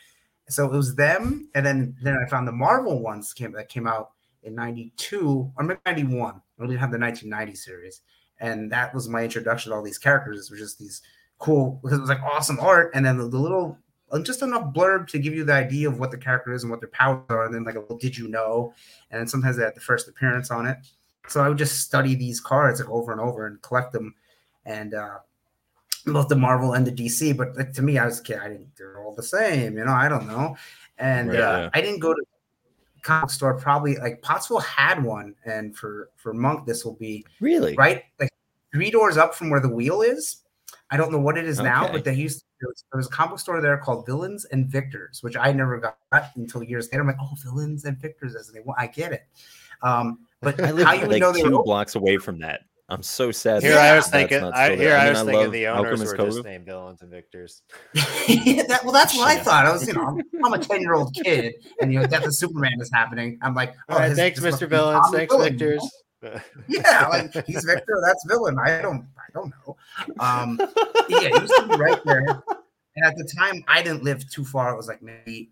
So 0.49 0.67
it 0.67 0.77
was 0.77 0.95
them, 0.95 1.49
and 1.55 1.65
then 1.65 1.97
then 2.03 2.17
I 2.17 2.29
found 2.29 2.47
the 2.47 2.53
Marvel 2.53 3.03
ones 3.03 3.33
came 3.33 3.53
that 3.53 3.69
came 3.69 3.87
out 3.87 4.11
in 4.43 4.55
'92 4.55 5.53
or 5.57 5.65
maybe 5.65 5.81
'91. 5.87 6.41
We 6.59 6.67
didn't 6.67 6.81
have 6.81 6.93
the 6.93 6.99
1990 6.99 7.55
series, 7.57 8.03
and 8.41 8.71
that 8.71 8.95
was 8.95 9.09
my 9.09 9.25
introduction 9.25 9.71
to 9.71 9.77
all 9.77 9.83
these 9.83 9.99
characters. 9.99 10.51
Were 10.51 10.57
just 10.57 10.79
these 10.79 11.03
cool 11.39 11.81
because 11.83 11.99
it 11.99 12.01
was 12.03 12.11
like 12.11 12.23
awesome 12.23 12.61
art, 12.61 12.91
and 12.95 13.05
then 13.05 13.19
the, 13.19 13.29
the 13.29 13.39
little 13.39 13.79
uh, 14.13 14.21
just 14.21 14.43
enough 14.43 14.73
blurb 14.75 15.09
to 15.09 15.19
give 15.19 15.35
you 15.35 15.45
the 15.45 15.53
idea 15.53 15.89
of 15.89 15.99
what 15.99 16.11
the 16.11 16.19
character 16.19 16.53
is 16.53 16.63
and 16.63 16.71
what 16.71 16.81
their 16.81 16.91
powers 16.91 17.25
are, 17.31 17.47
and 17.47 17.55
then 17.55 17.65
like 17.65 17.75
a 17.77 17.81
little 17.81 17.99
did 17.99 18.17
you 18.17 18.29
know, 18.29 18.73
and 19.11 19.29
sometimes 19.29 19.57
they 19.57 19.65
had 19.65 19.75
the 19.75 19.81
first 19.81 20.09
appearance 20.09 20.51
on 20.51 20.67
it. 20.67 20.77
So 21.29 21.43
I 21.43 21.49
would 21.49 21.59
just 21.59 21.81
study 21.81 22.15
these 22.15 22.41
cards 22.41 22.81
like 22.81 22.91
over 22.91 23.13
and 23.13 23.21
over 23.21 23.47
and 23.47 23.61
collect 23.63 23.93
them, 23.93 24.15
and 24.67 24.95
uh, 24.95 25.19
both 26.07 26.29
the 26.29 26.37
Marvel 26.37 26.75
and 26.75 26.87
the 26.87 26.93
DC. 26.93 27.37
But 27.37 27.57
like, 27.57 27.73
to 27.75 27.83
me, 27.83 27.99
I 27.99 28.07
was 28.07 28.21
a 28.21 28.23
kid. 28.23 28.39
I 28.39 28.49
didn't. 28.49 28.77
They're 28.77 29.03
all 29.03 29.15
the 29.15 29.23
same, 29.23 29.79
you 29.79 29.85
know. 29.85 29.93
I 29.93 30.09
don't 30.09 30.27
know, 30.27 30.57
and 30.99 31.31
Right, 31.31 31.41
uh, 31.41 31.59
yeah. 31.61 31.71
I 31.73 31.81
didn't 31.81 32.01
go 32.01 32.13
to 32.15 32.23
comic 33.03 33.31
store. 33.31 33.55
Probably 33.55 33.97
like 33.97 34.21
Pottsville 34.23 34.61
had 34.61 35.03
one, 35.03 35.35
and 35.45 35.77
for 35.77 36.11
for 36.17 36.35
Monk, 36.35 36.67
this 36.67 36.85
will 36.85 36.95
be 36.97 37.25
Really? 37.41 37.75
right 37.77 38.03
like 38.21 38.31
three 38.73 38.91
doors 38.91 39.17
up 39.17 39.35
from 39.35 39.51
where 39.51 39.61
the 39.61 39.69
wheel 39.69 40.03
is. 40.03 40.39
I 40.91 40.97
don't 40.97 41.11
know 41.11 41.19
what 41.19 41.39
it 41.39 41.47
is 41.47 41.59
now, 41.59 41.91
but 41.91 42.05
they 42.05 42.15
used 42.15 42.45
there 42.61 42.69
was, 42.69 42.85
there 42.93 42.99
was 42.99 43.07
a 43.07 43.11
comic 43.11 43.39
store 43.39 43.61
there 43.61 43.77
called 43.79 44.07
Villains 44.07 44.45
and 44.47 44.67
Victors, 44.67 45.23
which 45.23 45.37
I 45.37 45.51
never 45.53 45.79
got 45.79 45.97
until 46.37 46.63
years 46.63 46.89
later. 46.93 47.01
I'm 47.01 47.07
like, 47.09 47.17
oh, 47.21 47.35
Villains 47.43 47.85
and 47.85 47.99
Victors, 47.99 48.35
as 48.35 48.51
they 48.51 48.61
want. 48.61 48.79
I 48.79 48.87
get 48.87 49.13
it. 49.13 49.27
Um, 49.83 50.19
but 50.41 50.61
I 50.61 50.71
live 50.71 50.87
how 50.87 50.93
you 50.93 51.07
like 51.07 51.21
know 51.21 51.33
two 51.33 51.63
blocks 51.63 51.95
away 51.95 52.19
from 52.19 52.39
that. 52.41 52.61
I'm 52.91 53.03
so 53.03 53.31
sad. 53.31 53.63
Here 53.63 53.73
that 53.73 53.95
I 53.95 53.97
was 53.97 54.09
thinking. 54.09 54.45
I, 54.45 54.77
here 54.77 54.95
I, 54.95 55.05
mean, 55.05 55.15
was 55.15 55.23
thinking 55.23 55.51
the 55.53 55.69
owners 55.69 56.01
and 56.01 56.11
were 56.11 56.17
Skoga. 56.17 56.33
just 56.33 56.45
named 56.45 56.67
Villains 56.67 57.01
and 57.01 57.11
Victors. 57.11 57.63
that, 57.95 58.81
well, 58.85 58.93
that's 58.93 59.17
what 59.17 59.27
I 59.27 59.39
thought. 59.39 59.65
I 59.65 59.73
was, 59.73 59.89
you 59.89 59.95
know, 59.95 60.05
I'm, 60.05 60.21
I'm 60.45 60.53
a 60.53 60.59
10 60.59 60.83
year 60.83 60.95
old 60.95 61.15
kid, 61.15 61.55
and 61.81 61.93
you 61.93 62.01
know, 62.01 62.07
Death 62.07 62.27
of 62.27 62.35
Superman 62.35 62.75
is 62.81 62.91
happening. 62.93 63.39
I'm 63.41 63.55
like, 63.55 63.75
oh, 63.89 63.95
All 63.95 64.01
right, 64.01 64.11
his- 64.11 64.19
thanks, 64.19 64.41
this 64.41 64.57
Mr. 64.57 64.61
be 64.61 64.67
Villains. 64.67 65.07
Thanks, 65.13 65.35
Villain, 65.35 65.59
you 65.59 65.67
know? 65.67 65.81
Victors. 66.23 66.51
yeah, 66.69 67.07
like 67.09 67.47
he's 67.47 67.65
Victor, 67.65 68.03
that's 68.03 68.25
villain. 68.27 68.57
I 68.59 68.81
don't, 68.81 69.07
I 69.19 69.33
don't 69.35 69.53
know. 69.67 69.77
Um, 70.21 70.59
yeah, 71.09 71.21
he 71.21 71.27
used 71.27 71.55
to 71.55 71.69
be 71.69 71.77
right 71.77 72.01
there. 72.05 72.43
And 72.97 73.05
at 73.05 73.15
the 73.17 73.31
time, 73.39 73.63
I 73.69 73.83
didn't 73.83 74.05
live 74.05 74.29
too 74.31 74.45
far. 74.45 74.73
It 74.73 74.77
was 74.77 74.89
like 74.89 75.03
maybe 75.03 75.51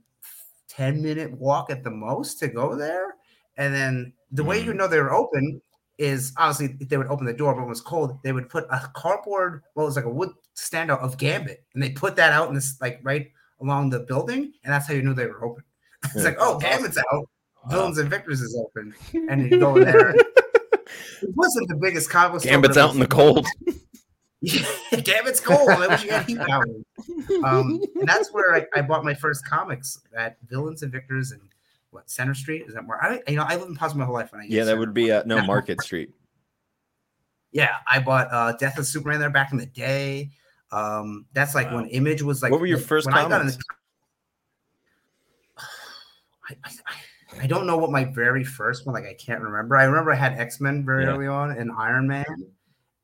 ten 0.69 1.03
minute 1.03 1.33
walk 1.33 1.71
at 1.71 1.85
the 1.85 1.91
most 1.91 2.39
to 2.39 2.49
go 2.49 2.75
there. 2.75 3.17
And 3.57 3.75
then 3.75 4.13
the 4.31 4.45
way 4.45 4.63
you 4.63 4.75
know 4.75 4.89
they 4.89 5.01
were 5.01 5.13
open 5.13 5.61
is 5.99 6.33
obviously 6.37 6.77
they 6.87 6.97
would 6.97 7.07
open 7.09 7.27
the 7.27 7.33
door, 7.33 7.53
but 7.53 7.61
when 7.61 7.67
it 7.67 7.71
was 7.71 7.81
cold, 7.81 8.19
they 8.23 8.33
would 8.33 8.49
put 8.49 8.65
a 8.71 8.91
cardboard, 8.95 9.63
well, 9.75 9.87
it 9.87 9.89
was 9.89 9.97
like 9.97 10.05
a 10.05 10.11
wood 10.11 10.31
standout 10.57 11.01
of 11.01 11.19
Gambit, 11.19 11.65
and 11.75 11.83
they 11.83 11.91
put 11.91 12.17
that 12.17 12.33
out 12.33 12.49
in 12.49 12.55
this 12.55 12.77
like 12.81 13.01
right 13.03 13.31
along 13.61 13.91
the 13.91 14.01
building, 14.01 14.53
and 14.65 14.73
that's 14.73 14.87
how 14.87 14.95
you 14.95 15.03
knew 15.03 15.15
they 15.15 15.27
were 15.27 15.45
open. 15.45 15.63
it's 16.15 16.25
like, 16.25 16.37
oh, 16.39 16.59
Gambit's 16.59 16.99
out. 17.13 17.29
Villains 17.71 17.99
and 17.99 18.11
Victors 18.11 18.41
is 18.41 18.59
open, 18.59 18.93
and 19.31 19.49
you 19.49 19.61
go 19.61 19.77
in 19.77 19.85
there. 19.85 20.11
it 21.23 21.37
wasn't 21.37 21.69
the 21.69 21.77
biggest 21.77 22.11
comic. 22.11 22.43
Gambit's 22.43 22.77
out 22.77 22.93
in 22.93 22.99
the 22.99 23.07
cold. 23.07 23.47
Gambit's 25.05 25.39
cold. 25.39 25.69
I 25.69 25.87
wish 25.87 26.05
you 26.05 26.11
had 26.11 26.27
heat 26.27 26.39
power. 26.39 26.65
Um, 27.45 27.81
and 27.95 28.09
that's 28.09 28.33
where 28.33 28.55
I, 28.55 28.67
I, 28.75 28.83
bought 28.83 29.05
my 29.05 29.15
first 29.15 29.47
comics 29.47 30.01
at 30.17 30.37
Villains 30.49 30.83
and 30.83 30.91
Victors 30.91 31.31
and 31.31 31.41
what 31.93 32.11
Center 32.11 32.35
Street 32.35 32.65
is 32.67 32.75
that 32.75 32.85
more? 32.85 33.03
I 33.03 33.21
you 33.29 33.37
know 33.37 33.45
I 33.47 33.57
live 33.57 33.69
in 33.69 33.77
Plaza 33.77 33.97
my 33.97 34.05
whole 34.05 34.15
life. 34.15 34.33
When 34.33 34.41
I 34.41 34.45
yeah, 34.45 34.61
that 34.65 34.71
Center. 34.71 34.81
would 34.81 34.95
be 34.95 35.13
uh, 35.13 35.23
no 35.27 35.45
Market 35.45 35.81
Street. 35.83 36.11
Yeah, 37.53 37.77
I 37.87 38.01
bought 38.01 38.33
uh, 38.33 38.53
Death 38.53 38.79
of 38.79 38.87
Superman 38.87 39.21
there 39.21 39.31
back 39.31 39.53
in 39.53 39.59
the 39.59 39.67
day. 39.67 40.31
Um, 40.71 41.27
that's 41.35 41.55
like 41.55 41.71
wow. 41.71 41.77
when 41.77 41.89
Image 41.89 42.23
was 42.23 42.43
like. 42.43 42.51
What 42.51 42.61
were 42.61 42.67
your 42.67 42.79
first 42.79 43.07
when 43.07 43.15
comics? 43.15 43.35
I, 43.35 43.39
got 43.39 43.57
the, 45.59 45.65
I, 46.65 46.71
I, 47.39 47.43
I, 47.43 47.47
don't 47.47 47.67
know 47.67 47.77
what 47.77 47.91
my 47.91 48.05
very 48.05 48.43
first 48.43 48.87
one. 48.87 48.95
Like 48.95 49.05
I 49.05 49.15
can't 49.15 49.43
remember. 49.43 49.77
I 49.77 49.85
remember 49.85 50.13
I 50.13 50.17
had 50.17 50.33
X 50.33 50.61
Men 50.61 50.85
very 50.85 51.05
yeah. 51.05 51.11
early 51.11 51.27
on 51.27 51.51
and 51.51 51.71
Iron 51.73 52.09
Man, 52.09 52.25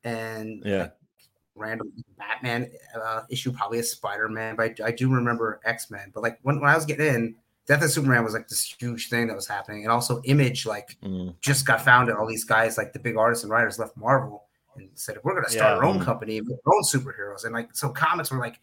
and 0.03 0.63
yeah. 0.65 0.81
Like, 0.81 0.93
random 1.55 1.91
Batman 2.17 2.71
uh, 2.95 3.23
issue, 3.29 3.51
probably 3.51 3.79
a 3.79 3.83
Spider 3.83 4.29
Man, 4.29 4.55
but 4.55 4.79
I, 4.81 4.87
I 4.87 4.91
do 4.91 5.13
remember 5.13 5.59
X 5.65 5.91
Men. 5.91 6.09
But 6.13 6.23
like 6.23 6.39
when, 6.41 6.59
when 6.59 6.69
I 6.69 6.75
was 6.75 6.85
getting 6.85 7.05
in, 7.05 7.35
Death 7.69 7.83
of 7.83 7.91
Superman 7.91 8.23
was 8.23 8.33
like 8.33 8.47
this 8.47 8.75
huge 8.79 9.09
thing 9.09 9.27
that 9.27 9.35
was 9.35 9.47
happening, 9.47 9.83
and 9.83 9.91
also 9.91 10.23
Image 10.23 10.65
like 10.65 10.97
mm. 11.03 11.35
just 11.39 11.67
got 11.67 11.79
founded. 11.79 12.15
All 12.15 12.27
these 12.27 12.43
guys, 12.43 12.79
like 12.79 12.93
the 12.93 12.99
big 12.99 13.15
artists 13.15 13.43
and 13.43 13.53
writers, 13.53 13.77
left 13.77 13.95
Marvel 13.95 14.45
and 14.75 14.89
said, 14.95 15.17
"We're 15.23 15.33
going 15.33 15.45
to 15.45 15.51
start 15.51 15.73
yeah. 15.73 15.77
our 15.77 15.85
own 15.85 16.03
company 16.03 16.39
our 16.39 16.73
own 16.73 16.83
superheroes." 16.83 17.45
And 17.45 17.53
like 17.53 17.69
so, 17.75 17.89
comics 17.89 18.31
were 18.31 18.39
like 18.39 18.59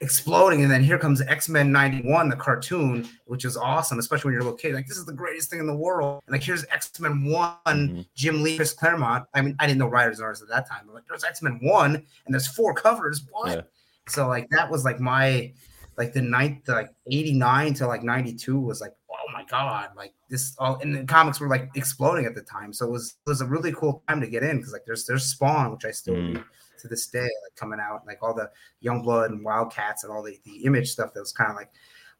exploding, 0.00 0.62
and 0.62 0.70
then 0.70 0.82
here 0.82 0.98
comes 0.98 1.20
X 1.20 1.50
Men 1.50 1.70
'91, 1.70 2.30
the 2.30 2.36
cartoon, 2.36 3.06
which 3.26 3.44
is 3.44 3.58
awesome, 3.58 3.98
especially 3.98 4.28
when 4.28 4.32
you're 4.32 4.40
a 4.40 4.44
little 4.44 4.58
kid. 4.58 4.74
Like 4.74 4.86
this 4.86 4.96
is 4.96 5.04
the 5.04 5.12
greatest 5.12 5.50
thing 5.50 5.58
in 5.60 5.66
the 5.66 5.76
world. 5.76 6.22
And 6.26 6.32
like 6.32 6.42
here's 6.42 6.64
X 6.72 6.98
Men 6.98 7.26
One, 7.26 7.58
mm-hmm. 7.66 8.00
Jim 8.14 8.42
Lee, 8.42 8.56
Chris 8.56 8.72
Claremont. 8.72 9.26
I 9.34 9.42
mean, 9.42 9.54
I 9.60 9.66
didn't 9.66 9.80
know 9.80 9.88
writers 9.88 10.18
and 10.18 10.24
artists 10.24 10.42
at 10.42 10.48
that 10.48 10.66
time, 10.66 10.84
but 10.86 10.94
like 10.94 11.04
there's 11.06 11.24
X 11.24 11.42
Men 11.42 11.58
One, 11.60 11.94
and 11.94 12.34
there's 12.34 12.46
four 12.46 12.72
covers. 12.72 13.26
What? 13.30 13.52
Yeah. 13.54 13.60
So 14.08 14.28
like 14.28 14.48
that 14.48 14.70
was 14.70 14.82
like 14.82 14.98
my 14.98 15.52
like 15.96 16.12
the 16.12 16.22
ninth, 16.22 16.68
like 16.68 16.90
89 17.10 17.74
to 17.74 17.86
like 17.86 18.02
92 18.02 18.58
was 18.60 18.80
like, 18.80 18.92
oh 19.10 19.32
my 19.32 19.44
God, 19.44 19.90
like 19.96 20.12
this 20.28 20.54
all 20.58 20.78
and 20.80 20.94
the 20.94 21.04
comics 21.04 21.40
were 21.40 21.48
like 21.48 21.70
exploding 21.74 22.26
at 22.26 22.34
the 22.34 22.42
time. 22.42 22.72
So 22.72 22.86
it 22.86 22.92
was 22.92 23.16
it 23.26 23.30
was 23.30 23.40
a 23.40 23.46
really 23.46 23.72
cool 23.72 24.02
time 24.08 24.20
to 24.20 24.26
get 24.26 24.42
in 24.42 24.58
because 24.58 24.72
like 24.72 24.84
there's 24.86 25.06
there's 25.06 25.24
Spawn, 25.24 25.72
which 25.72 25.84
I 25.84 25.90
still 25.90 26.14
mm. 26.14 26.34
read 26.34 26.44
to 26.80 26.88
this 26.88 27.06
day, 27.06 27.20
like 27.20 27.56
coming 27.56 27.80
out, 27.80 28.06
like 28.06 28.18
all 28.22 28.34
the 28.34 28.50
young 28.80 29.02
blood 29.02 29.30
and 29.30 29.44
wildcats 29.44 30.04
and 30.04 30.12
all 30.12 30.22
the, 30.22 30.38
the 30.44 30.64
image 30.64 30.90
stuff 30.90 31.14
that 31.14 31.20
was 31.20 31.32
kind 31.32 31.50
of 31.50 31.56
like 31.56 31.70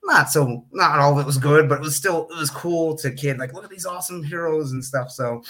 not 0.05 0.31
so 0.31 0.65
not 0.73 0.99
all 0.99 1.13
of 1.13 1.19
it 1.19 1.27
was 1.27 1.39
good, 1.39 1.69
but 1.69 1.77
it 1.77 1.83
was 1.83 1.97
still 1.97 2.29
it 2.31 2.39
was 2.39 2.51
cool 2.51 2.97
to 2.97 3.11
kid, 3.11 3.39
like 3.39 3.53
look 3.53 3.65
at 3.65 3.71
these 3.71 3.87
awesome 3.87 4.23
heroes 4.23 4.73
and 4.73 4.85
stuff. 4.85 5.11
So 5.11 5.43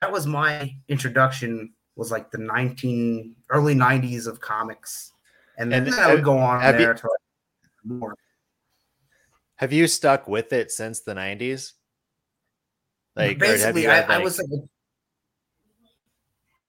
that 0.00 0.12
was 0.12 0.26
my 0.26 0.74
introduction 0.88 1.72
was 1.96 2.10
like 2.10 2.30
the 2.30 2.38
19 2.38 3.34
early 3.50 3.74
90s 3.74 4.26
of 4.26 4.40
comics. 4.40 5.12
And, 5.58 5.72
and 5.72 5.86
then 5.86 5.94
I 5.94 6.14
would 6.14 6.22
go 6.22 6.38
on 6.38 6.60
there 6.60 6.80
you, 6.80 6.94
to 6.94 7.06
like 7.06 7.25
more. 7.86 8.14
Have 9.56 9.72
you 9.72 9.86
stuck 9.86 10.28
with 10.28 10.52
it 10.52 10.70
since 10.70 11.00
the 11.00 11.14
nineties? 11.14 11.74
Like 13.14 13.38
basically, 13.38 13.88
I. 13.88 14.02
I, 14.02 14.18
was 14.18 14.38
like, 14.38 14.48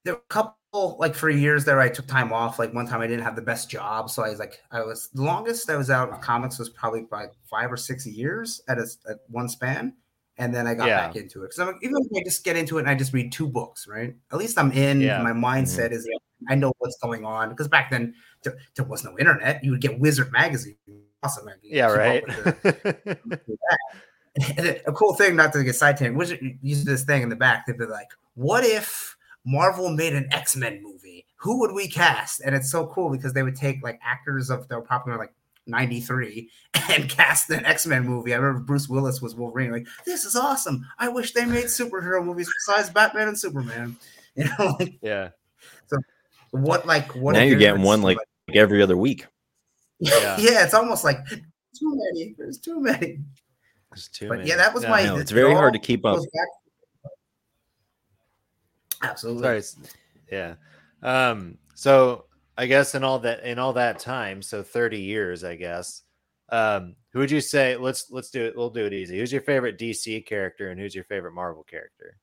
there 0.05 0.13
were 0.13 0.19
a 0.19 0.33
couple 0.33 0.95
like 0.97 1.13
for 1.13 1.29
years 1.29 1.65
there. 1.65 1.81
I 1.81 1.89
took 1.89 2.07
time 2.07 2.31
off. 2.31 2.59
Like 2.59 2.73
one 2.73 2.87
time, 2.87 3.01
I 3.01 3.07
didn't 3.07 3.23
have 3.23 3.35
the 3.35 3.41
best 3.41 3.69
job, 3.69 4.09
so 4.09 4.23
I 4.23 4.29
was 4.29 4.39
like, 4.39 4.61
I 4.71 4.81
was 4.81 5.09
the 5.13 5.23
longest 5.23 5.69
I 5.69 5.75
was 5.75 5.89
out 5.89 6.09
of 6.09 6.21
comics 6.21 6.57
was 6.57 6.69
probably 6.69 7.05
like 7.11 7.33
five 7.49 7.71
or 7.71 7.77
six 7.77 8.05
years 8.07 8.61
at 8.69 8.77
a 8.77 8.87
at 9.09 9.17
one 9.27 9.49
span 9.49 9.93
and 10.37 10.53
then 10.53 10.67
I 10.67 10.73
got 10.73 10.87
yeah. 10.87 11.07
back 11.07 11.15
into 11.15 11.43
it. 11.43 11.51
Because 11.55 11.75
even 11.81 11.97
if 11.97 12.07
I 12.15 12.23
just 12.23 12.43
get 12.43 12.55
into 12.55 12.77
it 12.77 12.81
and 12.81 12.89
I 12.89 12.95
just 12.95 13.13
read 13.13 13.31
two 13.31 13.47
books, 13.47 13.87
right? 13.87 14.15
At 14.31 14.37
least 14.37 14.57
I'm 14.57 14.71
in. 14.71 15.01
Yeah. 15.01 15.21
My 15.21 15.31
mindset 15.31 15.87
mm-hmm. 15.87 15.93
is 15.93 16.09
I 16.47 16.55
know 16.55 16.73
what's 16.77 16.97
going 16.99 17.25
on. 17.25 17.49
Because 17.49 17.67
back 17.67 17.89
then 17.89 18.13
there, 18.43 18.57
there, 18.75 18.85
was 18.85 19.03
no 19.03 19.17
internet. 19.17 19.63
You 19.63 19.71
would 19.71 19.81
get 19.81 19.99
Wizard 19.99 20.31
magazine 20.31 20.77
awesome. 21.23 21.49
Yeah, 21.63 21.91
right. 21.91 22.23
a 24.85 24.93
cool 24.93 25.15
thing, 25.15 25.35
not 25.35 25.53
to 25.53 25.63
get 25.63 25.75
sidetracked, 25.75 26.15
was 26.15 26.33
use 26.61 26.83
this 26.83 27.03
thing 27.03 27.23
in 27.23 27.29
the 27.29 27.35
back. 27.35 27.65
They'd 27.65 27.77
be 27.77 27.85
like, 27.85 28.09
"What 28.35 28.63
if 28.63 29.17
Marvel 29.45 29.89
made 29.89 30.13
an 30.13 30.27
X 30.31 30.55
Men 30.55 30.81
movie? 30.83 31.25
Who 31.37 31.59
would 31.59 31.73
we 31.73 31.87
cast?" 31.87 32.41
And 32.41 32.55
it's 32.55 32.71
so 32.71 32.87
cool 32.87 33.09
because 33.09 33.33
they 33.33 33.43
would 33.43 33.55
take 33.55 33.83
like 33.83 33.99
actors 34.03 34.49
of 34.49 34.67
their 34.67 34.81
popular 34.81 35.17
like 35.17 35.33
93 35.67 36.49
and 36.89 37.09
cast 37.09 37.49
an 37.49 37.65
X-Men 37.65 38.05
movie. 38.05 38.33
I 38.33 38.37
remember 38.37 38.61
Bruce 38.61 38.89
Willis 38.89 39.21
was 39.21 39.35
Wolverine. 39.35 39.71
Like, 39.71 39.87
this 40.05 40.25
is 40.25 40.35
awesome. 40.35 40.85
I 40.97 41.09
wish 41.09 41.33
they 41.33 41.45
made 41.45 41.65
superhero 41.65 42.23
movies 42.23 42.49
besides 42.65 42.89
Batman 42.89 43.29
and 43.29 43.39
Superman. 43.39 43.97
You 44.37 44.43
know, 44.43 44.75
like, 44.79 44.99
yeah. 45.01 45.29
So 45.87 45.97
what 46.51 46.85
like 46.85 47.15
what 47.15 47.33
now 47.33 47.41
you're 47.41 47.57
getting 47.57 47.81
one 47.81 48.03
like, 48.03 48.19
like 48.47 48.55
every 48.55 48.83
other 48.83 48.95
week. 48.95 49.25
Yeah. 49.99 50.37
yeah, 50.39 50.63
it's 50.63 50.73
almost 50.73 51.03
like 51.03 51.25
too 51.27 51.95
many. 51.95 52.35
There's 52.37 52.57
too 52.57 52.79
many. 52.79 53.19
There's 53.91 54.07
too 54.09 54.27
but 54.29 54.39
many. 54.39 54.49
yeah, 54.49 54.57
that 54.57 54.73
was 54.73 54.83
no, 54.83 54.89
my. 54.89 55.05
No, 55.05 55.17
it's 55.17 55.31
very 55.31 55.53
hard 55.53 55.73
to 55.73 55.79
keep 55.79 56.05
up. 56.05 56.19
Absolutely. 59.01 59.61
Sorry. 59.61 59.63
Yeah. 60.31 60.55
Um. 61.01 61.57
So 61.75 62.25
I 62.57 62.65
guess 62.65 62.95
in 62.95 63.03
all 63.03 63.19
that 63.19 63.43
in 63.43 63.59
all 63.59 63.73
that 63.73 63.99
time, 63.99 64.41
so 64.41 64.63
30 64.63 64.99
years, 64.99 65.43
I 65.43 65.55
guess. 65.55 66.03
Um, 66.49 66.95
who 67.11 67.19
would 67.19 67.31
you 67.31 67.41
say? 67.41 67.75
Let's 67.75 68.09
let's 68.09 68.29
do 68.29 68.45
it. 68.45 68.55
We'll 68.55 68.69
do 68.69 68.85
it 68.85 68.93
easy. 68.93 69.19
Who's 69.19 69.31
your 69.31 69.41
favorite 69.41 69.77
DC 69.77 70.25
character 70.25 70.69
and 70.69 70.79
who's 70.79 70.95
your 70.95 71.03
favorite 71.03 71.33
Marvel 71.33 71.63
character? 71.63 72.17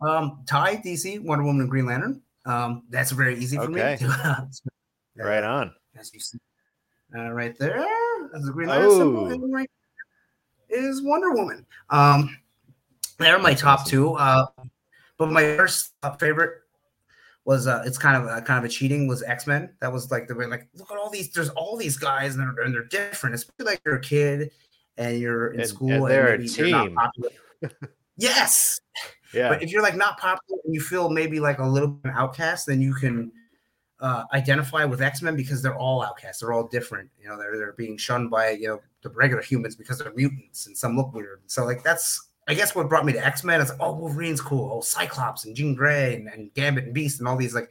Um, 0.00 0.44
Ty 0.46 0.76
DC, 0.76 1.20
Wonder 1.22 1.44
Woman, 1.44 1.62
and 1.62 1.70
Green 1.70 1.86
Lantern. 1.86 2.22
Um, 2.44 2.84
that's 2.90 3.10
very 3.10 3.36
easy 3.38 3.56
for 3.56 3.64
okay. 3.64 3.98
me. 4.00 4.08
right 5.22 5.42
on. 5.42 5.72
As 5.98 6.12
you 6.14 6.20
see, 6.20 6.38
uh, 7.14 7.30
right 7.30 7.56
there. 7.58 7.84
That's 8.32 8.46
the 8.46 8.52
Green 8.52 8.68
Lantern 8.68 8.88
oh. 8.90 9.28
symbol. 9.28 9.48
right 9.48 9.70
is 10.68 11.02
Wonder 11.02 11.32
Woman. 11.32 11.66
Um, 11.90 12.36
they're 13.18 13.38
my 13.38 13.54
top 13.54 13.86
two. 13.86 14.14
Uh, 14.14 14.46
but 15.18 15.30
my 15.30 15.42
first 15.56 15.94
favorite 16.18 16.62
was 17.44 17.66
uh, 17.66 17.82
it's 17.86 17.98
kind 17.98 18.22
of 18.22 18.28
uh, 18.28 18.40
kind 18.42 18.58
of 18.58 18.64
a 18.64 18.68
cheating 18.68 19.06
was 19.06 19.22
X 19.22 19.46
Men. 19.46 19.70
That 19.80 19.92
was 19.92 20.10
like 20.10 20.28
the 20.28 20.34
way 20.34 20.46
like 20.46 20.68
look 20.74 20.90
at 20.90 20.98
all 20.98 21.10
these. 21.10 21.32
There's 21.32 21.48
all 21.50 21.76
these 21.76 21.96
guys 21.96 22.34
and 22.34 22.42
they're, 22.42 22.64
and 22.64 22.74
they're 22.74 22.84
different. 22.84 23.34
Especially 23.34 23.64
like 23.64 23.80
you're 23.84 23.96
a 23.96 24.00
kid 24.00 24.50
and 24.98 25.18
you're 25.18 25.52
in 25.52 25.60
and, 25.60 25.68
school 25.68 25.92
and, 25.92 26.10
they're 26.10 26.34
and 26.34 26.44
a 26.44 26.48
team. 26.48 26.98
yes. 28.16 28.80
Yeah. 29.32 29.48
But 29.48 29.62
if 29.62 29.70
you're 29.70 29.82
like 29.82 29.96
not 29.96 30.18
popular 30.18 30.60
and 30.64 30.74
you 30.74 30.80
feel 30.80 31.08
maybe 31.08 31.40
like 31.40 31.58
a 31.58 31.66
little 31.66 31.88
bit 31.88 32.12
outcast, 32.14 32.66
then 32.66 32.80
you 32.80 32.94
can 32.94 33.30
uh, 34.00 34.24
identify 34.32 34.84
with 34.84 35.00
X 35.00 35.22
Men 35.22 35.36
because 35.36 35.62
they're 35.62 35.76
all 35.76 36.02
outcasts. 36.02 36.40
They're 36.40 36.52
all 36.52 36.66
different. 36.66 37.10
You 37.20 37.28
know, 37.28 37.38
they're 37.38 37.56
they're 37.56 37.72
being 37.72 37.96
shunned 37.96 38.30
by 38.30 38.50
you 38.50 38.68
know 38.68 38.80
the 39.02 39.10
regular 39.10 39.42
humans 39.42 39.74
because 39.74 39.98
they're 39.98 40.12
mutants 40.14 40.66
and 40.66 40.76
some 40.76 40.96
look 40.96 41.14
weird. 41.14 41.40
So 41.46 41.64
like 41.64 41.82
that's 41.82 42.28
I 42.48 42.54
guess 42.54 42.74
what 42.74 42.88
brought 42.88 43.04
me 43.04 43.12
to 43.14 43.24
X 43.24 43.42
Men 43.42 43.60
is 43.60 43.70
like, 43.70 43.78
oh 43.80 43.94
Wolverine's 43.94 44.40
cool, 44.40 44.70
oh 44.72 44.80
Cyclops 44.80 45.44
and 45.44 45.56
Jean 45.56 45.74
Grey 45.74 46.14
and, 46.14 46.28
and 46.28 46.52
Gambit 46.54 46.84
and 46.84 46.94
Beast 46.94 47.20
and 47.20 47.28
all 47.28 47.36
these 47.36 47.54
like 47.54 47.70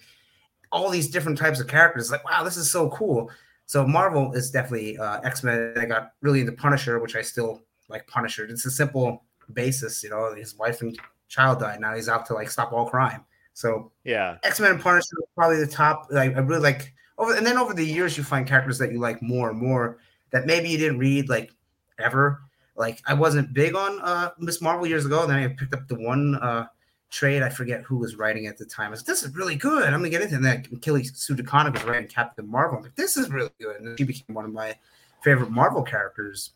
all 0.72 0.90
these 0.90 1.10
different 1.10 1.38
types 1.38 1.60
of 1.60 1.68
characters. 1.68 2.12
Like 2.12 2.26
wow, 2.26 2.44
this 2.44 2.58
is 2.58 2.72
so 2.72 2.90
cool. 2.90 3.30
So 3.68 3.86
Marvel 3.86 4.34
is 4.34 4.52
definitely 4.52 4.98
uh, 4.98 5.22
X 5.22 5.44
Men. 5.44 5.74
I 5.78 5.86
got 5.86 6.14
really 6.22 6.42
into 6.42 6.52
Punisher, 6.52 7.00
which 7.00 7.16
I 7.16 7.22
still 7.22 7.62
like 7.88 8.08
Punisher. 8.08 8.46
It's 8.46 8.66
a 8.66 8.72
simple 8.72 9.24
basis, 9.54 10.04
you 10.04 10.10
know. 10.10 10.34
His 10.34 10.56
wife 10.56 10.82
and 10.82 10.98
child 11.28 11.60
died. 11.60 11.80
Now 11.80 11.96
he's 11.96 12.10
out 12.10 12.26
to 12.28 12.34
like 12.34 12.50
stop 12.50 12.74
all 12.74 12.90
crime. 12.90 13.24
So 13.56 13.94
yeah, 14.04 14.38
X 14.44 14.60
Men 14.60 14.72
and 14.72 14.82
Punisher 14.82 15.16
probably 15.34 15.58
the 15.58 15.68
top. 15.68 16.08
Like 16.12 16.36
I 16.36 16.40
really 16.40 16.62
like 16.62 16.94
over, 17.18 17.34
and 17.34 17.48
then 17.48 17.58
over 17.58 17.74
the 17.74 17.86
years 17.86 18.18
you 18.18 18.24
find 18.24 18.46
characters 18.46 18.78
that 18.80 18.92
you 18.92 19.00
like 19.00 19.22
more 19.22 19.50
and 19.50 19.58
more 19.58 19.98
that 20.32 20.46
maybe 20.46 20.68
you 20.68 20.78
didn't 20.78 21.00
read 21.00 21.30
like 21.30 21.52
ever. 21.98 22.42
Like 22.76 23.02
I 23.08 23.14
wasn't 23.14 23.54
big 23.54 23.74
on 23.74 24.02
uh 24.02 24.32
Miss 24.38 24.62
Marvel 24.62 24.86
years 24.86 25.06
ago. 25.06 25.26
Then 25.26 25.38
I 25.38 25.48
picked 25.48 25.74
up 25.74 25.88
the 25.88 25.96
one 25.96 26.36
uh 26.36 26.66
trade. 27.10 27.44
I 27.44 27.50
forget 27.50 27.82
who 27.84 27.96
was 27.96 28.18
writing 28.18 28.48
at 28.48 28.58
the 28.58 28.66
time. 28.66 28.88
I 28.88 28.92
was 28.92 29.04
this 29.04 29.24
is 29.24 29.34
really 29.34 29.56
good. 29.56 29.86
I'm 29.86 30.02
gonna 30.02 30.10
get 30.10 30.22
into 30.22 30.38
that. 30.40 30.68
Kelly 30.82 31.06
Sue 31.06 31.34
DeConnick 31.34 31.76
was 31.76 31.84
writing 31.86 32.10
Captain 32.10 32.46
Marvel. 32.46 32.80
I'm 32.80 32.84
like, 32.84 32.96
this 32.96 33.16
is 33.16 33.30
really 33.30 33.52
good. 33.62 33.80
And 33.80 33.98
she 33.98 34.04
became 34.04 34.36
one 34.36 34.44
of 34.44 34.52
my 34.52 34.76
favorite 35.24 35.50
Marvel 35.50 35.82
characters. 35.82 36.52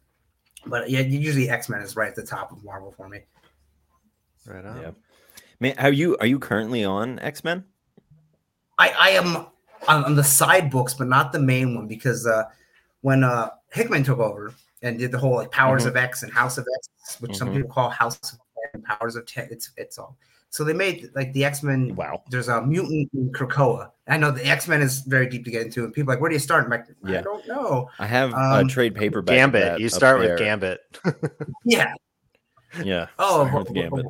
But 0.65 0.89
yeah, 0.89 0.99
usually 0.99 1.49
X 1.49 1.69
Men 1.69 1.79
is 1.79 1.95
right 1.95 2.09
at 2.09 2.15
the 2.17 2.25
top 2.25 2.51
of 2.51 2.61
Marvel 2.61 2.91
for 2.91 3.07
me. 3.07 3.21
Right 4.45 4.65
on. 4.65 4.81
Yeah. 4.81 4.91
Man, 5.59 5.75
are 5.77 5.91
you 5.91 6.17
are 6.19 6.25
you 6.27 6.39
currently 6.39 6.85
on 6.85 7.19
X 7.19 7.43
Men? 7.43 7.63
I 8.77 8.89
I 8.97 9.09
am 9.09 9.45
on, 9.87 10.15
the 10.15 10.23
side 10.23 10.69
books, 10.69 10.93
but 10.93 11.07
not 11.07 11.31
the 11.31 11.39
main 11.39 11.75
one 11.75 11.87
because 11.87 12.25
uh, 12.27 12.43
when 13.01 13.23
uh, 13.23 13.49
Hickman 13.71 14.03
took 14.03 14.19
over 14.19 14.53
and 14.81 14.97
did 14.99 15.11
the 15.11 15.17
whole 15.17 15.35
like 15.35 15.51
Powers 15.51 15.81
mm-hmm. 15.81 15.89
of 15.89 15.97
X 15.97 16.23
and 16.23 16.31
House 16.31 16.57
of 16.57 16.65
X, 16.77 17.19
which 17.19 17.31
mm-hmm. 17.31 17.37
some 17.37 17.53
people 17.53 17.69
call 17.69 17.89
House 17.89 18.33
of 18.33 18.39
and 18.73 18.83
Powers 18.83 19.15
of 19.15 19.25
Ten, 19.25 19.47
it's 19.51 19.71
it's 19.77 19.97
all 19.97 20.17
So 20.49 20.63
they 20.63 20.73
made 20.73 21.09
like 21.15 21.33
the 21.33 21.45
X 21.45 21.63
Men. 21.63 21.95
Wow. 21.95 22.23
There's 22.29 22.47
a 22.47 22.61
mutant 22.61 23.09
in 23.13 23.31
Krakoa. 23.31 23.91
I 24.07 24.17
know 24.17 24.31
the 24.31 24.45
X 24.45 24.67
Men 24.67 24.81
is 24.81 25.01
very 25.01 25.27
deep 25.27 25.45
to 25.45 25.51
get 25.51 25.63
into, 25.63 25.83
and 25.83 25.93
people 25.93 26.11
are 26.11 26.15
like, 26.15 26.21
where 26.21 26.29
do 26.29 26.35
you 26.35 26.39
start? 26.39 26.65
I'm 26.65 26.71
like, 26.71 26.85
I 27.05 27.11
Yeah. 27.11 27.21
don't 27.21 27.47
know. 27.47 27.89
I 27.99 28.05
have 28.05 28.33
Um, 28.33 28.65
a 28.65 28.69
trade 28.69 28.95
paperback. 28.95 29.33
of 29.33 29.37
Gambit. 29.37 29.79
You 29.79 29.87
up 29.87 29.91
start 29.91 30.19
there. 30.19 30.31
with 30.31 30.39
Gambit. 30.39 30.79
Yeah. 31.65 31.93
Yeah. 32.83 33.07
Oh, 33.17 33.47
start 33.47 33.67
with 33.67 33.69
wh- 33.69 33.73
Gambit. 33.73 34.05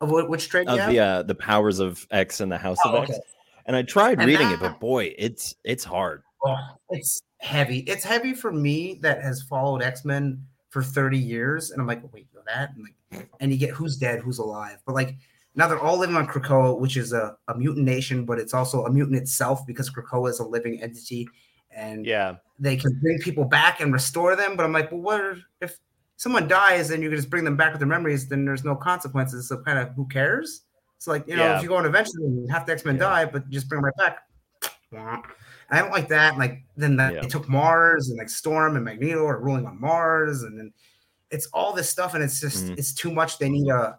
Of 0.00 0.10
what, 0.10 0.28
which 0.28 0.48
trade? 0.48 0.68
Of 0.68 0.78
the 0.90 0.98
uh, 1.00 1.22
the 1.22 1.34
powers 1.34 1.78
of 1.78 2.06
X 2.10 2.40
and 2.40 2.50
the 2.50 2.58
House 2.58 2.78
Oh, 2.84 2.96
of 2.96 3.04
X. 3.10 3.18
And 3.66 3.74
I 3.74 3.82
tried 3.82 4.18
And 4.18 4.26
reading 4.28 4.50
it, 4.50 4.60
but 4.60 4.78
boy, 4.80 5.14
it's 5.18 5.54
it's 5.64 5.84
hard. 5.84 6.22
Oh, 6.44 6.56
it's 6.90 7.22
heavy. 7.38 7.78
It's 7.80 8.04
heavy 8.04 8.34
for 8.34 8.52
me 8.52 8.98
that 9.02 9.22
has 9.22 9.42
followed 9.42 9.82
X 9.82 10.04
Men 10.04 10.44
for 10.70 10.82
30 10.82 11.18
years, 11.18 11.70
and 11.70 11.80
I'm 11.80 11.86
like, 11.86 12.02
wait, 12.12 12.26
you 12.32 12.38
know 12.38 12.44
that? 12.46 12.72
And, 12.74 12.84
like, 12.84 13.28
and 13.40 13.52
you 13.52 13.58
get 13.58 13.70
who's 13.70 13.96
dead, 13.96 14.20
who's 14.20 14.38
alive. 14.38 14.78
But 14.86 14.94
like 14.94 15.16
now 15.54 15.68
they're 15.68 15.78
all 15.78 15.96
living 15.96 16.16
on 16.16 16.26
Krakoa, 16.26 16.78
which 16.78 16.96
is 16.96 17.12
a, 17.12 17.36
a 17.48 17.56
mutant 17.56 17.86
nation, 17.86 18.24
but 18.24 18.38
it's 18.38 18.52
also 18.54 18.84
a 18.86 18.90
mutant 18.92 19.16
itself 19.16 19.66
because 19.66 19.88
Krakoa 19.88 20.30
is 20.30 20.40
a 20.40 20.44
living 20.44 20.82
entity, 20.82 21.28
and 21.70 22.04
Yeah. 22.04 22.36
they 22.58 22.76
can 22.76 22.98
bring 23.00 23.18
people 23.18 23.44
back 23.44 23.80
and 23.80 23.92
restore 23.92 24.34
them. 24.36 24.56
But 24.56 24.64
I'm 24.64 24.72
like, 24.72 24.90
well, 24.90 25.00
what 25.00 25.36
if 25.60 25.78
someone 26.16 26.46
dies 26.48 26.90
and 26.90 27.02
you 27.02 27.08
can 27.10 27.16
just 27.18 27.30
bring 27.30 27.44
them 27.44 27.56
back 27.56 27.72
with 27.72 27.80
their 27.80 27.88
memories? 27.88 28.28
Then 28.28 28.44
there's 28.44 28.64
no 28.64 28.74
consequences. 28.76 29.48
So 29.48 29.58
kind 29.58 29.78
of 29.78 29.90
who 29.94 30.06
cares? 30.08 30.62
It's 30.96 31.06
like 31.06 31.26
you 31.28 31.36
know, 31.36 31.44
Yeah. 31.44 31.56
if 31.56 31.62
you 31.62 31.68
go 31.68 31.76
on 31.76 31.86
eventually, 31.86 32.46
half 32.50 32.66
the 32.66 32.72
X 32.72 32.84
Men 32.84 32.94
Yeah. 32.96 33.00
die, 33.00 33.24
but 33.26 33.48
just 33.50 33.68
bring 33.68 33.82
them 33.82 33.86
right 33.86 33.96
back. 33.96 34.18
I 35.70 35.78
don't 35.80 35.90
like 35.90 36.08
that. 36.08 36.38
Like 36.38 36.62
then 36.76 36.96
that 36.96 37.20
they 37.22 37.26
took 37.28 37.48
Mars 37.48 38.08
and 38.10 38.18
like 38.18 38.28
Storm 38.28 38.76
and 38.76 38.84
Magneto 38.84 39.26
are 39.26 39.38
ruling 39.40 39.66
on 39.66 39.80
Mars, 39.80 40.42
and 40.42 40.58
then 40.58 40.72
it's 41.30 41.46
all 41.52 41.72
this 41.72 41.88
stuff, 41.88 42.14
and 42.14 42.22
it's 42.22 42.40
just 42.40 42.66
Mhm. 42.66 42.78
it's 42.78 42.92
too 42.94 43.10
much. 43.12 43.38
They 43.38 43.48
need 43.48 43.68
a 43.68 43.98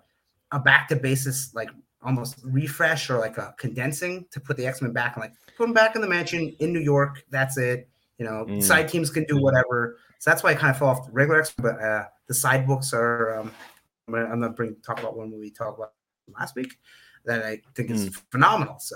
a 0.52 0.60
back 0.60 0.88
to 0.90 0.96
basis 0.96 1.54
like 1.54 1.70
almost 2.02 2.40
refresh 2.44 3.10
or 3.10 3.18
like 3.18 3.38
a 3.38 3.54
condensing 3.58 4.26
to 4.32 4.40
put 4.40 4.56
the 4.58 4.66
X 4.66 4.82
Men 4.82 4.94
back 4.94 5.16
and 5.16 5.22
like 5.24 5.34
put 5.58 5.66
them 5.66 5.74
back 5.74 5.96
in 5.96 6.02
the 6.02 6.08
mansion 6.08 6.56
in 6.60 6.72
New 6.72 6.80
York. 6.80 7.24
That's 7.30 7.58
it. 7.58 7.90
You 8.20 8.26
know, 8.26 8.46
Mm. 8.46 8.64
side 8.64 8.88
teams 8.88 9.10
can 9.10 9.24
do 9.26 9.38
whatever. 9.42 9.98
So 10.26 10.32
that's 10.32 10.42
why 10.42 10.50
I 10.50 10.56
kind 10.56 10.72
of 10.72 10.80
fell 10.80 10.88
off 10.88 11.06
the 11.06 11.12
regular 11.12 11.40
X, 11.40 11.54
but 11.56 11.80
uh, 11.80 12.06
the 12.26 12.34
side 12.34 12.66
books 12.66 12.94
are. 12.94 13.38
Um, 13.38 13.52
I'm 14.08 14.14
gonna, 14.16 14.26
I'm 14.26 14.42
gonna 14.42 14.54
bring 14.54 14.76
talk 14.84 15.00
about 15.00 15.16
one 15.16 15.30
movie 15.30 15.52
talk 15.52 15.78
about 15.78 15.92
last 16.36 16.56
week 16.56 16.80
that 17.26 17.46
I 17.46 17.62
think 17.76 17.92
is 17.92 18.10
phenomenal. 18.32 18.80
So 18.80 18.96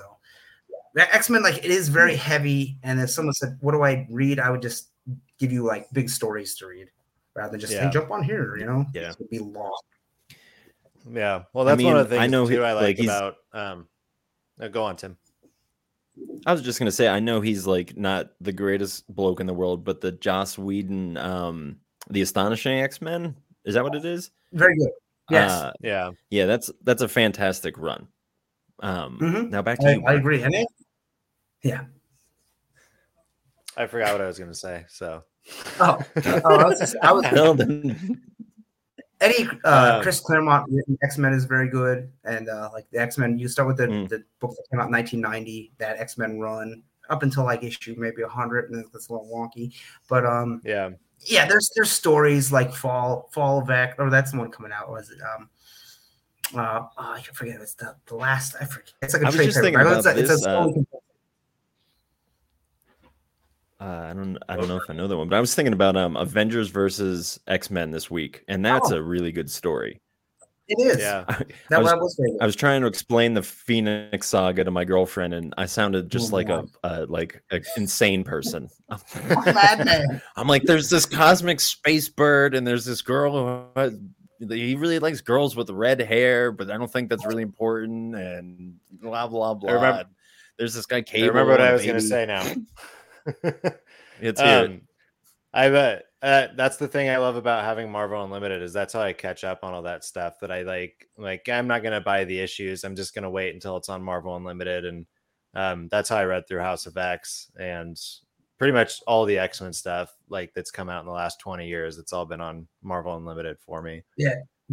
X 0.98 1.30
Men, 1.30 1.44
like 1.44 1.60
it 1.64 1.70
is 1.70 1.88
very 1.88 2.16
heavy, 2.16 2.80
and 2.82 3.00
if 3.00 3.12
someone 3.12 3.36
said, 3.36 3.60
"What 3.62 3.74
do 3.74 3.84
I 3.84 4.08
read?" 4.10 4.40
I 4.40 4.50
would 4.50 4.64
just 4.64 4.90
give 5.38 5.52
you 5.52 5.64
like 5.64 5.86
big 5.94 6.10
stories 6.10 6.56
to 6.58 6.66
read 6.66 6.88
rather 7.36 7.52
than 7.52 7.60
just 7.60 7.74
Yeah. 7.74 7.86
hey, 7.86 7.92
jump 7.92 8.10
on 8.10 8.24
here. 8.24 8.58
You 8.58 8.66
know, 8.66 8.88
Yeah. 8.96 9.12
it 9.12 9.20
would 9.20 9.30
be 9.30 9.38
long. 9.38 9.80
Yeah. 11.12 11.44
Well, 11.54 11.68
I 11.68 11.76
that's 11.76 11.84
one 11.84 11.96
of 11.96 12.10
the 12.10 12.16
mean, 12.16 12.20
I 12.22 12.24
things 12.24 12.32
know 12.32 12.48
too 12.48 12.54
he- 12.54 12.64
I 12.66 12.74
like, 12.74 12.98
like, 12.98 13.04
about 13.06 13.36
um 13.54 13.88
no, 14.58 14.68
go 14.68 14.84
on, 14.84 14.96
Tim. 14.96 15.16
I 16.46 16.52
was 16.54 16.62
just 16.62 16.80
gonna 16.80 16.92
say, 16.92 17.08
I 17.08 17.20
know 17.20 17.42
he's 17.42 17.68
like 17.68 17.96
not 17.98 18.32
the 18.42 18.52
greatest 18.54 19.08
bloke 19.14 19.40
in 19.40 19.48
the 19.48 19.54
world, 19.54 19.84
but 19.84 20.02
the 20.02 20.12
Joss 20.14 20.58
Whedon, 20.58 21.18
um, 21.18 21.78
the 22.10 22.22
Astonishing 22.22 22.80
X 22.80 23.02
Men, 23.02 23.36
is 23.66 23.76
that 23.76 23.84
what 23.84 23.96
it 23.96 24.06
is? 24.06 24.32
Very 24.54 24.78
good. 24.78 24.90
Yes, 25.30 25.52
Uh, 25.52 25.74
Yeah. 25.82 26.12
yeah, 26.30 26.46
that's 26.46 26.72
that's 26.84 27.02
a 27.02 27.08
fantastic 27.08 27.78
run. 27.78 28.08
Um, 28.82 29.20
Mhm. 29.20 29.50
now 29.50 29.62
back 29.62 29.80
to 29.80 29.88
I, 29.88 29.94
you. 29.94 30.04
I 30.08 30.14
agree. 30.14 30.42
And 30.42 30.56
it, 30.56 30.68
yeah. 31.64 31.86
I 33.78 33.86
forgot 33.88 34.14
what 34.14 34.22
I 34.22 34.28
was 34.28 34.40
gonna 34.40 34.54
say. 34.54 34.86
So 34.88 35.24
Oh, 35.80 35.98
oh, 36.26 36.42
I 36.46 36.66
was, 36.66 36.80
just, 36.80 36.96
I 37.02 37.12
was 37.12 37.24
Well, 37.32 37.54
then- 37.56 38.22
Eddie 39.22 39.50
uh, 39.66 39.96
Um, 39.96 40.02
Chris 40.02 40.20
Claremont 40.20 40.72
X 41.04 41.18
Men 41.18 41.34
is 41.34 41.46
very 41.46 41.70
good, 41.70 42.10
and 42.24 42.48
uh, 42.50 42.70
like 42.74 42.90
the 42.92 43.00
X 43.00 43.18
Men, 43.18 43.38
you 43.38 43.48
start 43.48 43.68
with 43.68 43.78
the, 43.78 43.88
Mm. 43.88 44.10
the 44.10 44.24
book 44.40 44.52
that 44.52 44.64
came 44.72 44.80
out 44.80 44.88
in 44.88 44.94
1990, 44.94 45.74
that 45.78 45.98
X 46.00 46.18
Men 46.18 46.40
run 46.40 46.84
up 47.10 47.24
until 47.24 47.44
like 47.44 47.64
issue 47.64 47.96
maybe 47.98 48.22
100, 48.22 48.72
and 48.72 48.86
that's 48.94 49.10
a 49.10 49.14
little 49.14 49.28
wonky. 49.28 49.74
But 50.08 50.26
um, 50.26 50.62
yeah. 50.64 50.92
yeah, 51.22 51.46
there's 51.48 51.70
there's 51.76 51.92
stories 51.92 52.52
like 52.52 52.74
Fall 52.74 53.30
Fall 53.32 53.60
of 53.62 53.70
X, 53.70 53.96
or 54.00 54.10
that's 54.10 54.32
the 54.32 54.38
one 54.38 54.52
coming 54.52 54.72
out. 54.72 54.90
Was 54.90 55.10
it 55.10 55.20
um. 55.22 55.50
Uh, 56.56 56.82
oh, 56.98 57.14
I 57.14 57.22
forget. 57.22 57.62
It's 57.62 57.76
the, 57.76 57.96
the 58.08 58.16
last. 58.16 58.56
I 58.60 58.66
forget. 58.66 58.94
It's 59.04 59.14
like 59.14 59.22
a 59.22 59.26
I 59.26 59.28
was 59.28 59.36
trade 59.36 59.46
just 59.46 59.58
thinking 59.60 59.78
paperback. 59.78 59.98
It's 59.98 60.08
about 60.08 60.18
a, 60.18 60.34
it's 60.34 60.46
a 60.46 60.50
uh, 60.50 60.99
uh, 63.80 63.84
I 64.10 64.14
don't 64.14 64.38
I 64.50 64.56
don't 64.56 64.68
know 64.68 64.78
if 64.78 64.90
I 64.90 64.94
know 64.94 65.08
that 65.08 65.18
one, 65.18 65.30
but 65.30 65.36
I 65.36 65.40
was 65.40 65.56
thinking 65.56 65.74
about 65.74 65.96
um 65.96 66.16
Avengers 66.18 66.70
versus 66.70 67.40
X 67.48 67.70
Men 67.70 67.92
this 67.92 68.10
week, 68.12 68.44
and 68.48 68.64
that's 68.66 68.92
Oh. 68.92 68.98
a 68.98 69.02
really 69.02 69.32
good 69.32 69.50
story. 69.50 70.00
it 70.68 70.80
is. 70.86 71.00
Yeah. 71.00 71.24
I, 71.28 71.44
that 71.72 71.82
was- 71.82 71.94
was. 71.94 72.38
I 72.42 72.46
was 72.46 72.56
trying 72.56 72.82
to 72.82 72.88
explain 72.88 73.34
the 73.34 73.42
Phoenix 73.42 74.28
Saga 74.28 74.64
to 74.64 74.70
my 74.72 74.86
girlfriend, 74.86 75.34
and 75.34 75.54
I 75.58 75.66
sounded 75.66 76.12
just 76.12 76.32
Oh, 76.32 76.36
like 76.36 76.50
a, 76.50 76.58
wow. 76.62 76.66
a 76.84 77.06
like 77.06 77.42
an 77.52 77.64
insane 77.78 78.24
person. 78.24 78.70
I'm 80.36 80.48
like, 80.48 80.64
there's 80.64 80.90
this 80.90 81.06
cosmic 81.06 81.60
space 81.60 82.10
bird, 82.10 82.54
and 82.56 82.68
there's 82.68 82.86
this 82.86 83.02
girl 83.02 83.32
who 83.76 83.80
has- 83.80 83.98
he 84.48 84.76
really 84.76 85.00
likes 85.00 85.20
girls 85.22 85.56
with 85.56 85.70
red 85.70 86.00
hair, 86.00 86.52
but 86.54 86.70
I 86.72 86.78
don't 86.78 86.92
think 86.92 87.10
that's 87.10 87.26
really 87.26 87.44
important, 87.44 88.16
and 88.16 88.76
blah 88.92 89.28
blah 89.28 89.54
blah. 89.54 89.70
I 89.70 89.74
remember- 89.74 90.10
there's 90.58 90.74
this 90.74 90.86
guy 90.86 90.98
I 91.14 91.20
remember 91.22 91.52
what 91.52 91.62
I 91.62 91.72
was 91.74 91.86
gonna 91.86 92.00
say 92.02 92.26
now. 92.26 92.44
It's 94.22 94.42
here. 94.42 94.66
um, 94.66 94.82
I 95.54 95.70
bet 95.70 96.04
uh, 96.22 96.48
that's 96.56 96.78
the 96.78 96.88
thing 96.88 97.10
I 97.10 97.18
love 97.18 97.38
about 97.38 97.64
having 97.64 97.90
Marvel 97.90 98.22
Unlimited 98.24 98.62
is 98.62 98.74
that's 98.74 98.94
how 98.94 99.02
I 99.02 99.14
catch 99.14 99.44
up 99.44 99.64
on 99.64 99.74
all 99.74 99.84
that 99.84 100.04
stuff 100.04 100.40
that 100.42 100.52
I 100.52 100.64
like. 100.64 101.08
Like 101.18 101.48
I'm 101.48 101.68
not 101.68 101.84
gonna 101.84 102.02
buy 102.02 102.26
the 102.26 102.40
issues. 102.40 102.84
I'm 102.84 102.96
just 102.96 103.16
gonna 103.16 103.30
wait 103.30 103.54
until 103.54 103.78
it's 103.78 103.90
on 103.90 104.04
Marvel 104.04 104.36
Unlimited, 104.36 104.86
and 104.86 105.06
um, 105.54 105.88
that's 105.90 106.10
how 106.10 106.18
I 106.18 106.26
read 106.26 106.48
through 106.48 106.60
House 106.60 106.86
of 106.86 106.98
X 106.98 107.50
and 107.58 107.98
pretty 108.58 108.74
much 108.74 109.02
all 109.08 109.26
the 109.26 109.40
X 109.40 109.62
Men 109.62 109.72
stuff 109.72 110.14
like 110.28 110.54
that's 110.54 110.72
come 110.72 110.90
out 110.90 111.00
in 111.00 111.06
the 111.06 111.14
last 111.14 111.40
20 111.40 111.68
years. 111.68 111.98
It's 111.98 112.12
all 112.12 112.26
been 112.26 112.42
on 112.42 112.68
Marvel 112.84 113.16
Unlimited 113.16 113.58
for 113.60 113.82
me. 113.82 114.04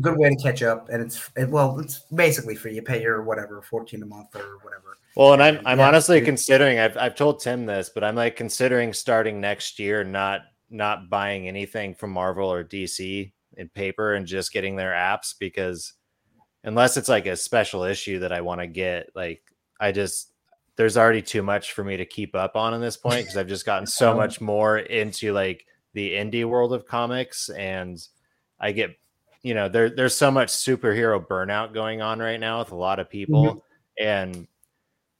Good 0.01 0.19
way 0.19 0.31
to 0.31 0.37
catch 0.37 0.63
up, 0.63 0.89
and 0.89 1.03
it's 1.03 1.31
it, 1.37 1.49
well, 1.49 1.79
it's 1.79 2.01
basically 2.15 2.55
free. 2.55 2.75
You 2.75 2.83
pay 2.83 3.01
your 3.03 3.23
whatever, 3.23 3.63
14 3.63 4.03
a 4.03 4.07
month 4.07 4.35
or 4.35 4.59
whatever. 4.63 4.97
Well, 5.17 5.33
and 5.33 5.43
I'm 5.43 5.61
I'm 5.65 5.79
Yeah. 5.79 5.89
honestly 5.89 6.21
considering. 6.21 6.79
I've 6.79 6.97
I've 6.97 7.15
told 7.15 7.41
Tim 7.41 7.67
this, 7.67 7.91
but 7.95 8.05
I'm 8.05 8.17
like 8.17 8.37
considering 8.37 8.93
starting 8.93 9.41
next 9.41 9.79
year 9.79 10.05
not 10.05 10.43
not 10.69 11.09
buying 11.09 11.49
anything 11.49 11.95
from 11.95 12.11
Marvel 12.11 12.53
or 12.53 12.65
DC 12.65 13.33
in 13.57 13.69
paper 13.71 14.15
and 14.15 14.27
just 14.27 14.53
getting 14.53 14.77
their 14.77 14.93
apps 14.93 15.35
because 15.39 15.95
unless 16.65 16.97
it's 16.97 17.09
like 17.09 17.27
a 17.27 17.37
special 17.37 17.85
issue 17.85 18.19
that 18.19 18.33
I 18.33 18.41
want 18.41 18.61
to 18.61 18.67
get, 18.67 19.11
like 19.15 19.43
I 19.81 19.93
just 19.93 20.33
there's 20.77 20.99
already 20.99 21.23
too 21.23 21.43
much 21.43 21.73
for 21.73 21.83
me 21.83 21.97
to 21.97 22.05
keep 22.05 22.35
up 22.35 22.55
on 22.55 22.75
in 22.75 22.83
this 22.83 22.99
point 22.99 23.23
because 23.23 23.37
I've 23.39 23.47
just 23.47 23.65
gotten 23.65 23.87
so 23.87 24.15
much 24.17 24.41
more 24.43 24.79
into 24.79 25.33
like 25.33 25.65
the 25.95 26.13
indie 26.13 26.45
world 26.45 26.75
of 26.75 26.87
comics 26.87 27.49
and 27.49 27.99
I 28.61 28.73
get 28.73 28.91
you 29.47 29.55
know 29.55 29.69
there 29.69 29.89
there's 29.89 30.17
so 30.17 30.29
much 30.29 30.49
superhero 30.49 31.25
burnout 31.25 31.73
going 31.73 32.03
on 32.03 32.19
right 32.19 32.41
now 32.41 32.59
with 32.59 32.73
a 32.73 32.75
lot 32.75 32.99
of 32.99 33.09
people 33.09 33.65
and 33.97 34.49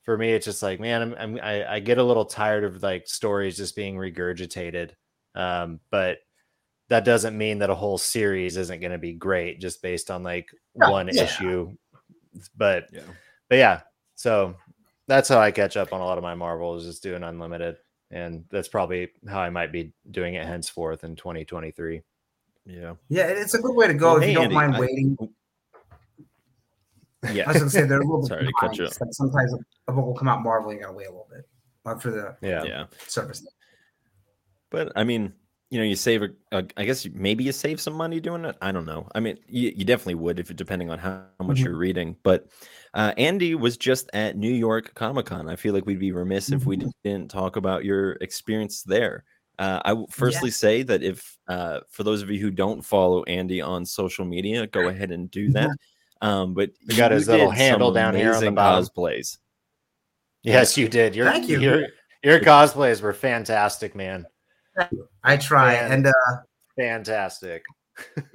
for 0.03 0.19
me 0.19 0.33
it's 0.33 0.45
just 0.45 0.65
like 0.65 0.81
man 0.81 1.01
I'm, 1.01 1.15
I'm 1.15 1.41
I, 1.41 1.75
I 1.75 1.81
get 1.81 1.99
a 1.99 2.03
little 2.03 2.25
tired 2.25 2.65
of 2.65 2.83
like 2.83 3.07
stories 3.07 3.57
just 3.57 3.77
being 3.77 3.95
regurgitated 3.95 4.91
um 5.37 5.79
but 5.91 6.19
that 6.89 7.05
doesn't 7.05 7.39
mean 7.39 7.61
that 7.61 7.71
a 7.71 7.75
whole 7.75 7.99
series 7.99 8.57
isn't 8.57 8.81
going 8.81 8.91
to 8.91 8.99
be 8.99 9.13
great 9.13 9.61
just 9.61 9.81
based 9.81 10.11
on 10.11 10.25
like 10.25 10.51
Yeah, 10.75 10.91
one 10.91 11.07
yeah. 11.07 11.23
issue 11.23 11.77
but 12.57 12.89
Yeah. 12.93 13.03
but 13.49 13.59
yeah 13.59 13.81
so 14.17 14.57
that's 15.07 15.29
how 15.29 15.39
i 15.39 15.53
catch 15.53 15.77
up 15.77 15.93
on 15.93 16.01
a 16.01 16.05
lot 16.05 16.19
of 16.19 16.25
my 16.25 16.35
marvel 16.35 16.75
is 16.75 16.85
just 16.85 17.05
doing 17.05 17.23
unlimited 17.23 17.77
and 18.11 18.45
that's 18.51 18.67
probably 18.67 19.11
how 19.29 19.39
i 19.39 19.51
might 19.51 19.71
be 19.71 19.93
doing 20.11 20.35
it 20.35 20.45
henceforth 20.45 21.05
in 21.05 21.15
2023 21.15 22.03
Yeah. 22.67 22.95
Yeah, 23.09 23.27
it's 23.29 23.55
a 23.55 23.59
good 23.61 23.75
way 23.75 23.87
to 23.87 23.95
go 23.95 24.15
Well, 24.15 24.17
if 24.19 24.23
hey, 24.25 24.29
you 24.31 24.35
don't 24.35 24.45
Andy, 24.45 24.55
mind 24.55 24.77
I- 24.77 24.81
waiting. 24.81 25.17
I 27.23 27.31
Yeah. 27.33 27.45
I 27.45 27.49
was 27.53 27.59
gonna 27.59 27.71
say 27.71 27.83
they're 27.85 28.01
a 28.01 28.05
little 28.05 28.21
bit 28.23 28.29
Sorry 28.29 28.47
to 28.47 28.53
cut 28.61 28.77
you 28.77 28.85
It's 28.85 29.01
like 29.01 29.13
sometimes 29.13 29.55
a 29.89 29.93
book 29.93 30.05
will 30.07 30.15
come 30.15 30.29
out 30.29 30.43
Marvel, 30.43 30.73
you 30.73 30.81
gotta 30.81 30.93
wait 30.93 31.07
a 31.07 31.11
little 31.11 31.29
bit 31.31 31.49
uh, 31.85 31.97
for 31.97 32.11
the 32.11 32.37
yeah 32.43 32.65
yeah. 32.65 32.85
service. 33.07 33.47
But 34.71 34.93
I 34.97 35.05
mean, 35.05 35.33
you 35.71 35.79
know, 35.79 35.85
you 35.85 35.97
save 35.97 36.23
a, 36.23 36.29
a 36.53 36.65
I 36.77 36.85
guess 36.85 37.07
maybe 37.15 37.45
you 37.45 37.53
save 37.53 37.81
some 37.81 37.95
money 37.95 38.21
doing 38.21 38.45
it. 38.45 38.57
I 38.61 38.73
don't 38.73 38.85
know. 38.85 39.09
I 39.15 39.21
mean, 39.21 39.39
you, 39.49 39.73
you 39.75 39.85
definitely 39.85 40.17
would 40.17 40.39
if 40.41 40.51
it 40.51 40.57
depending 40.57 40.91
on 40.91 40.99
how, 40.99 41.23
how 41.39 41.47
much 41.47 41.59
Mhm. 41.59 41.65
you're 41.65 41.77
reading. 41.77 42.17
But 42.23 42.49
uh, 42.95 43.13
Andy 43.17 43.55
was 43.55 43.77
just 43.77 44.11
at 44.13 44.37
New 44.37 44.53
York 44.53 44.95
Comic 44.95 45.27
Con. 45.27 45.49
I 45.49 45.57
feel 45.57 45.75
like 45.75 45.87
we'd 45.87 45.99
be 46.01 46.13
remiss 46.13 46.51
if 46.51 46.67
we 46.67 46.77
Mhm. 46.77 46.91
didn't 47.05 47.31
talk 47.31 47.57
about 47.57 47.85
your 47.85 48.13
experience 48.21 48.83
there. 48.83 49.25
Uh, 49.59 49.81
I 49.85 49.93
will 49.95 50.09
firstly 50.09 50.51
say 50.51 50.83
that 50.83 51.03
if 51.03 51.39
uh, 51.49 51.81
for 51.89 52.03
those 52.05 52.23
of 52.23 52.31
you 52.31 52.39
who 52.41 52.51
don't 52.51 52.83
follow 52.83 53.23
Andy 53.25 53.61
on 53.61 53.85
social 53.87 54.25
media, 54.25 54.67
go 54.67 54.89
ahead 54.89 55.11
and 55.13 55.31
do 55.31 55.51
that. 55.53 55.71
Um, 56.23 56.55
but 56.55 56.71
you 56.81 56.97
got 56.97 57.11
his 57.11 57.29
little 57.29 57.51
handle 57.51 57.93
down 57.93 58.15
here 58.15 58.33
on 58.33 58.43
the 58.43 58.51
bottom. 58.51 58.87
cosplays. 58.87 59.37
yes 60.43 60.75
you 60.79 60.89
did 60.89 61.15
your 61.15 61.31
Thank 61.31 61.47
you. 61.47 61.61
your 61.61 61.89
your 62.25 62.41
cosplays 62.41 63.03
were 63.03 63.13
fantastic 63.13 63.95
man 63.95 64.25
I 65.23 65.37
try, 65.37 65.75
Man. 65.75 65.93
and 65.93 66.07
uh, 66.07 66.13
fantastic 66.75 67.63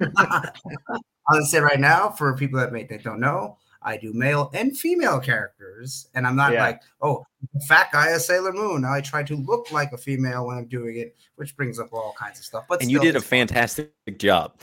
I'll 1.28 1.44
say 1.44 1.58
right 1.58 1.80
now 1.80 2.08
for 2.10 2.36
people 2.36 2.60
that 2.60 2.72
may 2.72 2.84
that 2.84 3.02
don't 3.02 3.18
know, 3.20 3.58
I 3.84 3.96
do 3.96 4.12
male 4.12 4.50
and 4.54 4.76
female 4.76 5.18
characters, 5.20 6.08
and 6.14 6.26
I'm 6.26 6.36
not 6.36 6.52
Yeah. 6.52 6.62
like, 6.64 6.80
oh, 7.00 7.24
fat 7.68 7.88
guy 7.92 8.10
as 8.12 8.26
Sailor 8.26 8.52
Moon. 8.52 8.82
Now 8.82 8.92
I 8.92 9.00
try 9.00 9.22
to 9.24 9.36
look 9.36 9.70
like 9.72 9.92
a 9.92 9.98
female 9.98 10.46
when 10.46 10.56
I'm 10.58 10.66
doing 10.66 10.96
it, 10.98 11.16
which 11.36 11.56
brings 11.56 11.78
up 11.78 11.92
all 11.92 12.14
kinds 12.18 12.38
of 12.38 12.44
stuff. 12.44 12.64
But 12.68 12.82
and 12.82 12.90
you 12.90 12.98
did 13.00 13.14
a 13.14 13.18
it's 13.18 13.26
fun. 13.26 13.46
fantastic 13.48 13.92
job. 14.18 14.54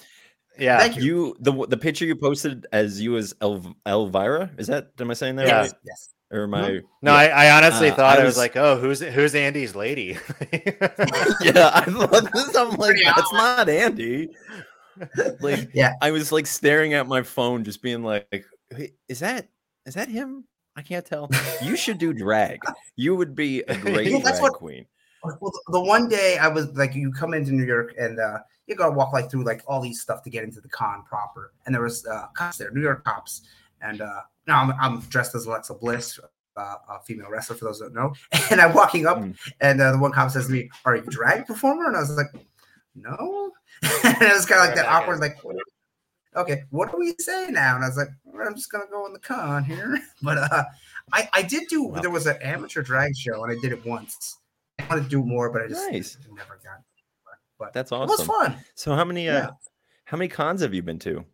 Yeah. 0.57 0.77
Thank 0.79 0.97
you. 0.97 1.03
You 1.03 1.35
the 1.39 1.67
the 1.67 1.77
picture 1.77 2.05
you 2.05 2.15
posted 2.15 2.65
as 2.73 2.99
you 2.99 3.15
as 3.17 3.33
El, 3.41 3.75
Elvira 3.87 4.51
is 4.57 4.67
that 4.67 4.91
am 4.99 5.09
I 5.09 5.13
saying 5.13 5.37
that 5.37 5.47
Yes, 5.47 5.67
right? 5.71 5.79
yes. 5.85 6.09
Or 6.31 6.43
am 6.43 6.53
I? 6.53 6.81
No, 7.01 7.11
I, 7.13 7.25
I 7.27 7.51
honestly 7.57 7.89
Uh, 7.89 7.95
thought 7.95 8.17
I 8.19 8.21
I 8.21 8.25
was, 8.25 8.31
was- 8.35 8.37
like, 8.37 8.55
oh, 8.55 8.77
who's 8.77 8.99
who's 8.99 9.33
Andy's 9.35 9.73
lady? 9.75 10.17
yeah, 11.41 11.71
I 11.73 11.85
thought 11.85 12.29
this. 12.33 12.55
I'm 12.55 12.71
like, 12.71 12.97
that's 13.03 13.33
not 13.33 13.67
Andy. 13.69 14.29
Like, 15.39 15.69
Yeah. 15.73 15.93
I 16.01 16.11
was 16.11 16.31
like 16.31 16.45
staring 16.45 16.93
at 16.93 17.07
my 17.07 17.21
phone, 17.23 17.63
just 17.63 17.81
being 17.81 18.03
like, 18.03 18.27
"Wait, 18.31 18.43
is 19.07 19.19
that 19.19 19.47
is 19.85 19.93
that 19.95 20.09
him? 20.09 20.45
I 20.75 20.81
can't 20.81 21.05
tell. 21.05 21.29
You 21.61 21.75
should 21.75 21.97
do 21.97 22.13
drag. 22.25 22.59
You 22.95 23.15
would 23.15 23.35
be 23.35 23.61
a 23.63 23.77
great 23.81 24.11
Well, 24.11 24.21
drag 24.21 24.41
what- 24.41 24.53
queen. 24.53 24.85
Well, 25.41 25.51
the- 25.67 25.81
one 25.81 26.07
day 26.07 26.37
I 26.37 26.47
was 26.47 26.67
like, 26.77 26.95
you 26.95 27.11
come 27.11 27.33
into 27.33 27.51
New 27.51 27.65
York 27.65 27.93
and 27.99 28.19
uh, 28.19 28.39
you 28.67 28.75
gotta 28.75 28.91
walk 28.93 29.11
like 29.11 29.29
through 29.29 29.43
like 29.43 29.61
all 29.67 29.81
these 29.81 29.99
stuff 29.99 30.23
to 30.23 30.29
get 30.29 30.43
into 30.45 30.61
the 30.61 30.69
con 30.69 31.03
proper. 31.03 31.51
And 31.65 31.75
there 31.75 31.81
was 31.81 32.05
uh, 32.05 32.27
cops 32.37 32.57
there, 32.57 32.71
New 32.71 32.81
York 32.81 33.03
cops. 33.03 33.41
And 33.81 33.99
uh, 34.01 34.21
now 34.47 34.61
I'm, 34.61 34.71
I'm 34.79 34.99
dressed 35.09 35.35
as 35.35 35.45
Alexa 35.45 35.73
Bliss, 35.73 36.19
uh, 36.55 36.75
a 36.89 36.99
female 37.05 37.29
wrestler 37.29 37.57
for 37.57 37.65
those 37.65 37.79
that 37.79 37.93
don't 37.93 37.95
know. 37.95 38.13
And 38.51 38.61
I'm 38.61 38.73
walking 38.73 39.07
up, 39.07 39.17
Mm. 39.17 39.35
and 39.59 39.81
uh, 39.81 39.91
the 39.91 39.97
one 39.97 40.11
cop 40.13 40.31
says 40.31 40.45
to 40.47 40.51
me, 40.53 40.69
"Are 40.85 40.95
you 40.95 41.03
a 41.03 41.05
drag 41.05 41.45
performer?" 41.47 41.85
And 41.87 41.97
I 41.97 41.99
was 41.99 42.11
like, 42.15 42.27
"No." 42.95 43.51
and 44.03 44.21
it 44.21 44.33
was 44.33 44.45
kind 44.45 44.61
of 44.61 44.67
like 44.67 44.75
that 44.75 44.87
awkward, 44.87 45.19
like, 45.19 45.37
what 45.43 45.55
"Okay, 46.35 46.63
what 46.69 46.91
do 46.91 46.97
we 46.97 47.13
say 47.19 47.47
now?" 47.49 47.75
And 47.75 47.83
I 47.83 47.87
was 47.87 47.97
like, 47.97 48.09
well, 48.23 48.45
"I'm 48.47 48.55
just 48.55 48.71
gonna 48.71 48.85
go 48.91 49.05
in 49.05 49.13
the 49.13 49.19
con 49.19 49.63
here." 49.63 49.97
But 50.21 50.37
uh, 50.37 50.63
I 51.13 51.29
I 51.33 51.41
did 51.43 51.67
do. 51.69 51.83
Wow. 51.83 52.01
There 52.01 52.09
was 52.11 52.25
an 52.27 52.37
amateur 52.41 52.81
drag 52.81 53.15
show, 53.15 53.43
and 53.43 53.51
I 53.57 53.59
did 53.61 53.71
it 53.71 53.85
once. 53.85 54.37
I 54.79 54.85
wanted 54.87 55.03
to 55.05 55.09
do 55.09 55.23
more, 55.23 55.49
but 55.51 55.61
I 55.63 55.67
just 55.67 55.91
Nice. 55.91 56.17
never 56.35 56.59
got. 56.63 56.81
But 57.57 57.73
That's 57.73 57.91
awesome. 57.91 58.13
it 58.13 58.17
was 58.19 58.27
fun. 58.27 58.57
So 58.75 58.95
how 58.95 59.03
many 59.05 59.27
uh 59.29 59.33
Yeah. 59.33 59.49
how 60.05 60.17
many 60.17 60.27
cons 60.29 60.61
have 60.61 60.73
you 60.73 60.81
been 60.83 60.99
to? 60.99 61.25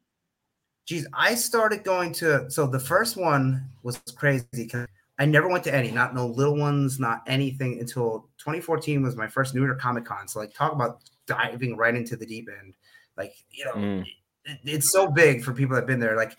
Geez, 0.86 1.08
I 1.14 1.34
started 1.36 1.84
going 1.84 2.14
to. 2.14 2.50
So 2.50 2.68
the 2.68 2.80
first 2.80 3.18
one 3.18 3.70
was 3.84 3.98
crazy 4.16 4.46
because 4.54 4.88
I 5.18 5.26
never 5.26 5.48
went 5.48 5.64
to 5.64 5.74
any, 5.74 5.90
not 5.92 6.14
no 6.14 6.28
little 6.28 6.58
ones, 6.58 7.00
not 7.00 7.22
anything 7.28 7.80
until 7.80 8.30
2014 8.38 9.02
was 9.02 9.16
my 9.16 9.28
first 9.28 9.56
New 9.56 9.64
York 9.66 9.80
Comic 9.80 10.06
Con. 10.06 10.28
So 10.28 10.40
like, 10.40 10.54
talk 10.54 10.74
about 10.74 11.00
diving 11.26 11.76
right 11.78 11.96
into 11.96 12.16
the 12.16 12.26
deep 12.26 12.50
end. 12.62 12.76
Like, 13.18 13.34
you 13.50 13.66
know, 13.66 13.74
Mm. 13.74 14.06
It- 14.46 14.60
it's 14.64 14.92
so 14.92 15.08
big 15.08 15.44
for 15.44 15.54
people 15.54 15.76
that've 15.76 15.88
been 15.88 16.00
there. 16.00 16.16
Like, 16.16 16.38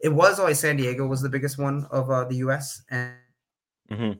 it 0.00 0.08
was 0.10 0.38
always 0.38 0.58
San 0.58 0.76
Diego 0.76 1.06
was 1.06 1.22
the 1.22 1.28
biggest 1.28 1.58
one 1.58 1.86
of 1.90 2.10
uh, 2.10 2.24
the 2.24 2.36
U.S. 2.36 2.82
and 2.90 3.14
Mhm. 3.90 4.18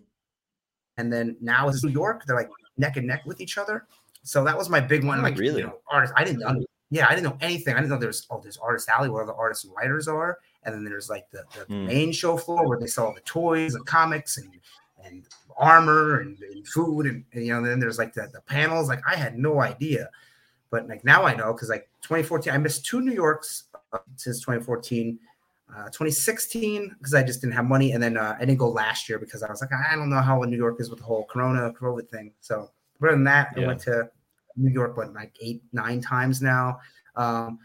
and 0.97 1.13
then 1.13 1.37
now 1.41 1.69
it's 1.69 1.83
New 1.85 1.91
York. 1.91 2.25
They're 2.27 2.37
like 2.37 2.49
neck 2.77 2.97
and 2.97 3.07
neck 3.07 3.25
with 3.27 3.41
each 3.41 3.59
other. 3.59 3.87
So 4.23 4.43
that 4.45 4.57
was 4.57 4.69
my 4.71 4.81
big 4.81 5.05
one. 5.05 5.19
Oh, 5.21 5.23
like 5.23 5.37
really? 5.39 5.61
you 5.61 5.67
know, 5.67 5.79
artists. 5.91 6.15
I 6.17 6.25
didn't 6.25 6.41
know. 6.41 6.65
Yeah, 6.91 7.07
I 7.09 7.15
didn't 7.17 7.25
know 7.25 7.37
anything. 7.41 7.75
I 7.75 7.79
didn't 7.79 7.91
know 7.91 7.99
there's 7.99 8.27
oh, 8.31 8.41
there's 8.41 8.57
Artist 8.59 8.89
Alley 8.89 9.09
where 9.11 9.23
all 9.23 9.27
the 9.27 9.35
artists 9.35 9.65
and 9.65 9.75
writers 9.75 10.07
are, 10.09 10.39
and 10.65 10.75
then 10.75 10.85
there's 10.85 11.11
like 11.11 11.29
the, 11.31 11.45
the 11.59 11.65
Hmm. 11.65 11.87
main 11.87 12.13
show 12.13 12.37
floor 12.37 12.67
where 12.69 12.79
they 12.79 12.87
sell 12.87 13.07
all 13.07 13.15
the 13.15 13.21
toys 13.23 13.75
and 13.75 13.85
comics 13.87 14.39
and 14.39 14.49
and 15.05 15.25
armor 15.59 16.21
and, 16.21 16.39
and 16.41 16.67
food 16.69 17.07
and, 17.07 17.25
and, 17.33 17.47
you 17.47 17.53
know 17.53 17.63
then 17.63 17.79
there's 17.81 17.99
like 17.99 18.13
the, 18.15 18.29
the 18.33 18.41
panels. 18.43 18.89
Like 18.89 19.03
I 19.07 19.17
had 19.17 19.37
no 19.39 19.61
idea, 19.61 20.11
but 20.77 20.89
like 20.89 21.05
now 21.05 21.25
I 21.25 21.35
know 21.35 21.53
because 21.53 21.71
like 21.71 21.89
2014 22.03 22.53
I 22.53 22.59
missed 22.59 22.85
two 22.85 23.01
New 23.01 23.13
Yorks 23.13 23.65
uh, 23.93 23.99
since 24.17 24.41
2014. 24.41 25.19
Uh, 25.69 25.87
2016 25.87 26.95
because 26.97 27.13
I 27.13 27.25
just 27.25 27.41
didn't 27.41 27.55
have 27.55 27.65
money, 27.65 27.91
and 27.91 28.01
then 28.01 28.17
uh, 28.17 28.37
I 28.37 28.45
didn't 28.45 28.59
go 28.59 28.69
last 28.69 29.09
year 29.09 29.19
because 29.19 29.43
I 29.43 29.51
was 29.51 29.61
like, 29.61 29.71
I 29.73 29.97
don't 29.97 30.09
know 30.09 30.21
how 30.21 30.41
New 30.43 30.57
York 30.57 30.77
is 30.79 30.91
with 30.91 31.01
the 31.01 31.05
whole 31.05 31.25
Corona 31.25 31.73
COVID 31.73 32.09
thing. 32.09 32.31
So 32.41 32.71
other 33.03 33.11
than 33.11 33.25
that, 33.25 33.49
I 33.57 33.67
went 33.67 33.81
to 33.81 34.09
New 34.57 34.71
York 34.71 34.97
what 34.97 35.13
like 35.13 35.33
eight 35.41 35.63
nine 35.73 36.01
times 36.01 36.41
now. 36.41 36.79
Um, 37.17 37.59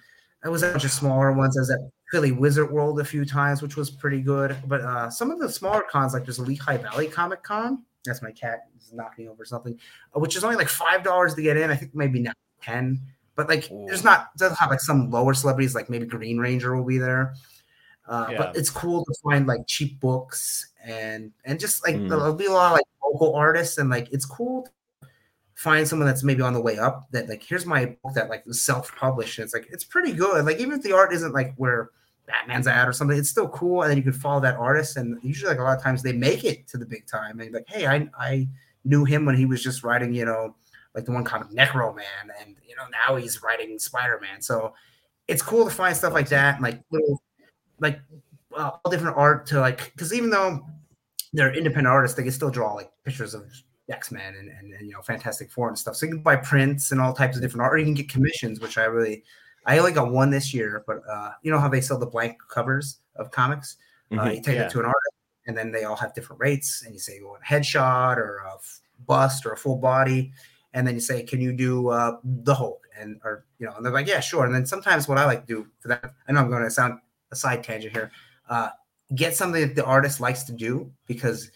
I 0.43 0.49
was 0.49 0.63
at 0.63 0.69
a 0.69 0.71
bunch 0.73 0.85
of 0.85 0.91
smaller 0.91 1.31
ones. 1.31 1.55
I 1.57 1.61
was 1.61 1.69
at 1.69 1.79
Philly 2.11 2.31
Wizard 2.31 2.71
World 2.71 2.99
a 2.99 3.05
few 3.05 3.23
times, 3.23 3.61
which 3.61 3.77
was 3.77 3.91
pretty 3.91 4.21
good. 4.21 4.57
But 4.65 4.81
uh, 4.81 5.11
some 5.11 5.29
of 5.29 5.37
the 5.37 5.47
smaller 5.47 5.83
cons, 5.87 6.13
like 6.13 6.25
there's 6.25 6.39
Lehigh 6.39 6.77
Valley 6.77 7.07
Comic 7.07 7.43
Con. 7.43 7.83
That's 8.03 8.23
my 8.23 8.31
cat 8.31 8.61
is 8.79 8.91
knocking 8.93 9.29
over 9.29 9.45
something, 9.45 9.79
uh, 10.15 10.19
which 10.19 10.35
is 10.35 10.43
only 10.43 10.55
like 10.55 10.69
five 10.69 11.03
dollars 11.03 11.35
to 11.35 11.43
get 11.43 11.55
in. 11.55 11.69
I 11.69 11.75
think 11.75 11.93
maybe 11.93 12.19
now 12.19 12.33
ten. 12.61 12.99
But 13.35 13.47
like, 13.49 13.69
there's 13.69 14.03
not 14.03 14.35
doesn't 14.37 14.57
have 14.57 14.69
like 14.69 14.81
some 14.81 15.09
lower 15.09 15.33
celebrities, 15.33 15.73
like 15.73 15.89
maybe 15.89 16.05
Green 16.05 16.37
Ranger 16.37 16.75
will 16.75 16.85
be 16.85 16.97
there. 16.97 17.33
Uh, 18.07 18.27
Yeah. 18.31 18.37
But 18.37 18.55
it's 18.57 18.69
cool 18.69 19.05
to 19.05 19.13
find 19.23 19.47
like 19.47 19.61
cheap 19.67 19.99
books 19.99 20.71
and 20.83 21.31
and 21.45 21.59
just 21.59 21.85
like 21.85 21.95
Mm. 21.95 22.09
there'll 22.09 22.33
be 22.33 22.47
a 22.47 22.51
lot 22.51 22.71
of 22.71 22.77
like 22.77 22.85
local 23.03 23.35
artists 23.35 23.77
and 23.77 23.89
like 23.89 24.11
it's 24.11 24.25
cool 24.25 24.63
to 24.63 25.07
find 25.55 25.87
someone 25.87 26.07
that's 26.07 26.23
maybe 26.23 26.41
on 26.41 26.53
the 26.53 26.61
way 26.61 26.77
up 26.77 27.07
that 27.11 27.29
like 27.29 27.43
here's 27.43 27.65
my 27.65 27.85
book 28.03 28.13
that 28.15 28.29
like 28.29 28.45
was 28.45 28.61
self-published. 28.61 29.39
It's 29.39 29.53
like 29.53 29.67
it's 29.71 29.83
pretty 29.83 30.11
good. 30.13 30.45
Like 30.45 30.59
even 30.59 30.73
if 30.73 30.81
the 30.83 30.93
art 30.93 31.13
isn't 31.13 31.33
like 31.33 31.53
where 31.55 31.91
Batman's 32.27 32.67
at 32.67 32.87
or 32.87 32.93
something, 32.93 33.17
it's 33.17 33.29
still 33.29 33.49
cool. 33.49 33.81
And 33.83 33.89
then 33.89 33.97
you 33.97 34.03
can 34.03 34.13
follow 34.13 34.39
that 34.41 34.55
artist. 34.55 34.97
And 34.97 35.19
usually 35.23 35.51
like 35.51 35.59
a 35.59 35.63
lot 35.63 35.77
of 35.77 35.83
times 35.83 36.01
they 36.03 36.13
make 36.13 36.43
it 36.43 36.67
to 36.69 36.77
the 36.77 36.85
big 36.85 37.05
time. 37.07 37.39
And 37.39 37.53
like, 37.53 37.67
hey, 37.69 37.87
I 37.87 38.09
I 38.19 38.47
knew 38.83 39.05
him 39.05 39.25
when 39.25 39.35
he 39.35 39.45
was 39.45 39.63
just 39.63 39.83
writing, 39.83 40.13
you 40.13 40.25
know, 40.25 40.55
like 40.95 41.05
the 41.05 41.11
one 41.11 41.23
kind 41.23 41.43
of 41.43 41.49
Necro 41.51 41.95
Man, 41.95 42.31
and 42.39 42.55
you 42.67 42.75
know, 42.75 42.83
now 43.07 43.15
he's 43.15 43.41
writing 43.41 43.79
Spider-Man. 43.79 44.41
So 44.41 44.73
it's 45.27 45.41
cool 45.41 45.65
to 45.65 45.71
find 45.71 45.95
stuff 45.95 46.13
like 46.13 46.29
that, 46.29 46.55
and 46.55 46.63
like 46.63 46.81
little 46.91 47.21
like 47.79 47.99
uh, 48.55 48.71
all 48.83 48.91
different 48.91 49.17
art 49.17 49.45
to 49.47 49.59
like 49.59 49.91
because 49.93 50.13
even 50.13 50.29
though 50.29 50.65
they're 51.33 51.53
independent 51.53 51.87
artists, 51.87 52.17
they 52.17 52.23
can 52.23 52.31
still 52.31 52.49
draw 52.49 52.73
like 52.73 52.91
pictures 53.05 53.33
of 53.33 53.49
X 53.89 54.11
Men 54.11 54.35
and, 54.35 54.49
and, 54.49 54.73
and 54.73 54.87
you 54.87 54.93
know 54.93 55.01
Fantastic 55.01 55.51
Four 55.51 55.69
and 55.69 55.77
stuff. 55.77 55.95
So 55.95 56.05
you 56.05 56.13
can 56.13 56.21
buy 56.23 56.35
prints 56.35 56.91
and 56.91 56.99
all 56.99 57.13
types 57.13 57.35
of 57.35 57.41
different 57.41 57.61
art, 57.63 57.73
or 57.73 57.77
you 57.77 57.85
can 57.85 57.93
get 57.93 58.09
commissions, 58.09 58.59
which 58.59 58.77
I 58.77 58.83
really 58.85 59.23
I 59.65 59.77
only 59.77 59.91
got 59.93 60.11
one 60.11 60.29
this 60.29 60.53
year, 60.53 60.83
but 60.87 61.01
uh, 61.09 61.31
you 61.43 61.51
know 61.51 61.59
how 61.59 61.69
they 61.69 61.81
sell 61.81 61.97
the 61.99 62.05
blank 62.05 62.37
covers 62.49 62.97
of 63.15 63.31
comics. 63.31 63.77
Uh, 64.11 64.15
Mhm. 64.15 64.35
you 64.35 64.41
take 64.41 64.55
Yeah. 64.55 64.63
it 64.63 64.71
to 64.71 64.79
an 64.79 64.85
artist, 64.85 65.15
and 65.47 65.57
then 65.57 65.71
they 65.71 65.85
all 65.85 65.95
have 65.95 66.13
different 66.13 66.41
rates, 66.41 66.83
and 66.83 66.93
you 66.93 66.99
say 66.99 67.15
you 67.15 67.27
want 67.27 67.43
a 67.43 67.45
headshot 67.45 68.17
or 68.17 68.37
a 68.37 68.57
bust 69.07 69.45
or 69.45 69.53
a 69.53 69.57
full 69.57 69.77
body, 69.77 70.33
and 70.73 70.87
then 70.87 70.93
you 70.95 71.01
say, 71.01 71.23
can 71.23 71.41
you 71.41 71.51
do 71.53 71.89
uh, 71.89 72.17
the 72.23 72.55
Hulk? 72.55 72.87
And 72.97 73.19
or 73.23 73.45
you 73.59 73.65
know, 73.65 73.73
and 73.75 73.85
they're 73.85 73.93
like, 73.93 74.07
yeah, 74.07 74.19
sure. 74.19 74.45
And 74.45 74.53
then 74.53 74.65
sometimes 74.65 75.07
what 75.07 75.17
I 75.17 75.25
like 75.25 75.41
to 75.41 75.47
do 75.47 75.67
for 75.79 75.87
that, 75.89 76.13
I 76.27 76.31
know 76.31 76.39
I'm 76.41 76.49
going 76.49 76.63
to 76.63 76.71
sound 76.71 76.99
a 77.31 77.35
side 77.35 77.63
tangent 77.63 77.93
here. 77.93 78.11
Uh, 78.49 78.69
get 79.15 79.35
something 79.35 79.61
that 79.61 79.75
the 79.75 79.85
artist 79.85 80.19
likes 80.19 80.43
to 80.43 80.51
do 80.53 80.91
because 81.07 81.51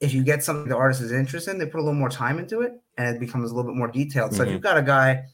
if 0.00 0.14
you 0.14 0.22
get 0.22 0.42
something 0.44 0.68
the 0.68 0.76
artist 0.76 1.00
is 1.00 1.12
interested 1.12 1.50
in, 1.50 1.58
they 1.58 1.66
put 1.66 1.78
a 1.78 1.82
little 1.82 1.98
more 1.98 2.08
time 2.08 2.38
into 2.38 2.60
it 2.62 2.80
and 2.96 3.14
it 3.16 3.20
becomes 3.20 3.50
a 3.50 3.54
little 3.54 3.70
bit 3.70 3.76
more 3.76 3.88
detailed. 3.88 4.32
So 4.34 4.42
if 4.42 4.48
Mhm. 4.48 4.52
you've 4.52 4.62
got 4.62 4.78
a 4.78 4.82
guy 4.82 5.24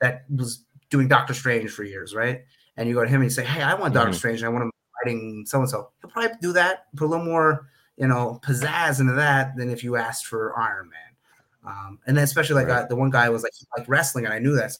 that 0.00 0.24
was 0.34 0.64
doing 0.90 1.08
Doctor 1.08 1.34
Strange 1.34 1.70
for 1.70 1.84
years, 1.84 2.14
right? 2.14 2.44
And 2.76 2.88
you 2.88 2.94
go 2.94 3.02
to 3.02 3.08
him 3.08 3.22
and 3.22 3.24
you 3.24 3.34
say, 3.34 3.44
Hey, 3.44 3.62
I 3.62 3.74
want 3.74 3.94
Doctor 3.94 4.10
Mhm. 4.12 4.16
Strange 4.16 4.40
and 4.42 4.46
I 4.46 4.50
want 4.50 4.64
him 4.64 4.70
writing 5.04 5.44
so 5.46 5.60
and 5.60 5.68
so. 5.68 5.90
He'll 6.02 6.10
probably 6.10 6.36
do 6.42 6.52
that, 6.52 6.86
put 6.96 7.06
a 7.06 7.08
little 7.08 7.24
more, 7.24 7.68
you 7.96 8.06
know, 8.06 8.38
pizzazz 8.42 9.00
into 9.00 9.14
that 9.14 9.56
than 9.56 9.70
if 9.70 9.82
you 9.82 9.96
asked 9.96 10.26
for 10.26 10.58
Iron 10.58 10.90
Man. 10.90 11.09
Um, 11.66 11.98
and 12.06 12.16
then 12.16 12.24
especially 12.24 12.54
like 12.56 12.68
Right. 12.68 12.84
uh, 12.84 12.86
the 12.86 12.96
one 12.96 13.10
guy 13.10 13.28
was 13.28 13.42
like 13.42 13.52
like 13.76 13.88
wrestling, 13.88 14.24
and 14.24 14.32
I 14.34 14.38
knew 14.38 14.54
that. 14.56 14.72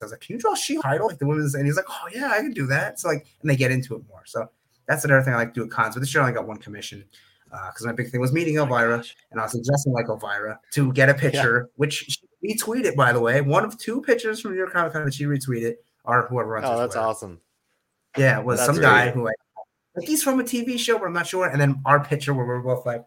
I 0.00 0.04
was 0.06 0.12
like, 0.12 0.20
"Can 0.20 0.36
you 0.36 0.40
draw 0.40 0.54
She 0.54 0.78
Idol 0.84 1.08
like 1.08 1.18
the 1.18 1.26
women's?" 1.26 1.54
And 1.54 1.66
he's 1.66 1.76
like, 1.76 1.84
"Oh 1.88 2.08
yeah, 2.14 2.30
I 2.32 2.38
can 2.38 2.52
do 2.52 2.66
that." 2.68 2.98
So 3.00 3.08
like, 3.08 3.26
and 3.42 3.50
they 3.50 3.56
get 3.56 3.70
into 3.70 3.94
it 3.96 4.02
more. 4.08 4.22
So 4.24 4.48
that's 4.86 5.04
another 5.04 5.22
thing 5.22 5.34
I 5.34 5.36
like 5.36 5.54
to 5.54 5.60
do 5.60 5.64
at 5.64 5.70
cons. 5.70 5.94
But 5.94 6.00
this 6.00 6.14
year 6.14 6.22
I 6.22 6.26
only 6.28 6.34
got 6.38 6.46
one 6.48 6.56
commission 6.56 7.04
because 7.50 7.84
my 7.84 7.92
big 7.92 8.10
thing 8.10 8.20
was 8.20 8.32
meeting 8.32 8.58
Oh 8.58 8.62
Elvira, 8.62 9.04
and 9.30 9.40
I 9.40 9.42
was 9.44 9.52
dressing 9.52 9.92
like 9.92 10.06
Elvira 10.08 10.58
to 10.72 10.92
get 10.92 11.08
a 11.10 11.14
picture, 11.14 11.68
which 11.76 11.94
she 12.08 12.20
retweeted 12.56 12.94
by 12.96 13.12
the 13.12 13.20
way. 13.20 13.40
One 13.42 13.64
of 13.64 13.76
two 13.76 14.00
pictures 14.00 14.40
from 14.40 14.52
New 14.52 14.58
York 14.58 14.72
Comic 14.72 14.92
Con 14.94 15.04
that 15.04 15.12
she 15.14 15.24
retweeted, 15.24 15.74
or 16.04 16.26
whoever 16.28 16.48
runs. 16.50 16.66
Oh, 16.66 16.78
that's 16.78 16.94
Twitter. 16.94 17.06
awesome. 17.06 17.40
Yeah, 18.16 18.38
it 18.40 18.44
was 18.44 18.58
That's 18.58 18.66
some 18.68 18.76
great. 18.76 18.84
guy 18.86 19.10
who 19.10 19.28
I 19.28 19.32
think 19.96 20.08
he's 20.08 20.22
from 20.22 20.40
a 20.40 20.44
TV 20.44 20.78
show, 20.78 20.98
but 20.98 21.04
I'm 21.06 21.12
not 21.12 21.26
sure. 21.26 21.46
And 21.46 21.60
then 21.60 21.80
our 21.84 22.02
picture 22.02 22.32
where 22.32 22.46
we're 22.46 22.60
both 22.60 22.86
like, 22.86 23.04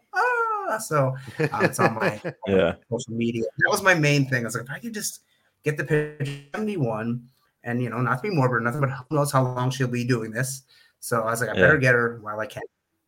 ah, 0.68 0.78
so 0.78 1.14
um, 1.52 1.64
it's 1.64 1.78
on 1.84 1.94
my 1.94 2.20
Yeah. 2.46 2.74
social 2.90 3.14
media. 3.14 3.44
That 3.58 3.70
was 3.70 3.82
my 3.82 3.94
main 3.94 4.28
thing. 4.28 4.42
I 4.42 4.46
was 4.46 4.54
like, 4.54 4.64
if 4.64 4.70
I 4.70 4.78
could 4.78 4.94
just 4.94 5.20
get 5.64 5.76
the 5.76 5.84
picture 5.84 6.26
71 6.54 7.22
and 7.64 7.82
you 7.82 7.88
know, 7.90 8.00
not 8.00 8.16
to 8.16 8.22
be 8.28 8.34
morbid 8.34 8.56
or 8.56 8.60
nothing, 8.60 8.80
but 8.80 8.90
who 8.90 9.16
knows 9.16 9.32
how 9.32 9.42
long 9.42 9.70
she'll 9.70 9.88
be 9.88 10.04
doing 10.04 10.30
this. 10.30 10.62
So 11.00 11.22
I 11.22 11.26
was 11.30 11.40
like, 11.40 11.50
I 11.50 11.54
better 11.54 11.78
get 11.78 11.94
her 11.94 12.18
while 12.22 12.40
I 12.40 12.46
can. 12.46 12.62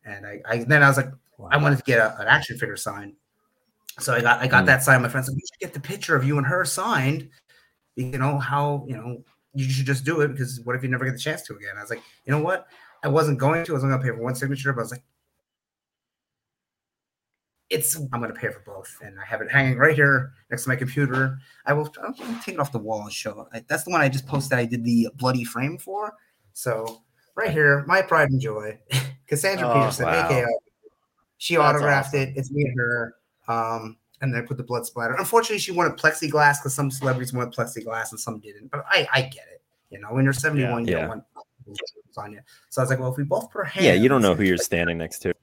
And 0.05 0.25
I, 0.25 0.41
I 0.47 0.63
then 0.63 0.83
I 0.83 0.87
was 0.87 0.97
like, 0.97 1.09
I 1.51 1.57
wanted 1.57 1.77
to 1.77 1.83
get 1.83 1.99
a, 1.99 2.19
an 2.19 2.27
action 2.27 2.57
figure 2.57 2.77
signed. 2.77 3.13
So 3.99 4.13
I 4.13 4.21
got 4.21 4.39
I 4.41 4.47
got 4.47 4.63
Mm. 4.63 4.67
that 4.67 4.83
signed. 4.83 5.03
My 5.03 5.09
friend 5.09 5.25
said, 5.25 5.35
You 5.35 5.41
should 5.41 5.59
get 5.59 5.73
the 5.73 5.79
picture 5.79 6.15
of 6.15 6.23
you 6.23 6.37
and 6.37 6.45
her 6.47 6.65
signed. 6.65 7.29
You 7.95 8.17
know, 8.17 8.37
how 8.37 8.85
you 8.87 8.95
know 8.95 9.23
you 9.53 9.67
should 9.69 9.85
just 9.87 10.05
do 10.05 10.21
it 10.21 10.29
because 10.29 10.61
what 10.61 10.75
if 10.75 10.83
you 10.83 10.89
never 10.89 11.05
get 11.05 11.13
the 11.13 11.19
chance 11.19 11.41
to 11.43 11.55
again? 11.55 11.75
I 11.77 11.81
was 11.81 11.89
like, 11.89 12.01
you 12.25 12.31
know 12.31 12.41
what? 12.41 12.67
I 13.03 13.07
wasn't 13.07 13.39
going 13.39 13.65
to, 13.65 13.71
I 13.71 13.75
was 13.75 13.83
only 13.83 13.95
gonna 13.97 14.03
pay 14.03 14.15
for 14.15 14.23
one 14.23 14.35
signature, 14.35 14.71
but 14.73 14.81
I 14.81 14.83
was 14.83 14.91
like, 14.91 15.03
it's 17.69 17.95
I'm 17.95 18.07
gonna 18.21 18.33
pay 18.33 18.49
for 18.49 18.61
both, 18.65 18.97
and 19.03 19.19
I 19.19 19.25
have 19.25 19.41
it 19.41 19.51
hanging 19.51 19.77
right 19.77 19.95
here 19.95 20.31
next 20.49 20.63
to 20.63 20.69
my 20.69 20.75
computer. 20.75 21.37
I 21.65 21.73
will 21.73 21.93
I'll 22.01 22.13
take 22.41 22.55
it 22.55 22.59
off 22.59 22.71
the 22.71 22.79
wall 22.79 23.01
and 23.03 23.11
show. 23.11 23.47
I, 23.53 23.63
that's 23.67 23.83
the 23.83 23.89
one 23.91 24.01
I 24.01 24.09
just 24.09 24.25
posted. 24.27 24.57
I 24.57 24.65
did 24.65 24.83
the 24.83 25.09
bloody 25.15 25.43
frame 25.43 25.77
for. 25.77 26.13
So 26.53 27.01
right 27.35 27.51
here, 27.51 27.83
my 27.87 28.01
pride 28.01 28.29
and 28.29 28.39
joy, 28.41 28.79
Cassandra 29.27 29.69
Oh, 29.69 29.73
Peterson, 29.73 30.05
wow. 30.05 30.25
aka. 30.25 30.45
She 31.37 31.55
That's 31.55 31.75
autographed 31.75 32.07
awesome. 32.09 32.19
it. 32.21 32.33
It's 32.37 32.51
me 32.51 32.63
and 32.63 32.79
her. 32.79 33.15
Um, 33.47 33.97
and 34.21 34.33
then 34.33 34.41
I 34.41 34.45
put 34.45 34.57
the 34.57 34.63
blood 34.63 34.85
splatter. 34.85 35.13
Unfortunately, 35.13 35.59
she 35.59 35.71
wanted 35.71 35.97
plexiglass 35.97 36.55
because 36.59 36.73
some 36.73 36.89
celebrities 36.89 37.33
wanted 37.33 37.53
plexiglass 37.53 38.09
and 38.11 38.19
some 38.19 38.39
didn't. 38.39 38.71
But 38.71 38.83
I, 38.89 39.07
I 39.13 39.21
get 39.21 39.45
it. 39.53 39.61
You 39.91 39.99
know, 39.99 40.07
when 40.09 40.23
you're 40.23 40.33
71, 40.33 40.85
you 40.87 40.91
Yeah. 40.93 40.99
don't 41.01 41.09
want 41.09 41.23
on 42.17 42.31
you. 42.33 42.39
So 42.69 42.81
I 42.81 42.83
was 42.83 42.89
like, 42.89 42.99
well, 42.99 43.11
if 43.11 43.17
we 43.17 43.23
both 43.23 43.51
put 43.51 43.59
our 43.59 43.65
hands, 43.65 43.85
Yeah, 43.85 43.93
you 43.93 44.09
don't 44.09 44.23
know 44.23 44.33
who 44.33 44.43
you're 44.43 44.57
standing 44.57 44.97
next 44.97 45.19
to. 45.19 45.33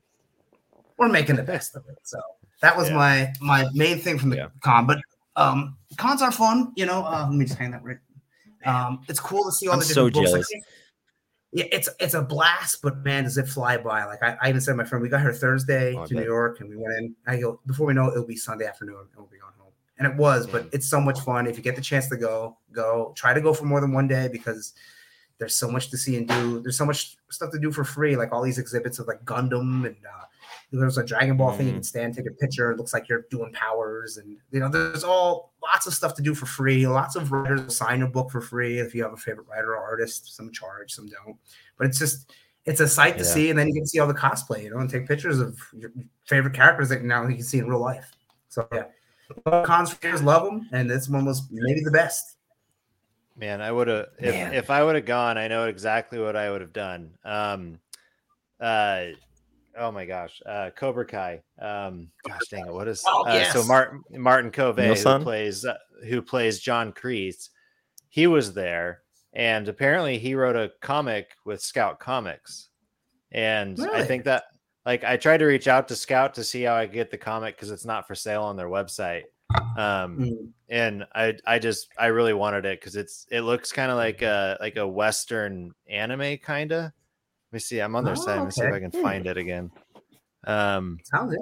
We're 0.98 1.08
making 1.08 1.36
the 1.36 1.42
best 1.42 1.76
of 1.76 1.84
it. 1.88 1.98
So 2.02 2.20
that 2.60 2.76
was 2.76 2.88
Yeah. 2.88 2.94
my 2.96 3.32
my 3.40 3.64
main 3.72 3.98
thing 3.98 4.18
from 4.18 4.30
the 4.30 4.36
Yeah. 4.36 4.48
con. 4.60 4.86
But 4.86 4.98
um, 5.36 5.76
cons 5.96 6.22
are 6.22 6.32
fun. 6.32 6.72
You 6.76 6.86
know, 6.86 7.04
uh, 7.04 7.26
let 7.28 7.36
me 7.36 7.44
just 7.44 7.58
hang 7.58 7.72
that 7.72 7.82
right. 7.82 7.98
Um, 8.64 9.00
it's 9.08 9.20
cool 9.20 9.44
to 9.44 9.52
see 9.52 9.66
all 9.68 9.74
I'm 9.74 9.80
the 9.80 9.84
so 9.84 10.08
different 10.08 10.34
books. 10.36 10.48
Jealous. 10.50 10.64
yeah, 11.52 11.64
it's 11.70 11.88
it's 12.00 12.14
a 12.14 12.22
blast, 12.22 12.80
but 12.82 13.04
man, 13.04 13.24
does 13.24 13.36
it 13.36 13.46
fly 13.48 13.76
by? 13.76 14.04
Like 14.04 14.22
I, 14.22 14.36
I 14.40 14.48
even 14.48 14.60
said, 14.60 14.72
to 14.72 14.76
my 14.76 14.84
friend, 14.84 15.02
we 15.02 15.08
got 15.08 15.20
here 15.20 15.32
Thursday 15.32 15.94
Oh, 15.94 16.06
to 16.06 16.14
New. 16.14 16.24
York, 16.24 16.60
and 16.60 16.70
we 16.70 16.76
went 16.76 16.96
in. 16.98 17.14
I 17.26 17.36
go 17.38 17.60
before 17.66 17.86
we 17.86 17.94
know 17.94 18.06
it, 18.08 18.12
it'll 18.12 18.24
be 18.24 18.36
Sunday 18.36 18.66
afternoon, 18.66 18.96
and 19.00 19.08
we'll 19.16 19.26
be 19.26 19.38
going 19.38 19.52
home. 19.58 19.72
And 19.98 20.06
it 20.10 20.16
was, 20.16 20.46
but 20.46 20.66
it's 20.72 20.88
so 20.88 21.00
much 21.00 21.20
fun. 21.20 21.46
If 21.46 21.56
you 21.56 21.62
get 21.62 21.76
the 21.76 21.82
chance 21.82 22.08
to 22.08 22.16
go, 22.16 22.56
go. 22.72 23.12
Try 23.16 23.34
to 23.34 23.40
go 23.40 23.52
for 23.52 23.64
more 23.66 23.80
than 23.80 23.92
one 23.92 24.08
day 24.08 24.28
because 24.32 24.72
there's 25.38 25.54
so 25.54 25.68
much 25.70 25.90
to 25.90 25.98
see 25.98 26.16
and 26.16 26.26
do. 26.26 26.60
There's 26.60 26.78
so 26.78 26.86
much 26.86 27.16
stuff 27.30 27.50
to 27.52 27.58
do 27.58 27.70
for 27.70 27.84
free, 27.84 28.16
like 28.16 28.32
all 28.32 28.42
these 28.42 28.58
exhibits 28.58 28.98
of 28.98 29.06
like 29.08 29.22
Gundam 29.24 29.84
and 29.86 29.96
uh, 30.06 30.24
there's 30.78 30.98
a 30.98 31.04
Dragon 31.04 31.36
Ball 31.36 31.52
thing 31.52 31.66
you 31.66 31.72
Mhm. 31.72 31.76
can 31.76 31.82
stand, 31.82 32.14
take 32.14 32.26
a 32.26 32.32
picture. 32.32 32.70
It 32.70 32.78
looks 32.78 32.92
like 32.92 33.08
you're 33.08 33.26
doing 33.30 33.52
powers, 33.52 34.16
and 34.16 34.36
you 34.50 34.60
know, 34.60 34.68
there's 34.68 35.04
all 35.04 35.52
lots 35.62 35.86
of 35.86 35.94
stuff 35.94 36.14
to 36.14 36.22
do 36.22 36.34
for 36.34 36.46
free. 36.46 36.86
Lots 36.86 37.16
of 37.16 37.32
writers 37.32 37.62
will 37.62 37.70
sign 37.70 38.00
your 38.00 38.08
book 38.08 38.30
for 38.30 38.40
free 38.40 38.78
if 38.78 38.94
you 38.94 39.02
have 39.02 39.12
a 39.12 39.16
favorite 39.16 39.46
writer 39.48 39.72
or 39.76 39.78
artist. 39.78 40.34
Some 40.36 40.50
charge, 40.52 40.92
some 40.92 41.06
don't. 41.06 41.36
But 41.76 41.86
it's 41.88 41.98
just 41.98 42.32
it's 42.66 42.80
a 42.80 42.88
sight 42.88 43.18
to 43.18 43.24
Yeah. 43.24 43.30
see, 43.30 43.50
and 43.50 43.58
then 43.58 43.68
you 43.68 43.74
can 43.74 43.86
see 43.86 43.98
all 43.98 44.08
the 44.08 44.14
cosplay, 44.14 44.62
you 44.64 44.70
know, 44.70 44.78
and 44.78 44.88
take 44.88 45.06
pictures 45.06 45.38
of 45.38 45.58
your 45.74 45.90
favorite 46.24 46.54
characters 46.54 46.88
that 46.88 47.02
now 47.02 47.26
you 47.26 47.34
can 47.36 47.44
see 47.44 47.58
in 47.58 47.68
real 47.68 47.80
life. 47.80 48.10
So 48.48 48.66
yeah, 48.72 48.84
cons 49.64 49.92
fans 49.92 50.22
love 50.22 50.44
them, 50.44 50.68
and 50.72 50.88
this 50.88 51.08
one 51.08 51.24
was 51.24 51.42
maybe 51.50 51.80
the 51.82 51.90
best. 51.90 52.36
Man, 53.36 53.60
I 53.60 53.72
would 53.72 53.88
have 53.88 54.06
if, 54.18 54.52
if 54.52 54.70
I 54.70 54.82
would 54.84 54.94
have 54.94 55.06
gone, 55.06 55.36
I 55.38 55.48
know 55.48 55.66
exactly 55.66 56.18
what 56.20 56.36
I 56.36 56.50
would 56.50 56.60
have 56.60 56.72
done. 56.72 57.18
Um 57.24 57.80
uh 58.60 59.06
oh 59.78 59.90
my 59.90 60.04
gosh, 60.04 60.40
uh 60.46 60.70
Cobra 60.76 61.06
Kai. 61.06 61.42
Um 61.60 62.08
gosh 62.26 62.40
dang 62.50 62.66
it, 62.66 62.72
what 62.72 62.88
is 62.88 63.02
Oh, 63.06 63.24
uh, 63.24 63.44
so. 63.52 63.64
Martin 63.64 64.02
Martin 64.10 64.50
Kove 64.50 64.76
who 65.18 65.24
plays 65.24 65.64
uh, 65.64 65.76
who 66.08 66.22
plays 66.22 66.60
John 66.60 66.92
Kreese, 66.92 67.48
he 68.08 68.26
was 68.26 68.52
there 68.54 69.00
and 69.32 69.68
apparently 69.68 70.18
he 70.18 70.34
wrote 70.34 70.56
a 70.56 70.70
comic 70.80 71.30
with 71.44 71.60
Scout 71.60 71.98
Comics. 71.98 72.68
And 73.32 73.76
I 73.92 74.04
think 74.04 74.24
that 74.24 74.44
like 74.86 75.02
I 75.02 75.16
tried 75.16 75.38
to 75.38 75.46
reach 75.46 75.66
out 75.66 75.88
to 75.88 75.96
Scout 75.96 76.34
to 76.34 76.44
see 76.44 76.62
how 76.62 76.76
I 76.76 76.86
could 76.86 76.94
get 76.94 77.10
the 77.10 77.18
comic 77.18 77.56
because 77.56 77.70
it's 77.72 77.84
not 77.84 78.06
for 78.06 78.14
sale 78.14 78.42
on 78.44 78.56
their 78.56 78.68
website. 78.68 79.22
Um 79.76 80.18
Mm. 80.18 80.48
and 80.68 81.04
I 81.14 81.34
I 81.46 81.58
just 81.58 81.88
I 81.98 82.06
really 82.06 82.32
wanted 82.32 82.64
it 82.64 82.80
because 82.80 82.96
it's 82.96 83.26
it 83.30 83.40
looks 83.42 83.72
kind 83.72 83.90
of 83.90 83.96
like 83.96 84.22
a 84.22 84.56
like 84.60 84.76
a 84.76 84.86
western 84.86 85.72
anime 85.88 86.38
kind 86.38 86.72
of. 86.72 86.92
Let 87.54 87.58
me 87.58 87.60
see. 87.60 87.78
I'm 87.78 87.94
on 87.94 88.02
their 88.02 88.14
Oh, 88.14 88.16
site. 88.16 88.38
Let 88.38 88.44
me 88.46 88.50
see 88.50 88.64
if. 88.64 88.74
I 88.74 88.80
can 88.80 88.90
find 88.90 89.28
it 89.28 89.36
again. 89.36 89.70
Um, 90.42 90.98
Sounds 91.04 91.36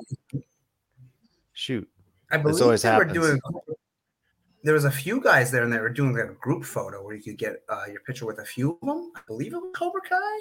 shoot. 1.54 1.88
I 2.30 2.36
believe 2.36 2.60
always 2.60 2.82
they 2.82 2.90
happens. 2.90 3.18
were 3.18 3.26
doing. 3.28 3.40
There 4.62 4.74
was 4.74 4.84
a 4.84 4.90
few 4.90 5.22
guys 5.22 5.50
there, 5.50 5.62
and 5.62 5.72
they 5.72 5.78
were 5.78 5.88
doing 5.88 6.14
like 6.14 6.28
a 6.28 6.34
group 6.34 6.66
photo 6.66 7.02
where 7.02 7.14
you 7.14 7.22
could 7.22 7.38
get 7.38 7.62
uh, 7.70 7.84
your 7.90 8.00
picture 8.00 8.26
with 8.26 8.40
a 8.40 8.44
few 8.44 8.72
of 8.82 8.86
them. 8.86 9.10
I 9.16 9.20
believe 9.26 9.54
it 9.54 9.56
was 9.56 9.72
Cobra 9.74 10.02
Kai. 10.02 10.40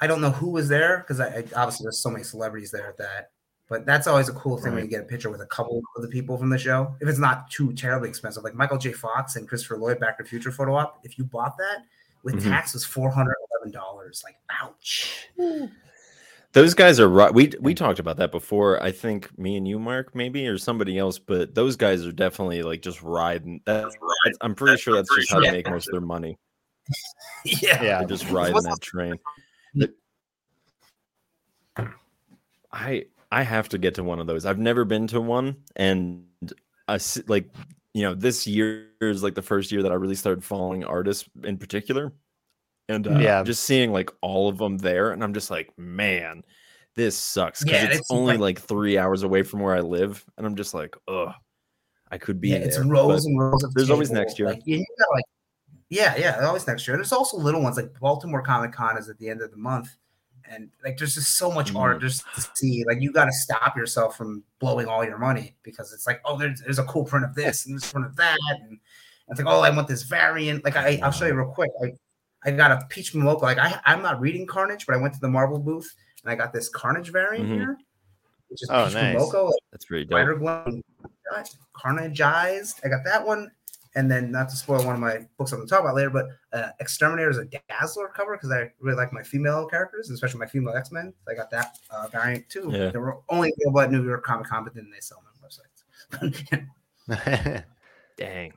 I 0.00 0.06
don't 0.06 0.20
know 0.20 0.30
who 0.30 0.50
was 0.50 0.68
there 0.68 0.98
because 0.98 1.18
I, 1.18 1.26
I 1.26 1.44
obviously 1.56 1.82
there's 1.82 1.98
so 1.98 2.10
many 2.10 2.22
celebrities 2.22 2.70
there 2.70 2.86
at 2.86 2.98
that. 2.98 3.30
But 3.68 3.84
that's 3.84 4.06
always 4.06 4.28
a 4.28 4.32
cool 4.34 4.58
thing 4.58 4.74
when 4.74 4.84
you 4.84 4.88
get 4.88 5.00
a 5.02 5.06
picture 5.06 5.28
with 5.28 5.40
a 5.40 5.46
couple 5.46 5.82
of 5.96 6.02
the 6.02 6.08
people 6.08 6.38
from 6.38 6.50
the 6.50 6.56
show. 6.56 6.94
If 7.00 7.08
it's 7.08 7.18
not 7.18 7.50
too 7.50 7.72
terribly 7.72 8.10
expensive, 8.10 8.44
like 8.44 8.54
Michael 8.54 8.78
J. 8.78 8.92
Fox 8.92 9.34
and 9.34 9.48
Christopher 9.48 9.76
Lloyd 9.76 9.98
Back 9.98 10.18
to 10.18 10.24
Future 10.24 10.52
photo 10.52 10.76
op. 10.76 11.00
If 11.02 11.18
you 11.18 11.24
bought 11.24 11.58
that 11.58 11.78
with 12.22 12.36
Mhm. 12.36 12.48
tax, 12.48 12.74
was 12.74 12.84
four 12.84 13.10
hundred 13.10 13.36
eleven 13.52 13.72
dollars. 13.72 14.22
Like, 14.24 14.36
ouch. 14.62 15.28
Those 16.52 16.72
guys 16.72 16.98
are 16.98 17.08
right. 17.08 17.32
We 17.32 17.52
we 17.60 17.74
talked 17.74 17.98
about 17.98 18.16
that 18.16 18.32
before. 18.32 18.82
I 18.82 18.90
think 18.90 19.38
me 19.38 19.56
and 19.58 19.68
you, 19.68 19.78
Mark, 19.78 20.14
maybe, 20.14 20.46
or 20.48 20.56
somebody 20.56 20.96
else. 20.98 21.18
But 21.18 21.54
those 21.54 21.76
guys 21.76 22.06
are 22.06 22.10
definitely 22.12 22.62
like 22.62 22.80
just 22.80 23.02
riding. 23.02 23.60
That's 23.66 23.94
right. 24.00 24.34
I'm 24.40 24.54
pretty 24.54 24.80
sure 24.80 24.94
that's 24.94 25.14
just 25.14 25.30
how 25.30 25.40
they 25.40 25.50
make 25.50 25.68
most 25.68 25.88
of 25.88 25.92
their 25.92 26.00
money. 26.00 26.38
yeah. 27.44 27.82
Yeah. 27.82 27.98
They're 27.98 28.08
just 28.08 28.30
riding 28.30 28.62
that 28.62 28.80
train. 28.80 29.16
I 32.72 33.06
I 33.30 33.42
have 33.42 33.68
to 33.70 33.78
get 33.78 33.94
to 33.96 34.02
one 34.04 34.18
of 34.20 34.26
those. 34.26 34.46
I've 34.46 34.58
never 34.58 34.84
been 34.84 35.06
to 35.08 35.20
one, 35.20 35.56
and 35.76 36.24
I 36.88 36.94
s- 36.94 37.20
like 37.28 37.50
you 37.94 38.02
know 38.02 38.14
this 38.14 38.46
year 38.46 38.88
is 39.00 39.22
like 39.22 39.34
the 39.34 39.42
first 39.42 39.72
year 39.72 39.82
that 39.82 39.92
I 39.92 39.96
really 39.96 40.14
started 40.14 40.44
following 40.44 40.84
artists 40.84 41.28
in 41.44 41.56
particular, 41.58 42.12
and 42.88 43.06
uh, 43.06 43.18
Yeah. 43.18 43.42
just 43.42 43.64
seeing 43.64 43.92
like 43.92 44.10
all 44.22 44.48
of 44.48 44.58
them 44.58 44.78
there, 44.78 45.10
and 45.12 45.22
I'm 45.24 45.34
just 45.34 45.50
like, 45.50 45.70
man, 45.78 46.42
this 46.96 47.16
sucks 47.16 47.62
because 47.64 47.82
Yeah, 47.82 47.88
it's, 47.88 47.98
it's 48.00 48.10
only 48.10 48.34
like- 48.36 48.58
like 48.58 48.66
three 48.66 48.98
hours 48.98 49.22
away 49.22 49.42
from 49.42 49.60
where 49.60 49.74
I 49.74 49.80
live, 49.80 50.24
and 50.36 50.46
I'm 50.46 50.56
just 50.56 50.74
like, 50.74 50.96
ugh, 51.08 51.32
I 52.10 52.18
could 52.18 52.40
be 52.40 52.48
yeah, 52.50 52.58
there. 52.58 52.68
it's 52.68 52.78
but- 52.78 52.86
rows 52.88 53.26
and 53.26 53.38
rows 53.38 53.62
of 53.64 53.72
there's 53.74 53.90
always 53.90 54.10
next 54.10 54.38
year. 54.38 54.48
Like, 54.48 54.64
got 54.66 55.10
like, 55.12 55.24
yeah, 55.90 56.16
yeah, 56.16 56.46
always 56.46 56.66
next 56.66 56.86
year. 56.86 56.94
And 56.94 57.00
there's 57.02 57.12
also 57.12 57.36
little 57.38 57.62
ones 57.62 57.76
like 57.76 57.92
Baltimore 58.00 58.42
Comic 58.42 58.72
Con 58.72 58.98
is 58.98 59.08
at 59.08 59.18
the 59.18 59.28
end 59.30 59.40
of 59.42 59.50
the 59.50 59.56
month, 59.56 59.96
and 60.50 60.70
like 60.84 60.96
there's 60.98 61.14
just 61.14 61.36
so 61.38 61.50
much 61.50 61.72
Mm. 61.72 61.80
art 61.80 62.00
just 62.00 62.24
to 62.34 62.48
see. 62.54 62.84
Like 62.86 63.00
you 63.00 63.12
got 63.12 63.26
to 63.26 63.32
stop 63.32 63.76
yourself 63.76 64.16
from 64.16 64.42
blowing 64.58 64.86
all 64.86 65.04
your 65.04 65.18
money 65.18 65.56
because 65.62 65.92
it's 65.92 66.06
like, 66.06 66.20
oh, 66.24 66.36
there's, 66.38 66.60
there's 66.60 66.78
a 66.78 66.84
cool 66.84 67.04
print 67.04 67.24
of 67.24 67.34
this 67.34 67.66
and 67.66 67.76
this 67.76 67.90
print 67.92 68.06
of 68.06 68.16
that, 68.16 68.36
and 68.62 68.78
it's 69.28 69.38
like, 69.40 69.46
oh, 69.52 69.60
I 69.60 69.70
want 69.70 69.88
this 69.88 70.02
variant. 70.04 70.64
Like 70.64 70.76
I, 70.76 70.98
I'll 71.02 71.10
show 71.12 71.26
you 71.26 71.34
real 71.34 71.52
quick. 71.52 71.70
I, 71.82 71.92
I 72.44 72.50
got 72.52 72.70
a 72.70 72.86
Peach 72.88 73.12
Momoko. 73.14 73.42
Like 73.42 73.58
I, 73.58 73.78
I'm 73.84 74.02
not 74.02 74.20
reading 74.20 74.46
Carnage, 74.46 74.86
but 74.86 74.94
I 74.94 74.98
went 74.98 75.12
to 75.14 75.20
the 75.20 75.28
Marvel 75.28 75.58
booth 75.58 75.92
and 76.24 76.30
I 76.32 76.34
got 76.34 76.52
this 76.52 76.68
Carnage 76.68 77.10
variant 77.10 77.48
Mhm. 77.48 77.54
here, 77.54 77.76
which 78.48 78.62
is 78.62 78.70
Oh, 78.70 78.84
Peach 78.86 78.94
nice. 78.94 79.16
Momoko. 79.16 79.52
That's 79.72 79.84
pretty 79.84 80.04
dope. 80.06 80.18
Spider 80.18 80.34
Gwen, 80.36 80.82
Carnageized. 81.76 82.80
I 82.84 82.88
got 82.88 83.04
that 83.04 83.26
one. 83.26 83.50
And 83.98 84.08
then, 84.08 84.30
not 84.30 84.48
to 84.50 84.56
spoil 84.56 84.84
one 84.86 84.94
of 84.94 85.00
my 85.00 85.26
books 85.38 85.50
I'm 85.50 85.58
going 85.58 85.66
to 85.66 85.74
talk 85.74 85.80
about 85.82 85.96
later, 85.96 86.10
but 86.10 86.26
uh, 86.52 86.68
Exterminator 86.78 87.30
is 87.30 87.38
a 87.38 87.46
Dazzler 87.68 88.06
cover 88.14 88.36
because 88.36 88.52
I 88.52 88.70
really 88.78 88.96
like 88.96 89.12
my 89.12 89.24
female 89.24 89.66
characters, 89.66 90.08
especially 90.10 90.38
my 90.38 90.46
female 90.46 90.72
X 90.74 90.92
Men. 90.92 91.12
I 91.28 91.34
got 91.34 91.50
that 91.50 91.78
uh, 91.90 92.06
variant 92.06 92.48
too. 92.48 92.70
Yeah. 92.72 92.90
They 92.90 92.98
were 92.98 93.18
only 93.28 93.52
available 93.58 93.80
at 93.80 93.90
New 93.90 94.04
York 94.06 94.22
Comic 94.24 94.46
Con, 94.46 94.62
but 94.62 94.72
then 94.74 94.88
they 94.92 95.00
sell 95.00 95.20
them 95.20 95.32
on 95.34 96.30
websites. 96.30 97.64
Dang. 98.16 98.52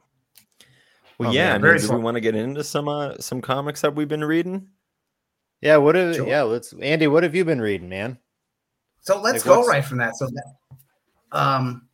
Well, 1.18 1.30
Oh, 1.30 1.34
yeah. 1.34 1.46
man, 1.46 1.50
I 1.50 1.54
mean, 1.56 1.62
very 1.62 1.80
do 1.80 1.92
we 1.94 2.00
want 2.04 2.16
to 2.16 2.22
get 2.22 2.36
into 2.36 2.64
some 2.64 2.88
uh, 2.88 3.16
some 3.20 3.42
comics 3.42 3.82
that 3.82 3.96
we've 3.96 4.08
been 4.08 4.24
reading? 4.24 4.68
yeah. 5.62 5.78
What 5.78 5.96
have 5.96 6.16
Sure. 6.18 6.28
yeah? 6.28 6.44
Let's 6.44 6.74
Andy. 6.74 7.08
What 7.08 7.24
have 7.24 7.34
you 7.36 7.46
been 7.46 7.62
reading, 7.62 7.90
man? 7.90 8.18
So 9.02 9.20
let's 9.20 9.44
Like, 9.46 9.54
go 9.54 9.58
what's- 9.62 9.70
right 9.70 9.86
from 9.86 9.98
that. 10.00 10.16
So 10.18 10.28
that, 10.28 10.54
um, 11.32 11.88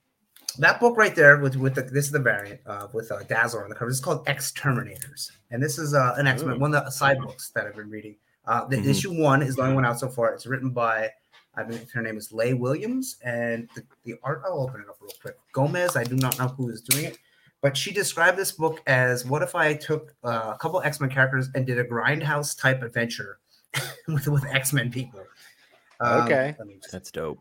that 0.60 0.80
book 0.80 0.97
right 0.97 1.16
there 1.16 1.38
with 1.38 1.55
with 1.55 1.76
the, 1.76 1.84
this 1.84 2.05
is 2.05 2.12
the 2.12 2.20
variant 2.20 2.62
uh, 2.66 2.88
with 2.93 3.12
uh, 3.12 3.24
Dazzler 3.24 3.64
on 3.64 3.70
the 3.70 3.76
cover. 3.76 3.89
It's 3.89 3.99
called 3.99 4.28
X 4.28 4.51
Terminators, 4.51 5.32
and 5.51 5.62
this 5.62 5.78
is 5.78 5.93
uh, 5.93 6.16
an 6.18 6.28
X 6.28 6.43
Men 6.43 6.60
one 6.60 6.74
of 6.76 6.84
the 6.86 6.91
side 6.91 7.20
books 7.20 7.49
that 7.51 7.66
I've 7.68 7.76
been 7.76 7.89
reading. 7.89 8.16
Uh, 8.45 8.66
the 8.66 8.78
Mhm. 8.78 8.86
issue 8.88 9.22
one 9.22 9.41
is 9.41 9.55
the 9.55 9.64
only 9.64 9.76
one 9.76 9.86
out 9.86 9.99
so 9.99 10.08
far. 10.08 10.34
It's 10.34 10.45
written 10.47 10.70
by 10.70 11.10
I 11.55 11.64
believe 11.64 11.89
her 11.91 12.01
name 12.03 12.18
is 12.18 12.32
Leah 12.32 12.55
Williams, 12.55 13.18
and 13.24 13.68
the, 13.76 13.84
the 14.03 14.16
art. 14.24 14.41
I'll 14.45 14.60
open 14.62 14.82
it 14.82 14.88
up 14.89 14.97
real 15.01 15.12
quick. 15.22 15.38
Gomez. 15.53 15.95
I 15.95 16.03
do 16.03 16.16
not 16.16 16.38
know 16.38 16.47
who 16.49 16.70
is 16.70 16.82
doing 16.82 17.05
it, 17.05 17.18
but 17.62 17.76
she 17.76 17.91
described 17.91 18.38
this 18.38 18.51
book 18.51 18.82
as 18.88 19.26
what 19.26 19.41
if 19.41 19.55
I 19.55 19.74
took 19.74 20.14
uh, 20.24 20.51
a 20.53 20.58
couple 20.60 20.82
X 20.82 20.99
Men 20.99 21.10
characters 21.10 21.49
and 21.55 21.66
did 21.66 21.80
a 21.80 21.84
grindhouse 21.84 22.58
type 22.60 22.84
adventure 22.84 23.39
with 24.08 24.28
with 24.28 24.45
X 24.45 24.72
Men 24.74 24.91
people. 24.91 25.22
Um, 25.99 26.22
Okay. 26.26 26.55
just- 26.80 26.91
That's 26.91 27.10
dope. 27.12 27.39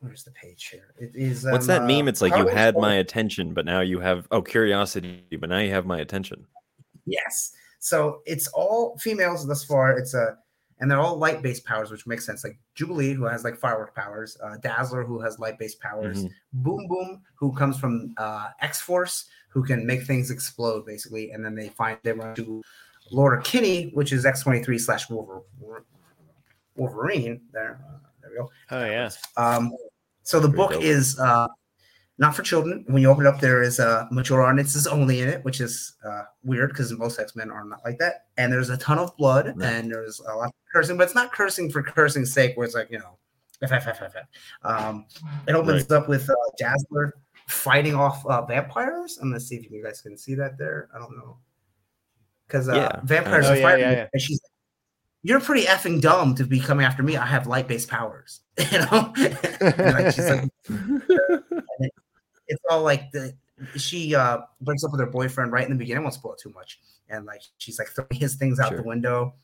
Where's 0.00 0.24
the 0.24 0.30
page 0.32 0.68
here? 0.68 0.94
It 0.98 1.12
is. 1.14 1.44
What's 1.44 1.68
um, 1.68 1.74
that 1.74 1.82
meme? 1.86 2.06
uh, 2.06 2.10
It's 2.10 2.20
like 2.22 2.36
you 2.36 2.46
had 2.46 2.76
my 2.76 2.94
attention, 2.94 3.54
but 3.54 3.64
now 3.64 3.80
you 3.80 4.00
have 4.00 4.26
oh 4.30 4.42
curiosity, 4.42 5.24
but 5.40 5.48
now 5.48 5.58
you 5.58 5.70
have 5.70 5.86
my 5.86 6.00
attention. 6.00 6.46
Yes. 7.06 7.52
So 7.80 8.22
it's 8.26 8.48
all 8.48 8.96
females 8.98 9.46
thus 9.46 9.64
far. 9.64 9.96
It's 9.96 10.12
a, 10.14 10.36
and 10.80 10.90
they're 10.90 11.00
all 11.00 11.16
light 11.16 11.42
based 11.42 11.64
powers, 11.64 11.90
which 11.90 12.06
makes 12.06 12.24
sense. 12.26 12.44
Like 12.44 12.58
Jubilee, 12.74 13.12
who 13.12 13.24
has 13.24 13.44
like 13.44 13.56
firework 13.56 13.94
powers, 13.94 14.36
uh, 14.42 14.56
Dazzler, 14.58 15.04
who 15.04 15.20
has 15.20 15.38
light 15.38 15.58
based 15.58 15.80
powers, 15.80 16.24
Mhm. 16.24 16.30
Boom 16.52 16.86
Boom, 16.88 17.22
who 17.34 17.52
comes 17.52 17.78
from 17.78 18.14
uh, 18.16 18.48
X 18.60 18.80
Force, 18.80 19.26
who 19.48 19.64
can 19.64 19.86
make 19.86 20.04
things 20.04 20.30
explode 20.30 20.86
basically, 20.86 21.30
and 21.32 21.44
then 21.44 21.54
they 21.54 21.68
find 21.70 21.98
they 22.02 22.12
run 22.12 22.34
to 22.36 22.62
Laura 23.10 23.40
Kinney, 23.42 23.90
which 23.94 24.12
is 24.12 24.26
X 24.26 24.42
twenty 24.42 24.62
three 24.62 24.78
slash 24.78 25.08
Wolver- 25.08 25.42
Wolverine. 26.76 27.40
There, 27.52 27.80
uh, 27.88 27.98
there 28.22 28.30
we 28.30 28.36
go. 28.36 28.50
Oh 28.70 28.84
yeah. 28.84 29.10
Um, 29.36 29.72
so 30.28 30.38
the 30.38 30.46
Very 30.46 30.56
book 30.58 30.72
dope. 30.72 30.82
is 30.82 31.18
uh, 31.18 31.48
not 32.18 32.36
for 32.36 32.42
children. 32.42 32.84
When 32.88 33.00
you 33.00 33.08
open 33.08 33.24
it 33.24 33.28
up, 33.30 33.40
there 33.40 33.62
is 33.62 33.78
a 33.78 33.88
uh, 33.88 34.08
mature 34.10 34.42
audiences 34.42 34.86
only 34.86 35.22
in 35.22 35.28
it, 35.28 35.42
which 35.42 35.58
is 35.58 35.96
uh, 36.04 36.24
weird 36.44 36.68
because 36.68 36.92
most 36.92 37.18
X 37.18 37.34
Men 37.34 37.50
are 37.50 37.64
not 37.64 37.80
like 37.82 37.96
that. 38.00 38.26
And 38.36 38.52
there's 38.52 38.68
a 38.68 38.76
ton 38.76 38.98
of 38.98 39.16
blood 39.16 39.46
right. 39.56 39.72
and 39.72 39.90
there's 39.90 40.20
a 40.20 40.34
lot 40.34 40.48
of 40.48 40.52
cursing, 40.70 40.98
but 40.98 41.04
it's 41.04 41.14
not 41.14 41.32
cursing 41.32 41.70
for 41.70 41.82
cursing's 41.82 42.30
sake, 42.30 42.58
where 42.58 42.66
it's 42.66 42.74
like 42.74 42.90
you 42.90 42.98
know, 42.98 43.16
f 43.62 43.72
f 43.72 43.88
f 43.88 44.02
f 44.02 44.12
f. 44.14 44.26
Um, 44.70 45.06
it 45.46 45.54
opens 45.54 45.88
right. 45.88 45.96
up 45.96 46.10
with 46.10 46.28
uh, 46.28 46.34
Dazzler 46.58 47.14
fighting 47.46 47.94
off 47.94 48.26
uh, 48.26 48.44
vampires. 48.44 49.18
I'm 49.22 49.30
gonna 49.30 49.40
see 49.40 49.56
if 49.56 49.70
you 49.70 49.82
guys 49.82 50.02
can 50.02 50.18
see 50.18 50.34
that 50.34 50.58
there. 50.58 50.90
I 50.94 50.98
don't 50.98 51.16
know 51.16 51.38
because 52.46 52.68
uh, 52.68 52.74
yeah. 52.74 53.00
vampires 53.02 53.46
oh, 53.46 53.54
are 53.54 53.62
fighting, 53.62 53.84
yeah, 53.84 53.92
yeah, 53.92 54.06
and 54.12 54.20
she's 54.20 54.42
like, 54.42 54.57
"You're 55.22 55.40
pretty 55.40 55.66
effing 55.66 56.00
dumb 56.00 56.34
to 56.36 56.44
be 56.44 56.60
coming 56.60 56.86
after 56.86 57.02
me. 57.02 57.16
I 57.16 57.26
have 57.26 57.46
light 57.46 57.68
based 57.68 57.88
powers." 57.88 58.40
you 58.72 58.78
know, 58.78 59.12
like, 59.60 60.14
she's 60.14 60.30
like, 60.30 60.50
it's 62.48 62.62
all 62.70 62.82
like 62.82 63.10
the 63.12 63.34
she 63.76 64.14
uh 64.14 64.38
breaks 64.60 64.84
up 64.84 64.92
with 64.92 65.00
her 65.00 65.06
boyfriend 65.06 65.52
right 65.52 65.64
in 65.64 65.70
the 65.70 65.78
beginning. 65.78 66.00
I 66.00 66.02
won't 66.02 66.14
spoil 66.14 66.36
too 66.36 66.50
much, 66.50 66.80
and 67.08 67.24
like 67.26 67.42
she's 67.58 67.78
like 67.78 67.88
throwing 67.88 68.08
his 68.12 68.36
things 68.36 68.60
out 68.60 68.68
sure. 68.68 68.78
the 68.78 68.82
window, 68.82 69.34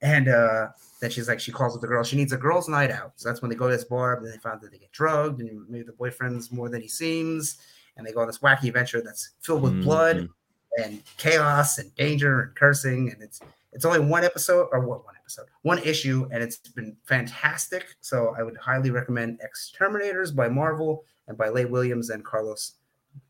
and 0.00 0.28
uh 0.28 0.68
then 1.00 1.10
she's 1.10 1.28
like 1.28 1.40
she 1.40 1.52
calls 1.52 1.74
with 1.74 1.82
the 1.82 1.88
girl. 1.88 2.04
She 2.04 2.16
needs 2.16 2.32
a 2.32 2.36
girls' 2.36 2.68
night 2.68 2.90
out, 2.90 3.12
so 3.16 3.28
that's 3.28 3.42
when 3.42 3.50
they 3.50 3.56
go 3.56 3.68
to 3.68 3.76
this 3.76 3.84
bar. 3.84 4.16
But 4.20 4.30
they 4.30 4.38
find 4.38 4.60
that 4.60 4.70
they 4.70 4.78
get 4.78 4.92
drugged, 4.92 5.40
and 5.40 5.68
maybe 5.68 5.84
the 5.84 5.92
boyfriend's 5.92 6.52
more 6.52 6.68
than 6.68 6.80
he 6.80 6.88
seems, 6.88 7.58
and 7.96 8.06
they 8.06 8.12
go 8.12 8.20
on 8.20 8.26
this 8.26 8.38
wacky 8.38 8.68
adventure 8.68 9.02
that's 9.02 9.30
filled 9.40 9.62
with 9.62 9.72
mm-hmm. 9.72 9.82
blood 9.82 10.28
and 10.78 11.02
chaos 11.18 11.78
and 11.78 11.94
danger 11.96 12.40
and 12.40 12.54
cursing, 12.54 13.10
and 13.10 13.22
it's 13.22 13.40
it's 13.72 13.84
only 13.84 14.00
one 14.00 14.24
episode 14.24 14.68
or 14.72 14.80
what 14.80 15.04
one 15.04 15.14
episode, 15.18 15.46
one 15.62 15.78
issue, 15.78 16.28
and 16.30 16.42
it's 16.42 16.58
been 16.58 16.96
fantastic. 17.04 17.96
So 18.00 18.34
I 18.38 18.42
would 18.42 18.56
highly 18.56 18.90
recommend 18.90 19.40
X-Terminators 19.42 20.34
by 20.34 20.48
Marvel 20.48 21.04
and 21.26 21.38
by 21.38 21.48
Leah 21.48 21.68
Williams 21.68 22.10
and 22.10 22.24
Carlos 22.24 22.72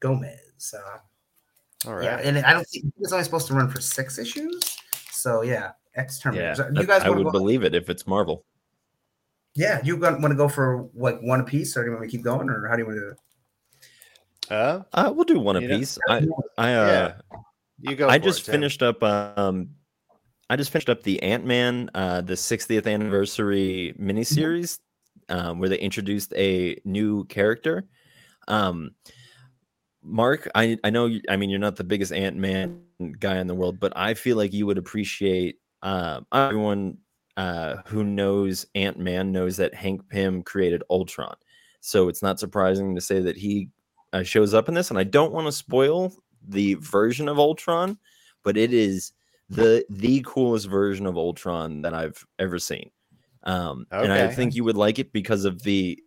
Gomez. 0.01 0.74
Uh, 0.76 1.88
All 1.88 1.95
right. 1.95 2.05
Yeah, 2.05 2.16
and 2.18 2.38
I 2.38 2.53
don't 2.53 2.66
think 2.66 2.86
it's 2.99 3.12
only 3.12 3.24
supposed 3.24 3.47
to 3.49 3.55
run 3.55 3.68
for 3.68 3.80
six 3.80 4.18
issues. 4.18 4.76
So 5.11 5.43
yeah, 5.43 5.72
X-Terminators. 5.95 6.59
Yeah, 6.59 6.80
you 6.80 6.86
guys 6.86 7.03
I 7.03 7.11
would 7.11 7.30
believe 7.30 7.62
it 7.62 7.74
if 7.74 7.88
it's 7.88 8.07
Marvel. 8.07 8.45
Yeah, 9.55 9.80
you 9.84 9.97
want 9.97 10.22
to 10.22 10.34
go 10.34 10.49
for 10.49 10.88
like 10.95 11.20
one 11.20 11.45
piece, 11.45 11.76
or 11.76 11.84
do 11.84 11.90
you 11.90 11.97
want 11.97 12.11
to 12.11 12.16
keep 12.16 12.24
going, 12.24 12.49
or 12.49 12.66
how 12.66 12.74
do 12.74 12.82
you 12.82 12.86
want 12.86 12.97
to 12.97 13.01
do 13.01 13.09
it? 13.11 13.18
Uh, 14.51 14.82
uh 14.93 15.12
we'll 15.14 15.24
do 15.24 15.38
one 15.38 15.57
a 15.57 15.61
piece. 15.61 15.99
I, 16.09 16.26
I, 16.59 16.74
uh, 16.74 16.86
yeah. 16.86 17.12
you 17.78 17.95
go. 17.95 18.09
I 18.09 18.18
just 18.18 18.49
it, 18.49 18.51
finished 18.51 18.82
up. 18.82 19.03
Um, 19.03 19.70
I 20.53 20.57
just 20.57 20.70
finished 20.70 20.90
up 20.90 21.03
the 21.03 21.22
Ant 21.22 21.46
Man, 21.46 21.88
uh, 21.94 22.20
the 22.20 22.34
60th 22.34 22.86
anniversary 22.86 23.94
miniseries, 23.98 24.80
um, 25.30 25.59
where 25.59 25.70
they 25.70 25.78
introduced 25.78 26.34
a 26.36 26.76
new 26.84 27.24
character. 27.24 27.86
Um, 28.48 28.90
Mark, 30.03 30.50
I, 30.55 30.76
I 30.84 30.90
know, 30.90 31.07
you, 31.07 31.22
I 31.30 31.38
mean, 31.38 31.48
you're 31.48 31.59
not 31.59 31.76
the 31.76 31.84
biggest 31.84 32.12
Ant 32.12 32.36
Man 32.36 32.82
guy 33.18 33.38
in 33.38 33.46
the 33.46 33.55
world, 33.55 33.80
but 33.80 33.96
I 33.96 34.12
feel 34.12 34.36
like 34.36 34.53
you 34.53 34.66
would 34.66 34.76
appreciate 34.76 35.57
uh, 35.80 36.20
everyone 36.34 36.98
uh, 37.38 37.76
who 37.86 38.05
knows 38.05 38.66
Ant 38.74 38.98
Man 38.98 39.32
knows 39.32 39.57
that 39.57 39.74
Hank 39.74 40.07
Pym 40.11 40.42
created 40.42 40.82
Ultron. 40.90 41.34
So 41.80 42.11
it's 42.11 42.20
not 42.20 42.38
surprising 42.38 42.94
to 42.94 43.00
say 43.00 43.20
that 43.20 43.38
he 43.38 43.70
uh, 44.12 44.22
shows 44.22 44.53
up 44.53 44.68
in 44.68 44.74
this. 44.74 44.90
And 44.90 44.98
I 44.98 45.05
don't 45.05 45.32
want 45.32 45.46
to 45.46 45.53
spoil 45.53 46.12
the 46.46 46.74
version 46.74 47.26
of 47.26 47.38
Ultron, 47.38 47.96
but 48.42 48.59
it 48.59 48.74
is 48.74 49.12
the 49.53 49.84
the 49.90 50.22
coolest 50.26 50.68
version 50.68 51.07
of 51.07 51.16
Ultron 51.16 51.82
that 51.82 51.94
I've 51.94 52.24
ever 52.38 52.59
seen. 52.59 52.90
Um, 53.44 53.86
okay. 53.92 54.05
And 54.05 54.12
I 54.12 54.28
think 54.28 54.55
you 54.55 54.64
would 54.64 54.76
like 54.76 54.98
it 54.98 55.12
because 55.12 55.44
of 55.44 55.62
the 55.62 55.98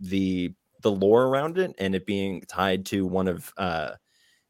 the 0.00 0.52
the 0.82 0.90
lore 0.90 1.26
around 1.26 1.58
it 1.58 1.74
and 1.78 1.94
it 1.94 2.06
being 2.06 2.42
tied 2.42 2.84
to 2.86 3.06
one 3.06 3.28
of 3.28 3.52
uh, 3.56 3.92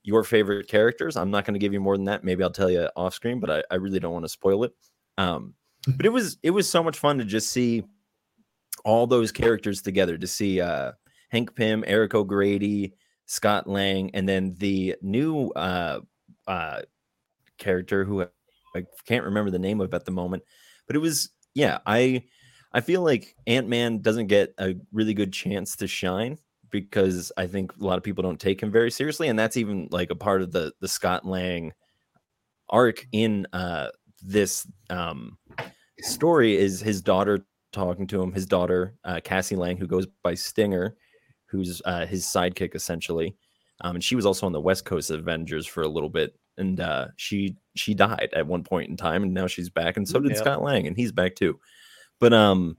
your 0.03 0.24
favorite 0.24 0.68
characters. 0.68 1.16
I'm 1.16 1.30
not 1.30 1.44
going 1.44 1.55
to 1.55 1.61
give 1.61 1.72
you 1.72 1.80
more 1.80 1.96
than 1.96 2.07
that. 2.07 2.24
Maybe 2.24 2.42
I'll 2.42 2.50
tell 2.50 2.70
you 2.70 2.88
off 2.96 3.14
screen, 3.14 3.38
but 3.38 3.50
I, 3.50 3.62
I 3.70 3.76
really 3.76 4.00
don't 4.00 4.12
want 4.12 4.24
to 4.24 4.30
spoil 4.30 4.64
it. 4.64 4.72
Um, 5.18 5.55
but 5.96 6.07
it 6.07 6.11
was 6.11 6.38
it 6.42 6.50
was 6.50 6.68
so 6.68 6.82
much 6.82 6.98
fun 6.98 7.18
to 7.18 7.24
just 7.24 7.50
see 7.50 7.84
all 8.84 9.07
those 9.07 9.32
characters 9.32 9.82
together. 9.82 10.18
To 10.18 10.26
see 10.26 10.61
uh, 10.61 10.92
Hank 11.30 11.55
Pym, 11.55 11.84
Eric 11.86 12.14
O'Grady, 12.14 12.94
Scott 13.26 13.66
Lang, 13.68 14.11
and 14.14 14.28
then 14.28 14.55
the 14.59 14.96
new 15.00 15.48
uh, 15.50 16.00
uh, 16.46 16.82
character 17.59 18.05
who 18.05 18.26
I 18.74 18.84
can't 19.06 19.24
remember 19.24 19.50
the 19.50 19.58
name 19.58 19.80
of 19.80 19.94
at 19.94 20.04
the 20.04 20.10
moment, 20.10 20.42
but 20.86 20.96
it 20.96 21.00
was 21.00 21.30
yeah. 21.54 21.78
I 21.86 22.24
I 22.72 22.80
feel 22.80 23.02
like 23.02 23.36
Ant 23.46 23.68
Man 23.68 24.00
doesn't 24.00 24.28
get 24.28 24.54
a 24.58 24.74
really 24.92 25.14
good 25.14 25.32
chance 25.32 25.76
to 25.76 25.86
shine 25.86 26.38
because 26.70 27.30
I 27.36 27.46
think 27.46 27.76
a 27.76 27.84
lot 27.84 27.98
of 27.98 28.04
people 28.04 28.22
don't 28.22 28.40
take 28.40 28.62
him 28.62 28.72
very 28.72 28.90
seriously, 28.90 29.28
and 29.28 29.38
that's 29.38 29.56
even 29.56 29.88
like 29.90 30.10
a 30.10 30.16
part 30.16 30.42
of 30.42 30.52
the 30.52 30.72
the 30.80 30.88
Scott 30.88 31.24
Lang 31.24 31.72
arc 32.68 33.06
in 33.12 33.46
uh, 33.52 33.88
this 34.22 34.66
um, 34.90 35.36
story 36.00 36.56
is 36.56 36.80
his 36.80 37.02
daughter 37.02 37.44
talking 37.72 38.06
to 38.08 38.22
him. 38.22 38.32
His 38.32 38.46
daughter 38.46 38.94
uh, 39.04 39.20
Cassie 39.22 39.56
Lang, 39.56 39.76
who 39.76 39.86
goes 39.86 40.06
by 40.22 40.34
Stinger, 40.34 40.96
who's 41.46 41.82
uh, 41.84 42.06
his 42.06 42.24
sidekick 42.24 42.74
essentially, 42.74 43.36
um, 43.82 43.96
and 43.96 44.04
she 44.04 44.16
was 44.16 44.26
also 44.26 44.46
on 44.46 44.52
the 44.52 44.60
West 44.60 44.84
Coast 44.84 45.10
Avengers 45.10 45.66
for 45.66 45.82
a 45.82 45.88
little 45.88 46.08
bit 46.08 46.34
and 46.59 46.80
uh, 46.80 47.09
she 47.16 47.57
she 47.74 47.94
died 47.94 48.30
at 48.34 48.46
one 48.46 48.64
point 48.64 48.90
in 48.90 48.96
time, 48.96 49.22
and 49.22 49.34
now 49.34 49.46
she's 49.46 49.70
back, 49.70 49.96
and 49.96 50.09
so 50.09 50.20
did 50.20 50.36
Scott 50.36 50.62
Lang, 50.62 50.86
and 50.86 50.96
he's 50.96 51.12
back 51.12 51.34
too. 51.34 51.59
But 52.20 52.32
um, 52.32 52.76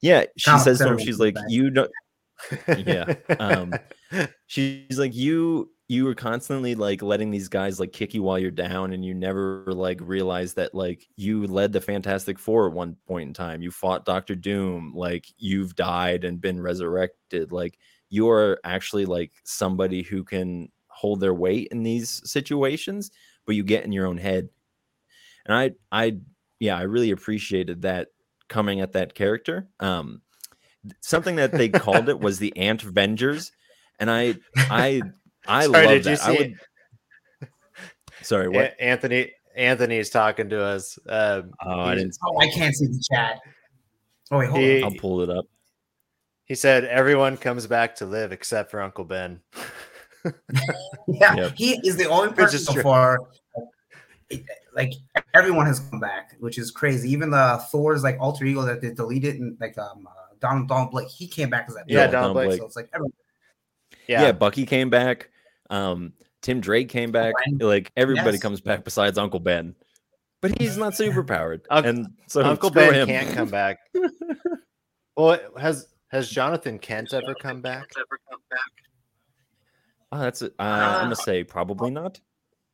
yeah, 0.00 0.24
she 0.36 0.58
says 0.58 0.78
to 0.78 0.88
him, 0.88 0.98
she's 0.98 1.18
like, 1.18 1.36
"You 1.48 1.70
don't." 1.70 1.90
yeah, 2.78 3.14
um, 3.38 3.72
she's 4.46 4.98
like, 4.98 5.14
"You 5.14 5.70
you 5.88 6.04
were 6.04 6.14
constantly 6.14 6.74
like 6.74 7.02
letting 7.02 7.30
these 7.30 7.48
guys 7.48 7.78
like 7.78 7.92
kick 7.92 8.14
you 8.14 8.22
while 8.22 8.38
you're 8.38 8.50
down, 8.50 8.92
and 8.92 9.04
you 9.04 9.14
never 9.14 9.64
like 9.68 10.00
realized 10.02 10.56
that 10.56 10.74
like 10.74 11.06
you 11.16 11.46
led 11.46 11.72
the 11.72 11.80
Fantastic 11.80 12.38
Four 12.38 12.66
at 12.66 12.72
one 12.72 12.96
point 13.06 13.28
in 13.28 13.34
time. 13.34 13.62
You 13.62 13.70
fought 13.70 14.04
Doctor 14.04 14.34
Doom, 14.34 14.92
like 14.94 15.26
you've 15.38 15.74
died 15.74 16.24
and 16.24 16.40
been 16.40 16.60
resurrected, 16.60 17.52
like." 17.52 17.78
You're 18.10 18.60
actually 18.62 19.06
like 19.06 19.32
somebody 19.42 20.02
who 20.02 20.22
can 20.22 20.68
hold 21.04 21.20
their 21.20 21.34
weight 21.34 21.68
in 21.70 21.82
these 21.82 22.22
situations, 22.24 23.10
but 23.44 23.54
you 23.54 23.62
get 23.62 23.84
in 23.84 23.92
your 23.92 24.06
own 24.06 24.16
head. 24.16 24.48
And 25.44 25.54
I, 25.54 25.72
I, 25.92 26.16
yeah, 26.58 26.78
I 26.78 26.82
really 26.84 27.10
appreciated 27.10 27.82
that 27.82 28.08
coming 28.48 28.80
at 28.80 28.92
that 28.92 29.14
character. 29.14 29.68
Um, 29.80 30.22
something 31.02 31.36
that 31.36 31.52
they 31.52 31.68
called 31.68 32.08
it 32.08 32.18
was 32.18 32.38
the 32.38 32.56
Ant 32.56 32.82
Vengers, 32.82 33.50
and 33.98 34.10
I, 34.10 34.36
I, 34.56 35.02
I 35.46 35.66
Sorry, 35.66 35.86
love 35.86 36.04
that. 36.04 36.22
I 36.22 36.32
would. 36.32 36.54
Sorry, 38.22 38.48
what? 38.48 38.74
Anthony, 38.80 39.32
Anthony's 39.54 40.08
talking 40.08 40.48
to 40.48 40.64
us. 40.64 40.98
Um, 41.06 41.50
oh, 41.66 41.80
I 41.80 41.96
didn't. 41.96 42.16
Oh, 42.24 42.40
I 42.40 42.48
can't 42.48 42.74
see 42.74 42.86
the 42.86 43.04
chat. 43.12 43.40
Oh 44.30 44.38
wait, 44.38 44.48
hold 44.48 44.62
he, 44.62 44.82
on. 44.82 44.84
I'll 44.84 44.98
pull 44.98 45.20
it 45.20 45.28
up. 45.28 45.44
He 46.46 46.54
said 46.54 46.86
everyone 46.86 47.36
comes 47.36 47.66
back 47.66 47.94
to 47.96 48.06
live 48.06 48.32
except 48.32 48.70
for 48.70 48.80
Uncle 48.80 49.04
Ben. 49.04 49.40
yeah, 51.08 51.34
yep. 51.34 51.54
he 51.56 51.80
is 51.84 51.96
the 51.96 52.06
only 52.06 52.32
person 52.32 52.58
so 52.58 52.82
far. 52.82 53.18
Like 54.74 54.94
everyone 55.34 55.66
has 55.66 55.80
come 55.80 56.00
back, 56.00 56.34
which 56.40 56.58
is 56.58 56.70
crazy. 56.70 57.10
Even 57.10 57.30
the 57.30 57.64
Thor's 57.70 58.02
like 58.02 58.16
alter 58.20 58.44
ego 58.44 58.62
that 58.62 58.80
they 58.80 58.90
deleted 58.92 59.36
and 59.36 59.56
like 59.60 59.76
um 59.78 60.08
uh, 60.08 60.34
Don 60.40 60.66
Don 60.66 60.90
Blake, 60.90 61.08
he 61.08 61.26
came 61.26 61.50
back 61.50 61.66
as 61.68 61.74
that. 61.74 61.84
Yeah, 61.86 62.06
Don, 62.06 62.32
Blake. 62.32 62.48
Blake. 62.48 62.60
So 62.60 62.66
it's 62.66 62.76
like 62.76 62.88
everyone. 62.92 63.12
Yeah. 64.08 64.22
yeah, 64.22 64.32
Bucky 64.32 64.66
came 64.66 64.90
back. 64.90 65.30
Um, 65.70 66.12
Tim 66.42 66.60
Drake 66.60 66.88
came 66.88 67.10
back. 67.10 67.34
Like 67.58 67.92
everybody 67.96 68.32
yes. 68.32 68.42
comes 68.42 68.60
back 68.60 68.84
besides 68.84 69.16
Uncle 69.16 69.40
Ben, 69.40 69.74
but 70.42 70.60
he's 70.60 70.76
not 70.76 70.94
super 70.96 71.24
powered. 71.24 71.66
and 71.70 72.08
so 72.26 72.42
Uncle 72.42 72.70
Ben 72.70 72.92
him. 72.94 73.08
can't 73.08 73.34
come 73.34 73.48
back. 73.48 73.78
well, 75.16 75.38
has 75.58 75.88
has 76.08 76.28
Jonathan 76.28 76.78
Kent 76.78 77.14
ever 77.14 77.34
come 77.34 77.62
back? 77.62 77.90
Ever 77.96 78.18
come 78.30 78.40
back? 78.50 78.60
Oh, 80.14 80.18
that's 80.20 80.42
uh, 80.42 80.48
I'm 80.60 81.06
gonna 81.06 81.16
say 81.16 81.42
probably 81.42 81.90
not. 81.90 82.20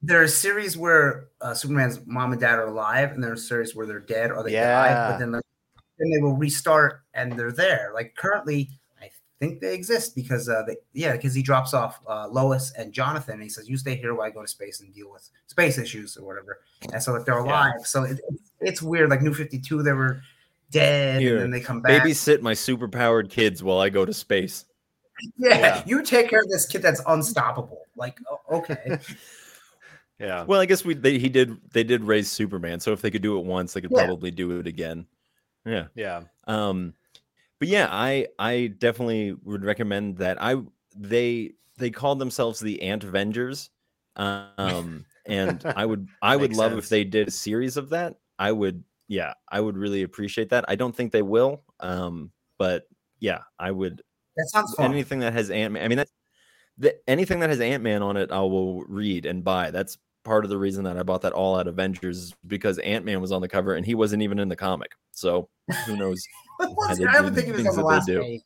There 0.03 0.23
are 0.23 0.29
series 0.29 0.77
where 0.77 1.29
uh, 1.41 1.55
Superman's 1.55 2.01
mom 2.07 2.33
and 2.33 2.41
dad 2.41 2.59
are 2.59 2.67
alive, 2.67 3.13
and 3.13 3.25
there 3.25 3.33
are 3.33 3.37
series 3.37 3.75
where 3.75 3.87
they're 3.87 3.99
dead 3.99 4.31
or 4.31 4.43
they 4.43 4.53
yeah. 4.53 4.83
die, 4.83 5.11
but 5.11 5.19
then 5.19 5.33
then 5.33 6.11
they 6.11 6.21
will 6.21 6.37
restart 6.37 7.03
and 7.15 7.33
they're 7.33 7.51
there. 7.51 7.93
Like 7.95 8.15
currently, 8.15 8.71
I 9.01 9.09
think 9.39 9.61
they 9.61 9.73
exist 9.73 10.15
because 10.15 10.51
uh, 10.51 10.65
they 10.67 10.77
yeah 10.93 11.13
because 11.13 11.33
he 11.33 11.43
drops 11.43 11.73
off 11.73 12.01
uh, 12.07 12.29
Lois 12.29 12.73
and 12.77 12.93
Jonathan, 12.93 13.35
and 13.35 13.43
he 13.43 13.49
says, 13.49 13.71
"You 13.71 13.79
stay 13.79 13.95
here 13.95 14.15
while 14.15 14.27
I 14.27 14.31
go 14.31 14.43
to 14.43 14.49
space 14.49 14.81
and 14.81 14.93
deal 14.93 15.11
with 15.11 15.31
space 15.47 15.79
issues 15.79 16.19
or 16.19 16.27
whatever." 16.27 16.59
And 16.93 17.03
so 17.03 17.15
if 17.15 17.25
they're 17.25 17.39
alive, 17.39 17.73
yeah. 17.79 17.85
so 17.85 18.03
it, 18.03 18.21
it's 18.61 18.83
weird. 18.83 19.09
Like 19.09 19.23
New 19.23 19.33
Fifty 19.33 19.59
Two, 19.59 19.83
they 19.83 19.93
were 19.93 20.21
dead, 20.71 21.23
here, 21.23 21.37
and 21.37 21.45
then 21.45 21.51
they 21.53 21.61
come 21.61 21.81
back. 21.81 22.03
Babysit 22.03 22.43
my 22.43 22.53
super 22.53 22.87
powered 22.87 23.31
kids 23.31 23.63
while 23.63 23.79
I 23.79 23.89
go 23.89 24.05
to 24.05 24.13
space. 24.13 24.67
Yeah, 25.39 25.59
yeah, 25.59 25.83
you 25.87 26.03
take 26.03 26.31
care 26.31 26.41
of 26.41 26.49
this 26.49 26.67
kid 26.67 26.83
that's 26.83 27.03
unstoppable. 27.07 27.83
Like, 27.97 28.19
okay. 28.51 28.99
yeah. 30.19 30.45
Well, 30.45 30.61
I 30.61 30.67
guess 30.67 30.85
we 30.85 30.95
they, 30.95 31.19
he 31.19 31.29
did 31.29 31.57
they 31.73 31.85
did 31.85 32.03
raise 32.05 32.31
Superman, 32.31 32.81
so 32.81 32.93
if 32.93 33.03
they 33.03 33.11
could 33.11 33.23
do 33.23 33.39
it 33.39 33.45
once, 33.45 33.73
they 33.73 33.81
could 33.81 33.91
yeah. 33.91 34.05
probably 34.05 34.31
do 34.31 34.59
it 34.59 34.67
again. 34.67 35.07
Yeah. 35.65 35.87
Yeah. 35.95 36.23
Um, 36.47 36.95
but 37.59 37.69
yeah, 37.69 37.89
I 37.91 38.29
I 38.39 38.73
definitely 38.79 39.37
would 39.45 39.65
recommend 39.65 40.19
that. 40.19 40.43
I 40.43 40.57
they 40.97 41.53
they 41.79 41.91
called 41.91 42.19
themselves 42.19 42.61
the 42.61 42.83
Ant 42.83 43.05
Avengers. 43.05 43.71
Um, 44.17 45.07
and 45.27 45.65
I 45.77 45.87
would 45.87 46.09
I 46.23 46.37
would 46.37 46.55
love 46.55 46.73
sense. 46.73 46.85
if 46.85 46.89
they 46.89 47.05
did 47.05 47.29
a 47.29 47.33
series 47.33 47.77
of 47.77 47.91
that. 47.91 48.17
I 48.39 48.53
would 48.53 48.85
yeah, 49.09 49.35
I 49.49 49.61
would 49.61 49.77
really 49.77 50.03
appreciate 50.03 50.51
that. 50.51 50.65
I 50.69 50.77
don't 50.77 50.95
think 50.95 51.11
they 51.11 51.23
will. 51.23 51.63
Um, 51.81 52.31
but 52.59 52.87
yeah, 53.19 53.41
I 53.59 53.71
would 53.71 54.03
that 54.37 54.49
sounds 54.51 54.75
fun. 54.75 54.91
Anything 54.91 55.21
that 55.21 55.33
has 55.33 55.51
Ant 55.51 55.75
Man. 55.75 55.85
I 55.85 55.89
mean, 55.89 55.99
that's 55.99 56.13
the, 56.79 56.97
anything 57.09 57.41
that 57.41 57.51
has 57.51 57.61
Ant 57.61 57.83
Man 57.83 58.03
on 58.03 58.17
it, 58.17 58.31
I 58.31 58.41
will 58.41 58.83
read 58.85 59.27
and 59.27 59.45
buy. 59.45 59.71
That's 59.71 59.99
part 60.25 60.45
of 60.45 60.51
the 60.51 60.59
reason 60.59 60.85
that 60.85 60.97
I 60.97 61.03
bought 61.03 61.23
that 61.23 61.33
All 61.33 61.57
Out 61.57 61.67
Avengers 61.67 62.35
because 62.47 62.79
Ant 62.79 63.05
Man 63.05 63.21
was 63.21 63.33
on 63.33 63.41
the 63.41 63.49
cover 63.49 63.75
and 63.75 63.85
he 63.85 63.95
wasn't 63.95 64.23
even 64.23 64.39
in 64.39 64.49
the 64.49 64.57
comic. 64.57 64.93
So 65.13 65.49
who 65.87 65.97
knows? 65.97 66.23
I 66.61 67.21
would 67.21 67.35
think 67.35 67.47
he 67.47 67.53
was 67.53 67.67
on 67.67 67.77
the 67.77 67.83
last 67.83 68.09
page. 68.09 68.43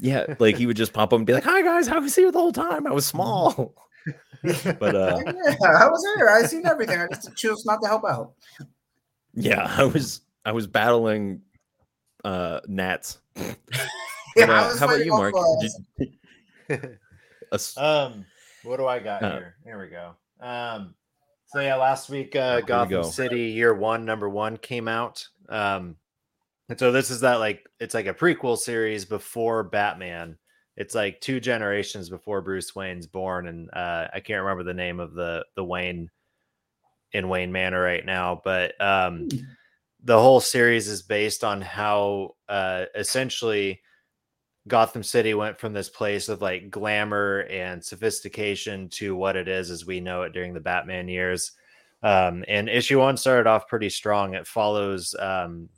Yeah, 0.00 0.34
like 0.38 0.56
he 0.56 0.66
would 0.66 0.76
just 0.76 0.92
pop 0.92 1.12
up 1.12 1.16
and 1.16 1.26
be 1.26 1.32
like, 1.32 1.44
"Hi 1.44 1.60
guys, 1.62 1.88
how 1.88 2.00
was 2.00 2.14
here 2.14 2.30
the 2.30 2.38
whole 2.38 2.52
time? 2.52 2.86
I 2.86 2.92
was 2.92 3.04
small." 3.04 3.74
but 4.78 4.94
uh 4.94 5.18
yeah, 5.26 5.56
I 5.60 5.88
was 5.88 6.06
here. 6.16 6.28
I 6.28 6.42
seen 6.42 6.66
everything. 6.66 7.00
I 7.00 7.08
just 7.08 7.34
chose 7.36 7.64
not 7.64 7.82
to 7.82 7.88
help 7.88 8.04
out. 8.04 8.32
Yeah, 9.34 9.66
I 9.76 9.84
was 9.84 10.20
I 10.44 10.52
was 10.52 10.66
battling 10.66 11.42
uh 12.24 12.60
gnats. 12.66 13.18
yeah, 13.36 13.54
but, 14.36 14.50
uh, 14.50 14.76
how 14.78 14.86
about 14.86 15.04
you, 15.04 15.12
Mark? 15.12 15.34
um, 17.76 18.24
what 18.62 18.76
do 18.76 18.86
I 18.86 18.98
got 18.98 19.22
uh, 19.22 19.32
here? 19.32 19.54
Here 19.64 19.80
we 19.80 19.88
go. 19.88 20.14
Um, 20.40 20.94
so 21.46 21.60
yeah, 21.60 21.76
last 21.76 22.10
week 22.10 22.36
uh, 22.36 22.60
Gotham 22.60 23.04
City 23.04 23.44
Year 23.44 23.74
One 23.74 24.04
Number 24.04 24.28
One 24.28 24.56
came 24.56 24.88
out. 24.88 25.26
Um, 25.48 25.96
and 26.68 26.78
so 26.78 26.92
this 26.92 27.10
is 27.10 27.20
that 27.20 27.36
like 27.36 27.66
it's 27.80 27.94
like 27.94 28.06
a 28.06 28.14
prequel 28.14 28.58
series 28.58 29.04
before 29.04 29.64
Batman. 29.64 30.36
It's 30.76 30.94
like 30.94 31.20
two 31.20 31.40
generations 31.40 32.08
before 32.08 32.40
Bruce 32.40 32.74
Wayne's 32.74 33.06
born, 33.06 33.48
and 33.48 33.68
uh, 33.72 34.08
I 34.12 34.20
can't 34.20 34.42
remember 34.42 34.62
the 34.62 34.74
name 34.74 35.00
of 35.00 35.14
the 35.14 35.44
the 35.56 35.64
Wayne 35.64 36.10
in 37.12 37.28
Wayne 37.28 37.50
Manor 37.50 37.80
right 37.80 38.04
now, 38.04 38.40
but 38.44 38.78
um, 38.80 39.28
hmm. 39.30 39.38
The 40.04 40.20
whole 40.20 40.40
series 40.40 40.88
is 40.88 41.02
based 41.02 41.42
on 41.42 41.60
how 41.60 42.36
uh, 42.48 42.84
essentially 42.94 43.80
Gotham 44.68 45.02
City 45.02 45.34
went 45.34 45.58
from 45.58 45.72
this 45.72 45.88
place 45.88 46.28
of 46.28 46.42
like 46.42 46.70
glamour 46.70 47.46
and 47.50 47.84
sophistication 47.84 48.88
to 48.90 49.16
what 49.16 49.36
it 49.36 49.48
is 49.48 49.70
as 49.70 49.86
we 49.86 50.00
know 50.00 50.22
it 50.22 50.32
during 50.32 50.54
the 50.54 50.60
Batman 50.60 51.08
years. 51.08 51.52
Um, 52.02 52.44
and 52.46 52.68
issue 52.68 53.00
one 53.00 53.16
started 53.16 53.48
off 53.48 53.66
pretty 53.66 53.88
strong. 53.88 54.34
It 54.34 54.46
follows 54.46 55.16
um, 55.18 55.68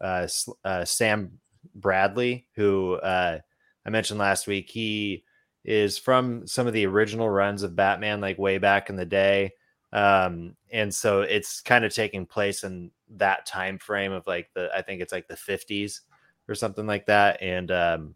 uh, 0.00 0.28
uh, 0.64 0.84
Slam 0.84 1.38
Bradley, 1.74 2.46
who 2.54 2.94
uh, 2.94 3.38
I 3.86 3.90
mentioned 3.90 4.20
last 4.20 4.46
week. 4.46 4.68
He 4.68 5.24
is 5.64 5.96
from 5.96 6.46
some 6.46 6.66
of 6.66 6.72
the 6.72 6.86
original 6.86 7.30
runs 7.30 7.62
of 7.62 7.76
Batman, 7.76 8.20
like 8.20 8.38
way 8.38 8.58
back 8.58 8.90
in 8.90 8.96
the 8.96 9.06
day. 9.06 9.52
Um, 9.92 10.56
and 10.70 10.94
so 10.94 11.22
it's 11.22 11.60
kind 11.60 11.84
of 11.84 11.94
taking 11.94 12.26
place 12.26 12.64
in 12.64 12.90
that 13.16 13.46
time 13.46 13.78
frame 13.78 14.12
of 14.12 14.26
like 14.26 14.48
the 14.54 14.70
I 14.74 14.82
think 14.82 15.00
it's 15.00 15.12
like 15.12 15.28
the 15.28 15.34
50s 15.34 16.00
or 16.48 16.54
something 16.54 16.86
like 16.86 17.06
that. 17.06 17.42
And 17.42 17.70
um, 17.70 18.14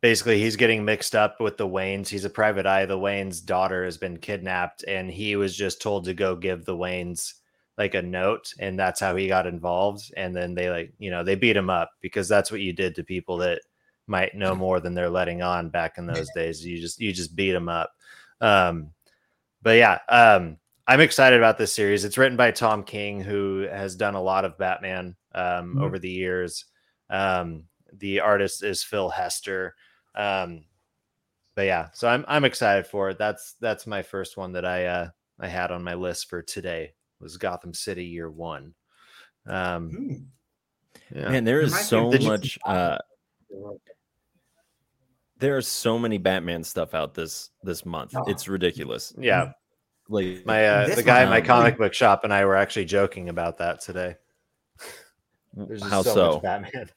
basically 0.00 0.40
he's 0.40 0.56
getting 0.56 0.84
mixed 0.84 1.14
up 1.14 1.40
with 1.40 1.56
the 1.56 1.66
Waynes. 1.66 2.08
He's 2.08 2.24
a 2.24 2.30
private 2.30 2.66
eye. 2.66 2.86
The 2.86 2.98
Wayne's 2.98 3.40
daughter 3.40 3.84
has 3.84 3.96
been 3.96 4.18
kidnapped, 4.18 4.84
and 4.86 5.10
he 5.10 5.36
was 5.36 5.56
just 5.56 5.80
told 5.80 6.04
to 6.04 6.14
go 6.14 6.36
give 6.36 6.64
the 6.64 6.76
Waynes 6.76 7.34
like 7.78 7.94
a 7.94 8.02
note, 8.02 8.52
and 8.58 8.78
that's 8.78 9.00
how 9.00 9.16
he 9.16 9.28
got 9.28 9.46
involved. 9.46 10.12
And 10.16 10.36
then 10.36 10.54
they 10.54 10.68
like, 10.68 10.92
you 10.98 11.10
know, 11.10 11.24
they 11.24 11.36
beat 11.36 11.56
him 11.56 11.70
up 11.70 11.90
because 12.00 12.28
that's 12.28 12.50
what 12.50 12.60
you 12.60 12.72
did 12.72 12.94
to 12.96 13.04
people 13.04 13.38
that 13.38 13.62
might 14.06 14.34
know 14.34 14.54
more 14.54 14.80
than 14.80 14.94
they're 14.94 15.08
letting 15.08 15.42
on 15.42 15.70
back 15.70 15.96
in 15.96 16.06
those 16.06 16.28
days. 16.34 16.64
You 16.64 16.80
just 16.80 17.00
you 17.00 17.12
just 17.12 17.34
beat 17.34 17.52
them 17.52 17.68
up. 17.68 17.92
Um, 18.40 18.90
but 19.62 19.76
yeah, 19.76 19.98
um, 20.08 20.58
I'm 20.86 21.00
excited 21.00 21.38
about 21.38 21.58
this 21.58 21.72
series. 21.72 22.04
It's 22.04 22.18
written 22.18 22.36
by 22.36 22.50
Tom 22.50 22.82
King, 22.82 23.20
who 23.20 23.66
has 23.70 23.94
done 23.94 24.14
a 24.14 24.22
lot 24.22 24.44
of 24.44 24.58
Batman 24.58 25.16
um, 25.34 25.44
mm-hmm. 25.44 25.82
over 25.82 25.98
the 25.98 26.10
years. 26.10 26.64
Um, 27.08 27.64
the 27.92 28.20
artist 28.20 28.64
is 28.64 28.82
Phil 28.82 29.08
Hester. 29.08 29.74
Um, 30.14 30.64
but 31.54 31.66
yeah, 31.66 31.88
so 31.92 32.08
I'm 32.08 32.24
I'm 32.26 32.44
excited 32.44 32.86
for 32.86 33.10
it. 33.10 33.18
That's 33.18 33.54
that's 33.60 33.86
my 33.86 34.02
first 34.02 34.36
one 34.36 34.52
that 34.52 34.64
I 34.64 34.86
uh, 34.86 35.08
I 35.38 35.48
had 35.48 35.70
on 35.70 35.84
my 35.84 35.94
list 35.94 36.28
for 36.28 36.42
today 36.42 36.94
was 37.20 37.36
Gotham 37.36 37.74
City 37.74 38.06
Year 38.06 38.30
One. 38.30 38.74
Um, 39.46 39.90
hmm. 39.90 41.18
yeah. 41.18 41.28
Man, 41.28 41.44
there 41.44 41.60
is 41.60 41.78
so 41.78 42.10
much. 42.10 42.58
Uh, 42.64 42.98
there 45.38 45.56
are 45.56 45.62
so 45.62 45.98
many 45.98 46.18
Batman 46.18 46.64
stuff 46.64 46.94
out 46.94 47.14
this 47.14 47.50
this 47.62 47.84
month. 47.84 48.14
Oh. 48.16 48.24
It's 48.26 48.48
ridiculous. 48.48 49.12
Yeah, 49.18 49.52
like 50.12 50.46
my 50.46 50.66
uh, 50.66 50.94
the 50.94 51.02
guy 51.02 51.22
in 51.22 51.30
my 51.30 51.40
comic 51.40 51.78
book 51.78 51.94
shop 51.94 52.24
and 52.24 52.32
I 52.32 52.44
were 52.44 52.56
actually 52.56 52.84
joking 52.84 53.28
about 53.28 53.58
that 53.58 53.80
today. 53.80 54.16
There's 55.54 55.82
How 55.82 56.02
so, 56.02 56.14
so? 56.14 56.40
Batman 56.40 56.88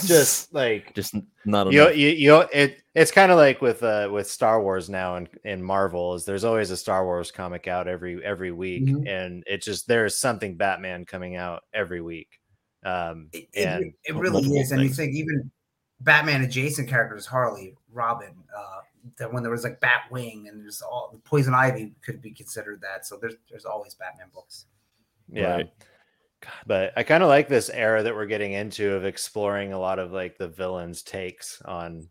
just 0.00 0.52
like 0.54 0.94
just 0.94 1.14
not 1.44 1.72
you, 1.72 1.90
you 1.90 2.08
you 2.08 2.40
it 2.52 2.82
it's 2.94 3.10
kind 3.10 3.30
of 3.30 3.38
like 3.38 3.60
with 3.60 3.82
uh 3.82 4.08
with 4.12 4.28
Star 4.28 4.62
Wars 4.62 4.88
now 4.88 5.16
and 5.16 5.28
in 5.44 5.62
Marvel 5.62 6.14
is 6.14 6.24
there's 6.24 6.44
always 6.44 6.70
a 6.70 6.76
Star 6.76 7.04
Wars 7.04 7.30
comic 7.30 7.68
out 7.68 7.88
every 7.88 8.24
every 8.24 8.52
week 8.52 8.86
mm-hmm. 8.86 9.06
and 9.06 9.44
it 9.46 9.62
just 9.62 9.86
there's 9.86 10.16
something 10.16 10.56
Batman 10.56 11.04
coming 11.04 11.36
out 11.36 11.64
every 11.74 12.00
week. 12.00 12.40
Um 12.84 13.28
it, 13.32 13.48
and 13.54 13.84
it, 13.84 13.94
it 14.06 14.14
really 14.14 14.42
is 14.42 14.70
things. 14.70 14.72
and 14.72 14.82
you 14.82 14.88
think 14.88 15.14
even 15.14 15.50
Batman 16.00 16.42
adjacent 16.42 16.88
characters 16.88 17.26
Harley, 17.26 17.74
Robin, 17.92 18.34
uh 18.56 18.80
that 19.18 19.32
when 19.32 19.42
there 19.42 19.52
was 19.52 19.64
like 19.64 19.80
Batwing 19.80 20.48
and 20.48 20.60
there's 20.60 20.82
all 20.82 21.20
Poison 21.24 21.54
Ivy 21.54 21.94
could 22.04 22.22
be 22.22 22.30
considered 22.30 22.80
that. 22.82 23.06
So 23.06 23.18
there's 23.20 23.34
there's 23.50 23.64
always 23.64 23.94
Batman 23.94 24.28
books. 24.32 24.66
Yeah. 25.28 25.56
Right 25.56 25.72
but 26.66 26.92
I 26.96 27.02
kind 27.02 27.22
of 27.22 27.28
like 27.28 27.48
this 27.48 27.70
era 27.70 28.02
that 28.02 28.14
we're 28.14 28.26
getting 28.26 28.52
into 28.52 28.94
of 28.94 29.04
exploring 29.04 29.72
a 29.72 29.78
lot 29.78 29.98
of 29.98 30.12
like 30.12 30.38
the 30.38 30.48
villains' 30.48 31.02
takes 31.02 31.60
on 31.62 32.08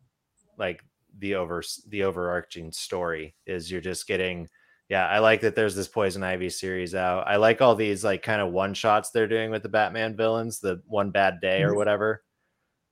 like 0.58 0.84
the 1.18 1.36
over 1.36 1.64
the 1.88 2.04
overarching 2.04 2.72
story. 2.72 3.36
Is 3.46 3.72
you're 3.72 3.82
just 3.82 4.08
getting, 4.08 4.48
yeah, 4.90 5.08
I 5.08 5.20
like 5.20 5.42
that 5.42 5.56
there's 5.56 5.76
this 5.76 5.88
Poison 5.88 6.24
Ivy 6.24 6.50
series 6.50 6.96
out. 6.96 7.28
I 7.28 7.38
like 7.38 7.62
all 7.62 7.76
these 7.76 8.04
like 8.04 8.24
kind 8.24 8.42
of 8.42 8.52
one 8.52 8.74
shots 8.74 9.12
they're 9.12 9.28
doing 9.28 9.52
with 9.52 9.64
the 9.64 9.70
Batman 9.70 10.16
villains, 10.16 10.60
the 10.60 10.82
one 10.86 11.12
bad 11.12 11.42
day 11.42 11.62
or 11.62 11.70
mm-hmm. 11.70 11.78
whatever. 11.78 12.24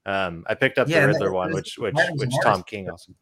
Um, 0.05 0.43
I 0.47 0.55
picked 0.55 0.77
up 0.77 0.87
yeah, 0.87 1.01
the 1.01 1.07
Riddler 1.07 1.31
one, 1.31 1.53
which 1.53 1.77
which 1.77 1.95
which 2.15 2.33
Tom 2.43 2.63
King 2.63 2.89
also. 2.89 3.13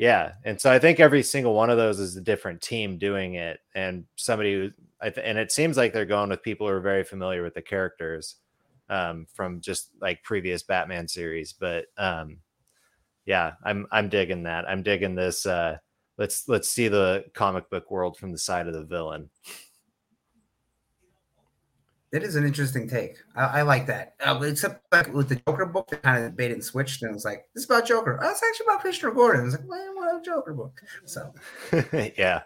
Yeah, 0.00 0.32
and 0.46 0.58
so 0.58 0.72
I 0.72 0.78
think 0.78 0.98
every 0.98 1.22
single 1.22 1.52
one 1.52 1.68
of 1.68 1.76
those 1.76 2.00
is 2.00 2.16
a 2.16 2.22
different 2.22 2.62
team 2.62 2.96
doing 2.96 3.34
it, 3.34 3.60
and 3.74 4.06
somebody 4.16 4.54
who 4.54 4.70
and 5.02 5.36
it 5.36 5.52
seems 5.52 5.76
like 5.76 5.92
they're 5.92 6.06
going 6.06 6.30
with 6.30 6.42
people 6.42 6.66
who 6.66 6.72
are 6.72 6.80
very 6.80 7.04
familiar 7.04 7.42
with 7.42 7.52
the 7.52 7.60
characters 7.60 8.36
um, 8.88 9.26
from 9.34 9.60
just 9.60 9.90
like 10.00 10.22
previous 10.22 10.62
Batman 10.62 11.06
series. 11.06 11.52
But 11.52 11.88
um, 11.98 12.38
yeah, 13.26 13.52
I'm 13.62 13.86
I'm 13.92 14.08
digging 14.08 14.44
that. 14.44 14.66
I'm 14.66 14.82
digging 14.82 15.16
this. 15.16 15.44
Uh, 15.44 15.76
let's 16.16 16.48
let's 16.48 16.70
see 16.70 16.88
the 16.88 17.26
comic 17.34 17.68
book 17.68 17.90
world 17.90 18.16
from 18.16 18.32
the 18.32 18.38
side 18.38 18.68
of 18.68 18.72
the 18.72 18.84
villain. 18.84 19.28
It 22.12 22.24
is 22.24 22.34
an 22.34 22.44
interesting 22.44 22.88
take. 22.88 23.18
I, 23.36 23.60
I 23.60 23.62
like 23.62 23.86
that. 23.86 24.14
Uh, 24.24 24.40
except 24.42 24.84
like 24.92 25.12
with 25.12 25.28
the 25.28 25.36
Joker 25.46 25.66
book, 25.66 25.88
they 25.88 25.96
kind 25.98 26.24
of 26.24 26.36
bait 26.36 26.50
and 26.50 26.64
switched, 26.64 27.02
and 27.02 27.10
it 27.10 27.14
was 27.14 27.24
like, 27.24 27.46
"This 27.54 27.64
is 27.64 27.70
about 27.70 27.86
Joker." 27.86 28.18
Oh, 28.20 28.30
it's 28.30 28.42
actually 28.42 28.66
about 28.66 28.80
Christopher 28.80 29.12
Gordon. 29.12 29.46
It's 29.46 29.54
like, 29.54 29.68
"Well, 29.68 29.80
I 29.80 29.94
want 29.94 30.20
a 30.20 30.28
Joker 30.28 30.52
book." 30.52 30.80
So, 31.04 31.32
yeah. 32.18 32.42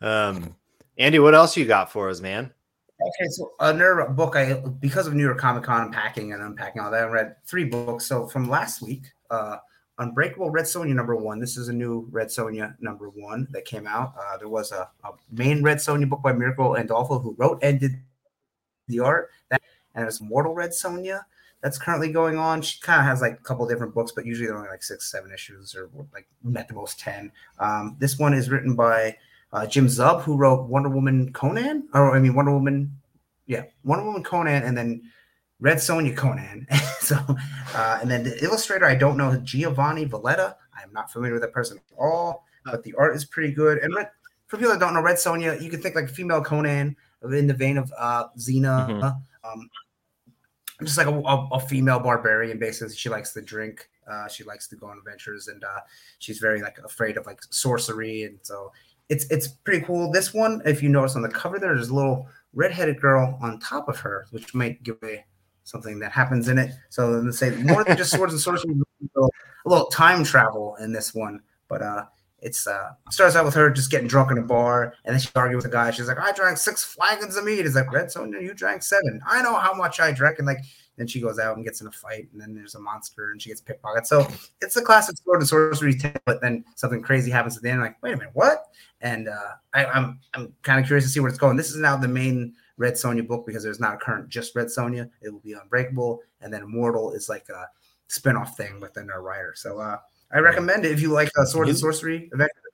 Um, 0.00 0.56
Andy, 0.96 1.18
what 1.18 1.34
else 1.34 1.56
you 1.56 1.66
got 1.66 1.92
for 1.92 2.08
us, 2.08 2.20
man? 2.20 2.50
Okay, 3.00 3.28
so 3.30 3.52
another 3.60 4.08
book 4.08 4.36
I 4.36 4.54
because 4.54 5.06
of 5.06 5.14
New 5.14 5.24
York 5.24 5.38
Comic 5.38 5.64
Con 5.64 5.86
unpacking 5.86 6.32
and 6.32 6.42
unpacking 6.42 6.80
all 6.80 6.90
that, 6.90 7.04
I 7.04 7.08
read 7.08 7.36
three 7.44 7.64
books. 7.64 8.06
So 8.06 8.26
from 8.26 8.48
last 8.48 8.80
week, 8.80 9.02
uh 9.30 9.56
Unbreakable 9.98 10.50
Red 10.50 10.64
Sonja 10.64 10.94
number 10.94 11.14
one. 11.14 11.38
This 11.38 11.56
is 11.56 11.68
a 11.68 11.72
new 11.72 12.08
Red 12.10 12.28
Sonja 12.28 12.74
number 12.80 13.10
one 13.10 13.46
that 13.50 13.64
came 13.64 13.86
out. 13.86 14.14
Uh, 14.18 14.38
there 14.38 14.48
was 14.48 14.72
a, 14.72 14.88
a, 15.04 15.10
main 15.30 15.62
Red 15.62 15.78
Sonja 15.78 16.08
book 16.08 16.22
by 16.22 16.32
Mirko 16.32 16.74
Andolfo, 16.76 17.22
who 17.22 17.34
wrote 17.38 17.62
and 17.62 17.78
did 17.78 17.92
the 18.88 19.00
art. 19.00 19.30
That, 19.50 19.62
and 19.94 20.06
it's 20.06 20.20
Mortal 20.20 20.54
Red 20.54 20.70
Sonja 20.70 21.22
that's 21.62 21.78
currently 21.78 22.10
going 22.10 22.36
on. 22.36 22.60
She 22.60 22.80
kind 22.80 23.00
of 23.00 23.06
has 23.06 23.20
like 23.20 23.34
a 23.34 23.42
couple 23.42 23.66
different 23.66 23.94
books, 23.94 24.12
but 24.12 24.26
usually 24.26 24.48
they're 24.48 24.56
only 24.56 24.68
like 24.68 24.82
six, 24.82 25.10
seven 25.10 25.32
issues, 25.32 25.74
or 25.74 25.88
like 26.12 26.26
at 26.56 26.68
the 26.68 26.74
most 26.74 26.98
ten. 26.98 27.32
Um, 27.58 27.96
this 27.98 28.18
one 28.18 28.34
is 28.34 28.50
written 28.50 28.74
by 28.74 29.16
uh, 29.52 29.66
Jim 29.66 29.86
Zub, 29.86 30.22
who 30.22 30.36
wrote 30.36 30.68
Wonder 30.68 30.88
Woman 30.88 31.32
Conan, 31.32 31.88
or 31.94 32.14
I 32.14 32.18
mean 32.18 32.34
Wonder 32.34 32.52
Woman, 32.52 32.96
yeah, 33.46 33.64
Wonder 33.84 34.04
Woman 34.04 34.24
Conan, 34.24 34.64
and 34.64 34.76
then 34.76 35.02
Red 35.60 35.78
Sonja 35.78 36.16
Conan. 36.16 36.66
so, 37.00 37.16
uh, 37.74 37.98
and 38.02 38.10
then 38.10 38.24
the 38.24 38.44
illustrator, 38.44 38.84
I 38.84 38.96
don't 38.96 39.16
know 39.16 39.36
Giovanni 39.36 40.04
Valletta. 40.04 40.56
I 40.76 40.82
am 40.82 40.92
not 40.92 41.12
familiar 41.12 41.34
with 41.34 41.42
that 41.42 41.52
person 41.52 41.78
at 41.78 41.96
all, 41.96 42.44
but 42.64 42.82
the 42.82 42.94
art 42.98 43.14
is 43.14 43.24
pretty 43.24 43.52
good. 43.52 43.78
And 43.78 43.94
for 44.48 44.56
people 44.56 44.72
that 44.72 44.80
don't 44.80 44.94
know 44.94 45.02
Red 45.02 45.16
Sonja, 45.16 45.60
you 45.62 45.70
can 45.70 45.80
think 45.80 45.94
like 45.94 46.08
female 46.08 46.42
Conan 46.42 46.96
in 47.24 47.46
the 47.46 47.54
vein 47.54 47.78
of 47.78 47.92
uh, 47.96 48.28
Xena. 48.38 48.88
Mm-hmm. 48.88 49.04
Um, 49.04 49.70
just 50.82 50.98
like 50.98 51.06
a, 51.06 51.12
a, 51.12 51.48
a, 51.52 51.60
female 51.60 52.00
barbarian, 52.00 52.58
basically. 52.58 52.94
She 52.94 53.08
likes 53.08 53.32
to 53.34 53.42
drink 53.42 53.88
Uh, 54.10 54.26
she 54.28 54.42
likes 54.44 54.66
to 54.68 54.76
go 54.76 54.86
on 54.86 54.98
adventures, 54.98 55.48
and 55.48 55.62
uh, 55.62 55.80
she's 56.18 56.38
very 56.38 56.60
like 56.60 56.78
afraid 56.84 57.16
of 57.16 57.26
like 57.26 57.40
sorcery, 57.50 58.24
and 58.24 58.38
so 58.42 58.72
it's 59.08 59.26
it's 59.30 59.48
pretty 59.48 59.84
cool. 59.84 60.10
This 60.10 60.34
one, 60.34 60.62
if 60.64 60.82
you 60.82 60.88
notice 60.88 61.16
on 61.16 61.22
the 61.22 61.28
cover, 61.28 61.58
there, 61.58 61.74
there's 61.74 61.90
a 61.90 61.94
little 61.94 62.26
redheaded 62.52 63.00
girl 63.00 63.38
on 63.40 63.60
top 63.60 63.88
of 63.88 63.98
her, 64.00 64.26
which 64.30 64.54
might 64.54 64.82
give 64.82 64.96
away 65.02 65.24
something 65.64 65.98
that 66.00 66.12
happens 66.12 66.48
in 66.48 66.58
it. 66.58 66.72
So 66.88 67.10
let's 67.10 67.38
say 67.38 67.50
more 67.62 67.84
than 67.84 67.96
just 67.96 68.10
swords 68.16 68.32
and 68.32 68.42
sorcery, 68.42 68.72
a 68.72 69.04
little, 69.14 69.32
a 69.64 69.68
little 69.68 69.86
time 69.86 70.24
travel 70.24 70.76
in 70.80 70.92
this 70.92 71.14
one. 71.14 71.40
But 71.68 71.82
uh, 71.82 72.04
it's 72.42 72.66
uh 72.66 72.90
starts 73.10 73.36
out 73.36 73.44
with 73.44 73.54
her 73.54 73.70
just 73.70 73.90
getting 73.90 74.08
drunk 74.08 74.30
in 74.30 74.38
a 74.38 74.42
bar, 74.42 74.94
and 75.04 75.14
then 75.14 75.20
she 75.20 75.30
argues 75.34 75.64
with 75.64 75.72
a 75.72 75.74
guy. 75.74 75.90
She's 75.92 76.08
like, 76.08 76.18
"I 76.18 76.32
drank 76.32 76.58
six 76.58 76.84
flagons 76.84 77.36
of 77.36 77.44
mead." 77.44 77.64
He's 77.64 77.76
like, 77.76 77.90
"Red 77.90 78.06
Sonja, 78.06 78.42
you 78.42 78.52
drank 78.52 78.82
seven. 78.82 79.20
I 79.26 79.40
know 79.42 79.54
how 79.56 79.72
much 79.72 80.00
I 80.00 80.12
drank." 80.12 80.38
And 80.38 80.46
like, 80.46 80.58
then 80.96 81.06
she 81.06 81.20
goes 81.20 81.38
out 81.38 81.56
and 81.56 81.64
gets 81.64 81.80
in 81.80 81.86
a 81.86 81.92
fight, 81.92 82.28
and 82.32 82.40
then 82.40 82.54
there's 82.54 82.74
a 82.74 82.80
monster, 82.80 83.30
and 83.30 83.40
she 83.40 83.48
gets 83.48 83.62
pickpocketed. 83.62 84.06
So 84.06 84.28
it's 84.60 84.76
a 84.76 84.82
classic 84.82 85.16
sword 85.18 85.40
and 85.40 85.48
sorcery 85.48 85.94
tale, 85.94 86.12
but 86.26 86.40
then 86.42 86.64
something 86.74 87.00
crazy 87.00 87.30
happens 87.30 87.56
at 87.56 87.62
the 87.62 87.70
end. 87.70 87.80
Like, 87.80 88.02
wait 88.02 88.14
a 88.14 88.16
minute, 88.16 88.32
what? 88.34 88.64
And 89.00 89.28
uh, 89.28 89.52
I, 89.72 89.86
I'm 89.86 90.18
I'm 90.34 90.52
kind 90.62 90.80
of 90.80 90.86
curious 90.86 91.04
to 91.04 91.10
see 91.10 91.20
where 91.20 91.30
it's 91.30 91.38
going. 91.38 91.56
This 91.56 91.70
is 91.70 91.76
now 91.76 91.96
the 91.96 92.08
main 92.08 92.54
Red 92.76 92.94
Sonja 92.94 93.26
book 93.26 93.46
because 93.46 93.62
there's 93.62 93.80
not 93.80 93.94
a 93.94 93.98
current 93.98 94.28
just 94.28 94.56
Red 94.56 94.66
Sonja. 94.66 95.08
It 95.20 95.32
will 95.32 95.40
be 95.40 95.52
Unbreakable, 95.52 96.20
and 96.40 96.52
then 96.52 96.62
Immortal 96.62 97.12
is 97.12 97.28
like 97.28 97.48
a 97.48 97.66
spin-off 98.08 98.56
thing 98.56 98.78
within 98.80 99.10
our 99.10 99.22
writer. 99.22 99.54
So 99.56 99.78
uh, 99.78 99.98
I 100.32 100.38
recommend 100.38 100.84
it 100.84 100.92
if 100.92 101.00
you 101.00 101.10
like 101.10 101.30
uh, 101.38 101.44
Sword 101.44 101.68
and 101.68 101.78
Sorcery, 101.78 102.30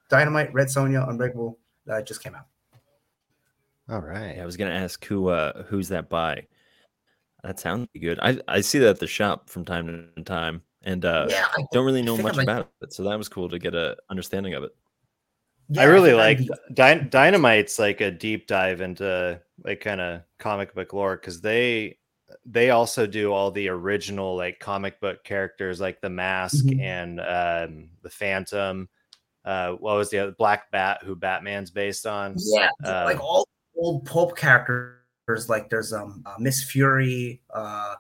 Dynamite, 0.09 0.53
Red 0.53 0.69
Sonja, 0.69 1.09
Unbreakable. 1.09 1.59
That 1.87 1.95
uh, 1.95 2.03
just 2.03 2.23
came 2.23 2.35
out. 2.35 2.47
All 3.91 4.01
right. 4.01 4.39
I 4.39 4.45
was 4.45 4.57
gonna 4.57 4.75
ask 4.75 5.05
who 5.07 5.29
uh 5.29 5.63
who's 5.65 5.89
that 5.89 6.09
by. 6.09 6.47
That 7.43 7.59
sounds 7.59 7.89
good. 7.99 8.19
I 8.21 8.39
I 8.47 8.61
see 8.61 8.79
that 8.81 8.91
at 8.91 9.01
the 9.01 9.07
shop 9.07 9.49
from 9.49 9.65
time 9.65 10.11
to 10.17 10.23
time, 10.23 10.63
and 10.83 11.05
uh, 11.05 11.27
yeah, 11.31 11.47
I, 11.57 11.65
don't 11.73 11.87
really 11.87 12.03
know 12.03 12.17
much 12.17 12.37
like, 12.37 12.45
about 12.45 12.71
it. 12.83 12.93
So 12.93 13.05
that 13.05 13.17
was 13.17 13.29
cool 13.29 13.49
to 13.49 13.59
get 13.59 13.75
a 13.75 13.97
understanding 14.11 14.55
of 14.55 14.65
it. 14.65 14.77
Yeah, 15.71 15.83
I 15.83 15.85
really 15.85 16.13
like 16.13 16.39
Dy- 16.75 17.09
Dynamite's 17.09 17.79
like 17.79 18.01
a 18.01 18.11
deep 18.11 18.47
dive 18.47 18.81
into 18.81 19.41
like 19.65 19.81
kind 19.81 20.01
of 20.01 20.23
comic 20.39 20.75
book 20.75 20.93
lore 20.93 21.17
because 21.17 21.41
they 21.41 21.99
they 22.45 22.71
also 22.71 23.07
do 23.07 23.33
all 23.33 23.51
the 23.51 23.69
original 23.69 24.37
like 24.37 24.59
comic 24.59 25.01
book 25.01 25.25
characters 25.25 25.81
like 25.81 26.01
the 26.01 26.11
mask 26.11 26.65
mm-hmm. 26.65 26.81
and 26.81 27.21
um, 27.21 27.91
the 28.03 28.11
phantom 28.11 28.89
uh 29.45 29.73
what 29.73 29.97
was 29.97 30.11
the 30.11 30.19
other 30.19 30.33
black 30.33 30.71
bat 30.71 31.01
who 31.05 31.15
batman's 31.15 31.71
based 31.71 32.07
on 32.07 32.35
yeah 32.37 32.69
uh, 32.85 33.05
like 33.05 33.21
all 33.21 33.47
old 33.77 34.05
pulp 34.05 34.37
characters 34.37 35.49
like 35.49 35.71
there's 35.71 35.93
um 35.93 36.23
uh, 36.27 36.35
miss 36.39 36.63
fury 36.63 37.41
uh 37.55 37.95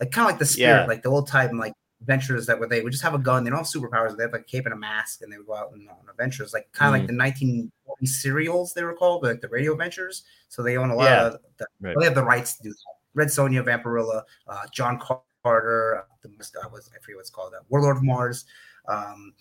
like 0.00 0.10
kind 0.10 0.26
of 0.26 0.32
like 0.32 0.38
the 0.38 0.46
spirit 0.46 0.80
yeah. 0.80 0.86
like 0.86 1.02
the 1.02 1.08
old 1.08 1.28
time 1.28 1.56
like 1.56 1.72
adventures 2.00 2.46
that 2.46 2.58
where 2.58 2.68
they 2.68 2.80
would 2.80 2.92
just 2.92 3.04
have 3.04 3.14
a 3.14 3.18
gun 3.18 3.44
they 3.44 3.50
don't 3.50 3.58
have 3.58 3.66
superpowers 3.66 4.16
they 4.16 4.22
have 4.22 4.32
like 4.32 4.46
cape 4.46 4.64
and 4.64 4.74
a 4.74 4.76
mask 4.76 5.22
and 5.22 5.32
they 5.32 5.36
would 5.36 5.46
go 5.46 5.54
out 5.54 5.70
and 5.72 5.88
on 5.88 5.96
adventures 6.08 6.52
like 6.52 6.66
kind 6.72 6.94
of 6.94 6.98
mm. 6.98 7.02
like 7.02 7.08
the 7.08 7.16
1940 7.16 8.06
serials 8.06 8.74
they 8.74 8.82
were 8.82 8.94
called 8.94 9.22
like 9.22 9.40
the 9.40 9.48
radio 9.48 9.72
adventures 9.72 10.24
so 10.48 10.62
they 10.62 10.76
own 10.76 10.90
a 10.90 10.94
lot 10.94 11.04
yeah. 11.04 11.26
of 11.26 11.38
the, 11.58 11.66
right. 11.80 11.96
they 11.98 12.04
have 12.04 12.14
the 12.14 12.24
rights 12.24 12.56
to 12.56 12.62
do 12.64 12.70
that 12.70 12.99
Red 13.14 13.28
Sonja, 13.28 13.64
Vampirella, 13.64 14.22
uh, 14.48 14.62
John 14.72 14.98
Carter, 14.98 16.04
the 16.22 16.28
uh, 16.28 16.68
was 16.70 16.90
I 16.94 16.98
forget 17.00 17.16
what's 17.16 17.30
called, 17.30 17.54
uh, 17.54 17.62
Warlord 17.68 17.98
of 17.98 18.02
Mars, 18.02 18.44
um, 18.88 19.32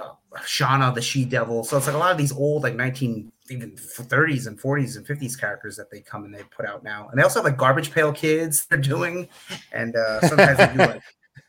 uh, 0.00 0.10
Shanna, 0.44 0.92
the 0.94 1.00
She 1.00 1.24
Devil. 1.24 1.64
So 1.64 1.76
it's 1.76 1.86
like 1.86 1.96
a 1.96 1.98
lot 1.98 2.12
of 2.12 2.18
these 2.18 2.32
old, 2.32 2.62
like 2.62 2.74
19, 2.74 3.32
even 3.50 3.70
30s 3.72 4.46
and 4.46 4.60
40s 4.60 4.96
and 4.96 5.06
50s 5.06 5.38
characters 5.38 5.76
that 5.76 5.90
they 5.90 6.00
come 6.00 6.24
and 6.24 6.34
they 6.34 6.42
put 6.44 6.66
out 6.66 6.84
now. 6.84 7.08
And 7.08 7.18
they 7.18 7.22
also 7.22 7.40
have 7.40 7.44
like 7.44 7.56
Garbage 7.56 7.92
Pail 7.92 8.12
Kids 8.12 8.66
they're 8.70 8.78
doing, 8.78 9.28
and 9.72 9.96
uh, 9.96 10.20
sometimes 10.20 10.58
they 10.58 10.66
do 10.72 10.78
like. 10.78 11.02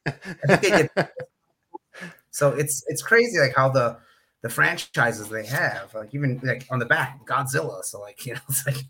I 0.07 0.55
think 0.55 0.61
they 0.61 0.69
get, 0.69 1.11
so 2.31 2.51
it's 2.51 2.83
it's 2.87 3.01
crazy 3.01 3.37
like 3.39 3.55
how 3.55 3.69
the 3.69 3.97
the 4.41 4.49
franchises 4.49 5.27
they 5.27 5.45
have, 5.45 5.93
like 5.93 6.15
even 6.15 6.39
like 6.43 6.65
on 6.71 6.79
the 6.79 6.85
back, 6.85 7.25
Godzilla. 7.25 7.83
So 7.83 7.99
like 7.99 8.25
you 8.25 8.35
know, 8.35 8.39
it's 8.49 8.65
like 8.65 8.85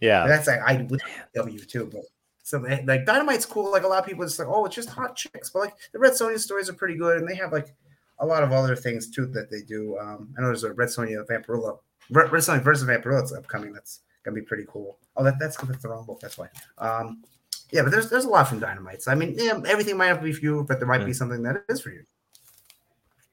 yeah, 0.00 0.26
that's 0.26 0.46
like 0.46 0.60
I 0.60 0.86
would 0.88 1.00
W 1.34 1.58
too, 1.60 1.88
but 1.92 2.02
so 2.42 2.58
they, 2.58 2.82
like 2.84 3.04
Dynamite's 3.04 3.46
cool. 3.46 3.70
Like 3.70 3.82
a 3.82 3.88
lot 3.88 3.98
of 3.98 4.06
people 4.06 4.24
just 4.24 4.38
like, 4.38 4.48
oh, 4.48 4.64
it's 4.64 4.74
just 4.74 4.88
hot 4.88 5.16
chicks, 5.16 5.50
but 5.50 5.60
like 5.60 5.74
the 5.92 5.98
Red 5.98 6.12
Sonja 6.12 6.38
stories 6.38 6.68
are 6.70 6.74
pretty 6.74 6.96
good, 6.96 7.18
and 7.18 7.28
they 7.28 7.34
have 7.34 7.52
like 7.52 7.74
a 8.20 8.26
lot 8.26 8.42
of 8.42 8.52
other 8.52 8.74
things 8.74 9.10
too 9.10 9.26
that 9.26 9.50
they 9.50 9.60
do. 9.60 9.98
Um, 9.98 10.34
I 10.36 10.40
know 10.40 10.48
there's 10.48 10.64
a 10.64 10.72
Red 10.72 10.88
Sonja 10.88 11.26
Vampirella, 11.26 11.78
Red, 12.10 12.32
Red 12.32 12.42
Sonja 12.42 12.62
versus 12.62 12.88
Vampirella 12.88 13.20
that's 13.20 13.32
upcoming. 13.32 13.72
That's 13.72 14.00
gonna 14.24 14.34
be 14.34 14.42
pretty 14.42 14.64
cool. 14.68 14.98
Oh, 15.16 15.24
that, 15.24 15.34
that's 15.38 15.56
that's 15.56 15.82
the 15.82 15.88
wrong 15.88 16.06
book. 16.06 16.20
That's 16.20 16.38
why. 16.38 16.48
Um, 16.78 17.22
yeah, 17.70 17.82
but 17.82 17.90
there's 17.90 18.08
there's 18.08 18.24
a 18.24 18.28
lot 18.28 18.48
from 18.48 18.60
Dynamites. 18.60 19.08
I 19.08 19.14
mean, 19.14 19.34
yeah, 19.36 19.60
everything 19.66 19.96
might 19.96 20.06
have 20.06 20.18
to 20.18 20.24
be 20.24 20.32
for 20.32 20.40
you, 20.40 20.64
but 20.66 20.78
there 20.78 20.88
might 20.88 21.00
yeah. 21.00 21.06
be 21.06 21.12
something 21.12 21.42
that 21.42 21.64
is 21.68 21.80
for 21.80 21.90
you. 21.90 22.04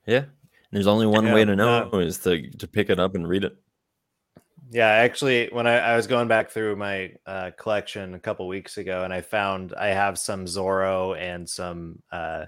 Yeah, 0.05 0.26
there's 0.72 0.88
only 0.88 1.07
one 1.07 1.28
yeah, 1.28 1.34
way 1.34 1.45
to 1.45 1.55
know 1.55 1.89
uh, 1.93 1.97
is 1.99 2.18
to 2.20 2.49
to 2.49 2.68
pick 2.68 2.89
it 2.89 2.99
up 2.99 3.16
and 3.16 3.28
read 3.28 3.45
it. 3.45 3.55
Yeah, 4.72 4.88
actually, 4.88 5.49
when 5.51 5.68
I, 5.68 5.78
I 5.78 5.95
was 5.95 6.07
going 6.07 6.28
back 6.28 6.49
through 6.49 6.76
my 6.76 7.13
uh, 7.26 7.51
collection 7.57 8.16
a 8.16 8.20
couple 8.20 8.47
weeks 8.47 8.78
ago, 8.78 9.03
and 9.03 9.13
I 9.13 9.22
found 9.22 9.74
I 9.76 9.88
have 9.88 10.18
some 10.18 10.45
Zorro 10.45 11.18
and 11.20 11.47
some 11.47 12.01
uh, 12.11 12.45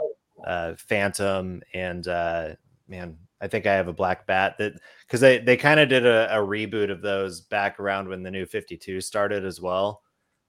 oh. 0.00 0.14
uh, 0.44 0.74
Phantom, 0.76 1.62
and 1.72 2.06
uh, 2.08 2.54
man, 2.88 3.16
I 3.40 3.46
think 3.46 3.66
I 3.66 3.74
have 3.74 3.88
a 3.88 3.92
Black 3.92 4.26
Bat 4.26 4.58
that 4.58 4.72
because 5.06 5.20
they 5.20 5.38
they 5.38 5.56
kind 5.56 5.78
of 5.78 5.88
did 5.88 6.04
a, 6.04 6.34
a, 6.36 6.38
reboot 6.38 6.90
of 6.90 7.02
those 7.02 7.40
back 7.40 7.78
around 7.78 8.08
when 8.08 8.22
the 8.22 8.30
new 8.30 8.46
Fifty 8.46 8.76
Two 8.76 9.00
started 9.00 9.44
as 9.44 9.60
well, 9.60 10.02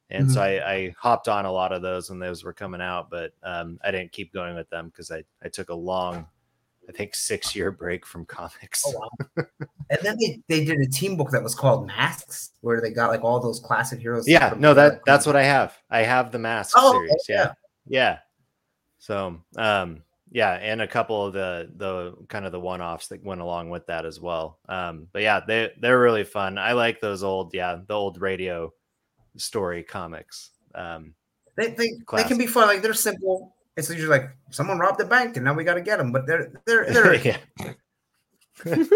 and 0.09 0.26
mm-hmm. 0.26 0.34
so 0.34 0.41
I, 0.41 0.74
I, 0.74 0.95
hopped 0.97 1.28
on 1.28 1.45
a 1.45 1.51
lot 1.51 1.72
of 1.72 1.84
those 1.84 2.09
when 2.09 2.19
those 2.19 2.43
were 2.43 2.53
coming 2.53 2.82
out, 2.82 3.09
but 3.11 3.32
um, 3.43 3.80
I 3.84 3.91
didn't 3.91 4.11
keep 4.11 4.34
going 4.34 4.55
with 4.55 4.69
them 4.69 4.88
because 4.88 5.11
I 5.11 5.24
I 5.43 5.49
took 5.49 5.69
a 5.69 5.76
long 5.76 6.26
I 6.91 6.97
think 6.97 7.15
six 7.15 7.55
year 7.55 7.71
break 7.71 8.05
from 8.05 8.25
comics. 8.25 8.83
Oh, 8.85 8.93
wow. 8.99 9.45
and 9.89 9.99
then 10.01 10.17
they, 10.19 10.41
they 10.49 10.65
did 10.65 10.79
a 10.79 10.87
team 10.87 11.15
book 11.15 11.31
that 11.31 11.41
was 11.41 11.55
called 11.55 11.87
Masks, 11.87 12.51
where 12.61 12.81
they 12.81 12.91
got 12.91 13.09
like 13.09 13.23
all 13.23 13.39
those 13.39 13.59
classic 13.59 13.99
heroes. 13.99 14.27
Yeah, 14.27 14.53
no, 14.57 14.73
that 14.73 15.01
that's 15.05 15.25
what 15.25 15.35
I 15.35 15.43
have. 15.43 15.77
I 15.89 16.01
have 16.01 16.31
the 16.31 16.39
Mask 16.39 16.73
oh, 16.77 16.93
series. 16.93 17.25
Yeah. 17.29 17.35
yeah. 17.35 17.53
yeah. 17.85 18.17
So 18.99 19.41
um 19.57 20.03
yeah, 20.33 20.53
and 20.53 20.81
a 20.81 20.87
couple 20.87 21.25
of 21.25 21.33
the 21.33 21.69
the 21.75 22.13
kind 22.27 22.45
of 22.45 22.51
the 22.51 22.59
one 22.59 22.81
offs 22.81 23.07
that 23.07 23.23
went 23.23 23.41
along 23.41 23.69
with 23.69 23.85
that 23.87 24.05
as 24.05 24.19
well. 24.19 24.59
Um, 24.69 25.07
but 25.11 25.21
yeah, 25.21 25.41
they 25.45 25.71
they're 25.79 25.99
really 25.99 26.23
fun. 26.23 26.57
I 26.57 26.71
like 26.71 27.01
those 27.01 27.21
old, 27.21 27.53
yeah, 27.53 27.79
the 27.85 27.93
old 27.93 28.21
radio 28.21 28.71
story 29.35 29.83
comics. 29.83 30.51
Um, 30.73 31.15
they 31.57 31.71
they, 31.71 31.89
they 32.13 32.23
can 32.23 32.37
be 32.37 32.47
fun. 32.47 32.67
Like 32.67 32.81
they're 32.81 32.93
simple 32.93 33.55
it's 33.89 33.97
usually 33.97 34.19
like 34.19 34.29
someone 34.49 34.79
robbed 34.79 34.99
the 34.99 35.05
bank 35.05 35.36
and 35.36 35.45
now 35.45 35.53
we 35.53 35.63
got 35.63 35.75
to 35.75 35.82
get 35.82 35.97
them. 35.97 36.11
But 36.11 36.27
they're 36.27 36.51
they're 36.65 36.91
they're. 36.91 37.39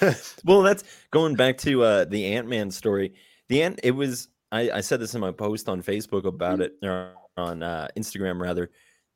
well, 0.44 0.62
that's 0.62 0.84
going 1.10 1.34
back 1.36 1.58
to 1.58 1.82
uh, 1.82 2.04
the 2.06 2.24
Ant 2.34 2.48
Man 2.48 2.70
story. 2.70 3.14
The 3.48 3.62
Ant 3.62 3.80
it 3.82 3.92
was 3.92 4.28
I, 4.52 4.70
I 4.70 4.80
said 4.80 5.00
this 5.00 5.14
in 5.14 5.20
my 5.20 5.32
post 5.32 5.68
on 5.68 5.82
Facebook 5.82 6.24
about 6.24 6.60
it 6.60 6.72
or 6.82 7.12
on 7.36 7.62
uh, 7.62 7.88
Instagram 7.96 8.40
rather 8.40 8.70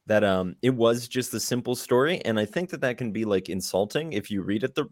that 0.07 0.25
um 0.25 0.57
it 0.63 0.75
was 0.75 1.09
just 1.09 1.33
a 1.35 1.41
simple 1.41 1.75
story 1.75 2.21
and 2.25 2.39
I 2.41 2.45
think 2.45 2.71
that 2.71 2.81
that 2.81 2.99
can 2.99 3.13
be 3.13 3.25
like 3.25 3.49
insulting 3.49 4.13
if 4.13 4.31
you 4.31 4.43
read 4.43 4.65
it 4.65 4.75
the 4.75 4.87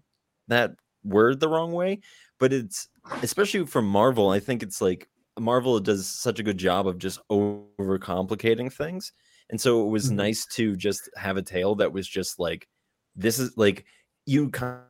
that 0.48 0.72
word 1.04 1.40
the 1.40 1.48
wrong 1.48 1.72
way. 1.72 2.00
But 2.38 2.52
it's 2.52 2.88
especially 3.22 3.66
from 3.66 3.86
Marvel. 3.86 4.30
I 4.30 4.40
think 4.40 4.62
it's 4.62 4.80
like 4.80 5.08
Marvel 5.38 5.78
does 5.80 6.06
such 6.06 6.38
a 6.38 6.42
good 6.42 6.58
job 6.58 6.86
of 6.86 6.98
just 6.98 7.20
overcomplicating 7.30 8.72
things. 8.72 9.12
And 9.50 9.60
so 9.60 9.86
it 9.86 9.90
was 9.90 10.06
mm-hmm. 10.06 10.16
nice 10.16 10.46
to 10.46 10.76
just 10.76 11.08
have 11.16 11.36
a 11.36 11.42
tale 11.42 11.74
that 11.76 11.92
was 11.92 12.06
just 12.06 12.38
like, 12.38 12.68
this 13.16 13.38
is 13.38 13.56
like, 13.56 13.84
you 14.26 14.50
kind 14.50 14.82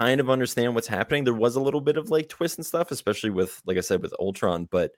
of 0.00 0.30
understand 0.30 0.74
what's 0.74 0.86
happening. 0.86 1.24
There 1.24 1.34
was 1.34 1.56
a 1.56 1.60
little 1.60 1.80
bit 1.80 1.96
of 1.96 2.10
like 2.10 2.28
twist 2.28 2.58
and 2.58 2.66
stuff, 2.66 2.90
especially 2.90 3.30
with, 3.30 3.60
like 3.66 3.76
I 3.76 3.82
said, 3.82 4.02
with 4.02 4.14
Ultron. 4.18 4.68
But 4.70 4.92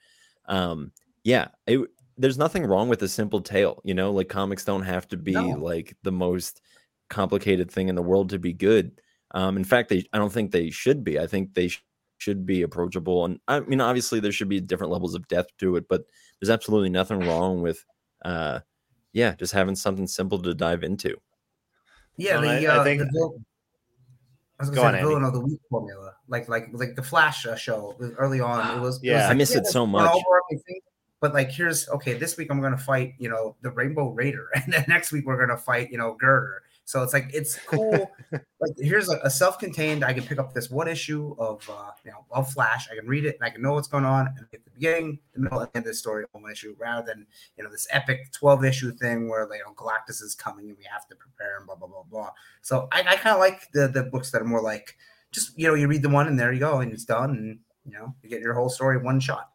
um, 0.47 0.93
yeah, 1.25 1.49
it, 1.67 1.81
there's 2.17 2.39
nothing 2.39 2.65
wrong 2.65 2.89
with 2.89 3.03
a 3.03 3.09
simple 3.09 3.41
tale. 3.41 3.81
You 3.85 3.95
know, 3.95 4.13
like 4.13 4.29
comics 4.29 4.65
don't 4.65 4.83
have 4.83 5.09
to 5.09 5.17
be 5.17 5.33
no. 5.33 5.49
like 5.49 5.97
the 6.03 6.13
most 6.13 6.61
complicated 7.11 7.71
thing 7.71 7.89
in 7.89 7.95
the 7.95 8.03
world 8.03 8.31
to 8.31 8.39
be 8.39 8.53
good. 8.53 9.01
Um, 9.33 9.57
in 9.57 9.65
fact, 9.65 9.89
they 9.89 10.05
I 10.13 10.19
don't 10.19 10.33
think 10.33 10.51
they 10.51 10.71
should 10.71 11.05
be. 11.05 11.19
I 11.19 11.27
think 11.27 11.55
they 11.55 11.69
sh- 11.69 11.85
should 12.19 12.47
be 12.47 12.63
approachable. 12.63 13.25
And 13.25 13.41
I 13.47 13.61
mean, 13.61 13.81
obviously, 13.81 14.21
there 14.21 14.33
should 14.33 14.49
be 14.49 14.61
different 14.61 14.93
levels 14.93 15.15
of 15.15 15.29
depth 15.29 15.57
to 15.59 15.77
it, 15.77 15.87
but 15.89 16.05
there's 16.41 16.51
absolutely 16.51 16.91
nothing 16.91 17.21
wrong 17.21 17.63
with, 17.63 17.85
uh, 18.25 18.61
yeah, 19.13 19.35
just 19.35 19.53
having 19.53 19.77
something 19.77 20.07
simple 20.07 20.41
to 20.43 20.55
dive 20.55 20.83
into. 20.83 21.17
Yeah, 22.17 22.41
well, 22.41 22.43
the, 22.43 22.67
I, 22.67 22.77
uh, 22.77 22.81
I, 22.81 22.85
think. 22.85 23.01
The, 23.01 23.39
I 24.59 24.63
was 24.63 24.71
going 24.71 24.93
to 24.93 24.99
say 24.99 25.03
the 25.03 25.09
villain 25.09 25.25
of 25.25 25.33
the 25.33 25.41
week 25.41 25.61
formula, 25.71 26.15
like 26.27 26.49
like 26.49 26.69
like 26.73 26.97
the 26.97 27.03
Flash 27.03 27.47
uh, 27.47 27.55
show 27.55 27.97
early 28.19 28.41
on. 28.41 28.77
It 28.77 28.81
was 28.81 29.01
yeah, 29.03 29.13
it 29.13 29.15
was 29.15 29.23
like, 29.23 29.31
I 29.31 29.35
miss 29.35 29.53
yeah, 29.53 29.59
it 29.59 29.67
so 29.67 29.87
much. 29.87 30.23
But 31.21 31.35
like, 31.35 31.51
here's 31.51 31.89
okay. 31.89 32.15
This 32.15 32.37
week 32.37 32.49
I'm 32.51 32.61
going 32.61 32.73
to 32.73 32.79
fight, 32.79 33.15
you 33.19 33.29
know, 33.29 33.57
the 33.63 33.71
Rainbow 33.71 34.11
Raider, 34.11 34.49
and 34.55 34.73
then 34.73 34.85
next 34.89 35.13
week 35.13 35.27
we're 35.27 35.37
going 35.37 35.57
to 35.57 35.63
fight, 35.63 35.91
you 35.91 35.99
know, 35.99 36.15
Girder. 36.15 36.63
So 36.89 37.03
it's 37.03 37.13
like 37.13 37.29
it's 37.35 37.55
cool. 37.67 38.11
like 38.33 38.73
here's 38.79 39.11
a, 39.11 39.19
a, 39.23 39.29
self-contained. 39.29 40.03
I 40.03 40.15
can 40.15 40.23
pick 40.23 40.39
up 40.39 40.55
this 40.55 40.71
one 40.71 40.89
issue 40.89 41.37
of 41.39 41.69
uh, 41.69 41.91
you 42.03 42.11
know 42.11 42.25
of 42.31 42.51
Flash. 42.51 42.89
I 42.91 42.97
can 42.97 43.07
read 43.07 43.27
it 43.27 43.37
and 43.39 43.45
I 43.45 43.51
can 43.51 43.61
know 43.61 43.75
what's 43.75 43.89
going 43.89 44.07
on 44.07 44.29
and 44.29 44.47
at 44.55 44.65
the 44.65 44.71
beginning, 44.71 45.19
the 45.35 45.41
middle, 45.41 45.59
and 45.59 45.69
the 45.71 45.77
end 45.77 45.85
of 45.85 45.91
the 45.91 45.95
story 45.95 46.25
on 46.33 46.41
one 46.41 46.51
issue, 46.51 46.75
rather 46.79 47.07
than 47.07 47.27
you 47.59 47.63
know 47.63 47.71
this 47.71 47.87
epic 47.91 48.33
12 48.33 48.65
issue 48.65 48.93
thing 48.93 49.29
where 49.29 49.43
you 49.53 49.63
know 49.67 49.75
Galactus 49.75 50.23
is 50.23 50.35
coming 50.35 50.71
and 50.71 50.79
we 50.79 50.85
have 50.91 51.07
to 51.09 51.15
prepare 51.15 51.59
and 51.59 51.67
blah 51.67 51.75
blah 51.75 51.89
blah 51.89 52.05
blah. 52.11 52.31
So 52.63 52.89
I, 52.91 53.01
I 53.01 53.17
kind 53.17 53.35
of 53.35 53.41
like 53.41 53.71
the 53.75 53.89
the 53.89 54.05
books 54.05 54.31
that 54.31 54.41
are 54.41 54.47
more 54.47 54.63
like 54.63 54.97
just 55.31 55.59
you 55.59 55.69
know 55.69 55.75
you 55.75 55.89
read 55.89 56.01
the 56.01 56.09
one 56.09 56.27
and 56.27 56.41
there 56.41 56.55
you 56.55 56.61
go 56.61 56.81
and 56.81 56.91
it's 56.91 57.05
done 57.05 57.31
and 57.33 57.59
you 57.85 57.99
know 57.99 58.15
you 58.23 58.31
get 58.31 58.41
your 58.41 58.55
whole 58.55 58.71
story 58.71 58.97
one 58.97 59.21
shot. 59.21 59.51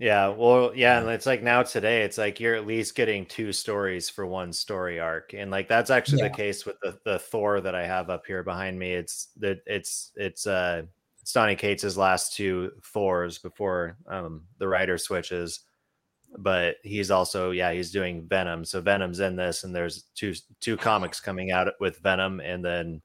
Yeah, 0.00 0.28
well, 0.28 0.72
yeah, 0.74 0.98
and 0.98 1.10
it's 1.10 1.26
like 1.26 1.42
now 1.42 1.62
today, 1.62 2.04
it's 2.04 2.16
like 2.16 2.40
you're 2.40 2.54
at 2.54 2.66
least 2.66 2.94
getting 2.94 3.26
two 3.26 3.52
stories 3.52 4.08
for 4.08 4.24
one 4.26 4.50
story 4.50 4.98
arc, 4.98 5.34
and 5.34 5.50
like 5.50 5.68
that's 5.68 5.90
actually 5.90 6.22
yeah. 6.22 6.28
the 6.28 6.34
case 6.36 6.64
with 6.64 6.76
the 6.80 6.98
the 7.04 7.18
Thor 7.18 7.60
that 7.60 7.74
I 7.74 7.86
have 7.86 8.08
up 8.08 8.24
here 8.26 8.42
behind 8.42 8.78
me. 8.78 8.94
It's 8.94 9.28
that 9.40 9.58
it's 9.66 10.10
it's 10.16 10.46
uh 10.46 10.84
it's 11.20 11.34
Donny 11.34 11.54
Cates' 11.54 11.98
last 11.98 12.34
two 12.34 12.70
Thors 12.82 13.36
before 13.40 13.98
um 14.08 14.44
the 14.56 14.66
writer 14.66 14.96
switches, 14.96 15.60
but 16.38 16.76
he's 16.82 17.10
also 17.10 17.50
yeah 17.50 17.70
he's 17.72 17.90
doing 17.90 18.26
Venom, 18.26 18.64
so 18.64 18.80
Venom's 18.80 19.20
in 19.20 19.36
this, 19.36 19.64
and 19.64 19.76
there's 19.76 20.04
two 20.14 20.32
two 20.60 20.78
comics 20.78 21.20
coming 21.20 21.50
out 21.50 21.68
with 21.78 21.98
Venom, 21.98 22.40
and 22.40 22.64
then 22.64 23.02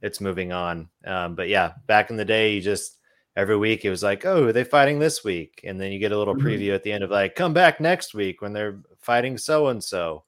it's 0.00 0.22
moving 0.22 0.52
on. 0.52 0.88
Um, 1.04 1.34
but 1.34 1.48
yeah, 1.48 1.72
back 1.86 2.08
in 2.08 2.16
the 2.16 2.24
day, 2.24 2.54
you 2.54 2.62
just 2.62 2.97
every 3.38 3.56
week 3.56 3.84
it 3.84 3.90
was 3.90 4.02
like, 4.02 4.26
oh, 4.26 4.46
are 4.48 4.52
they 4.52 4.64
fighting 4.64 4.98
this 4.98 5.22
week? 5.22 5.60
And 5.62 5.80
then 5.80 5.92
you 5.92 6.00
get 6.00 6.10
a 6.10 6.18
little 6.18 6.34
mm-hmm. 6.34 6.46
preview 6.46 6.74
at 6.74 6.82
the 6.82 6.90
end 6.90 7.04
of 7.04 7.10
like, 7.10 7.36
come 7.36 7.54
back 7.54 7.80
next 7.80 8.12
week 8.12 8.42
when 8.42 8.52
they're 8.52 8.80
fighting 8.98 9.38
so 9.38 9.68
and 9.68 9.82
so. 9.82 10.24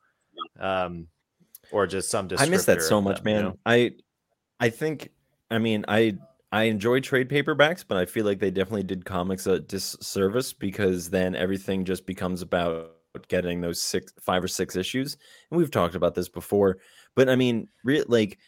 Um, 0.60 1.08
or 1.72 1.88
just 1.88 2.08
some 2.08 2.28
I 2.38 2.46
miss 2.46 2.64
that 2.66 2.82
so 2.82 3.00
much, 3.00 3.16
them, 3.16 3.24
man. 3.24 3.36
You 3.36 3.42
know? 3.42 3.58
I 3.66 3.92
I 4.60 4.70
think 4.70 5.10
I 5.50 5.58
mean 5.58 5.84
I 5.88 6.16
I 6.52 6.64
enjoy 6.64 7.00
trade 7.00 7.28
paperbacks, 7.28 7.84
but 7.86 7.96
I 7.96 8.06
feel 8.06 8.24
like 8.24 8.38
they 8.38 8.50
definitely 8.50 8.84
did 8.84 9.04
comics 9.04 9.46
a 9.46 9.58
disservice 9.58 10.52
because 10.52 11.10
then 11.10 11.34
everything 11.34 11.84
just 11.84 12.06
becomes 12.06 12.42
about 12.42 12.92
getting 13.28 13.60
those 13.60 13.82
six 13.82 14.12
five 14.20 14.42
or 14.42 14.48
six 14.48 14.76
issues. 14.76 15.16
And 15.50 15.58
we've 15.58 15.70
talked 15.70 15.96
about 15.96 16.14
this 16.14 16.28
before. 16.28 16.78
But 17.16 17.28
I 17.28 17.36
mean, 17.36 17.68
re- 17.84 18.04
like 18.06 18.38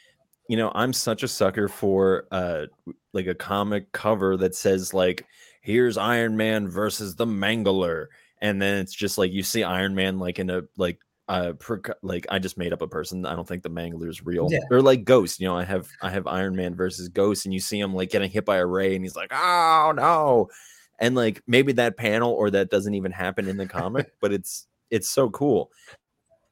you 0.48 0.56
know, 0.56 0.72
I'm 0.74 0.92
such 0.92 1.22
a 1.22 1.28
sucker 1.28 1.68
for 1.68 2.26
uh 2.30 2.66
like 3.12 3.26
a 3.26 3.34
comic 3.34 3.92
cover 3.92 4.36
that 4.38 4.54
says 4.54 4.92
like 4.92 5.26
here's 5.60 5.96
Iron 5.96 6.36
Man 6.36 6.68
versus 6.68 7.14
the 7.14 7.26
Mangler 7.26 8.06
and 8.40 8.60
then 8.60 8.78
it's 8.78 8.94
just 8.94 9.16
like 9.16 9.32
you 9.32 9.42
see 9.42 9.62
Iron 9.62 9.94
Man 9.94 10.18
like 10.18 10.38
in 10.38 10.50
a 10.50 10.62
like 10.76 10.98
uh 11.28 11.52
like 12.02 12.26
I 12.28 12.38
just 12.38 12.58
made 12.58 12.72
up 12.72 12.82
a 12.82 12.88
person. 12.88 13.24
I 13.24 13.34
don't 13.34 13.46
think 13.46 13.62
the 13.62 13.70
Mangler 13.70 14.08
is 14.08 14.26
real. 14.26 14.48
Yeah. 14.50 14.58
Or 14.70 14.82
like 14.82 15.04
Ghost, 15.04 15.40
you 15.40 15.46
know, 15.46 15.56
I 15.56 15.64
have 15.64 15.88
I 16.02 16.10
have 16.10 16.26
Iron 16.26 16.56
Man 16.56 16.74
versus 16.74 17.08
Ghost 17.08 17.46
and 17.46 17.54
you 17.54 17.60
see 17.60 17.78
him 17.78 17.94
like 17.94 18.10
getting 18.10 18.30
hit 18.30 18.44
by 18.44 18.56
a 18.56 18.66
ray 18.66 18.94
and 18.94 19.04
he's 19.04 19.16
like, 19.16 19.30
"Oh, 19.32 19.92
no." 19.96 20.48
And 20.98 21.14
like 21.14 21.42
maybe 21.46 21.72
that 21.74 21.96
panel 21.96 22.32
or 22.32 22.50
that 22.50 22.70
doesn't 22.70 22.94
even 22.94 23.12
happen 23.12 23.48
in 23.48 23.56
the 23.56 23.66
comic, 23.66 24.12
but 24.20 24.32
it's 24.32 24.66
it's 24.90 25.08
so 25.08 25.30
cool 25.30 25.70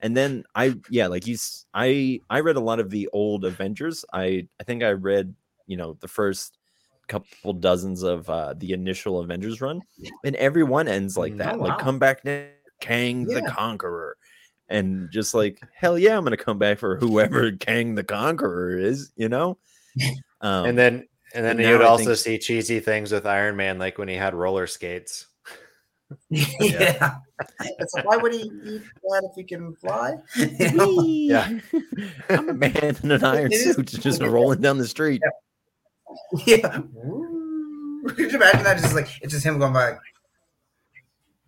and 0.01 0.17
then 0.17 0.45
i 0.55 0.75
yeah 0.89 1.07
like 1.07 1.25
he's 1.25 1.67
i 1.75 2.21
i 2.31 2.41
read 2.41 2.57
a 2.57 2.61
lot 2.61 2.81
of 2.81 2.91
the 2.91 3.09
old 3.13 3.45
avengers 3.45 4.05
i 4.13 4.47
i 4.61 4.65
think 4.65 4.83
i 4.83 4.91
read 4.91 5.35
you 5.67 5.77
know 5.77 5.97
the 6.01 6.09
first 6.09 6.59
couple 7.09 7.53
dozens 7.53 8.03
of 8.03 8.29
uh 8.31 8.55
the 8.59 8.73
initial 8.73 9.21
avengers 9.21 9.61
run 9.61 9.81
and 10.25 10.37
every 10.37 10.63
one 10.63 10.87
ends 10.87 11.17
like 11.17 11.37
that 11.37 11.55
oh, 11.55 11.59
wow. 11.59 11.67
like 11.67 11.79
come 11.79 11.99
back 11.99 12.25
now 12.25 12.45
kang 12.81 13.29
yeah. 13.29 13.41
the 13.41 13.51
conqueror 13.51 14.17
and 14.69 15.11
just 15.11 15.35
like 15.35 15.61
hell 15.75 15.99
yeah 15.99 16.17
i'm 16.17 16.25
gonna 16.25 16.37
come 16.37 16.59
back 16.59 16.79
for 16.79 16.97
whoever 16.97 17.53
kang 17.61 17.95
the 17.95 18.05
conqueror 18.05 18.79
is 18.79 19.13
you 19.17 19.29
know 19.29 19.59
um, 20.41 20.67
and 20.67 20.79
then 20.79 21.07
and 21.35 21.45
then 21.45 21.59
you'd 21.59 21.83
also 21.83 22.15
think... 22.15 22.19
see 22.19 22.39
cheesy 22.39 22.81
things 22.81 23.13
with 23.13 23.27
iron 23.27 23.57
man 23.57 23.79
like 23.79 23.99
when 23.99 24.09
he 24.09 24.15
had 24.15 24.35
roller 24.35 24.67
skates 24.67 25.27
yeah. 26.31 27.17
It's 27.79 27.95
why 28.03 28.17
would 28.17 28.33
he 28.33 28.43
eat 28.65 28.83
that 29.03 29.29
if 29.31 29.35
he 29.35 29.45
can 29.45 29.75
fly? 29.77 30.17
Yeah. 30.37 31.59
I'm 32.29 32.49
a 32.49 32.55
man 32.55 32.97
in 33.03 33.11
an 33.11 33.25
iron 33.25 33.53
suit 33.53 33.87
just 33.87 34.23
rolling 34.23 34.61
down 34.61 34.79
the 34.79 34.87
street. 34.87 35.23
Yeah. 36.47 36.57
yeah. 36.57 36.81
Could 38.09 38.33
you 38.33 38.39
imagine 38.39 38.65
that? 38.65 38.79
Just 38.81 38.95
like 38.95 39.09
it's 39.23 39.33
just 39.33 39.45
him 39.45 39.59
going 39.59 39.73
by. 39.73 39.97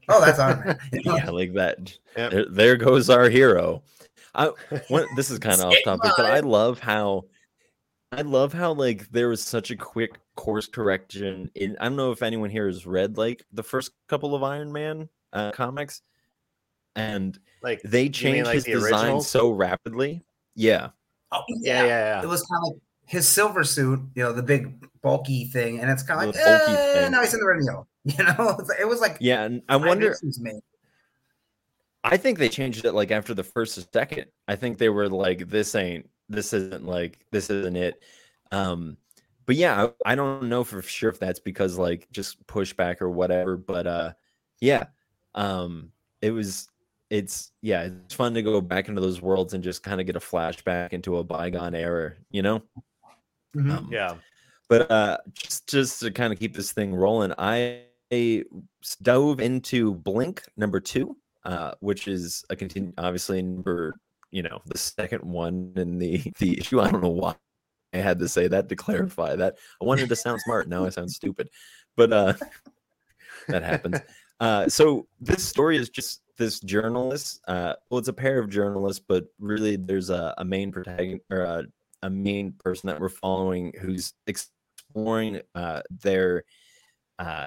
Oh, 0.08 0.24
that's 0.24 0.38
on. 0.38 0.78
yeah, 0.92 1.30
like 1.30 1.54
that. 1.54 1.96
Yep. 2.16 2.30
There, 2.30 2.46
there, 2.48 2.76
goes 2.76 3.08
our 3.08 3.30
hero. 3.30 3.82
I, 4.34 4.50
one, 4.88 5.06
this 5.16 5.30
is 5.30 5.38
kind 5.38 5.60
of 5.60 5.66
off 5.66 5.76
topic, 5.84 6.12
but 6.16 6.26
I 6.26 6.40
love 6.40 6.78
how 6.80 7.24
I 8.12 8.20
love 8.22 8.52
how 8.52 8.72
like 8.72 9.10
there 9.10 9.28
was 9.28 9.42
such 9.42 9.70
a 9.70 9.76
quick 9.76 10.18
course 10.36 10.66
correction 10.66 11.50
in 11.54 11.76
I 11.80 11.84
don't 11.84 11.96
know 11.96 12.12
if 12.12 12.22
anyone 12.22 12.50
here 12.50 12.66
has 12.66 12.86
read 12.86 13.16
like 13.16 13.44
the 13.52 13.62
first 13.62 13.92
couple 14.06 14.34
of 14.34 14.42
Iron 14.42 14.70
Man 14.70 15.08
uh, 15.32 15.50
comics 15.52 16.02
and 16.94 17.38
like 17.62 17.80
they 17.82 18.10
changed 18.10 18.46
like 18.46 18.56
his 18.56 18.64
the 18.64 18.72
design 18.72 18.92
originals? 18.92 19.28
so 19.28 19.50
rapidly. 19.50 20.22
Yeah. 20.54 20.90
Oh, 21.32 21.42
yeah. 21.48 21.84
yeah, 21.84 21.86
yeah, 21.86 22.22
It 22.22 22.28
was 22.28 22.42
kind 22.42 22.62
of 22.66 22.72
like 22.72 22.82
his 23.06 23.26
silver 23.26 23.64
suit, 23.64 24.00
you 24.14 24.22
know, 24.22 24.32
the 24.34 24.42
big 24.42 24.86
bulky 25.00 25.46
thing, 25.46 25.80
and 25.80 25.90
it's 25.90 26.02
kind 26.02 26.20
of 26.20 26.34
like 26.34 26.46
eh, 26.46 27.08
now 27.08 27.22
he's 27.22 27.32
in 27.32 27.40
the 27.40 27.46
radio. 27.46 27.86
You 28.04 28.24
know, 28.24 28.58
it 28.80 28.88
was 28.88 29.00
like 29.00 29.18
yeah, 29.20 29.44
and 29.44 29.62
I 29.68 29.76
wonder. 29.76 30.16
I 32.02 32.16
think 32.16 32.38
they 32.38 32.48
changed 32.48 32.84
it 32.84 32.94
like 32.94 33.12
after 33.12 33.32
the 33.32 33.44
first 33.44 33.78
or 33.78 33.82
second. 33.92 34.26
I 34.48 34.56
think 34.56 34.78
they 34.78 34.88
were 34.88 35.08
like, 35.08 35.48
"This 35.48 35.76
ain't 35.76 36.10
this 36.28 36.52
isn't 36.52 36.84
like 36.84 37.24
this 37.30 37.50
isn't 37.50 37.76
it. 37.76 38.02
Um, 38.50 38.96
but 39.46 39.56
yeah, 39.56 39.86
I, 40.06 40.12
I 40.12 40.14
don't 40.14 40.48
know 40.48 40.64
for 40.64 40.82
sure 40.82 41.10
if 41.10 41.18
that's 41.18 41.40
because 41.40 41.78
like 41.78 42.08
just 42.12 42.46
pushback 42.46 43.00
or 43.00 43.10
whatever. 43.10 43.56
But 43.56 43.86
uh, 43.86 44.12
yeah, 44.60 44.84
um, 45.34 45.90
it 46.20 46.30
was 46.30 46.68
it's 47.10 47.50
yeah, 47.60 47.82
it's 47.82 48.14
fun 48.14 48.34
to 48.34 48.42
go 48.42 48.60
back 48.60 48.88
into 48.88 49.00
those 49.00 49.20
worlds 49.20 49.54
and 49.54 49.62
just 49.62 49.82
kind 49.82 50.00
of 50.00 50.06
get 50.06 50.16
a 50.16 50.20
flashback 50.20 50.92
into 50.92 51.18
a 51.18 51.24
bygone 51.24 51.74
era, 51.74 52.14
you 52.30 52.42
know? 52.42 52.62
Mm-hmm. 53.54 53.70
Um, 53.70 53.88
yeah. 53.90 54.14
But 54.68 54.90
uh, 54.90 55.18
just 55.34 55.68
just 55.68 56.00
to 56.00 56.10
kind 56.10 56.32
of 56.32 56.38
keep 56.38 56.56
this 56.56 56.72
thing 56.72 56.94
rolling, 56.94 57.34
I 57.36 57.82
dove 59.02 59.40
into 59.40 59.94
Blink 59.94 60.42
number 60.56 60.80
two, 60.80 61.16
uh, 61.44 61.72
which 61.80 62.08
is 62.08 62.44
a 62.48 62.56
continue 62.56 62.92
obviously 62.96 63.42
number 63.42 63.96
you 64.32 64.42
know 64.42 64.60
the 64.66 64.78
second 64.78 65.22
one 65.22 65.72
in 65.76 65.98
the 65.98 66.32
the 66.38 66.58
issue. 66.58 66.80
I 66.80 66.90
don't 66.90 67.02
know 67.02 67.10
why 67.10 67.36
I 67.92 67.98
had 67.98 68.18
to 68.18 68.28
say 68.28 68.48
that 68.48 68.68
to 68.70 68.76
clarify 68.76 69.36
that. 69.36 69.56
I 69.80 69.84
wanted 69.84 70.08
to 70.08 70.16
sound 70.16 70.40
smart. 70.40 70.68
Now 70.68 70.84
I 70.84 70.88
sound 70.88 71.12
stupid, 71.12 71.48
but 71.96 72.12
uh, 72.12 72.34
that 73.48 73.62
happens. 73.62 74.00
Uh, 74.40 74.68
so 74.68 75.06
this 75.20 75.44
story 75.44 75.76
is 75.76 75.88
just 75.88 76.22
this 76.36 76.58
journalist. 76.58 77.40
Uh, 77.46 77.74
well, 77.88 77.98
it's 77.98 78.08
a 78.08 78.12
pair 78.12 78.40
of 78.40 78.50
journalists, 78.50 79.02
but 79.06 79.26
really 79.38 79.76
there's 79.76 80.10
a, 80.10 80.34
a 80.38 80.44
main 80.44 80.72
protagonist 80.72 81.22
or 81.30 81.42
a, 81.42 81.64
a, 82.02 82.10
main 82.10 82.52
person 82.58 82.88
that 82.88 83.00
we're 83.00 83.08
following 83.08 83.72
who's 83.80 84.14
exploring 84.26 85.40
uh, 85.54 85.82
their 85.90 86.42
uh, 87.20 87.46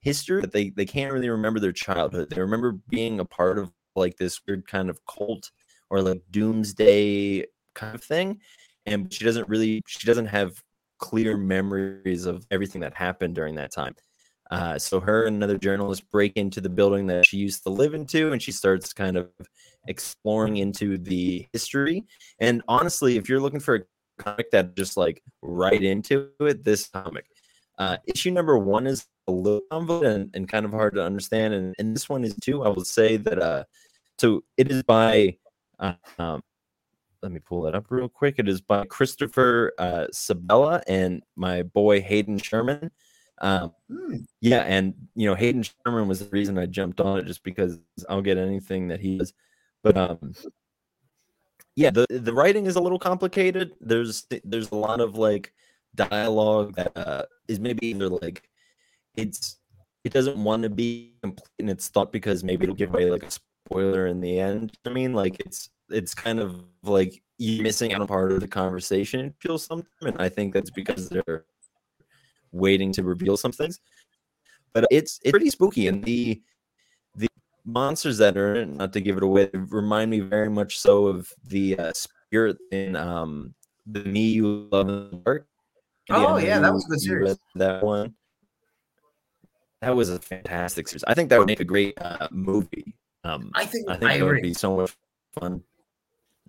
history. 0.00 0.42
But 0.42 0.52
they 0.52 0.68
they 0.70 0.84
can't 0.84 1.12
really 1.12 1.30
remember 1.30 1.60
their 1.60 1.72
childhood. 1.72 2.28
They 2.28 2.40
remember 2.40 2.72
being 2.72 3.20
a 3.20 3.24
part 3.24 3.58
of 3.58 3.72
like 3.96 4.16
this 4.16 4.40
weird 4.46 4.66
kind 4.66 4.90
of 4.90 5.00
cult 5.06 5.50
or 5.94 6.02
like 6.02 6.20
doomsday 6.32 7.44
kind 7.74 7.94
of 7.94 8.02
thing 8.02 8.40
and 8.86 9.12
she 9.12 9.24
doesn't 9.24 9.48
really 9.48 9.80
she 9.86 10.06
doesn't 10.06 10.26
have 10.26 10.60
clear 10.98 11.36
memories 11.36 12.26
of 12.26 12.44
everything 12.50 12.80
that 12.80 12.94
happened 12.94 13.34
during 13.34 13.54
that 13.54 13.72
time. 13.72 13.94
Uh, 14.50 14.78
so 14.78 15.00
her 15.00 15.24
and 15.26 15.36
another 15.36 15.58
journalist 15.58 16.08
break 16.10 16.36
into 16.36 16.60
the 16.60 16.68
building 16.68 17.06
that 17.06 17.26
she 17.26 17.36
used 17.36 17.62
to 17.62 17.70
live 17.70 17.94
into 17.94 18.32
and 18.32 18.42
she 18.42 18.52
starts 18.52 18.92
kind 18.92 19.16
of 19.16 19.30
exploring 19.88 20.58
into 20.58 20.98
the 20.98 21.46
history 21.52 22.04
and 22.40 22.62
honestly 22.68 23.16
if 23.16 23.28
you're 23.28 23.40
looking 23.40 23.60
for 23.60 23.74
a 23.76 24.22
comic 24.22 24.50
that 24.50 24.76
just 24.76 24.96
like 24.96 25.22
right 25.42 25.82
into 25.82 26.28
it 26.40 26.64
this 26.64 26.88
comic. 26.88 27.26
Uh, 27.78 27.96
issue 28.06 28.30
number 28.30 28.56
one 28.58 28.86
is 28.86 29.06
a 29.26 29.32
little 29.32 29.62
convoluted 29.70 30.12
and, 30.12 30.30
and 30.34 30.48
kind 30.48 30.64
of 30.64 30.70
hard 30.70 30.94
to 30.94 31.02
understand 31.02 31.54
and, 31.54 31.74
and 31.78 31.94
this 31.94 32.08
one 32.08 32.22
is 32.22 32.36
too 32.40 32.62
i 32.62 32.68
will 32.68 32.84
say 32.84 33.16
that 33.16 33.40
uh 33.40 33.64
so 34.18 34.44
it 34.56 34.70
is 34.70 34.82
by 34.84 35.34
um, 35.78 36.42
let 37.22 37.32
me 37.32 37.40
pull 37.40 37.62
that 37.62 37.74
up 37.74 37.86
real 37.90 38.08
quick. 38.08 38.36
It 38.38 38.48
is 38.48 38.60
by 38.60 38.84
Christopher 38.84 39.72
uh, 39.78 40.06
Sebela 40.12 40.82
and 40.86 41.22
my 41.36 41.62
boy 41.62 42.00
Hayden 42.02 42.38
Sherman. 42.38 42.90
Um, 43.40 43.72
hmm. 43.90 44.16
Yeah, 44.40 44.60
and 44.60 44.94
you 45.14 45.28
know 45.28 45.34
Hayden 45.34 45.64
Sherman 45.64 46.06
was 46.06 46.20
the 46.20 46.30
reason 46.30 46.58
I 46.58 46.66
jumped 46.66 47.00
on 47.00 47.18
it, 47.18 47.26
just 47.26 47.42
because 47.42 47.78
I'll 48.08 48.22
get 48.22 48.38
anything 48.38 48.88
that 48.88 49.00
he 49.00 49.18
does. 49.18 49.32
But 49.82 49.96
um, 49.96 50.34
yeah, 51.76 51.90
the 51.90 52.06
the 52.08 52.32
writing 52.32 52.66
is 52.66 52.76
a 52.76 52.80
little 52.80 52.98
complicated. 52.98 53.72
There's 53.80 54.26
there's 54.44 54.70
a 54.70 54.76
lot 54.76 55.00
of 55.00 55.16
like 55.16 55.52
dialogue 55.94 56.74
that 56.76 56.96
uh, 56.96 57.24
is 57.48 57.58
maybe 57.58 57.86
either 57.88 58.08
like 58.08 58.48
it's 59.16 59.56
it 60.04 60.12
doesn't 60.12 60.42
want 60.42 60.62
to 60.62 60.68
be 60.68 61.14
complete 61.22 61.48
in 61.58 61.68
its 61.68 61.88
thought 61.88 62.12
because 62.12 62.44
maybe 62.44 62.64
it'll 62.64 62.74
give 62.74 62.92
away 62.92 63.10
like 63.10 63.22
a 63.22 63.30
spoiler 63.66 64.06
in 64.06 64.20
the 64.20 64.38
end. 64.38 64.76
I 64.84 64.90
mean, 64.90 65.12
like 65.12 65.40
it's 65.40 65.70
it's 65.90 66.14
kind 66.14 66.40
of 66.40 66.64
like 66.82 67.22
you 67.38 67.62
missing 67.62 67.92
out 67.92 68.00
on 68.00 68.06
part 68.06 68.32
of 68.32 68.40
the 68.40 68.48
conversation. 68.48 69.26
It 69.26 69.34
feels 69.40 69.64
something, 69.64 69.88
and 70.02 70.16
I 70.18 70.28
think 70.28 70.54
that's 70.54 70.70
because 70.70 71.08
they're 71.08 71.44
waiting 72.52 72.92
to 72.92 73.02
reveal 73.02 73.36
some 73.36 73.52
things. 73.52 73.80
But 74.72 74.86
it's 74.90 75.20
it's 75.22 75.30
pretty 75.30 75.50
spooky, 75.50 75.88
and 75.88 76.04
the 76.04 76.42
the 77.16 77.28
monsters 77.64 78.18
that 78.18 78.36
are 78.36 78.56
in, 78.56 78.76
not 78.76 78.92
to 78.92 79.00
give 79.00 79.16
it 79.16 79.22
away, 79.22 79.50
remind 79.52 80.10
me 80.10 80.20
very 80.20 80.50
much 80.50 80.78
so 80.78 81.06
of 81.06 81.32
the 81.44 81.78
uh, 81.78 81.92
spirit 81.92 82.56
in 82.70 82.96
um 82.96 83.54
the 83.86 84.04
Me 84.04 84.28
You 84.28 84.68
Love 84.70 84.88
in 84.88 85.10
the 85.10 85.16
Dark. 85.24 85.46
Oh 86.10 86.36
yeah, 86.36 86.58
that 86.58 86.72
was 86.72 86.84
good 86.86 87.00
series. 87.00 87.38
That 87.54 87.82
one. 87.82 88.14
That 89.80 89.94
was 89.94 90.08
a 90.08 90.18
fantastic 90.18 90.88
series. 90.88 91.04
I 91.04 91.12
think 91.12 91.28
that 91.28 91.38
would 91.38 91.46
make 91.46 91.60
a 91.60 91.64
great 91.64 91.92
uh, 92.00 92.28
movie. 92.30 92.94
Um, 93.24 93.50
I 93.54 93.64
think 93.64 93.88
I 93.88 93.96
think 93.96 94.10
I 94.10 94.18
that 94.18 94.24
would 94.24 94.42
be 94.42 94.54
so 94.54 94.76
much 94.76 94.96
fun. 95.38 95.62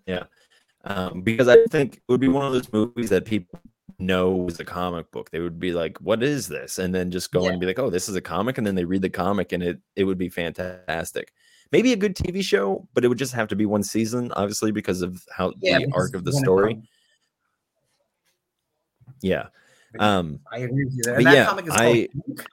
Yeah, 0.06 0.24
um, 0.84 1.22
because 1.22 1.48
I 1.48 1.66
think 1.68 1.96
it 1.96 2.02
would 2.10 2.20
be 2.22 2.28
one 2.28 2.46
of 2.46 2.54
those 2.54 2.72
movies 2.72 3.10
that 3.10 3.26
people 3.26 3.60
know 3.98 4.32
was 4.32 4.60
a 4.60 4.66
comic 4.66 5.10
book. 5.12 5.32
They 5.32 5.40
would 5.40 5.60
be 5.60 5.72
like, 5.72 5.98
"What 6.02 6.22
is 6.22 6.48
this?" 6.48 6.78
and 6.80 6.94
then 6.94 7.12
just 7.12 7.32
go 7.32 7.46
Yeah. 7.46 7.52
and 7.52 7.60
be 7.62 7.66
like, 7.66 7.80
"Oh, 7.80 7.90
this 7.90 8.10
is 8.10 8.16
a 8.16 8.22
comic," 8.22 8.58
and 8.58 8.68
then 8.68 8.76
they 8.76 8.84
read 8.86 9.02
the 9.02 9.10
comic, 9.10 9.54
and 9.54 9.64
it 9.64 9.80
it 9.96 10.04
would 10.04 10.18
be 10.18 10.28
fantastic. 10.30 11.32
Maybe 11.72 11.94
a 11.94 11.96
good 11.96 12.16
TV 12.16 12.44
show, 12.44 12.88
but 12.94 13.04
it 13.04 13.08
would 13.08 13.18
just 13.18 13.34
have 13.34 13.48
to 13.48 13.56
be 13.56 13.66
one 13.66 13.82
season, 13.84 14.32
obviously, 14.34 14.72
because 14.72 15.02
of 15.02 15.26
how 15.32 15.54
Yeah, 15.62 15.80
the 15.80 15.92
arc 15.94 16.14
of 16.14 16.24
the 16.24 16.34
story. 16.34 16.82
Yeah. 19.22 19.48
Um, 19.98 20.40
I 20.52 20.60
agree 20.60 20.86
with 20.86 20.94
you 20.94 21.04
there. 21.04 21.16
And 21.16 21.26
that 21.26 21.34
yeah, 21.34 21.46
comic 21.46 21.66
is 21.68 21.74
I- 21.74 22.08
called 22.08 22.48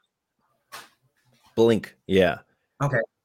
Blink. 1.57 1.97
Yeah. 2.07 2.39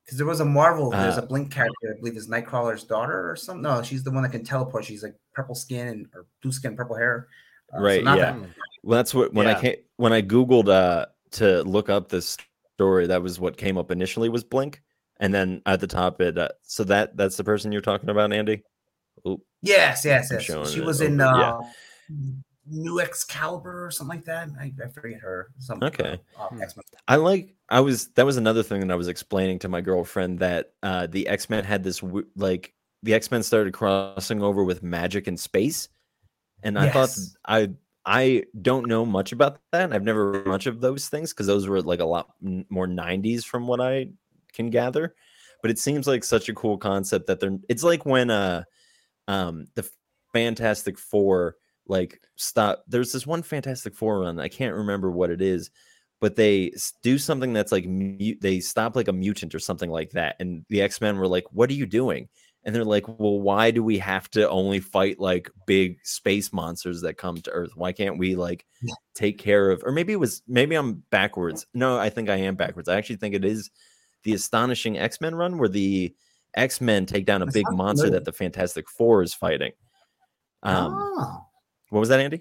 Because 0.07 0.17
there 0.17 0.25
was 0.25 0.39
a 0.39 0.45
Marvel. 0.45 0.89
There's 0.89 1.17
Uh, 1.17 1.21
a 1.23 1.25
Blink 1.25 1.51
character, 1.51 1.93
I 1.93 1.99
believe, 1.99 2.15
is 2.15 2.29
Nightcrawler's 2.29 2.85
daughter 2.85 3.29
or 3.29 3.35
something. 3.35 3.61
No, 3.61 3.81
she's 3.83 4.03
the 4.03 4.11
one 4.11 4.23
that 4.23 4.31
can 4.31 4.43
teleport. 4.45 4.85
She's 4.85 5.03
like 5.03 5.15
purple 5.33 5.53
skin 5.53 5.87
and 5.89 6.07
or 6.15 6.25
blue 6.41 6.53
skin, 6.53 6.75
purple 6.77 6.95
hair. 6.95 7.27
Uh, 7.73 7.77
so 7.77 7.83
Right, 7.83 8.03
not 8.03 8.17
yeah. 8.17 8.31
that- 8.31 8.49
Well, 8.83 8.95
that's 8.97 9.13
what 9.13 9.33
when 9.33 9.47
Yeah. 9.47 9.57
I 9.57 9.61
came 9.61 9.75
when 9.97 10.13
I 10.13 10.21
googled 10.21 10.69
uh 10.69 11.07
to 11.31 11.61
look 11.63 11.89
up 11.89 12.07
this 12.07 12.37
story, 12.75 13.07
that 13.07 13.21
was 13.21 13.37
what 13.37 13.57
came 13.57 13.77
up 13.77 13.91
initially 13.91 14.29
was 14.29 14.45
Blink, 14.45 14.81
and 15.19 15.33
then 15.33 15.61
at 15.65 15.81
the 15.81 15.87
top 15.87 16.21
it. 16.21 16.37
Uh, 16.37 16.47
so 16.61 16.85
that 16.85 17.17
that's 17.17 17.35
the 17.35 17.43
person 17.43 17.73
you're 17.73 17.81
talking 17.81 18.09
about, 18.09 18.31
Andy. 18.31 18.63
Oh, 19.25 19.41
Yes, 19.61 20.05
yes, 20.05 20.29
yes. 20.31 20.43
She 20.71 20.79
it 20.79 20.85
was 20.85 21.01
in 21.01 21.19
over, 21.19 21.33
uh, 21.35 21.61
yeah. 22.09 22.17
New 22.69 22.99
Excalibur 22.99 23.85
or 23.85 23.91
something 23.91 24.17
like 24.17 24.25
that. 24.25 24.49
I, 24.59 24.73
I 24.83 24.87
forget 24.89 25.19
her. 25.21 25.49
Some 25.59 25.81
Okay. 25.83 26.19
uh, 26.39 26.47
Hmm. 26.47 26.61
X-Men. 26.61 26.83
I 27.07 27.15
like. 27.15 27.55
I 27.69 27.79
was 27.81 28.07
that 28.09 28.25
was 28.25 28.37
another 28.37 28.63
thing 28.63 28.81
that 28.81 28.91
I 28.91 28.95
was 28.95 29.07
explaining 29.07 29.59
to 29.59 29.69
my 29.69 29.81
girlfriend 29.81 30.39
that 30.39 30.73
uh 30.83 31.07
the 31.07 31.27
X 31.27 31.49
Men 31.49 31.63
had 31.63 31.83
this 31.83 32.01
like 32.35 32.73
the 33.03 33.13
X 33.13 33.29
Men 33.31 33.43
started 33.43 33.73
crossing 33.73 34.41
over 34.41 34.63
with 34.63 34.83
magic 34.83 35.27
and 35.27 35.39
space, 35.39 35.89
and 36.63 36.77
I 36.79 36.89
thought 36.89 37.17
I 37.45 37.69
I 38.05 38.43
don't 38.61 38.87
know 38.87 39.05
much 39.05 39.33
about 39.33 39.59
that. 39.73 39.91
I've 39.93 40.03
never 40.03 40.31
read 40.31 40.45
much 40.45 40.65
of 40.65 40.79
those 40.79 41.09
things 41.09 41.33
because 41.33 41.47
those 41.47 41.67
were 41.67 41.81
like 41.81 41.99
a 41.99 42.05
lot 42.05 42.29
more 42.41 42.87
'90s 42.87 43.43
from 43.43 43.67
what 43.67 43.81
I 43.81 44.09
can 44.53 44.69
gather. 44.69 45.13
But 45.61 45.71
it 45.71 45.79
seems 45.79 46.07
like 46.07 46.23
such 46.23 46.47
a 46.49 46.53
cool 46.53 46.77
concept 46.77 47.27
that 47.27 47.39
they're. 47.39 47.57
It's 47.67 47.83
like 47.83 48.05
when 48.05 48.29
uh 48.29 48.63
um 49.27 49.67
the 49.75 49.89
Fantastic 50.33 50.97
Four 50.97 51.55
like 51.89 52.21
stop. 52.35 52.83
There's 52.87 53.11
this 53.11 53.27
one 53.27 53.43
Fantastic 53.43 53.95
Four 53.95 54.21
run. 54.21 54.39
I 54.39 54.47
can't 54.47 54.75
remember 54.75 55.11
what 55.11 55.29
it 55.29 55.41
is 55.41 55.69
but 56.19 56.35
they 56.35 56.71
do 57.03 57.17
something 57.17 57.53
that's 57.53 57.71
like 57.71 57.85
mu- 57.85 58.35
they 58.41 58.59
stop 58.59 58.95
like 58.95 59.07
a 59.07 59.13
mutant 59.13 59.53
or 59.53 59.59
something 59.59 59.89
like 59.89 60.11
that 60.11 60.35
and 60.39 60.65
the 60.69 60.81
x-men 60.81 61.17
were 61.17 61.27
like 61.27 61.45
what 61.51 61.69
are 61.69 61.73
you 61.73 61.85
doing 61.85 62.27
and 62.63 62.75
they're 62.75 62.83
like 62.83 63.07
well 63.19 63.39
why 63.39 63.71
do 63.71 63.83
we 63.83 63.97
have 63.97 64.29
to 64.29 64.47
only 64.49 64.79
fight 64.79 65.19
like 65.19 65.49
big 65.65 65.97
space 66.03 66.51
monsters 66.51 67.01
that 67.01 67.17
come 67.17 67.37
to 67.37 67.51
earth 67.51 67.71
why 67.75 67.91
can't 67.91 68.17
we 68.17 68.35
like 68.35 68.65
Yeah. 68.81 68.93
take 69.15 69.37
care 69.37 69.69
of 69.71 69.83
or 69.85 69.91
maybe 69.91 70.13
it 70.13 70.19
was 70.19 70.41
maybe 70.47 70.75
i'm 70.75 71.03
backwards 71.11 71.65
no 71.73 71.97
i 71.97 72.09
think 72.09 72.29
i 72.29 72.37
am 72.37 72.55
backwards 72.55 72.89
i 72.89 72.97
actually 72.97 73.17
think 73.17 73.35
it 73.35 73.45
is 73.45 73.69
the 74.23 74.33
astonishing 74.33 74.97
x-men 74.97 75.35
run 75.35 75.57
where 75.57 75.69
the 75.69 76.13
x-men 76.55 77.05
take 77.05 77.25
down 77.25 77.41
a 77.41 77.51
big 77.51 77.69
monster 77.71 78.09
that 78.09 78.25
the 78.25 78.33
fantastic 78.33 78.89
four 78.89 79.21
is 79.21 79.33
fighting 79.33 79.71
um 80.63 80.93
oh, 80.97 81.46
what 81.89 81.99
was 81.99 82.09
that 82.09 82.19
andy 82.19 82.37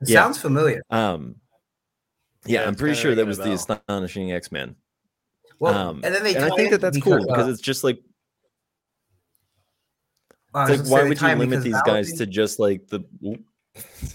it 0.00 0.08
yeah. 0.08 0.22
sounds 0.22 0.38
familiar. 0.38 0.82
um 0.90 1.34
yeah, 2.46 2.62
Yeah, 2.62 2.68
i'm 2.68 2.74
pretty 2.74 2.94
sure 2.94 3.14
that 3.14 3.26
was 3.26 3.38
the 3.38 3.52
astonishing 3.52 4.32
x-men 4.32 4.76
Well, 5.58 5.74
um, 5.74 6.00
and 6.04 6.14
then 6.14 6.22
they 6.22 6.34
and 6.36 6.44
I 6.44 6.50
think 6.56 6.70
that 6.70 6.80
that's 6.80 6.96
because, 6.96 7.18
cool 7.24 7.26
because 7.26 7.48
uh, 7.48 7.50
it's 7.50 7.60
just 7.60 7.82
like, 7.82 7.98
I 10.54 10.70
was 10.70 10.80
it's 10.80 10.90
like 10.90 11.02
why 11.02 11.08
would 11.08 11.20
you 11.20 11.34
limit 11.34 11.62
these 11.62 11.82
guys 11.82 12.06
being- 12.08 12.18
to 12.18 12.26
just 12.26 12.58
like 12.58 12.86
the? 12.86 13.04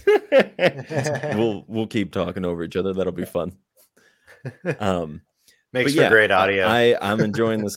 we'll 1.36 1.64
we'll 1.68 1.86
keep 1.86 2.12
talking 2.12 2.44
over 2.44 2.64
each 2.64 2.76
other. 2.76 2.92
That'll 2.92 3.12
be 3.12 3.24
fun. 3.24 3.52
Um, 4.78 5.20
Makes 5.72 5.94
for 5.94 6.00
yeah, 6.02 6.08
great 6.08 6.30
audio. 6.30 6.66
I 6.66 6.96
I'm 7.00 7.20
enjoying 7.20 7.62
this. 7.62 7.76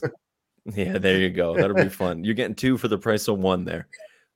yeah, 0.64 0.98
there 0.98 1.18
you 1.18 1.30
go. 1.30 1.54
That'll 1.56 1.76
be 1.76 1.88
fun. 1.88 2.24
You're 2.24 2.34
getting 2.34 2.54
two 2.54 2.76
for 2.78 2.88
the 2.88 2.98
price 2.98 3.28
of 3.28 3.38
one 3.38 3.64
there. 3.64 3.86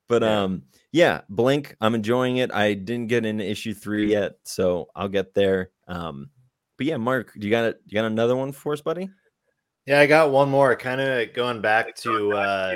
But 0.07 0.21
Yeah. 0.21 0.41
um, 0.41 0.63
yeah, 0.91 1.21
Blink. 1.29 1.75
I'm 1.81 1.95
enjoying 1.95 2.37
it. 2.37 2.53
I 2.53 2.73
didn't 2.73 3.07
get 3.07 3.25
into 3.25 3.43
issue 3.49 3.73
three 3.73 4.11
yet, 4.11 4.35
so 4.43 4.89
I'll 4.95 5.09
get 5.09 5.33
there. 5.33 5.71
Um, 5.87 6.29
but 6.77 6.85
yeah, 6.87 6.97
Mark, 6.97 7.33
do 7.37 7.45
you 7.47 7.51
got 7.51 7.65
it? 7.65 7.81
You 7.87 7.95
got 7.95 8.05
another 8.05 8.35
one 8.35 8.51
for 8.51 8.73
us, 8.73 8.81
buddy? 8.81 9.09
Yeah, 9.85 9.99
I 9.99 10.05
got 10.07 10.31
one 10.31 10.49
more. 10.49 10.75
Kind 10.75 11.01
of 11.01 11.33
going 11.33 11.61
back 11.61 11.95
to 11.97 12.31
uh, 12.33 12.75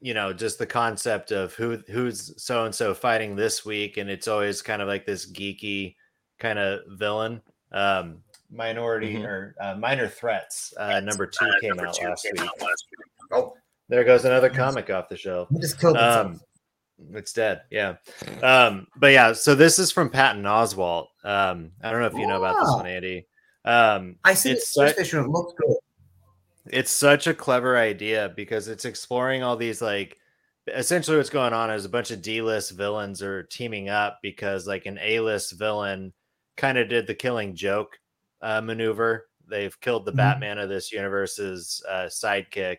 you 0.00 0.14
know 0.14 0.32
just 0.32 0.58
the 0.58 0.66
concept 0.66 1.32
of 1.32 1.54
who 1.54 1.78
who's 1.90 2.40
so 2.42 2.64
and 2.64 2.74
so 2.74 2.94
fighting 2.94 3.34
this 3.36 3.64
week, 3.64 3.96
and 3.96 4.08
it's 4.10 4.28
always 4.28 4.62
kind 4.62 4.80
of 4.82 4.88
like 4.88 5.04
this 5.06 5.30
geeky 5.30 5.96
kind 6.38 6.58
of 6.58 6.80
villain. 6.88 7.40
Um, 7.72 8.18
minority 8.50 9.14
Mhm. 9.14 9.24
or 9.24 9.54
uh, 9.60 9.74
minor 9.74 10.06
threats. 10.06 10.72
Uh, 10.76 11.00
number 11.00 11.26
two 11.26 11.50
came 11.60 11.80
out 11.80 12.00
last 12.00 12.26
week. 12.38 12.48
Oh, 13.32 13.56
There 13.88 14.04
goes 14.04 14.24
another 14.24 14.50
comic 14.50 14.90
off 14.90 15.08
the 15.08 15.16
shelf. 15.16 15.48
just 15.60 15.80
killed. 15.80 15.96
Um, 15.96 16.40
it's 17.12 17.32
dead. 17.32 17.62
Yeah. 17.70 17.96
Um, 18.42 18.86
but 18.96 19.08
yeah, 19.12 19.32
so 19.32 19.54
this 19.54 19.78
is 19.78 19.90
from 19.92 20.08
Patton 20.10 20.42
Oswalt. 20.44 21.06
Um, 21.24 21.72
I 21.82 21.90
don't 21.90 22.00
know 22.00 22.06
if 22.06 22.14
you 22.14 22.26
know 22.26 22.38
about 22.38 22.60
this 22.60 22.70
one, 22.74 22.86
Andy. 22.86 23.26
Um, 23.64 24.16
I 24.24 24.34
see 24.34 24.52
it's 24.52 24.72
the 24.74 24.92
first. 24.94 25.12
It 25.14 25.28
looks 25.28 25.52
good. 25.58 25.76
it's 26.70 26.90
such 26.90 27.26
a 27.26 27.34
clever 27.34 27.76
idea 27.76 28.32
because 28.36 28.68
it's 28.68 28.84
exploring 28.84 29.42
all 29.42 29.56
these 29.56 29.82
like 29.82 30.16
essentially 30.68 31.16
what's 31.18 31.28
going 31.30 31.52
on 31.52 31.70
is 31.70 31.84
a 31.84 31.88
bunch 31.90 32.10
of 32.10 32.22
D-list 32.22 32.70
villains 32.72 33.20
are 33.22 33.42
teaming 33.44 33.90
up 33.90 34.18
because 34.22 34.66
like 34.66 34.86
an 34.86 34.98
A-list 35.02 35.52
villain 35.58 36.12
kind 36.56 36.78
of 36.78 36.88
did 36.88 37.06
the 37.06 37.14
killing 37.14 37.54
joke 37.54 37.98
uh, 38.40 38.60
maneuver. 38.62 39.26
They've 39.46 39.78
killed 39.80 40.06
the 40.06 40.12
Mhm. 40.12 40.16
Batman 40.16 40.58
of 40.58 40.70
this 40.70 40.90
universe's 40.92 41.82
uh, 41.88 42.06
sidekick, 42.08 42.78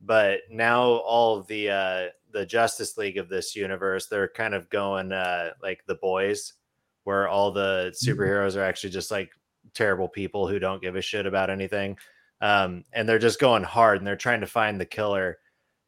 but 0.00 0.40
now 0.50 0.82
all 0.82 1.42
the 1.42 1.70
uh, 1.70 2.06
the 2.32 2.46
Justice 2.46 2.96
League 2.96 3.18
of 3.18 3.28
this 3.28 3.56
universe 3.56 4.06
they're 4.06 4.28
kind 4.28 4.54
of 4.54 4.68
going 4.70 5.12
uh, 5.12 5.50
like 5.62 5.84
the 5.86 5.96
boys, 5.96 6.54
where 7.04 7.28
all 7.28 7.50
the 7.50 7.94
superheroes 7.94 8.56
are 8.56 8.64
actually 8.64 8.90
just 8.90 9.10
like 9.10 9.30
terrible 9.74 10.08
people 10.08 10.48
who 10.48 10.58
don't 10.58 10.82
give 10.82 10.96
a 10.96 11.02
shit 11.02 11.26
about 11.26 11.50
anything 11.50 11.96
um, 12.40 12.84
and 12.92 13.08
they're 13.08 13.18
just 13.18 13.40
going 13.40 13.62
hard 13.62 13.98
and 13.98 14.06
they're 14.06 14.16
trying 14.16 14.40
to 14.40 14.46
find 14.46 14.80
the 14.80 14.86
killer. 14.86 15.38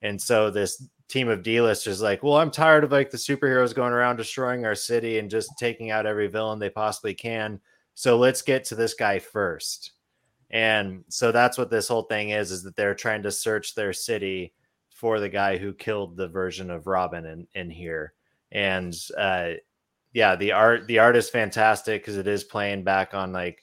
And 0.03 0.20
so 0.20 0.51
this 0.51 0.87
team 1.09 1.28
of 1.28 1.43
D-listers 1.43 2.01
like, 2.01 2.23
well, 2.23 2.37
I'm 2.37 2.51
tired 2.51 2.85
of 2.85 2.93
like 2.93 3.11
the 3.11 3.16
superheroes 3.16 3.74
going 3.74 3.93
around 3.93 4.16
destroying 4.16 4.65
our 4.65 4.74
city 4.74 5.19
and 5.19 5.31
just 5.31 5.51
taking 5.59 5.91
out 5.91 6.07
every 6.07 6.28
villain 6.28 6.59
they 6.59 6.70
possibly 6.70 7.15
can. 7.15 7.61
So 7.95 8.16
let's 8.16 8.43
get 8.43 8.65
to 8.65 8.74
this 8.74 8.95
guy 8.95 9.19
first. 9.19 9.93
And 10.51 11.05
so 11.09 11.32
that's 11.32 11.56
what 11.56 11.70
this 11.70 11.89
whole 11.89 12.02
thing 12.02 12.31
is: 12.31 12.51
is 12.51 12.62
that 12.64 12.77
they're 12.77 12.94
trying 12.94 13.22
to 13.22 13.31
search 13.31 13.74
their 13.74 13.93
city 13.93 14.52
for 14.89 15.18
the 15.20 15.28
guy 15.28 15.56
who 15.56 15.72
killed 15.72 16.16
the 16.16 16.28
version 16.28 16.70
of 16.70 16.86
Robin 16.86 17.24
in, 17.24 17.47
in 17.55 17.70
here. 17.70 18.12
And 18.52 18.94
uh, 19.16 19.52
yeah, 20.12 20.36
the 20.36 20.52
art 20.52 20.86
the 20.86 20.98
art 20.98 21.16
is 21.16 21.31
fantastic 21.31 22.02
because 22.02 22.16
it 22.16 22.27
is 22.27 22.44
playing 22.44 22.85
back 22.85 23.14
on 23.14 23.32
like 23.32 23.62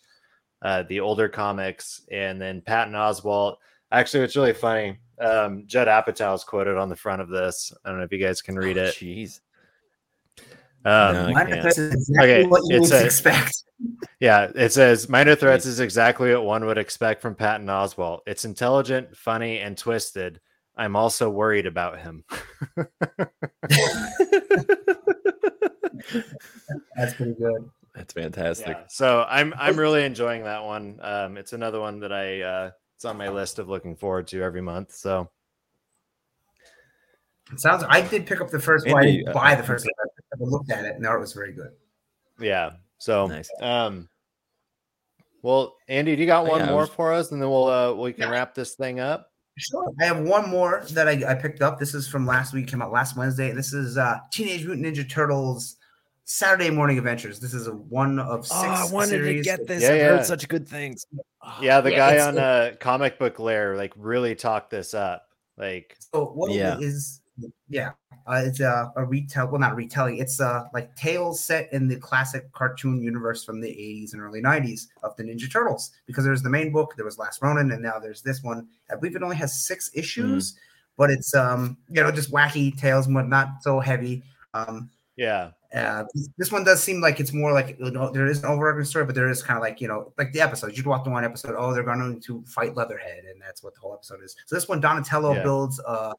uh, 0.62 0.84
the 0.90 1.00
older 1.00 1.30
comics, 1.30 2.02
and 2.12 2.42
then 2.42 2.62
Patton 2.62 2.94
Oswalt. 2.94 3.58
Actually, 3.92 4.24
it's 4.24 4.36
really 4.36 4.54
funny. 4.54 4.98
Um, 5.20 5.64
Judd 5.68 5.88
Apatow 5.88 6.36
is 6.36 6.44
quoted 6.44 6.78
on 6.78 6.90
the 6.90 6.96
front 6.96 7.22
of 7.22 7.30
this. 7.30 7.74
I 7.84 7.90
don't 7.90 8.00
know 8.00 8.06
if 8.06 8.12
you 8.12 8.20
guys 8.20 8.42
can 8.42 8.56
read 8.56 8.78
it. 8.78 8.96
Jeez. 8.96 9.40
Um, 10.88 11.14
No, 11.16 11.32
Minor 11.34 11.62
threats 11.62 11.78
is 11.78 11.94
exactly 11.94 12.32
Okay, 12.34 12.48
what 12.48 12.62
you 12.70 12.78
it's 12.78 12.92
would 12.92 13.02
a- 13.02 13.06
expect. 13.06 13.64
Yeah, 14.20 14.52
it 14.56 14.74
says 14.74 15.08
minor 15.08 15.36
threats 15.36 15.68
is 15.68 15.80
exactly 15.80 16.34
what 16.34 16.44
one 16.44 16.66
would 16.66 16.80
expect 16.80 17.22
from 17.22 17.36
Patton 17.36 17.68
Oswalt. 17.68 18.22
It's 18.26 18.44
intelligent, 18.46 19.16
funny, 19.16 19.60
and 19.60 19.78
twisted. 19.78 20.40
I'm 20.76 20.96
also 20.96 21.30
worried 21.30 21.68
about 21.68 22.00
him. 22.00 22.24
That's 26.96 27.14
pretty 27.14 27.34
good. 27.36 27.70
That's 27.96 28.14
fantastic. 28.14 28.68
Yeah, 28.78 28.84
so 28.90 29.26
I'm 29.30 29.54
I'm 29.58 29.78
really 29.78 30.04
enjoying 30.04 30.44
that 30.44 30.64
one. 30.64 31.00
Um, 31.02 31.38
it's 31.38 31.54
another 31.54 31.80
one 31.80 32.00
that 32.02 32.12
I 32.12 32.42
uh, 32.42 32.72
it's 32.96 33.06
on 33.06 33.18
my 33.18 33.30
list 33.30 33.60
of 33.60 33.70
looking 33.70 33.96
forward 33.96 34.28
to 34.28 34.42
every 34.42 34.62
month. 34.62 34.94
So 34.94 35.30
It 37.52 37.60
sounds. 37.60 37.84
I 37.88 38.02
did 38.02 38.26
pick 38.26 38.42
up 38.42 38.50
the 38.50 38.60
first 38.60 38.88
one. 38.88 39.04
I 39.04 39.06
didn't 39.12 39.34
buy 39.34 39.56
the 39.56 39.64
first 39.64 39.86
one. 39.86 39.94
I 40.00 40.17
looked 40.40 40.72
at 40.72 40.86
it, 40.86 40.96
and 40.96 41.04
the 41.04 41.10
art 41.10 41.20
was 41.20 41.34
very 41.34 41.54
good. 41.54 41.72
Yeah. 42.40 42.72
So, 43.00 43.28
nice. 43.28 43.50
um, 43.62 44.10
well, 45.42 45.76
Andy, 45.88 46.16
do 46.16 46.22
you 46.22 46.28
got 46.28 46.46
one 46.46 46.62
yeah, 46.62 46.72
more 46.72 46.82
was... 46.82 46.90
for 46.90 47.14
us, 47.14 47.32
and 47.32 47.42
then 47.42 47.50
we'll 47.50 47.68
uh 47.68 47.94
we 47.94 48.14
can 48.14 48.24
yeah. 48.24 48.30
wrap 48.32 48.56
this 48.56 48.76
thing 48.76 49.00
up. 49.00 49.32
Sure. 49.58 49.92
I 50.00 50.06
have 50.06 50.20
one 50.20 50.50
more 50.50 50.84
that 50.92 51.08
I, 51.08 51.32
I 51.32 51.34
picked 51.34 51.62
up. 51.62 51.80
This 51.80 51.96
is 51.96 52.08
from 52.08 52.28
last 52.28 52.54
week. 52.54 52.68
Came 52.68 52.82
out 52.82 52.92
last 52.92 53.16
Wednesday. 53.16 53.52
This 53.52 53.74
is 53.74 53.98
uh 53.98 54.18
Teenage 54.32 54.66
Mutant 54.66 54.86
Ninja 54.86 55.10
Turtles 55.10 55.78
Saturday 56.26 56.70
Morning 56.70 56.98
Adventures. 56.98 57.40
This 57.40 57.54
is 57.54 57.68
a 57.68 57.72
one 57.72 58.20
of 58.20 58.46
six. 58.46 58.60
Oh, 58.62 58.68
I 58.68 58.92
wanted 58.92 59.10
series. 59.10 59.46
to 59.46 59.58
get 59.58 59.68
this. 59.68 59.84
Yeah, 59.84 59.90
I've 59.90 59.98
yeah. 59.98 60.08
heard 60.10 60.26
such 60.26 60.48
good 60.48 60.68
things. 60.68 61.06
Yeah, 61.62 61.80
the 61.80 61.92
yeah, 61.92 61.98
guy 61.98 62.28
on 62.28 62.38
uh, 62.38 62.72
Comic 62.78 63.18
Book 63.18 63.40
Lair 63.40 63.78
like 63.78 63.94
really 63.96 64.36
talked 64.36 64.70
this 64.70 64.94
up. 64.94 65.30
Like, 65.58 65.96
so 66.14 66.26
what 66.26 66.52
yeah. 66.52 66.78
is 66.78 67.22
yeah, 67.70 67.92
uh, 68.26 68.42
it's 68.44 68.60
a, 68.60 68.92
a 68.96 69.06
retell. 69.06 69.48
Well, 69.48 69.60
not 69.60 69.76
retelling. 69.76 70.18
It's 70.18 70.40
uh 70.40 70.66
like 70.74 70.96
tales 70.96 71.44
set 71.44 71.72
in 71.72 71.88
the 71.88 71.96
classic 71.96 72.52
cartoon 72.52 73.02
universe 73.02 73.44
from 73.44 73.62
the 73.62 73.70
80s 73.70 74.14
and 74.14 74.22
early 74.22 74.42
90s 74.42 74.88
of 75.04 75.16
the 75.16 75.24
Ninja 75.24 75.52
Turtles. 75.52 75.92
Because 76.06 76.26
there's 76.26 76.44
the 76.44 76.50
main 76.50 76.72
book, 76.72 76.94
there 76.96 77.06
was 77.06 77.18
Last 77.18 77.42
Ronin, 77.42 77.72
and 77.72 77.82
now 77.82 78.00
there's 78.00 78.22
this 78.22 78.44
one. 78.44 78.68
I 78.92 78.96
believe 78.96 79.16
it 79.16 79.24
only 79.24 79.36
has 79.36 79.66
six 79.66 79.92
issues, 79.94 80.54
mm. 80.54 80.58
but 80.98 81.10
it's 81.10 81.34
um 81.36 81.78
you 81.90 82.02
know 82.02 82.12
just 82.12 82.32
wacky 82.32 82.78
tales, 82.78 83.08
but 83.08 83.28
not 83.28 83.62
so 83.62 83.80
heavy. 83.80 84.24
Um, 84.54 84.90
yeah. 85.16 85.52
Uh, 85.76 86.06
this 86.38 86.52
one 86.52 86.64
does 86.64 86.82
seem 86.82 87.02
like 87.02 87.20
it's 87.20 87.34
more 87.34 87.52
like 87.52 87.78
you 87.80 87.92
know, 87.92 88.10
there 88.12 88.26
is 88.26 88.40
an 88.40 88.46
overarching 88.46 88.86
story, 88.86 89.06
but 89.06 89.16
there 89.16 89.30
is 89.30 89.44
kind 89.44 89.58
of 89.58 89.62
like 89.62 89.82
you 89.82 89.88
know, 89.88 90.14
like 90.18 90.32
the 90.32 90.40
episodes. 90.40 90.78
You'd 90.78 90.86
walk 90.86 91.04
the 91.04 91.10
one 91.10 91.26
episode, 91.26 91.56
oh, 91.58 91.74
they're 91.74 91.84
going 91.84 92.22
to 92.22 92.44
fight 92.46 92.76
Leatherhead, 92.76 93.26
and 93.26 93.42
that's 93.42 93.64
what 93.64 93.74
the 93.74 93.82
whole 93.82 93.94
episode 93.94 94.24
is. 94.24 94.36
So 94.46 94.56
this 94.56 94.70
one, 94.70 94.80
Donatello 94.80 95.34
yeah. 95.34 95.44
builds 95.44 95.80
a 95.80 96.14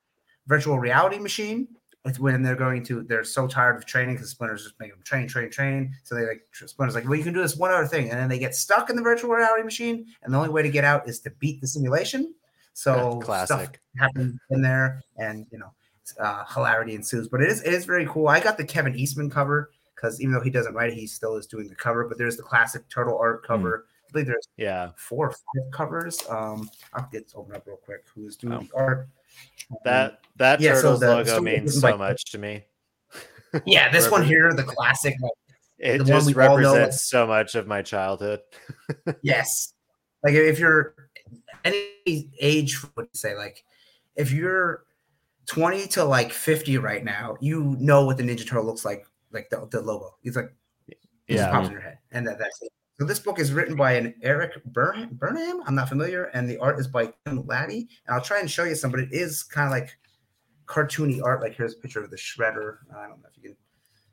virtual 0.49 0.79
reality 0.79 1.19
machine 1.19 1.69
it's 2.05 2.19
when 2.19 2.43
they're 2.43 2.57
going 2.57 2.83
to 2.85 3.03
they're 3.03 3.25
so 3.25 3.47
tired 3.47 3.77
of 3.77 3.85
training 3.85 4.15
because 4.15 4.31
Splinter's 4.31 4.62
just 4.62 4.79
making 4.79 4.97
them 4.97 5.03
train, 5.05 5.29
train, 5.29 5.51
train. 5.51 5.95
So 6.05 6.15
they 6.15 6.27
like 6.27 6.43
Splinter's 6.53 6.95
like, 6.95 7.05
well, 7.05 7.16
you 7.16 7.25
can 7.25 7.35
do 7.35 7.43
this 7.43 7.57
one 7.57 7.70
other 7.70 7.87
thing, 7.87 8.11
and 8.11 8.19
then 8.19 8.29
they 8.29 8.39
get 8.39 8.55
stuck 8.55 8.89
in 8.89 8.97
the 8.97 9.03
virtual 9.03 9.31
reality 9.31 9.62
machine, 9.62 10.07
and 10.23 10.33
the 10.33 10.39
only 10.39 10.51
way 10.51 10.62
to 10.62 10.70
get 10.70 10.85
out 10.85 11.09
is 11.09 11.20
to 11.20 11.31
beat 11.39 11.61
the 11.61 11.66
simulation. 11.66 12.35
So 12.73 13.20
stuff 13.45 13.69
happens 13.99 14.39
in 14.51 14.62
there, 14.62 15.03
and 15.16 15.47
you 15.51 15.59
know, 15.59 15.73
uh, 16.20 16.45
hilarity 16.47 16.95
ensues. 16.95 17.29
But 17.29 17.43
it 17.43 17.51
is 17.51 17.62
it 17.62 17.75
is 17.75 17.85
very 17.85 18.07
cool. 18.07 18.29
I 18.29 18.41
got 18.41 18.57
the 18.57 18.65
Kevin 18.65 18.95
Eastman 18.95 19.29
cover 19.29 19.70
because 19.95 20.20
even 20.20 20.33
though 20.33 20.41
he 20.41 20.51
doesn't 20.51 20.75
write, 20.75 20.93
he 20.93 21.07
still 21.07 21.37
is 21.37 21.47
doing 21.47 21.69
the 21.69 21.75
cover. 21.75 22.09
But 22.09 22.16
there's 22.16 22.37
the 22.37 22.43
classic 22.43 22.89
turtle 22.89 23.19
art 23.19 23.41
hmm. 23.45 23.53
cover. 23.53 23.79
Mm. 23.79 24.09
I 24.09 24.12
believe 24.12 24.27
there's 24.29 24.49
yeah 24.57 24.91
four 24.97 25.27
or 25.27 25.31
five 25.33 25.73
covers. 25.73 26.23
Um, 26.31 26.70
I'll 26.95 27.09
get 27.12 27.29
to 27.31 27.39
open 27.39 27.57
up 27.57 27.66
real 27.66 27.77
quick. 27.77 28.07
Who 28.15 28.27
is 28.27 28.37
doing 28.37 28.55
oh. 28.55 28.61
the 28.61 28.70
art? 28.75 29.09
That 29.85 30.10
um, 30.10 30.16
that 30.36 30.60
yeah, 30.60 30.74
turtles 30.74 31.01
so 31.01 31.06
the, 31.06 31.16
logo 31.16 31.40
means 31.40 31.81
so 31.81 31.89
like, 31.89 31.98
much 31.98 32.24
to 32.32 32.39
me. 32.39 32.65
Yeah, 33.65 33.90
this 33.90 34.10
one 34.10 34.23
here, 34.24 34.52
the 34.52 34.62
classic. 34.62 35.15
Like, 35.23 35.32
it 35.78 36.05
just 36.05 36.35
represents 36.35 37.05
so 37.05 37.27
much 37.27 37.55
of 37.55 37.66
my 37.66 37.81
childhood. 37.81 38.40
yes, 39.23 39.73
like 40.23 40.35
if 40.35 40.59
you're 40.59 40.94
any 41.65 42.31
age, 42.40 42.78
would 42.94 43.09
say 43.16 43.35
like 43.35 43.65
if 44.16 44.32
you're 44.32 44.85
20 45.47 45.86
to 45.89 46.05
like 46.05 46.31
50 46.31 46.77
right 46.77 47.02
now, 47.02 47.36
you 47.40 47.74
know 47.81 48.05
what 48.05 48.19
the 48.19 48.23
Ninja 48.23 48.47
Turtle 48.47 48.66
looks 48.66 48.85
like, 48.85 49.06
like 49.32 49.48
the, 49.48 49.66
the 49.70 49.81
logo. 49.81 50.16
It's 50.23 50.36
like 50.36 50.52
yeah, 51.27 51.51
pops 51.51 51.69
in 51.69 51.73
your 51.73 51.81
head, 51.81 51.98
and 52.10 52.27
that, 52.27 52.39
that's 52.39 52.60
it. 52.62 52.73
So 52.99 53.07
this 53.07 53.20
book 53.20 53.39
is 53.39 53.53
written 53.53 53.77
by 53.77 53.93
an 53.93 54.15
Erik 54.23 54.62
Burnham. 54.65 55.62
I'm 55.66 55.75
not 55.77 55.89
familiar, 55.89 56.25
and 56.35 56.49
the 56.49 56.59
art 56.59 56.81
is 56.81 56.89
by 56.89 57.12
Tim 57.25 57.45
Lattie. 57.45 57.89
And 58.07 58.15
I'll 58.15 58.20
try 58.20 58.41
and 58.41 58.51
show 58.51 58.65
you 58.65 58.75
some, 58.75 58.91
but 58.91 58.99
it 58.99 59.11
is 59.12 59.45
kind 59.45 59.66
of 59.66 59.70
like 59.70 59.97
cartoony 60.66 61.23
art. 61.23 61.41
Like 61.41 61.55
here's 61.55 61.75
a 61.75 61.77
picture 61.77 62.03
of 62.03 62.11
the 62.11 62.16
Shredder. 62.16 62.79
I 62.97 63.07
don't 63.07 63.20
know 63.20 63.29
if 63.31 63.37
you 63.37 63.51
can. 63.51 63.57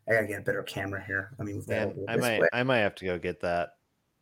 I 0.08 0.14
gotta 0.14 0.28
get 0.28 0.40
a 0.42 0.44
better 0.44 0.62
camera 0.62 1.04
here. 1.04 1.32
I 1.40 1.44
mean, 1.44 1.64
I 1.68 2.18
might, 2.18 2.42
way. 2.42 2.48
I 2.54 2.62
might 2.62 2.80
have 2.80 2.94
to 2.96 3.06
go 3.06 3.18
get 3.18 3.42
that. 3.42 3.70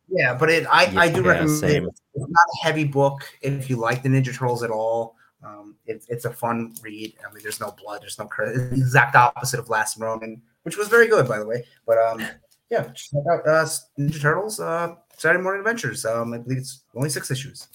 Yeah, 0.08 0.34
but 0.34 0.50
it, 0.50 0.66
I, 0.70 0.86
yeah, 0.86 1.00
I 1.00 1.12
do 1.12 1.22
recommend 1.22 1.62
it. 1.62 1.82
It's 1.84 2.00
not 2.14 2.28
a 2.28 2.64
heavy 2.64 2.84
book 2.84 3.20
if 3.42 3.68
you 3.68 3.76
like 3.76 4.02
the 4.02 4.08
Ninja 4.08 4.34
Turtles 4.34 4.62
at 4.62 4.70
all. 4.70 5.16
Um, 5.44 5.76
it's 5.84 6.08
it's 6.08 6.24
a 6.24 6.30
fun 6.30 6.74
read. 6.82 7.14
I 7.22 7.32
mean, 7.34 7.42
there's 7.42 7.60
no 7.60 7.72
blood, 7.72 8.00
there's 8.00 8.18
no 8.18 8.24
credit. 8.24 8.72
exact 8.72 9.14
opposite 9.14 9.60
of 9.60 9.68
Last 9.68 9.98
Ronin, 9.98 10.40
which 10.62 10.78
was 10.78 10.88
very 10.88 11.06
good, 11.06 11.28
by 11.28 11.38
the 11.38 11.46
way. 11.46 11.64
But 11.86 11.98
um, 11.98 12.26
yeah, 12.74 12.82
check 12.92 13.22
out 13.30 13.46
uh, 13.46 13.66
Ninja 13.98 14.20
Turtles 14.20 14.58
uh, 14.58 14.94
Saturday 15.16 15.42
Morning 15.42 15.60
Adventures. 15.60 16.04
Um, 16.04 16.34
I 16.34 16.38
believe 16.38 16.58
it's 16.58 16.82
only 16.94 17.08
six 17.08 17.30
issues. 17.30 17.68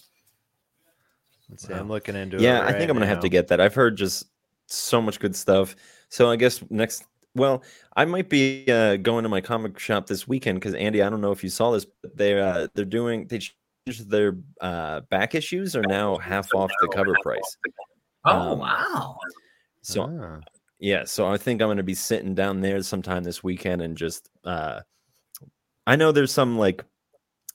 Let's 1.49 1.67
see. 1.67 1.73
I'm 1.73 1.87
looking 1.87 2.15
into 2.15 2.37
yeah, 2.37 2.41
it. 2.41 2.43
Yeah, 2.43 2.59
right 2.59 2.75
I 2.75 2.77
think 2.77 2.89
I'm 2.89 2.95
gonna 2.95 3.07
have 3.07 3.21
to 3.21 3.29
get 3.29 3.47
that. 3.47 3.61
I've 3.61 3.73
heard 3.73 3.95
just 3.95 4.25
so 4.67 5.01
much 5.01 5.19
good 5.19 5.35
stuff. 5.35 5.75
So 6.09 6.29
I 6.29 6.35
guess 6.35 6.61
next, 6.69 7.05
well, 7.33 7.63
I 7.95 8.05
might 8.05 8.29
be 8.29 8.65
uh, 8.69 8.97
going 8.97 9.23
to 9.23 9.29
my 9.29 9.41
comic 9.41 9.79
shop 9.79 10.05
this 10.05 10.27
weekend 10.27 10.59
because 10.59 10.75
Andy, 10.75 11.01
I 11.01 11.09
don't 11.09 11.21
know 11.21 11.31
if 11.31 11.43
you 11.43 11.49
saw 11.49 11.71
this, 11.71 11.85
but 11.85 12.15
they're 12.17 12.43
uh, 12.43 12.67
they're 12.73 12.85
doing 12.85 13.25
they 13.27 13.39
changed 13.39 14.09
their 14.09 14.37
uh, 14.59 15.01
back 15.09 15.33
issues 15.33 15.75
are 15.75 15.83
now 15.83 16.17
half 16.17 16.53
off 16.53 16.71
the 16.81 16.89
cover 16.89 17.15
price. 17.23 17.57
Oh 18.25 18.51
um, 18.51 18.59
wow! 18.59 19.17
So 19.81 20.03
ah. 20.21 20.39
Yeah, 20.79 21.03
so 21.03 21.27
I 21.27 21.37
think 21.37 21.61
I'm 21.61 21.67
going 21.67 21.77
to 21.77 21.83
be 21.83 21.93
sitting 21.93 22.33
down 22.33 22.61
there 22.61 22.81
sometime 22.81 23.23
this 23.23 23.43
weekend 23.43 23.81
and 23.81 23.97
just 23.97 24.29
uh 24.45 24.81
I 25.85 25.95
know 25.95 26.11
there's 26.11 26.31
some 26.31 26.57
like 26.57 26.85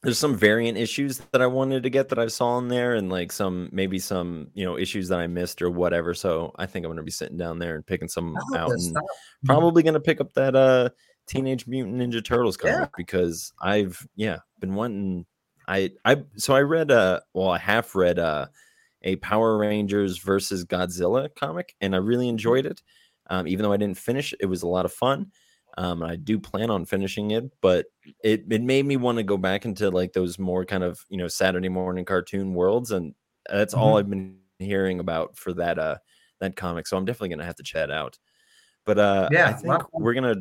there's 0.02 0.18
some 0.18 0.36
variant 0.36 0.76
issues 0.76 1.18
that 1.32 1.40
I 1.40 1.46
wanted 1.46 1.82
to 1.84 1.90
get 1.90 2.10
that 2.10 2.18
I 2.18 2.26
saw 2.26 2.58
in 2.58 2.68
there 2.68 2.94
and 2.94 3.10
like 3.10 3.32
some 3.32 3.70
maybe 3.72 3.98
some, 3.98 4.48
you 4.52 4.64
know, 4.64 4.76
issues 4.76 5.08
that 5.08 5.18
I 5.18 5.26
missed 5.26 5.62
or 5.62 5.70
whatever. 5.70 6.12
So 6.12 6.52
I 6.56 6.66
think 6.66 6.84
I'm 6.84 6.88
going 6.90 6.98
to 6.98 7.02
be 7.02 7.10
sitting 7.10 7.38
down 7.38 7.58
there 7.58 7.74
and 7.74 7.86
picking 7.86 8.08
some 8.08 8.36
out 8.54 8.70
and 8.70 8.82
stuff. 8.82 9.02
probably 9.46 9.82
going 9.82 9.94
to 9.94 10.00
pick 10.00 10.20
up 10.20 10.34
that 10.34 10.54
uh 10.54 10.90
Teenage 11.26 11.66
Mutant 11.66 11.96
Ninja 11.96 12.22
Turtles 12.22 12.58
comic 12.58 12.76
yeah. 12.76 12.86
because 12.96 13.52
I've 13.62 14.06
yeah, 14.14 14.40
been 14.60 14.74
wanting 14.74 15.24
I 15.66 15.92
I 16.04 16.24
so 16.36 16.54
I 16.54 16.60
read 16.60 16.90
uh 16.90 17.20
well 17.32 17.48
I 17.48 17.58
half 17.58 17.94
read 17.94 18.18
uh 18.18 18.46
a 19.02 19.16
Power 19.16 19.56
Rangers 19.56 20.18
versus 20.18 20.64
Godzilla 20.66 21.28
comic 21.34 21.74
and 21.80 21.94
I 21.94 21.98
really 21.98 22.28
enjoyed 22.28 22.66
it. 22.66 22.82
Um, 23.28 23.46
even 23.46 23.62
though 23.62 23.72
I 23.72 23.76
didn't 23.76 23.98
finish, 23.98 24.34
it 24.38 24.46
was 24.46 24.62
a 24.62 24.68
lot 24.68 24.84
of 24.84 24.92
fun. 24.92 25.30
Um, 25.76 26.02
I 26.02 26.16
do 26.16 26.38
plan 26.38 26.70
on 26.70 26.84
finishing 26.84 27.32
it, 27.32 27.50
but 27.60 27.86
it, 28.22 28.44
it 28.48 28.62
made 28.62 28.86
me 28.86 28.96
want 28.96 29.18
to 29.18 29.24
go 29.24 29.36
back 29.36 29.64
into 29.64 29.90
like 29.90 30.12
those 30.12 30.38
more 30.38 30.64
kind 30.64 30.84
of 30.84 31.04
you 31.08 31.16
know 31.16 31.28
Saturday 31.28 31.68
morning 31.68 32.04
cartoon 32.04 32.54
worlds, 32.54 32.92
and 32.92 33.14
that's 33.50 33.74
mm-hmm. 33.74 33.82
all 33.82 33.98
I've 33.98 34.08
been 34.08 34.38
hearing 34.58 35.00
about 35.00 35.36
for 35.36 35.52
that 35.54 35.78
uh 35.78 35.96
that 36.40 36.56
comic. 36.56 36.86
So 36.86 36.96
I'm 36.96 37.04
definitely 37.04 37.30
gonna 37.30 37.44
have 37.44 37.56
to 37.56 37.64
chat 37.64 37.90
out. 37.90 38.18
But 38.84 38.98
uh, 38.98 39.28
yeah, 39.32 39.48
I 39.48 39.52
think 39.52 39.82
we're 39.92 40.14
gonna 40.14 40.36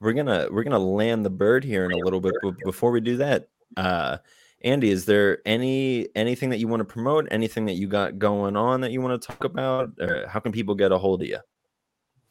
we're 0.00 0.12
gonna 0.12 0.48
we're 0.50 0.64
gonna 0.64 0.78
land 0.78 1.24
the 1.24 1.30
bird 1.30 1.64
here 1.64 1.84
in 1.84 1.92
a 1.92 1.96
little 1.96 2.20
bit. 2.20 2.34
But 2.42 2.58
before 2.64 2.90
we 2.90 3.00
do 3.00 3.16
that, 3.18 3.48
uh, 3.76 4.18
Andy, 4.62 4.90
is 4.90 5.06
there 5.06 5.38
any 5.46 6.08
anything 6.14 6.50
that 6.50 6.58
you 6.58 6.68
want 6.68 6.80
to 6.80 6.84
promote? 6.84 7.26
Anything 7.30 7.66
that 7.66 7.74
you 7.74 7.88
got 7.88 8.18
going 8.18 8.56
on 8.56 8.82
that 8.82 8.92
you 8.92 9.00
want 9.00 9.20
to 9.20 9.26
talk 9.26 9.44
about? 9.44 9.90
Or 10.00 10.26
how 10.28 10.40
can 10.40 10.52
people 10.52 10.74
get 10.74 10.92
a 10.92 10.98
hold 10.98 11.22
of 11.22 11.28
you? 11.28 11.38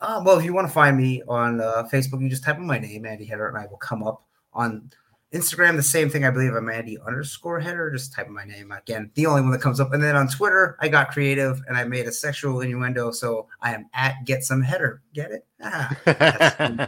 Uh, 0.02 0.22
well, 0.24 0.38
if 0.38 0.46
you 0.46 0.54
want 0.54 0.68
to 0.68 0.74
find 0.74 0.96
me 0.96 1.22
on 1.28 1.60
uh, 1.60 1.84
Facebook, 1.92 2.22
you 2.22 2.30
just 2.30 2.44
type 2.44 2.58
in 2.58 2.66
my 2.66 2.80
name, 2.80 3.06
Andy 3.06 3.26
Header, 3.26 3.48
and 3.48 3.58
I 3.58 3.66
will 3.66 3.78
come 3.78 4.04
up 4.04 4.26
on 4.54 4.90
Instagram. 5.34 5.76
The 5.76 5.84
same 5.84 6.10
thing, 6.10 6.24
I 6.24 6.30
believe. 6.30 6.54
I'm 6.54 6.70
Andy 6.70 6.98
underscore 7.06 7.60
Header. 7.60 7.92
Just 7.92 8.14
type 8.14 8.28
in 8.28 8.34
my 8.34 8.46
name 8.46 8.72
again. 8.72 9.12
The 9.16 9.26
only 9.26 9.42
one 9.42 9.52
that 9.52 9.62
comes 9.62 9.80
up. 9.80 9.92
And 9.92 10.02
then 10.02 10.16
on 10.16 10.28
Twitter, 10.28 10.78
I 10.80 10.88
got 10.88 11.12
creative 11.12 11.62
and 11.68 11.76
I 11.76 11.84
made 11.84 12.06
a 12.06 12.12
sexual 12.12 12.62
innuendo, 12.62 13.12
so 13.12 13.48
I 13.62 13.74
am 13.74 13.88
at 13.94 14.24
Get 14.26 14.44
Some 14.44 14.62
Header. 14.62 15.02
Get 15.14 15.32
it? 15.32 15.46
Ah, 15.62 15.98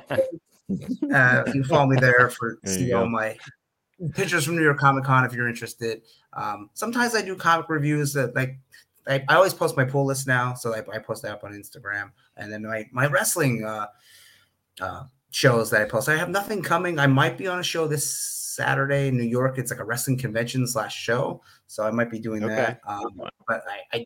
uh, 1.14 1.44
you 1.54 1.64
follow 1.66 1.88
me 1.88 1.98
there 2.00 2.30
for 2.30 2.60
there 2.64 2.74
see 2.74 2.94
all 2.94 3.10
my 3.10 3.38
pictures 4.14 4.46
from 4.46 4.56
New 4.56 4.64
York 4.64 4.78
Comic 4.78 5.04
Con 5.04 5.26
if 5.26 5.34
you're 5.34 5.48
interested. 5.48 6.02
Um, 6.34 6.70
sometimes 6.74 7.16
I 7.16 7.22
do 7.22 7.36
comic 7.36 7.70
reviews 7.70 8.14
that 8.14 8.36
like 8.36 8.58
I, 9.08 9.24
I, 9.30 9.36
always 9.36 9.54
post 9.54 9.76
my 9.78 9.86
pull 9.86 10.06
list 10.06 10.28
now, 10.28 10.54
so 10.54 10.74
I, 10.76 10.80
I, 10.94 11.00
post 11.00 11.24
that 11.24 11.32
up 11.32 11.44
on 11.44 11.54
Instagram, 11.54 12.12
and 12.38 12.52
then 12.52 12.64
my 12.64 12.88
my 12.92 13.08
wrestling 13.08 13.64
uh, 13.64 13.88
uh, 14.80 15.04
shows 15.32 15.70
that 15.72 15.82
I 15.82 15.86
post. 15.86 16.10
I 16.10 16.18
have 16.18 16.30
nothing 16.30 16.62
coming. 16.62 17.00
I 17.00 17.08
might 17.08 17.38
be 17.38 17.48
on 17.48 17.60
a 17.60 17.64
show 17.64 17.88
this 17.88 18.12
Saturday 18.12 19.08
in 19.08 19.18
New 19.18 19.24
York. 19.24 19.58
It's 19.58 19.72
like 19.72 19.80
a 19.80 19.86
wrestling 19.86 20.18
convention 20.18 20.68
slash 20.68 20.96
show, 20.96 21.42
so 21.68 21.84
I 21.84 21.92
might 21.92 22.12
be 22.12 22.20
doing 22.20 22.44
okay. 22.44 22.56
that. 22.56 22.82
Um, 22.88 23.22
but 23.48 23.64
I, 23.68 23.98
I, 23.98 24.06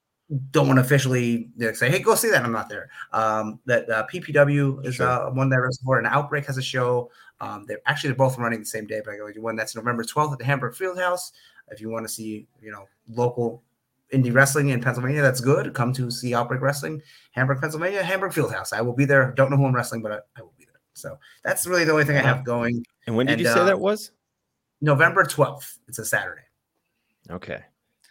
don't 0.49 0.65
want 0.65 0.77
to 0.77 0.81
officially 0.81 1.49
say, 1.73 1.89
"Hey, 1.89 1.99
go 1.99 2.15
see 2.15 2.31
that." 2.31 2.43
I'm 2.43 2.51
not 2.51 2.69
there. 2.69 2.89
Um, 3.13 3.59
that 3.65 3.89
uh, 3.89 4.07
PPW 4.11 4.83
is 4.85 4.95
sure. 4.95 5.07
uh, 5.07 5.29
one 5.31 5.49
that 5.49 5.57
I 5.57 5.59
wrestle 5.59 5.83
for, 5.85 5.99
and 5.99 6.07
Outbreak 6.07 6.45
has 6.45 6.57
a 6.57 6.63
show 6.63 7.11
um, 7.41 7.65
they're 7.67 7.81
actually 7.85 8.09
they're 8.09 8.17
both 8.17 8.37
running 8.37 8.59
the 8.59 8.65
same 8.65 8.87
day, 8.87 9.01
but 9.03 9.13
I 9.13 9.17
go 9.17 9.29
one 9.41 9.55
that's 9.55 9.75
November 9.75 10.03
12th 10.03 10.33
at 10.33 10.39
the 10.39 10.45
Hamburg 10.45 10.73
Fieldhouse. 10.73 11.31
If 11.69 11.81
you 11.81 11.89
want 11.89 12.05
to 12.05 12.13
see, 12.13 12.47
you 12.61 12.71
know, 12.71 12.85
local 13.09 13.63
indie 14.13 14.33
wrestling 14.33 14.69
in 14.69 14.81
Pennsylvania, 14.81 15.21
that's 15.21 15.41
good. 15.41 15.73
Come 15.73 15.91
to 15.93 16.11
see 16.11 16.33
Outbreak 16.33 16.61
Wrestling, 16.61 17.01
Hamburg, 17.31 17.59
Pennsylvania, 17.59 18.03
Hamburg 18.03 18.31
Fieldhouse. 18.31 18.71
I 18.71 18.81
will 18.81 18.93
be 18.93 19.05
there. 19.05 19.33
Don't 19.35 19.49
know 19.49 19.57
who 19.57 19.65
I'm 19.65 19.75
wrestling, 19.75 20.01
but 20.01 20.11
I, 20.11 20.19
I 20.37 20.41
will 20.41 20.53
be 20.57 20.65
there. 20.65 20.79
So 20.93 21.17
that's 21.43 21.65
really 21.67 21.83
the 21.83 21.91
only 21.91 22.05
thing 22.05 22.17
I 22.17 22.21
have 22.21 22.45
going. 22.45 22.85
And 23.07 23.15
when 23.15 23.25
did 23.25 23.33
and, 23.33 23.41
you 23.41 23.47
say 23.47 23.59
uh, 23.59 23.65
that 23.65 23.79
was? 23.79 24.11
November 24.81 25.23
12th. 25.23 25.79
It's 25.87 25.99
a 25.99 26.05
Saturday. 26.05 26.43
Okay. 27.29 27.63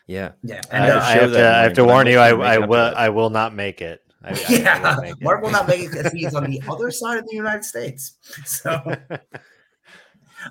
Yeah. 0.06 0.32
Yeah. 0.42 0.60
And, 0.70 0.92
uh, 0.92 1.00
I, 1.02 1.12
have 1.12 1.32
to, 1.32 1.38
I 1.38 1.62
have 1.62 1.72
to 1.74 1.84
warn 1.84 2.06
you, 2.06 2.18
I, 2.18 2.30
I 2.30 2.58
will 2.58 2.92
I 2.94 3.08
will 3.08 3.30
not 3.30 3.54
make 3.54 3.80
it. 3.80 4.03
I, 4.24 4.28
I- 4.30 4.32
I 4.32 4.36
yeah, 4.48 4.98
would. 5.00 5.22
Mark 5.22 5.42
will 5.42 5.50
not 5.50 5.68
make 5.68 5.80
it 5.82 5.90
because 5.92 6.12
he's 6.12 6.34
on 6.34 6.44
the 6.50 6.62
other 6.68 6.90
side 6.90 7.18
of 7.18 7.26
the 7.28 7.34
United 7.36 7.64
States. 7.64 8.16
So, 8.46 8.70
uh, 8.70 8.96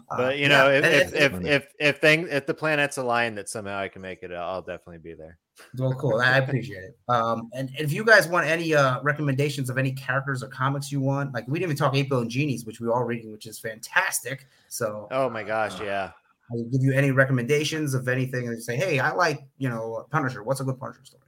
but 0.09 0.37
you 0.37 0.43
yeah, 0.43 0.47
know, 0.49 0.69
if 0.69 0.83
and- 0.83 1.13
if, 1.15 1.33
and- 1.33 1.47
if 1.47 1.63
if 1.63 1.67
if 1.79 1.97
thing 2.01 2.27
if 2.29 2.45
the 2.45 2.53
planets 2.53 2.97
align 2.97 3.35
that 3.35 3.49
somehow 3.49 3.77
I 3.79 3.87
can 3.87 4.01
make 4.01 4.23
it, 4.23 4.31
I'll 4.31 4.61
definitely 4.61 4.99
be 4.99 5.13
there. 5.13 5.37
Well, 5.77 5.93
cool. 5.93 6.19
I 6.19 6.37
appreciate 6.39 6.83
it. 6.83 6.97
Um, 7.07 7.49
and 7.53 7.69
if 7.77 7.91
you 7.91 8.03
guys 8.03 8.27
want 8.27 8.47
any 8.47 8.73
uh 8.73 9.01
recommendations 9.03 9.69
of 9.69 9.77
any 9.77 9.91
characters 9.91 10.41
or 10.43 10.47
comics 10.47 10.91
you 10.91 10.99
want, 10.99 11.33
like 11.33 11.47
we 11.47 11.59
didn't 11.59 11.69
even 11.71 11.77
talk 11.77 11.95
April 11.95 12.21
and 12.21 12.29
Genies, 12.29 12.65
which 12.65 12.79
we 12.79 12.87
all 12.89 13.03
reading, 13.03 13.31
which 13.31 13.45
is 13.45 13.59
fantastic. 13.59 14.47
So 14.67 15.07
Oh 15.11 15.29
my 15.29 15.43
gosh, 15.43 15.79
Uh, 15.79 15.83
yeah. 15.83 16.11
I 16.51 16.55
will 16.55 16.65
give 16.65 16.81
you 16.83 16.91
any 16.93 17.11
recommendations 17.11 17.93
of 17.93 18.07
anything 18.07 18.47
and 18.47 18.61
say, 18.61 18.75
hey, 18.75 18.99
I 18.99 19.13
like 19.13 19.41
you 19.59 19.69
know 19.69 20.05
Punisher. 20.09 20.43
What's 20.43 20.59
a 20.59 20.63
good 20.63 20.79
Punisher 20.79 21.05
story? 21.05 21.21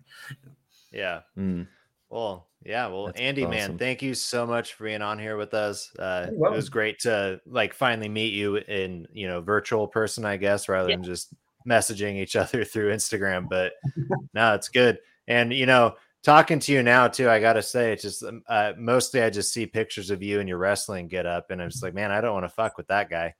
Yeah. 0.92 1.22
Mm. 1.38 1.68
Well, 2.16 2.48
yeah. 2.64 2.88
Well, 2.88 3.08
That's 3.08 3.20
Andy, 3.20 3.46
man, 3.46 3.78
thank 3.78 4.02
you 4.02 4.14
so 4.14 4.48
much 4.48 4.74
for 4.76 4.86
being 4.86 5.02
on 5.02 5.20
here 5.20 5.36
with 5.36 5.54
us. 5.54 5.92
Uh, 6.00 6.28
it 6.32 6.38
was 6.38 6.70
great 6.70 7.00
to 7.00 7.42
like 7.46 7.74
finally 7.74 8.08
meet 8.08 8.34
you 8.34 8.56
in 8.56 9.06
you 9.12 9.28
know 9.28 9.42
virtual 9.42 9.86
person, 9.86 10.24
I 10.24 10.38
guess, 10.38 10.70
rather 10.70 10.90
Yeah. 10.90 10.96
than 10.96 11.04
just 11.04 11.34
messaging 11.68 12.16
each 12.16 12.36
other 12.38 12.64
through 12.64 12.94
Instagram. 12.94 13.50
But 13.50 13.74
no, 14.34 14.54
it's 14.54 14.70
good. 14.70 15.00
And 15.28 15.52
you 15.54 15.66
know, 15.66 15.96
talking 16.24 16.60
to 16.60 16.72
you 16.72 16.84
now 16.84 17.10
too, 17.10 17.30
I 17.30 17.42
gotta 17.42 17.62
say, 17.62 17.92
it's 17.92 18.04
just 18.04 18.24
um, 18.24 18.44
uh, 18.48 18.72
mostly 18.78 19.22
I 19.22 19.30
just 19.30 19.52
see 19.52 19.66
pictures 19.66 20.10
of 20.10 20.24
you 20.24 20.40
and 20.40 20.48
your 20.48 20.58
wrestling 20.58 21.10
get 21.10 21.26
up, 21.26 21.52
and 21.52 21.62
I'm 21.62 21.70
just 21.70 21.84
like, 21.84 21.94
man, 21.94 22.12
I 22.12 22.22
don't 22.22 22.34
want 22.34 22.46
to 22.46 22.50
fuck 22.50 22.78
with 22.78 22.88
that 22.88 23.10
guy. 23.10 23.34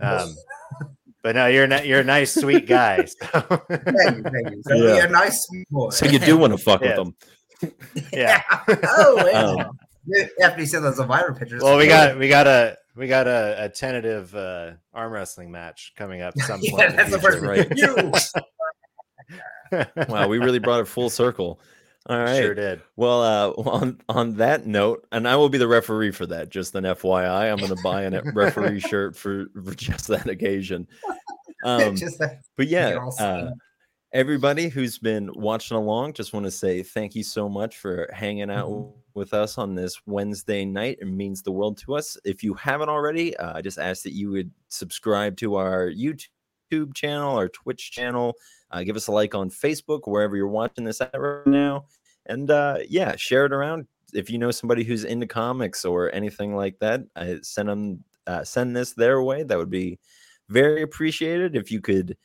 Um, 0.00 0.36
but 1.22 1.34
no, 1.34 1.46
you're 1.46 1.66
not. 1.66 1.86
You're 1.86 2.00
a 2.00 2.04
nice, 2.04 2.34
sweet 2.34 2.66
guy. 2.66 3.04
so- 3.06 3.16
Thank 3.70 4.16
you, 4.18 4.22
thank 4.22 4.50
you. 4.50 4.62
So 4.66 4.74
Yeah. 4.74 4.96
yeah, 4.96 5.06
nice 5.06 5.46
sweet 5.46 5.66
boy. 5.70 5.88
So 5.88 6.04
you 6.04 6.18
do 6.18 6.36
want 6.36 6.52
to 6.52 6.58
fuck 6.58 6.82
Yeah. 6.82 6.88
with 6.88 6.96
them? 6.96 7.16
yeah. 8.12 8.42
oh, 8.68 9.26
yeah. 9.26 9.40
Um, 9.42 9.78
After 10.42 10.60
you 10.60 10.66
said 10.66 10.80
those 10.80 10.98
Elvira 10.98 11.34
pictures. 11.34 11.62
Well, 11.62 11.76
we 11.76 11.86
got 11.86 12.18
we 12.18 12.28
got 12.28 12.46
a 12.46 12.76
we 12.96 13.06
got 13.06 13.26
a, 13.26 13.64
a 13.64 13.68
tentative 13.68 14.34
uh, 14.34 14.72
arm 14.92 15.12
wrestling 15.12 15.50
match 15.50 15.92
coming 15.96 16.22
up 16.22 16.36
some 16.38 16.60
point. 16.60 16.72
yeah, 16.78 16.90
in 16.90 16.96
that's 16.96 17.10
the 17.10 17.18
first 17.18 17.40
right. 17.40 17.70
You. 17.76 18.12
Wow, 20.08 20.28
we 20.28 20.38
really 20.38 20.58
brought 20.58 20.80
it 20.80 20.88
full 20.88 21.10
circle. 21.10 21.60
All 22.06 22.18
right. 22.18 22.40
Sure 22.40 22.54
did. 22.54 22.80
Well, 22.96 23.22
uh, 23.22 23.50
on 23.68 24.00
on 24.08 24.36
that 24.36 24.66
note, 24.66 25.06
and 25.12 25.28
I 25.28 25.36
will 25.36 25.50
be 25.50 25.58
the 25.58 25.68
referee 25.68 26.12
for 26.12 26.24
that. 26.26 26.48
Just 26.48 26.74
an 26.74 26.84
FYI, 26.84 27.52
I'm 27.52 27.58
going 27.58 27.68
to 27.68 27.82
buy 27.82 28.04
a 28.04 28.22
referee 28.32 28.80
shirt 28.80 29.14
for, 29.14 29.48
for 29.62 29.74
just 29.74 30.08
that 30.08 30.26
occasion. 30.26 30.88
Um, 31.64 31.96
Just 31.96 32.18
that- 32.20 32.40
but 32.56 32.68
yeah, 32.68 32.90
you're 32.90 33.02
all 33.02 33.10
set 33.10 33.28
uh, 33.28 33.42
up. 33.48 33.54
Everybody 34.12 34.68
who's 34.68 34.98
been 34.98 35.30
watching 35.34 35.76
along, 35.76 36.14
just 36.14 36.32
want 36.32 36.44
to 36.44 36.50
say 36.50 36.82
thank 36.82 37.14
you 37.14 37.22
so 37.22 37.48
much 37.48 37.76
for 37.76 38.08
hanging 38.12 38.50
out 38.50 38.68
Mhm. 38.70 38.92
with 39.14 39.34
us 39.34 39.58
on 39.58 39.74
this 39.74 40.00
Wednesday 40.06 40.64
night. 40.64 40.98
It 41.00 41.06
means 41.08 41.42
the 41.42 41.52
world 41.52 41.76
to 41.78 41.94
us. 41.96 42.16
If 42.24 42.42
you 42.42 42.54
haven't 42.54 42.88
already, 42.88 43.36
uh, 43.36 43.56
I 43.56 43.62
just 43.62 43.78
ask 43.78 44.02
that 44.04 44.14
you 44.14 44.30
would 44.30 44.50
subscribe 44.68 45.36
to 45.38 45.56
our 45.56 45.90
YouTube 45.90 46.94
channel, 46.94 47.36
our 47.36 47.48
Twitch 47.48 47.90
channel. 47.90 48.34
Uh, 48.70 48.82
give 48.82 48.96
us 48.96 49.08
a 49.08 49.12
like 49.12 49.34
on 49.34 49.50
Facebook, 49.50 50.02
wherever 50.06 50.36
you're 50.36 50.48
watching 50.48 50.84
this 50.84 51.00
at 51.00 51.18
right 51.18 51.46
now. 51.46 51.86
And 52.26 52.50
uh, 52.50 52.78
yeah, 52.88 53.16
share 53.16 53.46
it 53.46 53.52
around. 53.52 53.86
If 54.14 54.30
you 54.30 54.38
know 54.38 54.50
somebody 54.50 54.84
who's 54.84 55.04
into 55.04 55.26
comics 55.26 55.84
or 55.84 56.10
anything 56.14 56.54
like 56.56 56.78
that, 56.78 57.02
uh, 57.16 57.36
send 57.42 57.68
them 57.68 58.04
uh, 58.26 58.44
send 58.44 58.76
this 58.76 58.92
their 58.92 59.22
way. 59.22 59.42
That 59.42 59.56
would 59.58 59.70
be 59.70 59.98
very 60.50 60.82
appreciated. 60.82 61.56
If 61.56 61.70
you 61.70 61.80
could 61.80 62.16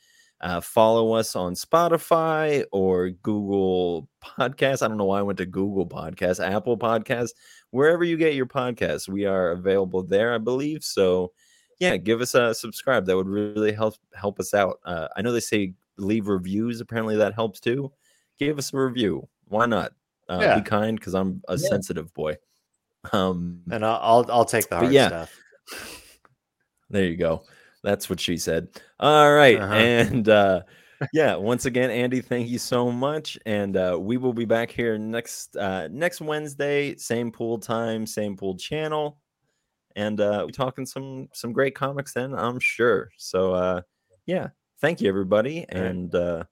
uh, 0.44 0.60
follow 0.60 1.14
us 1.14 1.34
on 1.34 1.54
Spotify 1.54 2.64
or 2.70 3.10
Google 3.10 4.08
Podcasts. 4.22 4.82
I 4.82 4.88
don't 4.88 4.98
know 4.98 5.06
why 5.06 5.18
I 5.18 5.22
went 5.22 5.38
to 5.38 5.46
Google 5.46 5.86
Podcasts, 5.88 6.38
Apple 6.44 6.76
Podcasts, 6.78 7.30
wherever 7.70 8.04
you 8.04 8.16
get 8.16 8.34
your 8.34 8.46
podcasts. 8.46 9.08
We 9.08 9.24
are 9.24 9.52
available 9.52 10.02
there, 10.02 10.34
I 10.34 10.38
believe. 10.38 10.84
So, 10.84 11.32
yeah, 11.80 11.96
give 11.96 12.20
us 12.20 12.34
a 12.34 12.54
subscribe. 12.54 13.06
That 13.06 13.16
would 13.16 13.26
really 13.26 13.72
help 13.72 13.94
help 14.14 14.38
us 14.38 14.54
out. 14.54 14.78
Uh, 14.84 15.08
I 15.16 15.22
know 15.22 15.32
they 15.32 15.40
say 15.40 15.74
leave 15.96 16.28
reviews. 16.28 16.80
Apparently, 16.80 17.16
that 17.16 17.34
helps 17.34 17.58
too. 17.58 17.90
Give 18.38 18.58
us 18.58 18.72
a 18.72 18.76
review. 18.78 19.26
Why 19.48 19.66
not? 19.66 19.92
Uh, 20.28 20.38
Yeah. 20.42 20.58
Be 20.58 20.62
kind, 20.62 20.98
because 20.98 21.14
I'm 21.14 21.42
a 21.48 21.56
Yeah. 21.56 21.68
sensitive 21.68 22.12
boy. 22.14 22.36
Um, 23.12 23.62
And 23.70 23.84
I'll 23.84 24.24
I'll, 24.30 24.44
take 24.44 24.68
the 24.68 24.76
hard 24.76 24.92
yeah. 24.92 25.08
stuff. 25.08 25.40
There 26.90 27.04
you 27.04 27.16
go. 27.16 27.44
That's 27.84 28.08
what 28.08 28.18
she 28.18 28.38
said. 28.38 28.68
All 28.98 29.32
right. 29.32 29.60
Uh-huh. 29.60 29.74
And 29.74 30.28
uh 30.28 30.62
yeah, 31.12 31.36
once 31.36 31.66
again, 31.66 31.90
Andy, 31.90 32.20
thank 32.20 32.48
you 32.48 32.58
so 32.58 32.90
much. 32.90 33.38
And 33.46 33.76
uh 33.76 33.98
we 34.00 34.16
will 34.16 34.32
be 34.32 34.46
back 34.46 34.70
here 34.70 34.98
next 34.98 35.56
uh 35.56 35.88
next 35.88 36.20
Wednesday, 36.20 36.96
same 36.96 37.30
pool 37.30 37.58
time, 37.58 38.06
same 38.06 38.36
pool 38.36 38.56
channel. 38.56 39.18
And 39.94 40.18
uh 40.20 40.42
we're 40.46 40.50
talking 40.50 40.86
some 40.86 41.28
some 41.32 41.52
great 41.52 41.74
comics 41.74 42.14
then, 42.14 42.34
I'm 42.34 42.58
sure. 42.58 43.10
So 43.18 43.54
uh 43.54 43.82
yeah, 44.26 44.48
thank 44.80 45.02
you 45.02 45.08
everybody. 45.08 45.66
And 45.68 46.12
uh 46.14 46.44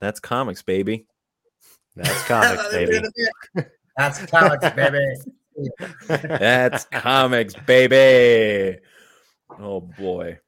that's 0.00 0.20
comics, 0.20 0.62
baby. 0.62 1.06
That's 1.96 2.22
comics, 2.24 2.68
baby. 2.72 3.00
That's 3.96 4.18
comics, 4.26 4.70
baby. 4.70 5.14
That's 6.08 6.84
comics, 6.86 7.54
baby. 7.66 8.78
Oh 9.58 9.80
boy. 9.80 10.38